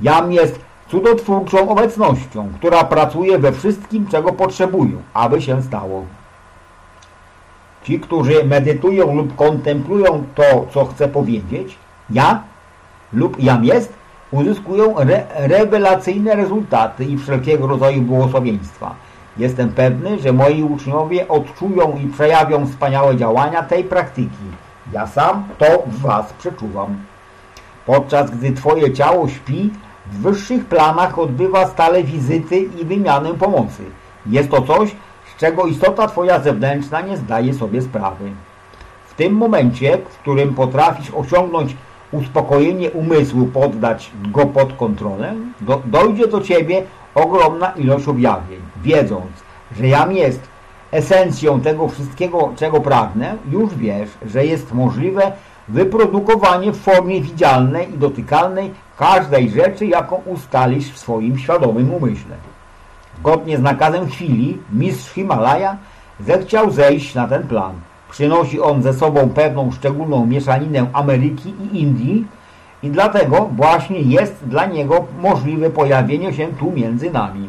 Jam 0.00 0.32
jest 0.32 0.69
cudotwórczą 0.90 1.68
obecnością, 1.68 2.48
która 2.58 2.84
pracuje 2.84 3.38
we 3.38 3.52
wszystkim, 3.52 4.06
czego 4.06 4.32
potrzebują, 4.32 5.02
aby 5.14 5.42
się 5.42 5.62
stało. 5.62 6.04
Ci, 7.84 8.00
którzy 8.00 8.44
medytują 8.44 9.14
lub 9.14 9.36
kontemplują 9.36 10.24
to, 10.34 10.66
co 10.70 10.84
chcę 10.84 11.08
powiedzieć, 11.08 11.78
ja 12.10 12.42
lub 13.12 13.42
jam 13.42 13.64
jest, 13.64 13.92
uzyskują 14.30 14.98
re 14.98 15.26
rewelacyjne 15.34 16.34
rezultaty 16.36 17.04
i 17.04 17.18
wszelkiego 17.18 17.66
rodzaju 17.66 18.02
błogosławieństwa. 18.02 18.94
Jestem 19.36 19.68
pewny, 19.72 20.18
że 20.18 20.32
moi 20.32 20.62
uczniowie 20.62 21.28
odczują 21.28 21.98
i 22.04 22.06
przejawią 22.06 22.66
wspaniałe 22.66 23.16
działania 23.16 23.62
tej 23.62 23.84
praktyki. 23.84 24.44
Ja 24.92 25.06
sam 25.06 25.44
to 25.58 25.82
w 25.86 26.00
Was 26.00 26.32
przeczuwam. 26.32 26.96
Podczas 27.86 28.30
gdy 28.30 28.52
Twoje 28.52 28.92
ciało 28.92 29.28
śpi, 29.28 29.70
w 30.12 30.22
wyższych 30.22 30.64
planach 30.64 31.18
odbywa 31.18 31.66
stale 31.66 32.02
wizyty 32.02 32.58
i 32.58 32.84
wymianę 32.84 33.34
pomocy. 33.34 33.82
Jest 34.26 34.50
to 34.50 34.62
coś, 34.62 34.90
z 35.36 35.40
czego 35.40 35.66
istota 35.66 36.06
Twoja 36.06 36.40
zewnętrzna 36.40 37.00
nie 37.00 37.16
zdaje 37.16 37.54
sobie 37.54 37.82
sprawy. 37.82 38.30
W 39.08 39.14
tym 39.14 39.32
momencie, 39.32 39.98
w 39.98 40.18
którym 40.18 40.54
potrafisz 40.54 41.10
osiągnąć 41.14 41.76
uspokojenie 42.12 42.90
umysłu, 42.90 43.46
poddać 43.46 44.10
go 44.32 44.46
pod 44.46 44.72
kontrolę, 44.72 45.34
do, 45.60 45.82
dojdzie 45.84 46.26
do 46.26 46.40
Ciebie 46.40 46.82
ogromna 47.14 47.70
ilość 47.70 48.08
objawień. 48.08 48.60
Wiedząc, 48.82 49.32
że 49.78 49.86
jam 49.86 50.12
jest 50.12 50.40
esencją 50.90 51.60
tego 51.60 51.88
wszystkiego, 51.88 52.52
czego 52.56 52.80
pragnę, 52.80 53.36
już 53.50 53.74
wiesz, 53.74 54.10
że 54.26 54.46
jest 54.46 54.72
możliwe 54.72 55.32
wyprodukowanie 55.72 56.72
w 56.72 56.80
formie 56.80 57.20
widzialnej 57.20 57.94
i 57.94 57.98
dotykalnej 57.98 58.70
każdej 58.98 59.50
rzeczy, 59.50 59.86
jaką 59.86 60.16
ustalisz 60.26 60.92
w 60.92 60.98
swoim 60.98 61.38
świadomym 61.38 61.94
umyśle. 61.94 62.36
Zgodnie 63.18 63.58
z 63.58 63.62
nakazem 63.62 64.08
chwili, 64.08 64.58
mistrz 64.72 65.12
Himalaja 65.12 65.76
zechciał 66.20 66.70
zejść 66.70 67.14
na 67.14 67.28
ten 67.28 67.42
plan. 67.42 67.72
Przynosi 68.10 68.60
on 68.60 68.82
ze 68.82 68.94
sobą 68.94 69.28
pewną 69.28 69.72
szczególną 69.72 70.26
mieszaninę 70.26 70.86
Ameryki 70.92 71.54
i 71.64 71.80
Indii 71.80 72.26
i 72.82 72.90
dlatego 72.90 73.48
właśnie 73.56 74.00
jest 74.00 74.44
dla 74.46 74.66
niego 74.66 75.04
możliwe 75.20 75.70
pojawienie 75.70 76.32
się 76.32 76.48
tu 76.58 76.72
między 76.72 77.10
nami. 77.10 77.48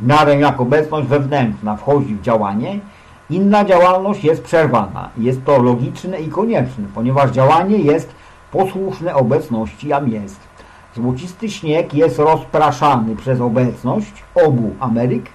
W 0.00 0.06
miarę 0.06 0.36
jak 0.38 0.60
obecność 0.60 1.08
wewnętrzna 1.08 1.76
wchodzi 1.76 2.14
w 2.14 2.22
działanie, 2.22 2.80
inna 3.30 3.64
działalność 3.64 4.24
jest 4.24 4.42
przerwana. 4.42 5.10
Jest 5.18 5.44
to 5.44 5.62
logiczne 5.62 6.20
i 6.20 6.28
konieczne, 6.28 6.84
ponieważ 6.94 7.30
działanie 7.30 7.78
jest 7.78 8.14
posłuszne 8.52 9.14
obecności 9.14 9.88
jam 9.88 10.08
jest. 10.08 10.40
Złocisty 10.94 11.50
śnieg 11.50 11.94
jest 11.94 12.18
rozpraszany 12.18 13.16
przez 13.16 13.40
obecność 13.40 14.24
obu 14.34 14.74
Ameryk, 14.80 15.26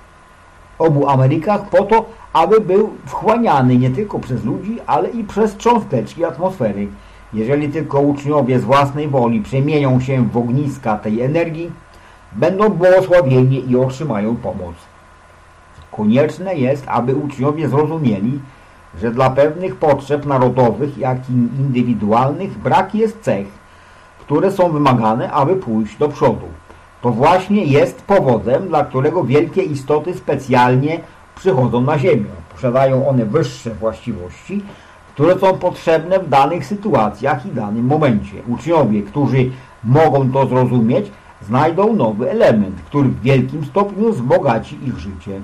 obu 0.80 1.10
Amerykach 1.10 1.70
po 1.70 1.84
to, 1.84 2.06
aby 2.34 2.62
był 2.62 2.90
wchłaniany 3.06 3.78
nie 3.78 3.90
tylko 3.90 4.20
przez 4.20 4.46
ludzi, 4.46 4.78
ale 4.88 5.10
i 5.10 5.24
przez 5.24 5.58
cząsteczki 5.58 6.26
atmosfery. 6.26 6.88
Jeżeli 7.34 7.70
tylko 7.70 8.00
uczniowie 8.00 8.60
z 8.60 8.64
własnej 8.64 9.08
woli 9.08 9.42
przemienią 9.42 10.00
się 10.00 10.30
w 10.30 10.38
ogniska 10.38 10.98
tej 10.98 11.22
energii, 11.22 11.72
będą 12.32 12.70
błogosławieni 12.70 13.72
i 13.72 13.78
otrzymają 13.78 14.36
pomoc. 14.36 14.76
Konieczne 15.92 16.56
jest, 16.56 16.84
aby 16.88 17.16
uczniowie 17.16 17.70
zrozumieli, 17.70 18.40
że 19.02 19.12
dla 19.12 19.30
pewnych 19.30 19.76
potrzeb 19.76 20.26
narodowych, 20.26 20.98
jak 20.98 21.30
i 21.30 21.34
indywidualnych 21.34 22.58
brak 22.58 22.96
jest 22.96 23.22
cech, 23.22 23.48
które 24.20 24.52
są 24.52 24.72
wymagane, 24.72 25.32
aby 25.32 25.56
pójść 25.56 25.98
do 25.98 26.10
przodu. 26.10 26.48
To 27.02 27.10
właśnie 27.10 27.64
jest 27.64 28.02
powodem, 28.02 28.68
dla 28.68 28.86
którego 28.86 29.24
wielkie 29.24 29.62
istoty 29.62 30.14
specjalnie 30.14 31.00
przychodzą 31.36 31.82
na 31.82 32.00
Ziemię. 32.00 32.30
Posiadają 32.54 33.08
one 33.08 33.26
wyższe 33.26 33.70
właściwości, 33.76 34.64
które 35.14 35.40
są 35.40 35.58
potrzebne 35.58 36.20
w 36.20 36.30
danych 36.30 36.66
sytuacjach 36.66 37.46
i 37.46 37.50
danym 37.50 37.86
momencie. 37.86 38.42
Uczniowie, 38.48 39.02
którzy 39.02 39.52
mogą 39.84 40.32
to 40.32 40.48
zrozumieć, 40.48 41.12
znajdą 41.42 41.94
nowy 41.94 42.32
element, 42.32 42.76
który 42.86 43.10
w 43.10 43.22
wielkim 43.22 43.66
stopniu 43.66 44.14
wzbogaci 44.14 44.78
ich 44.86 44.98
życie. 44.98 45.42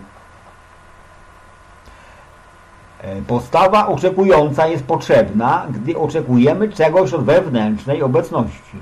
E, 3.01 3.21
postawa 3.21 3.87
oczekująca 3.87 4.67
jest 4.67 4.83
potrzebna, 4.83 5.65
gdy 5.69 5.97
oczekujemy 5.97 6.69
czegoś 6.69 7.13
od 7.13 7.23
wewnętrznej 7.23 8.03
obecności. 8.03 8.77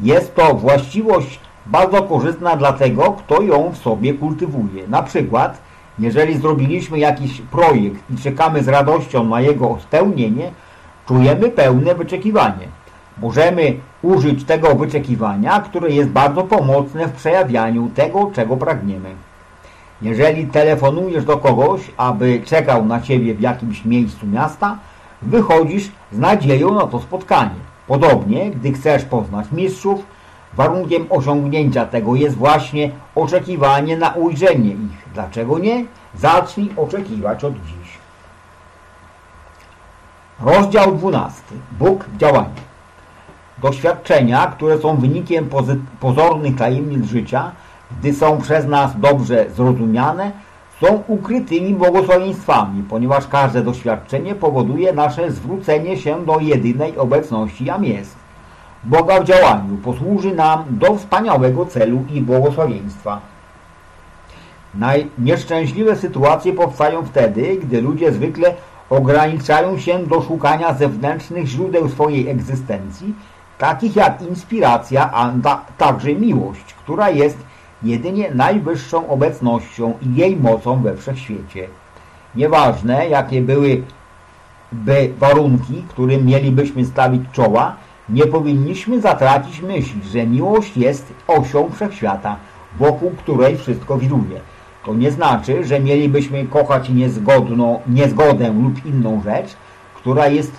Jest 0.00 0.34
to 0.34 0.54
właściwość 0.54 1.40
bardzo 1.66 2.02
korzystna 2.02 2.56
dla 2.56 2.72
tego, 2.72 3.12
kto 3.12 3.42
ją 3.42 3.70
w 3.70 3.78
sobie 3.78 4.14
kultywuje. 4.14 4.88
Na 4.88 5.02
przykład, 5.02 5.58
jeżeli 5.98 6.38
zrobiliśmy 6.38 6.98
jakiś 6.98 7.40
projekt 7.40 8.10
i 8.10 8.16
czekamy 8.16 8.62
z 8.62 8.68
radością 8.68 9.24
na 9.24 9.40
jego 9.40 9.78
spełnienie, 9.80 10.50
czujemy 11.08 11.50
pełne 11.50 11.94
wyczekiwanie. 11.94 12.68
Możemy 13.18 13.76
użyć 14.02 14.44
tego 14.44 14.74
wyczekiwania, 14.74 15.60
które 15.60 15.90
jest 15.90 16.10
bardzo 16.10 16.42
pomocne 16.42 17.06
w 17.06 17.12
przejawianiu 17.12 17.90
tego, 17.94 18.30
czego 18.34 18.56
pragniemy. 18.56 19.08
Jeżeli 20.02 20.46
telefonujesz 20.46 21.24
do 21.24 21.38
kogoś, 21.38 21.80
aby 21.96 22.42
czekał 22.44 22.86
na 22.86 23.00
Ciebie 23.00 23.34
w 23.34 23.40
jakimś 23.40 23.84
miejscu 23.84 24.26
miasta, 24.26 24.78
wychodzisz 25.22 25.90
z 26.12 26.18
nadzieją 26.18 26.74
na 26.74 26.86
to 26.86 27.00
spotkanie. 27.00 27.60
Podobnie, 27.86 28.50
gdy 28.50 28.72
chcesz 28.72 29.04
poznać 29.04 29.46
mistrzów, 29.52 30.00
warunkiem 30.54 31.06
osiągnięcia 31.10 31.86
tego 31.86 32.14
jest 32.14 32.36
właśnie 32.36 32.90
oczekiwanie 33.14 33.96
na 33.96 34.10
ujrzenie 34.10 34.70
ich. 34.70 35.08
Dlaczego 35.14 35.58
nie? 35.58 35.84
Zacznij 36.14 36.70
oczekiwać 36.76 37.44
od 37.44 37.54
dziś. 37.54 37.98
Rozdział 40.40 40.94
12. 40.94 41.42
Bóg 41.78 42.04
w 42.04 42.16
działaniu. 42.16 42.60
Doświadczenia, 43.62 44.46
które 44.46 44.78
są 44.78 44.96
wynikiem 44.96 45.48
pozornych 46.00 46.56
tajemnic 46.56 47.06
życia, 47.06 47.52
gdy 47.98 48.14
są 48.14 48.40
przez 48.40 48.66
nas 48.66 48.90
dobrze 49.00 49.46
zrozumiane, 49.56 50.32
są 50.80 51.02
ukrytymi 51.06 51.74
błogosławieństwami, 51.74 52.82
ponieważ 52.82 53.26
każde 53.26 53.62
doświadczenie 53.62 54.34
powoduje 54.34 54.92
nasze 54.92 55.30
zwrócenie 55.30 55.96
się 55.96 56.24
do 56.24 56.38
jedynej 56.38 56.98
obecności, 56.98 57.64
jam 57.64 57.84
jest. 57.84 58.16
Boga 58.84 59.20
w 59.20 59.24
działaniu 59.24 59.76
posłuży 59.76 60.34
nam 60.34 60.64
do 60.70 60.96
wspaniałego 60.96 61.66
celu 61.66 62.04
i 62.12 62.20
błogosławieństwa. 62.20 63.20
Najnieszczęśliwe 64.74 65.96
sytuacje 65.96 66.52
powstają 66.52 67.04
wtedy, 67.04 67.56
gdy 67.62 67.80
ludzie 67.80 68.12
zwykle 68.12 68.54
ograniczają 68.90 69.78
się 69.78 69.98
do 70.06 70.22
szukania 70.22 70.74
zewnętrznych 70.74 71.46
źródeł 71.46 71.88
swojej 71.88 72.28
egzystencji, 72.28 73.14
takich 73.58 73.96
jak 73.96 74.22
inspiracja, 74.22 75.10
a 75.12 75.32
także 75.78 76.14
miłość, 76.14 76.74
która 76.74 77.10
jest 77.10 77.38
jedynie 77.82 78.30
najwyższą 78.34 79.08
obecnością 79.08 79.94
i 80.02 80.14
jej 80.14 80.36
mocą 80.36 80.82
we 80.82 80.96
wszechświecie. 80.96 81.68
Nieważne, 82.34 83.08
jakie 83.08 83.42
były 83.42 83.82
by 84.72 85.12
warunki, 85.18 85.84
którym 85.88 86.26
mielibyśmy 86.26 86.84
stawić 86.84 87.22
czoła, 87.32 87.76
nie 88.08 88.26
powinniśmy 88.26 89.00
zatracić 89.00 89.62
myśli, 89.62 90.00
że 90.12 90.26
miłość 90.26 90.76
jest 90.76 91.12
osią 91.26 91.70
wszechświata, 91.70 92.36
wokół 92.78 93.10
której 93.10 93.56
wszystko 93.56 93.98
wiruje. 93.98 94.40
To 94.84 94.94
nie 94.94 95.10
znaczy, 95.10 95.64
że 95.64 95.80
mielibyśmy 95.80 96.44
kochać 96.44 96.88
niezgodną, 96.88 97.80
niezgodę 97.86 98.52
lub 98.52 98.86
inną 98.86 99.22
rzecz, 99.24 99.56
która 99.94 100.28
jest 100.28 100.52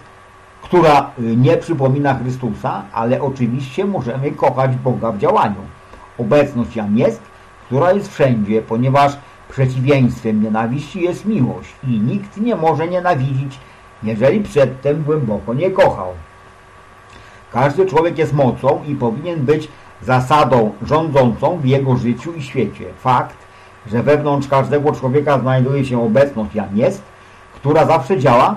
która 0.61 1.11
y, 1.19 1.35
nie 1.35 1.57
przypomina 1.57 2.13
Chrystusa, 2.13 2.83
ale 2.93 3.21
oczywiście 3.21 3.85
możemy 3.85 4.31
kochać 4.31 4.75
Boga 4.75 5.11
w 5.11 5.17
działaniu. 5.17 5.61
Obecność 6.17 6.75
jam 6.75 6.97
jest, 6.97 7.21
która 7.65 7.93
jest 7.93 8.13
wszędzie, 8.13 8.61
ponieważ 8.61 9.17
przeciwieństwem 9.49 10.43
nienawiści 10.43 11.01
jest 11.01 11.25
miłość 11.25 11.69
i 11.83 11.99
nikt 11.99 12.37
nie 12.37 12.55
może 12.55 12.87
nienawidzić, 12.87 13.59
jeżeli 14.03 14.39
przedtem 14.39 15.03
głęboko 15.03 15.53
nie 15.53 15.71
kochał. 15.71 16.13
Każdy 17.51 17.85
człowiek 17.85 18.17
jest 18.17 18.33
mocą 18.33 18.83
i 18.87 18.95
powinien 18.95 19.39
być 19.39 19.67
zasadą 20.01 20.73
rządzącą 20.81 21.57
w 21.57 21.65
jego 21.65 21.97
życiu 21.97 22.33
i 22.33 22.41
świecie. 22.43 22.85
Fakt, 22.97 23.37
że 23.87 24.03
wewnątrz 24.03 24.47
każdego 24.47 24.91
człowieka 24.91 25.39
znajduje 25.39 25.85
się 25.85 26.03
obecność 26.03 26.55
jam 26.55 26.77
jest, 26.77 27.01
która 27.55 27.85
zawsze 27.85 28.19
działa, 28.19 28.55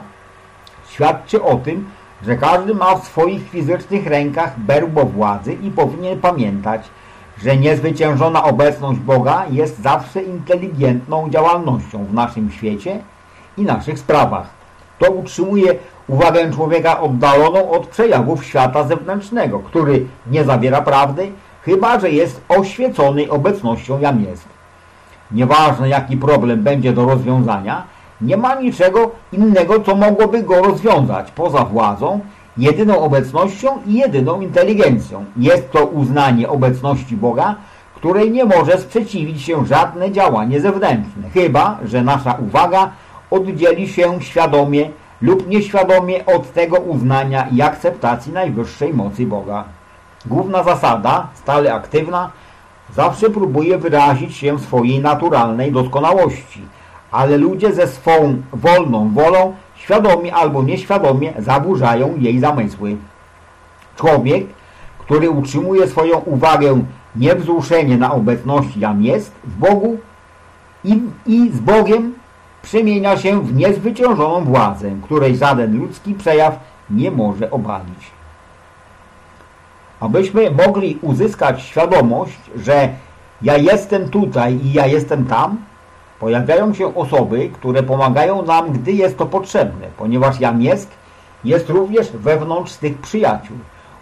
świadczy 0.89 1.43
o 1.43 1.57
tym, 1.57 1.89
że 2.27 2.37
każdy 2.37 2.75
ma 2.75 2.97
w 2.97 3.05
swoich 3.05 3.51
fizycznych 3.51 4.07
rękach 4.07 4.61
berło 4.61 5.05
władzy 5.05 5.53
i 5.53 5.71
powinien 5.71 6.21
pamiętać, 6.21 6.89
że 7.39 7.57
niezwyciężona 7.57 8.45
obecność 8.45 9.01
Boga 9.01 9.47
jest 9.51 9.83
zawsze 9.83 10.23
inteligentną 10.23 11.31
działalnością 11.31 12.05
w 12.05 12.15
naszym 12.15 12.51
świecie 12.51 13.01
i 13.57 13.63
naszych 13.63 13.99
sprawach. 13.99 14.47
To 14.99 15.11
utrzymuje 15.11 15.75
uwagę 16.09 16.53
człowieka 16.53 17.01
oddaloną 17.01 17.71
od 17.71 17.87
przejawów 17.87 18.45
świata 18.45 18.85
zewnętrznego, 18.85 19.59
który 19.59 20.07
nie 20.31 20.45
zawiera 20.45 20.83
prawdy, 20.83 21.33
chyba 21.63 22.01
że 22.01 22.11
jest 22.11 22.41
oświecony 22.49 23.31
obecnością 23.31 24.01
jam 24.01 24.21
jest. 24.23 24.45
Nieważne 25.31 25.89
jaki 25.89 26.17
problem 26.17 26.63
będzie 26.63 26.93
do 26.93 27.05
rozwiązania, 27.05 27.83
nie 28.21 28.37
ma 28.37 28.55
niczego 28.55 29.11
innego, 29.33 29.81
co 29.81 29.95
mogłoby 29.95 30.43
go 30.43 30.63
rozwiązać 30.63 31.31
poza 31.31 31.65
władzą, 31.65 32.21
jedyną 32.57 33.01
obecnością 33.01 33.79
i 33.87 33.95
jedyną 33.95 34.41
inteligencją. 34.41 35.25
Jest 35.37 35.71
to 35.71 35.87
uznanie 35.87 36.49
obecności 36.49 37.17
Boga, 37.17 37.55
której 37.95 38.31
nie 38.31 38.45
może 38.45 38.79
sprzeciwić 38.79 39.43
się 39.43 39.67
żadne 39.67 40.13
działanie 40.13 40.61
zewnętrzne, 40.61 41.31
chyba 41.35 41.79
że 41.85 42.03
nasza 42.03 42.39
uwaga 42.47 42.91
oddzieli 43.31 43.89
się 43.89 44.23
świadomie 44.23 44.91
lub 45.23 45.49
nieświadomie 45.49 46.27
od 46.27 46.53
tego 46.53 46.77
uznania 46.77 47.49
i 47.49 47.63
akceptacji 47.63 48.33
najwyższej 48.33 48.95
mocy 48.95 49.27
Boga. 49.27 49.65
Główna 50.27 50.63
zasada, 50.63 51.29
stale 51.35 51.75
aktywna, 51.75 52.31
zawsze 52.95 53.31
próbuje 53.31 53.79
wyrazić 53.79 54.37
się 54.37 54.59
swojej 54.59 55.01
naturalnej 55.01 55.73
doskonałości– 55.73 56.63
ale 57.15 57.37
ludzie 57.37 57.73
ze 57.73 57.87
swą 57.87 58.43
wolną 58.53 59.11
wolą, 59.15 59.55
świadomie 59.85 60.35
albo 60.35 60.63
nieświadomie, 60.63 61.33
zaburzają 61.39 62.17
jej 62.19 62.41
zamysły. 62.41 62.97
Człowiek, 63.97 64.47
który 64.99 65.31
utrzymuje 65.31 65.89
swoją 65.89 66.19
uwagę 66.19 66.85
niewzruszenie 67.17 67.97
na 67.97 68.13
obecności 68.13 68.81
jam 68.81 69.03
jest 69.03 69.33
w 69.45 69.59
Bogu 69.59 69.99
i, 70.85 71.03
i 71.27 71.51
z 71.53 71.61
Bogiem 71.61 72.15
przemienia 72.63 73.17
się 73.17 73.41
w 73.41 73.55
niezwyciężoną 73.55 74.45
władzę, 74.45 74.91
której 75.03 75.37
żaden 75.37 75.79
ludzki 75.79 76.15
przejaw 76.15 76.59
nie 76.91 77.11
może 77.11 77.51
obalić. 77.51 78.11
Abyśmy 80.01 80.51
mogli 80.51 80.99
uzyskać 81.03 81.63
świadomość, 81.63 82.41
że 82.57 82.89
ja 83.43 83.57
jestem 83.57 84.09
tutaj 84.09 84.61
i 84.65 84.73
ja 84.73 84.87
jestem 84.87 85.25
tam, 85.25 85.57
Pojawiają 86.25 86.75
się 86.75 86.95
osoby, 86.95 87.51
które 87.53 87.83
pomagają 87.83 88.43
nam, 88.43 88.73
gdy 88.73 88.93
jest 88.93 89.19
to 89.19 89.27
potrzebne, 89.27 89.87
ponieważ 89.97 90.41
Jamiesk 90.41 90.91
jest 91.45 91.71
również 91.71 92.11
wewnątrz 92.11 92.73
tych 92.73 92.99
przyjaciół. 92.99 93.57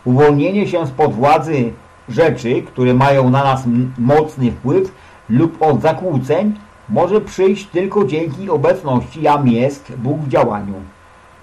Uwolnienie 0.04 0.68
się 0.68 0.86
spod 0.86 1.12
władzy 1.12 1.72
rzeczy, 2.08 2.62
które 2.62 2.94
mają 2.94 3.30
na 3.30 3.44
nas 3.44 3.62
mocny 3.98 4.50
wpływ 4.50 4.92
lub 5.28 5.62
od 5.62 5.80
zakłóceń 5.80 6.54
może 6.88 7.20
przyjść 7.20 7.66
tylko 7.66 8.04
dzięki 8.04 8.50
obecności 8.50 9.22
Jam 9.22 9.48
jest 9.48 9.92
Bóg 9.96 10.18
w 10.18 10.28
działaniu 10.28 10.74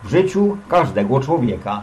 w 0.03 0.09
życiu 0.09 0.57
każdego 0.67 1.19
człowieka. 1.19 1.81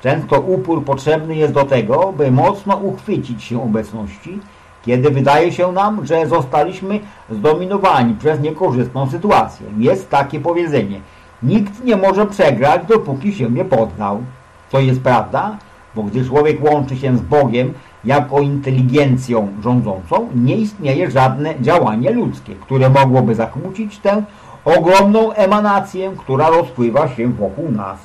Często 0.00 0.40
upór 0.40 0.84
potrzebny 0.84 1.36
jest 1.36 1.52
do 1.52 1.64
tego, 1.64 2.12
by 2.16 2.30
mocno 2.30 2.76
uchwycić 2.76 3.44
się 3.44 3.62
obecności 3.62 4.40
kiedy 4.82 5.10
wydaje 5.10 5.52
się 5.52 5.72
nam, 5.72 6.06
że 6.06 6.26
zostaliśmy 6.26 7.00
zdominowani 7.30 8.14
przez 8.14 8.40
niekorzystną 8.40 9.10
sytuację. 9.10 9.66
Jest 9.78 10.10
takie 10.10 10.40
powiedzenie. 10.40 11.00
Nikt 11.42 11.84
nie 11.84 11.96
może 11.96 12.26
przegrać, 12.26 12.82
dopóki 12.88 13.32
się 13.34 13.50
nie 13.50 13.64
poddał. 13.64 14.22
To 14.70 14.80
jest 14.80 15.00
prawda, 15.00 15.56
bo 15.94 16.02
gdy 16.02 16.24
człowiek 16.24 16.64
łączy 16.64 16.96
się 16.96 17.16
z 17.16 17.20
Bogiem 17.20 17.74
jako 18.04 18.40
inteligencją 18.40 19.48
rządzącą, 19.62 20.28
nie 20.34 20.56
istnieje 20.56 21.10
żadne 21.10 21.54
działanie 21.60 22.10
ludzkie, 22.10 22.54
które 22.54 22.90
mogłoby 22.90 23.34
zakłócić 23.34 23.98
tę 23.98 24.22
ogromną 24.64 25.32
emanację, 25.32 26.12
która 26.18 26.50
rozpływa 26.50 27.08
się 27.08 27.32
wokół 27.32 27.70
nas. 27.70 27.98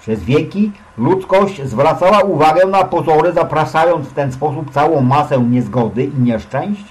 Przez 0.00 0.24
wieki 0.24 0.72
ludzkość 0.98 1.62
zwracała 1.62 2.20
uwagę 2.20 2.66
na 2.66 2.84
pozory, 2.84 3.32
zapraszając 3.32 4.08
w 4.08 4.12
ten 4.12 4.32
sposób 4.32 4.70
całą 4.70 5.00
masę 5.00 5.38
niezgody 5.38 6.04
i 6.04 6.20
nieszczęść, 6.20 6.84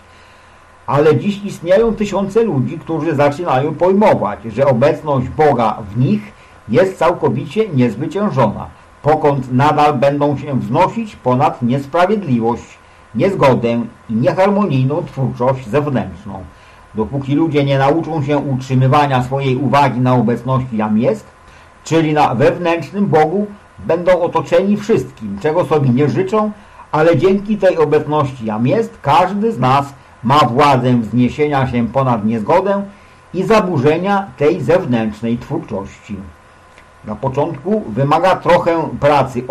ale 0.87 1.15
dziś 1.15 1.43
istnieją 1.43 1.95
tysiące 1.95 2.43
ludzi, 2.43 2.79
którzy 2.79 3.15
zaczynają 3.15 3.75
pojmować, 3.75 4.39
że 4.43 4.65
obecność 4.65 5.29
Boga 5.29 5.77
w 5.91 5.97
nich 5.99 6.21
jest 6.69 6.97
całkowicie 6.97 7.69
niezwyciężona, 7.69 8.67
pokąd 9.01 9.53
nadal 9.53 9.93
będą 9.93 10.37
się 10.37 10.59
wznosić 10.59 11.15
ponad 11.15 11.61
niesprawiedliwość, 11.61 12.77
niezgodę 13.15 13.81
i 14.09 14.13
nieharmonijną 14.13 15.03
twórczość 15.05 15.67
zewnętrzną. 15.67 16.43
Dopóki 16.95 17.35
ludzie 17.35 17.65
nie 17.65 17.77
nauczą 17.77 18.23
się 18.23 18.37
utrzymywania 18.37 19.23
swojej 19.23 19.55
uwagi 19.55 19.99
na 19.99 20.13
obecności 20.13 20.77
jam 20.77 20.97
jest, 20.97 21.25
czyli 21.83 22.13
na 22.13 22.35
wewnętrznym 22.35 23.07
Bogu, 23.07 23.47
będą 23.79 24.21
otoczeni 24.21 24.77
wszystkim, 24.77 25.37
czego 25.41 25.65
sobie 25.65 25.89
nie 25.89 26.09
życzą, 26.09 26.51
ale 26.91 27.17
dzięki 27.17 27.57
tej 27.57 27.77
obecności 27.77 28.45
jam 28.45 28.67
jest, 28.67 28.97
każdy 29.01 29.51
z 29.51 29.59
nas 29.59 29.93
ma 30.23 30.37
władzę 30.37 31.01
wzniesienia 31.01 31.67
się 31.67 31.87
ponad 31.87 32.25
niezgodę 32.25 32.83
i 33.33 33.43
zaburzenia 33.43 34.27
tej 34.37 34.61
zewnętrznej 34.61 35.37
twórczości. 35.37 36.15
Na 37.05 37.15
początku 37.15 37.83
wymaga 37.89 38.35
trochę 38.35 38.89
pracy 38.99 39.43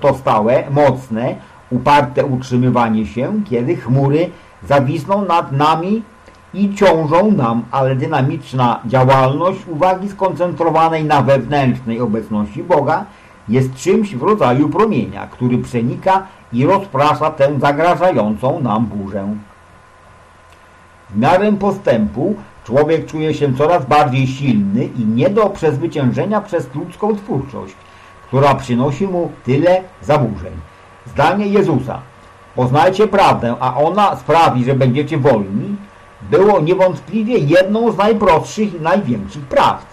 to 0.00 0.14
stałe, 0.14 0.64
mocne, 0.70 1.34
uparte 1.70 2.24
utrzymywanie 2.24 3.06
się, 3.06 3.32
kiedy 3.50 3.76
chmury 3.76 4.30
zawisną 4.68 5.24
nad 5.24 5.52
nami 5.52 6.02
i 6.54 6.74
ciążą 6.74 7.30
nam, 7.30 7.62
ale 7.70 7.96
dynamiczna 7.96 8.80
działalność 8.86 9.58
uwagi 9.68 10.08
skoncentrowanej 10.08 11.04
na 11.04 11.22
wewnętrznej 11.22 12.00
obecności 12.00 12.62
Boga 12.62 13.04
jest 13.48 13.74
czymś 13.74 14.14
w 14.14 14.22
rodzaju 14.22 14.68
promienia, 14.68 15.26
który 15.26 15.58
przenika 15.58 16.26
i 16.52 16.66
rozprasza 16.66 17.30
tę 17.30 17.60
zagrażającą 17.60 18.60
nam 18.60 18.86
burzę. 18.86 19.36
W 21.10 21.18
miarę 21.18 21.52
postępu 21.52 22.34
człowiek 22.64 23.06
czuje 23.06 23.34
się 23.34 23.54
coraz 23.54 23.86
bardziej 23.86 24.26
silny 24.26 24.84
i 24.84 25.04
nie 25.04 25.30
do 25.30 25.50
przezwyciężenia 25.50 26.40
przez 26.40 26.74
ludzką 26.74 27.16
twórczość, 27.16 27.74
która 28.26 28.54
przynosi 28.54 29.06
mu 29.06 29.30
tyle 29.44 29.82
zaburzeń. 30.02 30.52
Zdanie 31.06 31.46
Jezusa. 31.46 32.00
Poznajcie 32.54 33.08
prawdę, 33.08 33.54
a 33.60 33.76
ona 33.76 34.16
sprawi, 34.16 34.64
że 34.64 34.74
będziecie 34.74 35.18
wolni, 35.18 35.76
było 36.30 36.60
niewątpliwie 36.60 37.38
jedną 37.38 37.92
z 37.92 37.96
najprostszych 37.96 38.74
i 38.74 38.80
największych 38.80 39.44
prawd, 39.44 39.86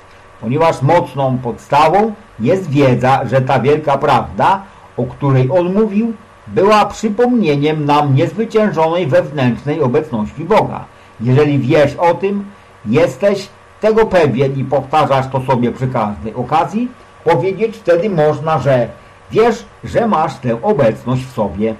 ponieważ 0.44 0.82
mocną 0.82 1.38
podstawą 1.44 2.14
jest 2.40 2.70
wiedza, 2.70 3.26
że 3.26 3.42
ta 3.42 3.60
wielka 3.60 3.98
prawda, 3.98 4.62
o 4.98 5.04
której 5.04 5.50
on 5.52 5.74
mówił, 5.74 6.14
była 6.48 6.86
przypomnieniem 6.86 7.86
nam 7.86 8.16
niezwyciężonej 8.16 9.08
wewnętrznej 9.08 9.82
obecności 9.82 10.44
Boga. 10.44 10.86
Jeżeli 11.22 11.60
wiesz 11.60 11.96
o 11.96 12.14
tym, 12.14 12.46
jesteś 12.86 13.50
tego 13.82 14.06
pewien 14.06 14.60
i 14.60 14.64
powtarzasz 14.64 15.26
to 15.32 15.42
sobie 15.42 15.72
przy 15.72 15.88
każdej 15.88 16.34
okazji, 16.34 16.92
powiedzieć 17.24 17.78
wtedy 17.78 18.10
można, 18.10 18.60
że 18.60 18.88
wiesz, 19.32 19.66
że 19.84 20.08
masz 20.08 20.36
tę 20.36 20.62
obecność 20.62 21.24
w 21.24 21.32
sobie. 21.32 21.76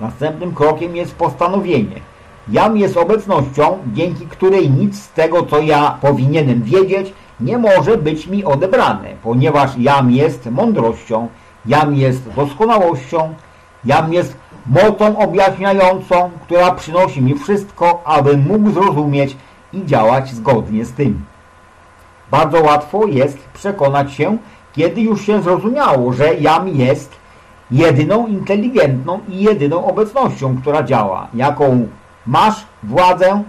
Następnym 0.00 0.54
krokiem 0.54 0.96
jest 0.96 1.14
postanowienie– 1.14 2.00
Jam 2.48 2.76
jest 2.76 2.96
obecnością, 2.96 3.78
dzięki 3.92 4.26
której 4.26 4.70
nic 4.70 5.02
z 5.02 5.12
tego, 5.12 5.42
co 5.42 5.60
ja 5.60 5.98
powinienem 6.00 6.62
wiedzieć, 6.62 7.12
nie 7.44 7.58
może 7.58 7.96
być 7.96 8.26
mi 8.26 8.44
odebrane, 8.44 9.08
ponieważ 9.22 9.78
jam 9.78 10.10
jest 10.10 10.50
mądrością, 10.50 11.28
jam 11.66 11.94
jest 11.94 12.30
doskonałością, 12.30 13.34
jam 13.84 14.12
jest 14.12 14.36
mocą 14.66 15.18
objaśniającą, 15.18 16.30
która 16.42 16.70
przynosi 16.70 17.22
mi 17.22 17.34
wszystko, 17.34 18.02
abym 18.04 18.46
mógł 18.46 18.70
zrozumieć 18.70 19.36
i 19.72 19.86
działać 19.86 20.30
zgodnie 20.30 20.84
z 20.84 20.92
tym. 20.92 21.24
Bardzo 22.30 22.62
łatwo 22.62 23.06
jest 23.06 23.38
przekonać 23.38 24.12
się, 24.12 24.38
kiedy 24.72 25.00
już 25.00 25.26
się 25.26 25.42
zrozumiało, 25.42 26.12
że 26.12 26.34
jam 26.34 26.68
jest 26.68 27.16
jedyną 27.70 28.26
inteligentną 28.26 29.20
i 29.28 29.42
jedyną 29.42 29.84
obecnością, 29.86 30.56
która 30.60 30.82
działa, 30.82 31.28
jaką 31.34 31.88
masz 32.26 32.64
władzę 32.82 33.42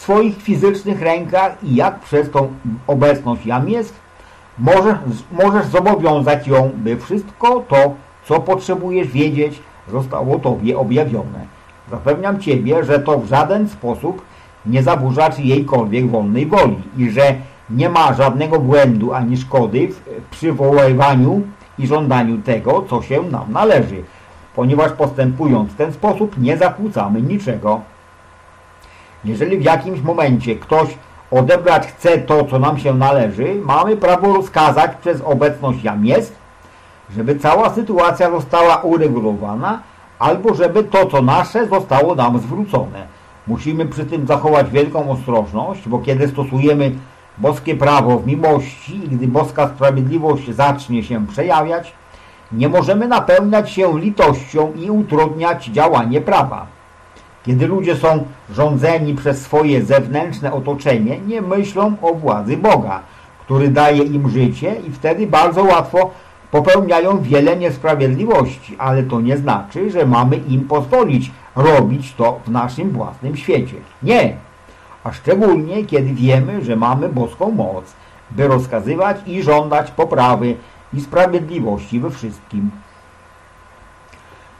w 0.00 0.02
swoich 0.02 0.42
fizycznych 0.42 1.02
rękach 1.02 1.56
i 1.62 1.74
jak 1.74 2.00
przez 2.00 2.30
tą 2.30 2.48
obecność 2.86 3.46
jam 3.46 3.68
jest, 3.68 3.94
możesz, 4.58 4.96
możesz 5.32 5.66
zobowiązać 5.66 6.46
ją, 6.46 6.70
by 6.74 6.96
wszystko 6.96 7.64
to, 7.68 7.94
co 8.24 8.40
potrzebujesz 8.40 9.08
wiedzieć, 9.08 9.62
zostało 9.92 10.38
Tobie 10.38 10.78
objawione. 10.78 11.46
Zapewniam 11.90 12.40
Ciebie, 12.40 12.84
że 12.84 12.98
to 12.98 13.18
w 13.18 13.26
żaden 13.26 13.68
sposób 13.68 14.22
nie 14.66 14.82
zaburza 14.82 15.30
czyjejkolwiek 15.30 16.10
wolnej 16.10 16.46
woli 16.46 16.82
i 16.96 17.10
że 17.10 17.34
nie 17.70 17.88
ma 17.88 18.14
żadnego 18.14 18.60
błędu 18.60 19.12
ani 19.12 19.36
szkody 19.36 19.88
w 19.88 20.30
przywoływaniu 20.30 21.42
i 21.78 21.86
żądaniu 21.86 22.38
tego, 22.38 22.84
co 22.90 23.02
się 23.02 23.22
nam 23.22 23.52
należy, 23.52 24.02
ponieważ 24.56 24.92
postępując 24.92 25.70
w 25.70 25.76
ten 25.76 25.92
sposób 25.92 26.38
nie 26.38 26.56
zakłócamy 26.56 27.22
niczego. 27.22 27.80
Jeżeli 29.24 29.58
w 29.58 29.62
jakimś 29.62 30.00
momencie 30.00 30.56
ktoś 30.56 30.88
odebrać 31.30 31.86
chce 31.86 32.18
to, 32.18 32.44
co 32.44 32.58
nam 32.58 32.78
się 32.78 32.94
należy, 32.94 33.54
mamy 33.64 33.96
prawo 33.96 34.34
rozkazać 34.34 34.90
przez 35.00 35.20
obecność 35.20 35.84
jam 35.84 36.06
jest, 36.06 36.36
żeby 37.16 37.36
cała 37.36 37.70
sytuacja 37.70 38.30
została 38.30 38.76
uregulowana, 38.76 39.82
albo 40.18 40.54
żeby 40.54 40.84
to, 40.84 41.06
co 41.06 41.22
nasze, 41.22 41.66
zostało 41.66 42.14
nam 42.14 42.38
zwrócone. 42.38 43.06
Musimy 43.46 43.86
przy 43.86 44.04
tym 44.06 44.26
zachować 44.26 44.70
wielką 44.70 45.10
ostrożność, 45.10 45.88
bo 45.88 45.98
kiedy 45.98 46.28
stosujemy 46.28 46.92
boskie 47.38 47.76
prawo 47.76 48.18
w 48.18 48.26
miłości 48.26 48.96
i 48.96 49.08
gdy 49.08 49.28
boska 49.28 49.68
sprawiedliwość 49.68 50.50
zacznie 50.54 51.04
się 51.04 51.26
przejawiać, 51.26 51.92
nie 52.52 52.68
możemy 52.68 53.08
napełniać 53.08 53.70
się 53.70 53.98
litością 53.98 54.72
i 54.72 54.90
utrudniać 54.90 55.66
działanie 55.66 56.20
prawa. 56.20 56.66
Kiedy 57.46 57.66
ludzie 57.66 57.96
są 57.96 58.24
rządzeni 58.50 59.14
przez 59.14 59.42
swoje 59.42 59.84
zewnętrzne 59.84 60.52
otoczenie, 60.52 61.18
nie 61.26 61.42
myślą 61.42 61.94
o 62.02 62.14
władzy 62.14 62.56
Boga, 62.56 63.00
który 63.44 63.68
daje 63.68 64.02
im 64.02 64.30
życie 64.30 64.76
i 64.88 64.90
wtedy 64.90 65.26
bardzo 65.26 65.64
łatwo 65.64 66.10
popełniają 66.50 67.22
wiele 67.22 67.56
niesprawiedliwości, 67.56 68.76
ale 68.78 69.02
to 69.02 69.20
nie 69.20 69.36
znaczy, 69.36 69.90
że 69.90 70.06
mamy 70.06 70.36
im 70.36 70.60
pozwolić 70.60 71.30
robić 71.56 72.14
to 72.14 72.40
w 72.46 72.50
naszym 72.50 72.90
własnym 72.90 73.36
świecie. 73.36 73.76
Nie! 74.02 74.36
A 75.04 75.12
szczególnie, 75.12 75.84
kiedy 75.84 76.14
wiemy, 76.14 76.64
że 76.64 76.76
mamy 76.76 77.08
boską 77.08 77.50
moc, 77.50 77.84
by 78.30 78.48
rozkazywać 78.48 79.16
i 79.26 79.42
żądać 79.42 79.90
poprawy 79.90 80.56
i 80.94 81.00
sprawiedliwości 81.00 82.00
we 82.00 82.10
wszystkim. 82.10 82.70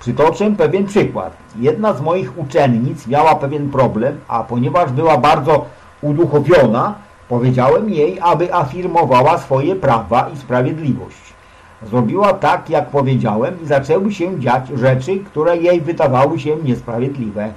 Przytoczę 0.01 0.51
pewien 0.51 0.86
przykład. 0.86 1.36
Jedna 1.56 1.93
z 1.93 2.01
moich 2.01 2.39
uczennic 2.39 3.06
miała 3.06 3.35
pewien 3.35 3.70
problem, 3.70 4.20
a 4.28 4.44
ponieważ 4.44 4.93
była 4.93 5.18
bardzo 5.18 5.64
uduchowiona, 6.02 6.94
powiedziałem 7.28 7.90
jej, 7.90 8.18
aby 8.20 8.55
afirmowała 8.55 9.39
swoje 9.39 9.77
prawa 9.77 10.28
i 10.35 10.36
sprawiedliwość. 10.36 11.35
Zrobiła 11.82 12.32
tak, 12.32 12.70
jak 12.70 12.90
powiedziałem 12.90 13.62
i 13.62 13.66
zaczęły 13.66 14.12
się 14.12 14.40
dziać 14.40 14.68
rzeczy, 14.68 15.18
które 15.18 15.56
jej 15.56 15.81
wydawały 15.81 16.39
się 16.39 16.56
niesprawiedliwe. 16.56 17.52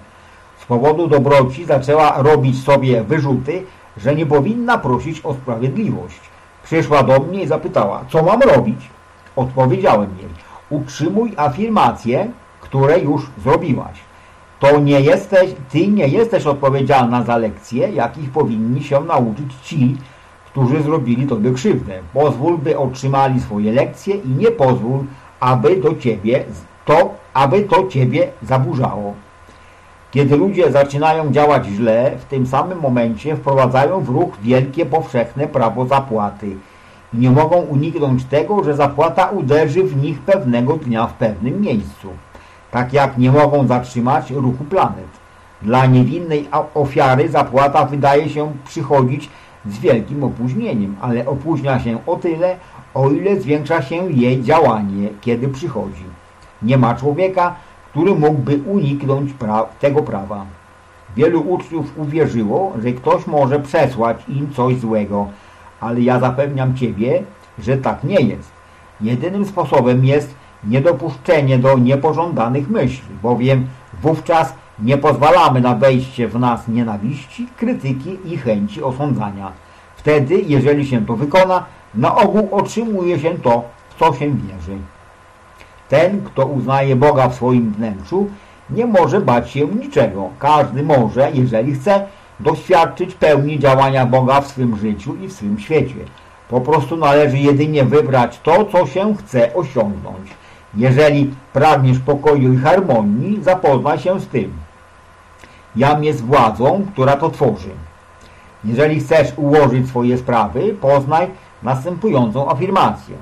Z 0.57 0.65
powodu 0.65 1.07
dobroci 1.07 1.65
zaczęła 1.65 2.21
robić 2.21 2.63
sobie 2.63 3.03
wyrzuty, 3.03 3.63
że 3.97 4.15
nie 4.15 4.25
powinna 4.25 4.77
prosić 4.77 5.25
o 5.25 5.33
sprawiedliwość. 5.33 6.19
Przyszła 6.63 7.03
do 7.03 7.19
mnie 7.19 7.43
i 7.43 7.47
zapytała, 7.47 8.05
co 8.09 8.23
mam 8.23 8.41
robić? 8.41 8.89
Odpowiedziałem 9.35 10.09
jej, 10.17 10.42
utrzymuj 10.69 11.33
afirmacje, 11.37 12.27
które 12.61 12.99
już 12.99 13.21
zrobiłaś. 13.43 13.99
To 14.59 14.79
nie 14.79 15.01
jesteś, 15.01 15.51
ty 15.71 15.87
nie 15.87 16.07
jesteś 16.07 16.45
odpowiedzialna 16.45 17.23
za 17.23 17.37
lekcje, 17.37 17.91
jakich 17.91 18.31
powinni 18.31 18.83
się 18.83 18.99
nauczyć 18.99 19.53
ci, 19.63 19.97
którzy 20.45 20.83
zrobili 20.83 21.27
Tobie 21.27 21.51
krzywdę. 21.51 21.93
Pozwól, 22.13 22.57
by 22.57 22.77
otrzymali 22.77 23.41
swoje 23.41 23.71
lekcje 23.71 24.15
i 24.15 24.29
nie 24.29 24.51
pozwól, 24.51 24.99
aby 25.39 25.75
do 25.75 25.95
Ciebie 25.95 26.43
to, 26.85 27.13
aby 27.33 27.61
to 27.61 27.87
Ciebie 27.87 28.27
zaburzało. 28.41 29.13
Kiedy 30.11 30.37
ludzie 30.37 30.71
zaczynają 30.71 31.31
działać 31.31 31.65
źle, 31.65 32.11
w 32.19 32.25
tym 32.25 32.47
samym 32.47 32.79
momencie 32.79 33.35
wprowadzają 33.35 33.99
w 33.99 34.09
ruch 34.09 34.37
wielkie 34.41 34.85
powszechne 34.85 35.47
prawo 35.47 35.85
zapłaty 35.85 36.55
nie 37.13 37.31
mogą 37.31 37.55
uniknąć 37.55 38.23
tego, 38.23 38.63
że 38.63 38.75
zapłata 38.75 39.29
uderzy 39.29 39.83
w 39.83 40.03
nich 40.03 40.19
pewnego 40.19 40.77
dnia 40.77 41.07
w 41.07 41.13
pewnym 41.13 41.61
miejscu. 41.61 42.07
Tak 42.71 42.93
jak 42.93 43.17
nie 43.17 43.31
mogą 43.31 43.67
zatrzymać 43.67 44.31
ruchu 44.31 44.63
planet. 44.63 45.07
Dla 45.61 45.85
niewinnej 45.85 46.47
ofiary 46.73 47.29
zapłata 47.29 47.85
wydaje 47.85 48.29
się 48.29 48.51
przychodzić 48.65 49.29
z 49.65 49.79
wielkim 49.79 50.23
opóźnieniem, 50.23 50.95
ale 51.01 51.27
opóźnia 51.27 51.79
się 51.79 51.97
o 52.05 52.15
tyle, 52.15 52.55
o 52.93 53.09
ile 53.09 53.41
zwiększa 53.41 53.81
się 53.81 54.11
jej 54.11 54.43
działanie, 54.43 55.09
kiedy 55.21 55.47
przychodzi. 55.47 56.05
Nie 56.61 56.77
ma 56.77 56.95
człowieka, 56.95 57.55
który 57.89 58.15
mógłby 58.15 58.59
uniknąć 58.65 59.33
pra 59.33 59.65
tego 59.79 60.01
prawa. 60.01 60.45
Wielu 61.15 61.41
uczniów 61.41 61.97
uwierzyło, 61.97 62.73
że 62.83 62.91
ktoś 62.91 63.27
może 63.27 63.59
przesłać 63.59 64.17
im 64.27 64.53
coś 64.53 64.79
złego, 64.79 65.27
ale 65.83 66.01
ja 66.01 66.19
zapewniam 66.19 66.75
Ciebie, 66.75 67.23
że 67.59 67.77
tak 67.77 68.03
nie 68.03 68.15
jest. 68.15 68.51
Jedynym 69.01 69.45
sposobem 69.45 70.05
jest 70.05 70.35
niedopuszczenie 70.63 71.57
do 71.57 71.77
niepożądanych 71.77 72.69
myśli, 72.69 73.15
bowiem 73.23 73.67
wówczas 74.01 74.53
nie 74.79 74.97
pozwalamy 74.97 75.61
na 75.61 75.75
wejście 75.75 76.27
w 76.27 76.39
nas 76.39 76.67
nienawiści, 76.67 77.47
krytyki 77.57 78.17
i 78.25 78.37
chęci 78.37 78.83
osądzania. 78.83 79.51
Wtedy, 79.95 80.41
jeżeli 80.47 80.87
się 80.87 81.05
to 81.05 81.15
wykona, 81.15 81.65
na 81.95 82.15
ogół 82.15 82.49
otrzymuje 82.51 83.19
się 83.19 83.37
to, 83.37 83.63
w 83.89 83.99
co 83.99 84.13
się 84.13 84.29
wierzy. 84.29 84.77
Ten, 85.89 86.21
kto 86.21 86.45
uznaje 86.45 86.95
Boga 86.95 87.29
w 87.29 87.35
swoim 87.35 87.71
wnętrzu, 87.71 88.29
nie 88.69 88.85
może 88.85 89.21
bać 89.21 89.51
się 89.51 89.67
niczego. 89.67 90.29
Każdy 90.39 90.83
może, 90.83 91.31
jeżeli 91.33 91.73
chce, 91.73 92.05
doświadczyć 92.39 93.15
pełni 93.15 93.59
działania 93.59 94.05
Boga 94.05 94.41
w 94.41 94.47
swym 94.47 94.77
życiu 94.77 95.15
i 95.15 95.27
w 95.27 95.33
swym 95.33 95.59
świecie. 95.59 95.95
Po 96.49 96.61
prostu 96.61 96.97
należy 96.97 97.37
jedynie 97.37 97.83
wybrać 97.83 98.39
to, 98.43 98.65
co 98.65 98.87
się 98.87 99.15
chce 99.15 99.53
osiągnąć. 99.53 100.29
Jeżeli 100.75 101.33
pragniesz 101.53 101.99
pokoju 101.99 102.53
i 102.53 102.57
harmonii, 102.57 103.43
zapoznaj 103.43 103.99
się 103.99 104.19
z 104.19 104.27
tym. 104.27 104.53
Jam 105.75 106.03
jest 106.03 106.25
władzą, 106.25 106.85
która 106.93 107.15
to 107.17 107.29
tworzy. 107.29 107.69
Jeżeli 108.65 108.99
chcesz 108.99 109.33
ułożyć 109.37 109.87
swoje 109.87 110.17
sprawy, 110.17 110.75
poznaj 110.81 111.27
następującą 111.63 112.49
afirmację. 112.49 113.15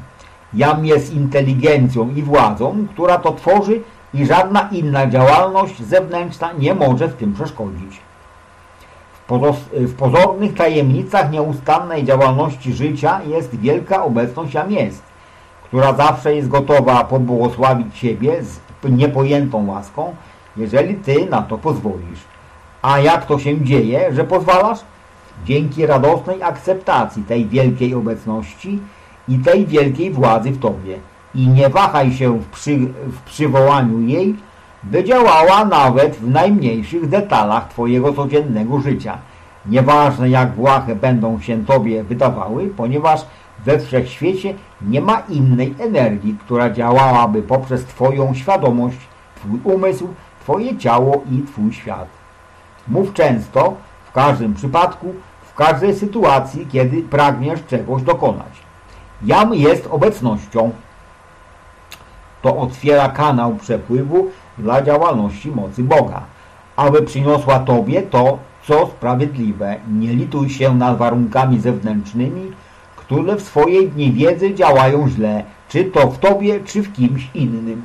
Jam 0.53 0.85
jest 0.85 1.13
inteligencją 1.13 2.09
i 2.15 2.23
władzą, 2.23 2.87
która 2.93 3.17
to 3.17 3.31
tworzy 3.31 3.81
i 4.13 4.25
żadna 4.25 4.69
inna 4.71 5.07
działalność 5.07 5.83
zewnętrzna 5.83 6.53
nie 6.59 6.75
może 6.75 7.07
w 7.07 7.15
tym 7.15 7.33
przeszkodzić. 7.33 8.01
W 9.71 9.93
pozornych 9.93 10.53
tajemnicach 10.53 11.31
nieustannej 11.31 12.03
działalności 12.03 12.73
życia 12.73 13.21
jest 13.27 13.59
wielka 13.59 14.03
obecność 14.03 14.53
Jam 14.53 14.71
jest, 14.71 15.03
która 15.63 15.93
zawsze 15.93 16.35
jest 16.35 16.47
gotowa 16.47 17.03
pobłogosławić 17.03 17.99
Ciebie 17.99 18.43
z 18.43 18.59
niepojętą 18.83 19.67
łaską, 19.67 20.15
jeżeli 20.57 20.95
Ty 20.95 21.25
na 21.29 21.41
to 21.41 21.57
pozwolisz. 21.57 22.19
A 22.81 22.99
jak 22.99 23.25
to 23.25 23.39
się 23.39 23.61
dzieje, 23.61 24.13
że 24.13 24.23
pozwalasz? 24.23 24.79
Dzięki 25.45 25.85
radosnej 25.85 26.43
akceptacji 26.43 27.23
tej 27.23 27.45
wielkiej 27.45 27.95
obecności 27.95 28.79
i 29.27 29.39
tej 29.39 29.65
wielkiej 29.65 30.11
władzy 30.11 30.51
w 30.51 30.59
Tobie. 30.59 30.97
I 31.35 31.47
nie 31.47 31.69
wahaj 31.69 32.13
się 32.13 32.39
w, 32.39 32.45
przy, 32.45 32.77
w 33.07 33.21
przywołaniu 33.25 34.01
jej, 34.01 34.35
by 34.83 35.03
działała 35.03 35.65
nawet 35.65 36.15
w 36.15 36.29
najmniejszych 36.29 37.09
detalach 37.09 37.67
Twojego 37.67 38.13
codziennego 38.13 38.79
życia. 38.79 39.17
Nieważne 39.65 40.29
jak 40.29 40.51
błahe 40.51 40.95
będą 40.95 41.39
się 41.39 41.65
Tobie 41.65 42.03
wydawały, 42.03 42.67
ponieważ 42.77 43.25
we 43.65 43.79
wszechświecie 43.79 44.53
nie 44.81 45.01
ma 45.01 45.19
innej 45.29 45.75
energii, 45.79 46.37
która 46.39 46.69
działałaby 46.69 47.41
poprzez 47.41 47.85
Twoją 47.85 48.33
świadomość, 48.33 48.97
Twój 49.35 49.59
umysł, 49.63 50.07
Twoje 50.39 50.77
ciało 50.77 51.21
i 51.31 51.41
Twój 51.41 51.73
świat. 51.73 52.07
Mów 52.87 53.13
często, 53.13 53.73
w 54.05 54.11
każdym 54.11 54.53
przypadku, 54.53 55.13
w 55.41 55.55
każdej 55.55 55.95
sytuacji, 55.95 56.67
kiedy 56.71 57.01
pragniesz 57.01 57.65
czegoś 57.65 58.03
dokonać. 58.03 58.61
Jam 59.25 59.53
jest 59.53 59.87
obecnością. 59.91 60.71
To 62.41 62.57
otwiera 62.57 63.09
kanał 63.09 63.55
przepływu 63.55 64.31
dla 64.57 64.81
działalności 64.81 65.51
mocy 65.51 65.83
Boga, 65.83 66.21
aby 66.75 67.01
przyniosła 67.01 67.59
Tobie 67.59 68.01
to, 68.01 68.37
co 68.67 68.87
sprawiedliwe. 68.87 69.75
Nie 69.91 70.13
lituj 70.13 70.49
się 70.49 70.75
nad 70.75 70.97
warunkami 70.97 71.59
zewnętrznymi, 71.59 72.51
które 72.95 73.35
w 73.35 73.41
swojej 73.41 73.91
niewiedzy 73.95 74.53
działają 74.53 75.09
źle, 75.09 75.43
czy 75.69 75.85
to 75.85 76.11
w 76.11 76.19
Tobie, 76.19 76.59
czy 76.65 76.83
w 76.83 76.93
kimś 76.93 77.29
innym. 77.33 77.81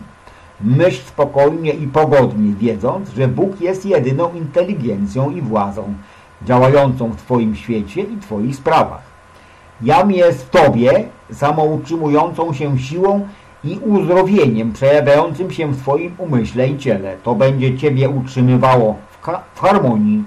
Myśl 0.60 1.02
spokojnie 1.06 1.70
i 1.72 1.86
pogodnie, 1.86 2.52
wiedząc, 2.55 3.10
że 3.10 3.28
Bóg 3.28 3.60
jest 3.60 3.86
jedyną 3.86 4.34
inteligencją 4.34 5.30
i 5.30 5.43
władzą, 5.43 5.94
działającą 6.43 7.10
w 7.10 7.16
Twoim 7.16 7.56
świecie 7.56 8.01
i 8.01 8.16
Twoich 8.16 8.56
sprawach. 8.56 9.02
Jam 9.82 10.12
jest 10.12 10.44
w 10.44 10.51
Tobie, 10.51 11.09
samoutrzymującą 11.32 12.52
się 12.52 12.78
siłą 12.78 13.28
i 13.66 13.78
uzdrowieniem 13.78 14.72
przejawiającym 14.72 15.51
się 15.51 15.72
w 15.72 15.80
Twoim 15.82 16.14
umyśle 16.18 16.68
i 16.68 16.78
ciele. 16.78 17.16
To 17.22 17.34
będzie 17.34 17.78
Ciebie 17.78 18.09
utrzymywało 18.09 18.97
w, 19.10 19.28
w 19.55 19.60
harmonii. 19.60 20.24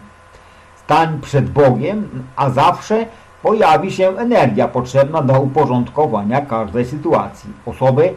Stań 0.76 1.20
przed 1.22 1.49
Bogiem, 1.49 2.10
a 2.36 2.49
zawsze 2.49 3.06
pojawi 3.44 3.91
się 3.91 4.18
energia 4.18 4.68
potrzebna 4.68 5.22
do 5.22 5.41
uporządkowania 5.41 6.41
każdej 6.41 6.86
sytuacji. 6.86 7.49
Osoby, 7.66 8.14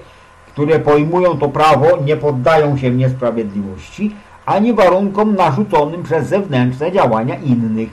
które 0.46 0.78
pojmują 0.78 1.38
to 1.38 1.48
prawo, 1.48 1.86
nie 2.04 2.16
poddają 2.16 2.76
się 2.76 2.90
niesprawiedliwości, 2.90 4.14
ani 4.46 4.72
warunkom 4.72 5.34
narzuconym 5.34 6.02
przez 6.02 6.28
zewnętrzne 6.28 6.92
działania 6.92 7.36
innych. 7.36 7.88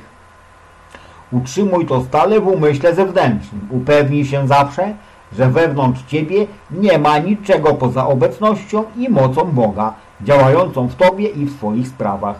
Utrzymuj 1.31 1.85
to 1.85 2.01
stale 2.01 2.39
w 2.39 2.47
umyśle 2.47 2.95
zewnętrznym. 2.95 3.68
Upewnij 3.69 4.26
się 4.26 4.47
zawsze, 4.47 4.93
że 5.38 5.49
wewnątrz 5.49 6.03
Ciebie 6.07 6.47
nie 6.72 6.99
ma 6.99 7.18
niczego 7.18 7.73
poza 7.73 8.07
obecnością 8.07 8.84
i 8.97 9.10
mocą 9.10 9.43
Boga, 9.43 9.93
działającą 10.22 10.88
w 10.88 10.95
Tobie 10.95 11.27
i 11.27 11.45
w 11.45 11.57
swoich 11.57 11.88
sprawach. 11.88 12.35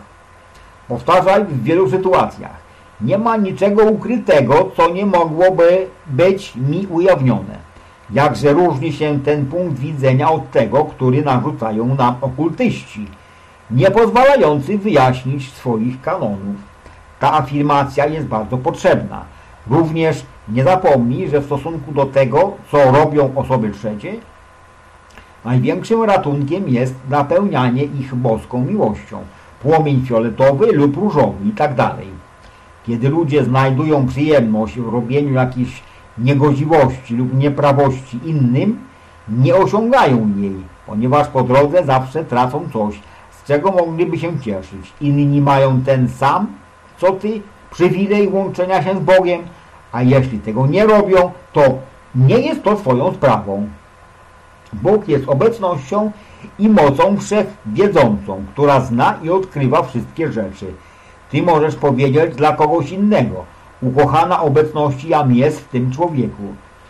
Powtarzaj 0.88 1.46
w 1.46 1.64
wielu 1.64 1.90
sytuacjach. 1.90 2.70
Nie 3.02 3.18
ma 3.18 3.38
niczego 3.38 3.84
ukrytego, 3.84 4.72
co 4.78 4.90
nie 4.90 5.06
mogłoby 5.06 5.88
być 6.08 6.56
mi 6.56 6.88
ujawnione. 6.88 7.70
Jakże 8.14 8.54
różni 8.54 8.94
się 8.94 9.20
ten 9.20 9.46
punkt 9.46 9.80
widzenia 9.80 10.32
od 10.32 10.52
tego, 10.52 10.86
który 10.86 11.22
narzucają 11.22 11.96
nam 11.96 12.16
okultyści, 12.22 13.08
nie 13.72 13.92
pozwalający 13.92 14.78
wyjaśnić 14.78 15.54
swoich 15.54 16.02
kanonów. 16.02 16.56
Ta 17.20 17.34
afirmacja 17.34 18.06
jest 18.06 18.28
bardzo 18.28 18.58
potrzebna. 18.58 19.26
Również 19.70 20.26
nie 20.54 20.64
zapomnij, 20.64 21.30
że 21.30 21.40
w 21.40 21.46
stosunku 21.46 21.92
do 21.92 22.06
tego, 22.06 22.52
co 22.72 22.92
robią 22.92 23.32
osoby 23.36 23.70
trzecie, 23.70 24.14
największym 25.46 26.04
ratunkiem 26.04 26.70
jest 26.70 26.96
napełnianie 27.10 27.84
ich 27.84 28.16
boską 28.16 28.66
miłością, 28.66 29.20
płomień 29.62 30.06
fioletowy 30.06 30.72
lub 30.72 30.98
różowy 30.98 31.46
itd. 31.46 31.76
Tak 31.76 31.96
Kiedy 32.86 33.10
ludzie 33.10 33.44
znajdują 33.44 34.08
przyjemność 34.08 34.80
w 34.80 34.94
robieniu 34.94 35.34
jakichś 35.34 35.84
niegodziwości 36.18 37.16
lub 37.16 37.34
nieprawości 37.34 38.20
innym, 38.26 38.80
nie 39.30 39.56
osiągają 39.56 40.32
jej, 40.38 40.56
ponieważ 40.88 41.28
po 41.28 41.44
drodze 41.44 41.86
zawsze 41.86 42.26
tracą 42.26 42.70
coś, 42.74 43.00
z 43.32 43.44
czego 43.48 43.72
mogliby 43.72 44.18
się 44.18 44.40
cieszyć. 44.40 44.94
Inni 45.02 45.42
mają 45.42 45.82
ten 45.82 46.10
sam, 46.10 46.48
co 46.98 47.12
ty, 47.12 47.42
przywilej 47.72 48.28
łączenia 48.28 48.84
się 48.84 48.96
z 48.96 49.00
Bogiem, 49.00 49.42
a 49.92 50.02
jeśli 50.02 50.40
tego 50.40 50.68
nie 50.68 50.86
robią, 50.86 51.32
to 51.54 51.62
nie 52.16 52.40
jest 52.40 52.64
to 52.64 52.78
swoją 52.78 53.14
sprawą. 53.14 53.68
Bóg 54.74 55.08
jest 55.08 55.30
obecnością 55.30 56.12
i 56.60 56.70
mocą 56.70 57.18
wszechwiedzącą, 57.18 58.44
która 58.54 58.80
zna 58.80 59.16
i 59.24 59.30
odkrywa 59.30 59.84
wszystkie 59.84 60.32
rzeczy. 60.32 60.74
Ty 61.32 61.44
możesz 61.44 61.76
powiedzieć 61.76 62.36
dla 62.36 62.54
kogoś 62.54 62.92
innego, 62.92 63.46
ukochana 63.82 64.42
obecności 64.42 65.10
jam 65.10 65.36
jest 65.36 65.60
w 65.60 65.68
tym 65.68 65.92
człowieku. 65.92 66.44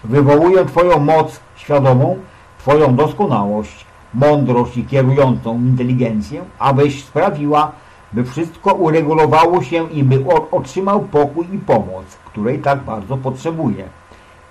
Wywołuję 0.03 0.65
Twoją 0.65 0.99
moc 0.99 1.39
świadomą, 1.55 2.17
Twoją 2.59 2.95
doskonałość, 2.95 3.85
mądrość 4.13 4.77
i 4.77 4.85
kierującą 4.85 5.55
inteligencję, 5.55 6.41
abyś 6.59 7.03
sprawiła, 7.03 7.71
by 8.13 8.23
wszystko 8.23 8.73
uregulowało 8.73 9.63
się 9.63 9.89
i 9.89 10.03
by 10.03 10.25
otrzymał 10.51 11.01
pokój 11.01 11.45
i 11.53 11.57
pomoc, 11.57 12.05
której 12.25 12.59
tak 12.59 12.79
bardzo 12.79 13.17
potrzebuje. 13.17 13.83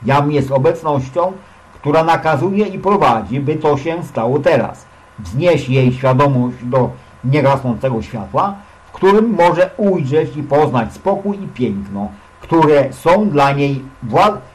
Jam 0.04 0.32
jest 0.32 0.50
obecnością, 0.50 1.32
która 1.74 2.04
nakazuje 2.04 2.66
i 2.66 2.78
prowadzi, 2.78 3.40
by 3.40 3.56
to 3.56 3.76
się 3.76 4.02
stało 4.04 4.38
teraz. 4.38 4.86
Wznieś 5.18 5.68
jej 5.68 5.92
świadomość 5.92 6.56
do 6.62 6.90
niegasnącego 7.24 8.02
światła, 8.02 8.54
w 8.86 8.92
którym 8.92 9.30
może 9.30 9.70
ujrzeć 9.76 10.36
i 10.36 10.42
poznać 10.42 10.92
spokój 10.92 11.36
i 11.36 11.48
piękno, 11.48 12.08
które 12.40 12.92
są 12.92 13.28
dla 13.28 13.52
niej, 13.52 13.82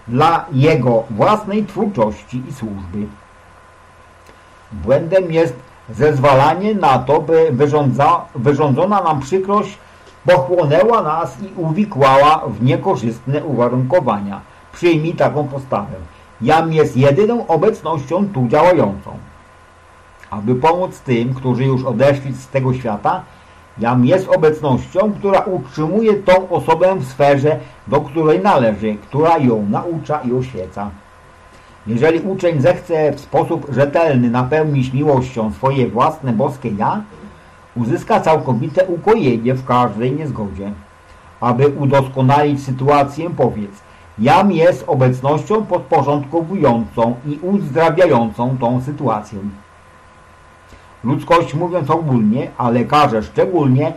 dla 0.07 0.45
jego 0.51 1.03
własnej 1.09 1.65
twórczości 1.65 2.43
i 2.49 2.53
służby. 2.53 3.07
Błędem 4.71 5.31
jest 5.31 5.55
zezwalanie 5.89 6.75
na 6.75 6.99
to, 6.99 7.21
by 7.21 7.49
wyrządza, 7.51 8.21
wyrządzona 8.35 9.03
nam 9.03 9.19
przykrość 9.19 9.77
pochłonęła 10.25 11.01
nas 11.01 11.37
i 11.41 11.61
uwikłała 11.61 12.43
w 12.47 12.63
niekorzystne 12.63 13.43
uwarunkowania. 13.43 14.41
Przyjmij 14.73 15.13
taką 15.13 15.47
postawę. 15.47 15.95
Jam 16.41 16.73
jest 16.73 16.97
jedyną 16.97 17.47
obecnością 17.47 18.27
tu 18.33 18.47
działającą. 18.47 19.17
Aby 20.29 20.55
pomóc 20.55 20.99
tym, 20.99 21.33
którzy 21.33 21.63
już 21.63 21.83
odeszli 21.83 22.33
z 22.33 22.47
tego 22.47 22.73
świata, 22.73 23.23
Jam 23.77 24.05
jest 24.05 24.29
obecnością, 24.29 25.13
która 25.13 25.39
utrzymuje 25.39 26.13
tą 26.13 26.49
osobę 26.49 26.95
w 26.95 27.05
sferze, 27.05 27.59
do 27.87 28.01
której 28.01 28.39
należy, 28.39 28.95
która 28.95 29.37
ją 29.37 29.65
naucza 29.69 30.21
i 30.21 30.33
oświeca. 30.33 30.89
Jeżeli 31.87 32.19
uczeń 32.19 32.61
zechce 32.61 33.11
w 33.11 33.19
sposób 33.19 33.67
rzetelny 33.69 34.29
napełnić 34.29 34.93
miłością 34.93 35.53
swoje 35.53 35.87
własne 35.87 36.33
boskie 36.33 36.69
ja, 36.69 37.01
uzyska 37.75 38.19
całkowite 38.19 38.85
ukojenie 38.85 39.53
w 39.53 39.65
każdej 39.65 40.11
niezgodzie. 40.11 40.71
Aby 41.41 41.67
udoskonalić 41.67 42.63
sytuację, 42.63 43.29
powiedz 43.37 43.81
Jam 44.19 44.51
jest 44.51 44.83
obecnością 44.87 45.65
podporządkowującą 45.65 47.15
i 47.25 47.39
uzdrawiającą 47.41 48.57
tą 48.57 48.81
sytuację. 48.81 49.39
Ludzkość 51.03 51.53
mówiąc 51.53 51.89
ogólnie, 51.89 52.47
a 52.57 52.69
lekarze 52.69 53.23
szczególnie, 53.23 53.93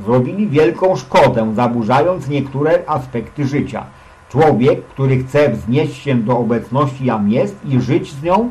zrobili 0.00 0.48
wielką 0.48 0.96
szkodę, 0.96 1.52
zaburzając 1.54 2.28
niektóre 2.28 2.78
aspekty 2.86 3.46
życia– 3.46 3.84
Człowiek, 4.30 4.84
który 4.84 5.18
chce 5.18 5.48
wznieść 5.48 6.02
się 6.02 6.14
do 6.14 6.38
obecności 6.38 7.04
jam 7.04 7.30
jest 7.30 7.56
i 7.66 7.80
żyć 7.80 8.12
z 8.12 8.22
nią, 8.22 8.50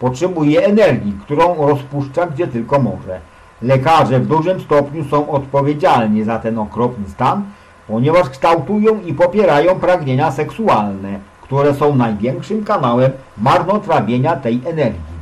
potrzebuje 0.00 0.66
energii, 0.66 1.16
którą 1.22 1.66
rozpuszcza 1.66 2.26
gdzie 2.26 2.46
tylko 2.46 2.78
może. 2.78 3.20
Lekarze 3.62 4.20
w 4.20 4.26
dużym 4.26 4.60
stopniu 4.60 5.04
są 5.04 5.30
odpowiedzialni 5.30 6.24
za 6.24 6.38
ten 6.38 6.58
okropny 6.58 7.08
stan, 7.08 7.42
ponieważ 7.88 8.28
kształtują 8.30 9.00
i 9.00 9.14
popierają 9.14 9.80
pragnienia 9.80 10.30
seksualne, 10.30 11.18
które 11.42 11.74
są 11.74 11.96
największym 11.96 12.64
kanałem 12.64 13.10
marnotrawienia 13.38 14.36
tej 14.36 14.60
energii. 14.66 15.20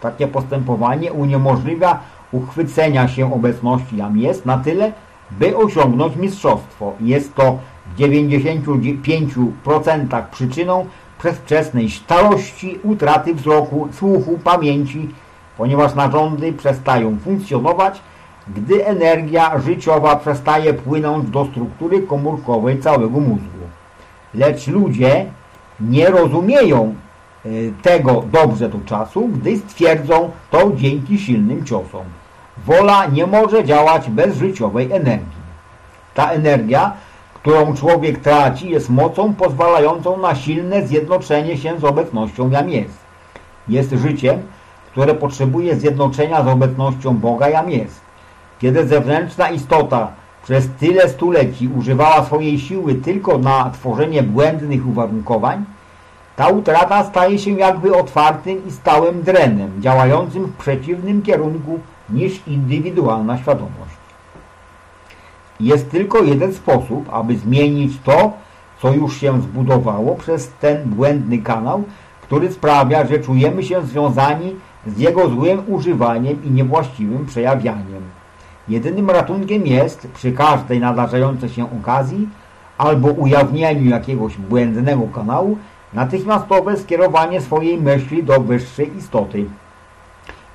Takie 0.00 0.26
postępowanie 0.26 1.12
uniemożliwia 1.12 1.98
uchwycenia 2.32 3.08
się 3.08 3.34
obecności 3.34 3.96
jam 3.96 4.18
jest 4.18 4.46
na 4.46 4.58
tyle, 4.58 4.92
by 5.30 5.56
osiągnąć 5.56 6.16
mistrzostwo. 6.16 6.92
Jest 7.00 7.34
to 7.34 7.58
95% 7.98 10.22
przyczyną 10.30 10.86
przedwczesnej 11.18 11.90
starości, 11.90 12.78
utraty 12.82 13.34
wzroku, 13.34 13.88
słuchu, 13.92 14.38
pamięci, 14.44 15.08
ponieważ 15.58 15.94
narządy 15.94 16.52
przestają 16.52 17.18
funkcjonować, 17.24 18.00
gdy 18.48 18.86
energia 18.86 19.58
życiowa 19.58 20.16
przestaje 20.16 20.74
płynąć 20.74 21.30
do 21.30 21.44
struktury 21.44 22.02
komórkowej 22.02 22.80
całego 22.80 23.20
mózgu. 23.20 23.60
Lecz 24.34 24.66
ludzie 24.66 25.26
nie 25.80 26.10
rozumieją 26.10 26.94
e, 27.44 27.48
tego 27.82 28.24
dobrze 28.32 28.68
do 28.68 28.78
czasu, 28.86 29.28
gdy 29.28 29.58
stwierdzą 29.58 30.30
to 30.50 30.72
dzięki 30.74 31.18
silnym 31.18 31.64
ciosom. 31.64 32.04
Wola 32.66 33.06
nie 33.06 33.26
może 33.26 33.64
działać 33.64 34.10
bez 34.10 34.36
życiowej 34.36 34.92
energii. 34.92 35.40
Ta 36.14 36.30
energia 36.30 36.92
którą 37.42 37.74
człowiek 37.74 38.18
traci, 38.18 38.70
jest 38.70 38.90
mocą 38.90 39.34
pozwalającą 39.34 40.18
na 40.18 40.34
silne 40.34 40.86
zjednoczenie 40.86 41.56
się 41.56 41.78
z 41.78 41.84
obecnością 41.84 42.50
jam 42.50 42.68
jest. 42.68 42.98
Jest 43.68 43.90
życiem, 43.90 44.42
które 44.92 45.14
potrzebuje 45.14 45.76
zjednoczenia 45.76 46.44
z 46.44 46.46
obecnością 46.46 47.16
Boga 47.16 47.48
jam 47.48 47.70
jest. 47.70 48.00
Kiedy 48.58 48.86
zewnętrzna 48.86 49.50
istota 49.50 50.12
przez 50.44 50.68
tyle 50.80 51.08
stuleci 51.08 51.68
używała 51.68 52.24
swojej 52.24 52.58
siły 52.58 52.94
tylko 52.94 53.38
na 53.38 53.70
tworzenie 53.70 54.22
błędnych 54.22 54.86
uwarunkowań, 54.86 55.64
ta 56.36 56.48
utrata 56.48 57.04
staje 57.04 57.38
się 57.38 57.50
jakby 57.50 57.96
otwartym 57.96 58.66
i 58.66 58.70
stałym 58.70 59.22
drenem, 59.22 59.82
działającym 59.82 60.44
w 60.44 60.56
przeciwnym 60.56 61.22
kierunku 61.22 61.78
niż 62.10 62.46
indywidualna 62.46 63.38
świadomość. 63.38 63.99
Jest 65.60 65.90
tylko 65.90 66.22
jeden 66.22 66.54
sposób, 66.54 67.08
aby 67.12 67.36
zmienić 67.36 67.92
to, 68.04 68.32
co 68.82 68.92
już 68.92 69.16
się 69.16 69.42
zbudowało 69.42 70.14
przez 70.14 70.52
ten 70.60 70.82
błędny 70.84 71.38
kanał, 71.38 71.84
który 72.22 72.52
sprawia, 72.52 73.06
że 73.06 73.18
czujemy 73.18 73.62
się 73.62 73.82
związani 73.82 74.56
z 74.86 74.98
jego 74.98 75.28
złym 75.28 75.62
używaniem 75.66 76.44
i 76.44 76.50
niewłaściwym 76.50 77.26
przejawianiem. 77.26 78.02
Jedynym 78.68 79.10
ratunkiem 79.10 79.66
jest, 79.66 80.08
przy 80.14 80.32
każdej 80.32 80.80
nadarzającej 80.80 81.48
się 81.48 81.78
okazji 81.80 82.28
albo 82.78 83.08
ujawnieniu 83.08 83.90
jakiegoś 83.90 84.36
błędnego 84.36 85.02
kanału, 85.14 85.58
natychmiastowe 85.92 86.76
skierowanie 86.76 87.40
swojej 87.40 87.80
myśli 87.80 88.24
do 88.24 88.40
wyższej 88.40 88.96
istoty. 88.96 89.44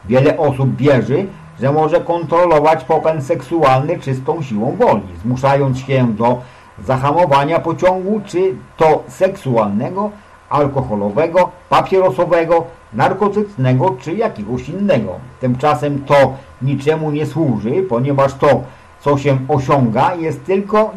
Wiele 0.06 0.38
osób 0.38 0.76
wierzy, 0.76 1.28
że 1.60 1.72
może 1.72 2.02
kontrolować 2.02 2.84
popęd 2.84 3.24
seksualny 3.24 4.00
czystą 4.00 4.42
siłą 4.42 4.76
woli, 4.80 5.08
zmuszając 5.24 5.80
się 5.80 6.14
do 6.14 6.42
zahamowania 6.84 7.60
pociągu, 7.60 8.22
czy 8.26 8.56
to 8.78 9.04
seksualnego, 9.08 10.12
alkoholowego, 10.50 11.52
papierosowego, 11.70 12.64
narkotycznego 12.94 13.96
czy 14.02 14.14
jakiegoś 14.14 14.70
innego. 14.70 15.12
Tymczasem 15.40 16.04
to 16.06 16.34
niczemu 16.62 17.12
nie 17.12 17.26
służy, 17.26 17.72
ponieważ 17.90 18.34
to, 18.34 18.62
co 19.02 19.18
się 19.18 19.38
osiąga, 19.48 20.16
jest 20.16 20.46
tylko 20.46 20.92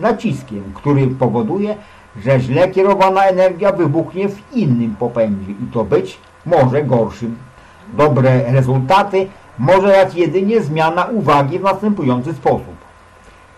naciskiem, 0.00 0.62
który 0.74 1.06
powoduje, 1.06 1.74
że 2.24 2.40
źle 2.40 2.68
kierowana 2.68 3.22
energia 3.22 3.72
wybuchnie 3.72 4.28
w 4.28 4.56
innym 4.56 4.96
popędzie 4.96 5.52
i 5.52 5.72
to 5.72 5.84
być 5.84 6.18
może 6.46 6.84
gorszym. 6.84 7.36
Dobre 7.96 8.52
rezultaty 8.52 9.26
może 9.62 9.88
dać 9.88 10.14
jedynie 10.14 10.60
zmiana 10.60 11.04
uwagi 11.04 11.58
w 11.58 11.62
następujący 11.62 12.34
sposób. 12.34 12.76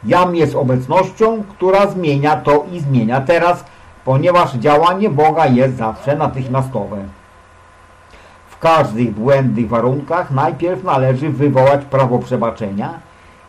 Jam 0.05 0.37
jest 0.37 0.55
obecnością, 0.55 1.45
która 1.51 1.87
zmienia 1.87 2.37
to 2.37 2.65
i 2.73 2.81
zmienia 2.81 3.21
teraz, 3.21 3.65
ponieważ 4.05 4.55
działanie 4.55 5.11
Boga 5.11 5.47
jest 5.47 5.77
zawsze 5.77 6.17
natychmiastowe. 6.17 6.97
W 8.49 8.59
każdych 8.59 9.11
błędnych 9.11 9.69
warunkach 9.69 10.31
najpierw 10.31 10.85
należy 10.85 11.31
wywołać 11.31 11.85
prawo 11.85 12.19
przebaczenia 12.19 13.01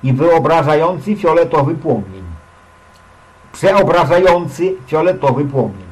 i 0.04 0.14
wyobrażający 0.14 1.16
fioletowy 1.16 1.76
płomień. 1.76 2.24
Przeobrażający 3.54 4.76
fioletowy 4.88 5.46
płomień. 5.46 5.86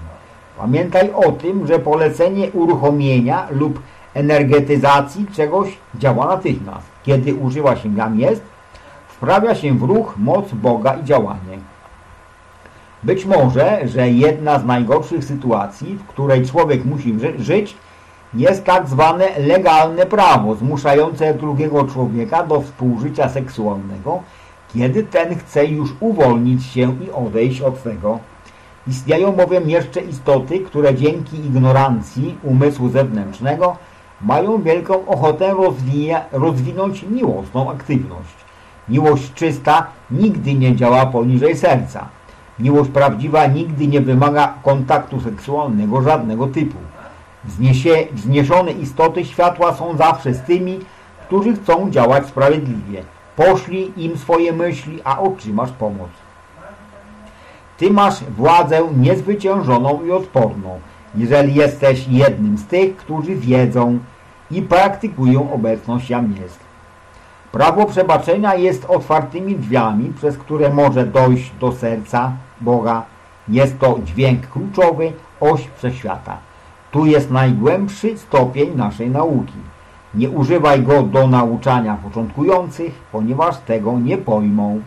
Pamiętaj 0.57 1.11
o 1.25 1.31
tym, 1.31 1.67
że 1.67 1.79
polecenie 1.79 2.51
uruchomienia 2.51 3.47
lub 3.51 3.79
energetyzacji 4.13 5.25
czegoś 5.35 5.77
działa 5.95 6.25
natychmiast. 6.25 6.87
Kiedy 7.03 7.35
używa 7.35 7.75
się 7.75 7.95
jam 7.95 8.19
jest, 8.19 8.41
wprawia 9.07 9.55
się 9.55 9.77
w 9.77 9.83
ruch 9.83 10.15
moc 10.17 10.53
Boga 10.53 10.93
i 10.93 11.03
działanie. 11.03 11.57
Być 13.03 13.25
może, 13.25 13.87
że 13.87 14.09
jedna 14.09 14.59
z 14.59 14.65
najgorszych 14.65 15.23
sytuacji, 15.23 15.95
w 15.95 16.03
której 16.07 16.45
człowiek 16.45 16.85
musi 16.85 17.19
ży 17.19 17.33
żyć, 17.39 17.75
jest 18.33 18.63
tak 18.63 18.89
zwane 18.89 19.25
legalne 19.39 20.05
prawo 20.05 20.55
zmuszające 20.55 21.33
drugiego 21.33 21.83
człowieka 21.83 22.43
do 22.43 22.61
współżycia 22.61 23.29
seksualnego, 23.29 24.19
kiedy 24.73 25.03
ten 25.03 25.35
chce 25.35 25.65
już 25.65 25.89
uwolnić 25.99 26.65
się 26.65 26.95
i 27.03 27.11
odejść 27.11 27.61
od 27.61 27.83
tego. 27.83 28.19
Istnieją 28.87 29.31
bowiem 29.31 29.69
jeszcze 29.69 30.01
istoty, 30.01 30.59
które 30.59 30.95
dzięki 30.95 31.37
ignorancji 31.37 32.37
umysłu 32.43 32.89
zewnętrznego 32.89 33.77
mają 34.25 34.61
wielką 34.61 35.05
ochotę 35.07 35.55
rozwinąć 36.31 37.03
miłosną 37.03 37.71
aktywność. 37.71 38.35
Miłość 38.89 39.33
czysta 39.33 39.87
nigdy 40.11 40.53
nie 40.53 40.75
działa 40.75 41.05
poniżej 41.05 41.57
serca. 41.57 42.07
Miłość 42.59 42.89
prawdziwa 42.89 43.47
nigdy 43.47 43.87
nie 43.87 44.01
wymaga 44.01 44.53
kontaktu 44.63 45.21
seksualnego 45.21 46.01
żadnego 46.01 46.47
typu. 46.47 46.77
Wzniesie, 47.45 48.07
wzniesione 48.11 48.71
istoty 48.71 49.25
światła 49.25 49.73
są 49.73 49.97
zawsze 49.97 50.33
z 50.33 50.41
tymi, 50.41 50.79
którzy 51.27 51.55
chcą 51.55 51.91
działać 51.91 52.27
sprawiedliwie. 52.27 53.03
Poszli 53.35 53.91
im 53.97 54.17
swoje 54.17 54.53
myśli, 54.53 54.99
a 55.03 55.19
otrzymasz 55.19 55.71
pomoc. 55.71 56.09
Ty 57.77 57.91
masz 57.91 58.23
władzę 58.23 58.81
niezwyciężoną 58.97 60.03
i 60.05 60.11
odporną, 60.11 60.79
jeżeli 61.15 61.55
jesteś 61.55 62.07
jednym 62.07 62.57
z 62.57 62.65
tych, 62.65 62.97
którzy 62.97 63.35
wiedzą 63.35 63.99
i 64.53 64.61
praktykują 64.61 65.51
obecność 65.51 66.09
jam 66.09 66.33
jest. 66.41 66.59
Prawo 67.51 67.85
przebaczenia 67.85 68.55
jest 68.55 68.85
otwartymi 68.85 69.55
drzwiami, 69.55 70.13
przez 70.17 70.37
które 70.37 70.73
może 70.73 71.05
dojść 71.05 71.51
do 71.59 71.71
serca 71.71 72.31
Boga. 72.61 73.03
Jest 73.47 73.79
to 73.79 73.99
dźwięk 74.05 74.47
kluczowy, 74.47 75.13
oś 75.39 75.67
wszechświata. 75.77 76.37
Tu 76.91 77.05
jest 77.05 77.31
najgłębszy 77.31 78.17
stopień 78.17 78.75
naszej 78.75 79.09
nauki. 79.09 79.53
Nie 80.15 80.29
używaj 80.29 80.83
go 80.83 81.03
do 81.03 81.27
nauczania 81.27 81.97
początkujących, 82.03 82.93
ponieważ 83.11 83.57
tego 83.57 83.99
nie 83.99 84.17
pojmą. 84.17 84.81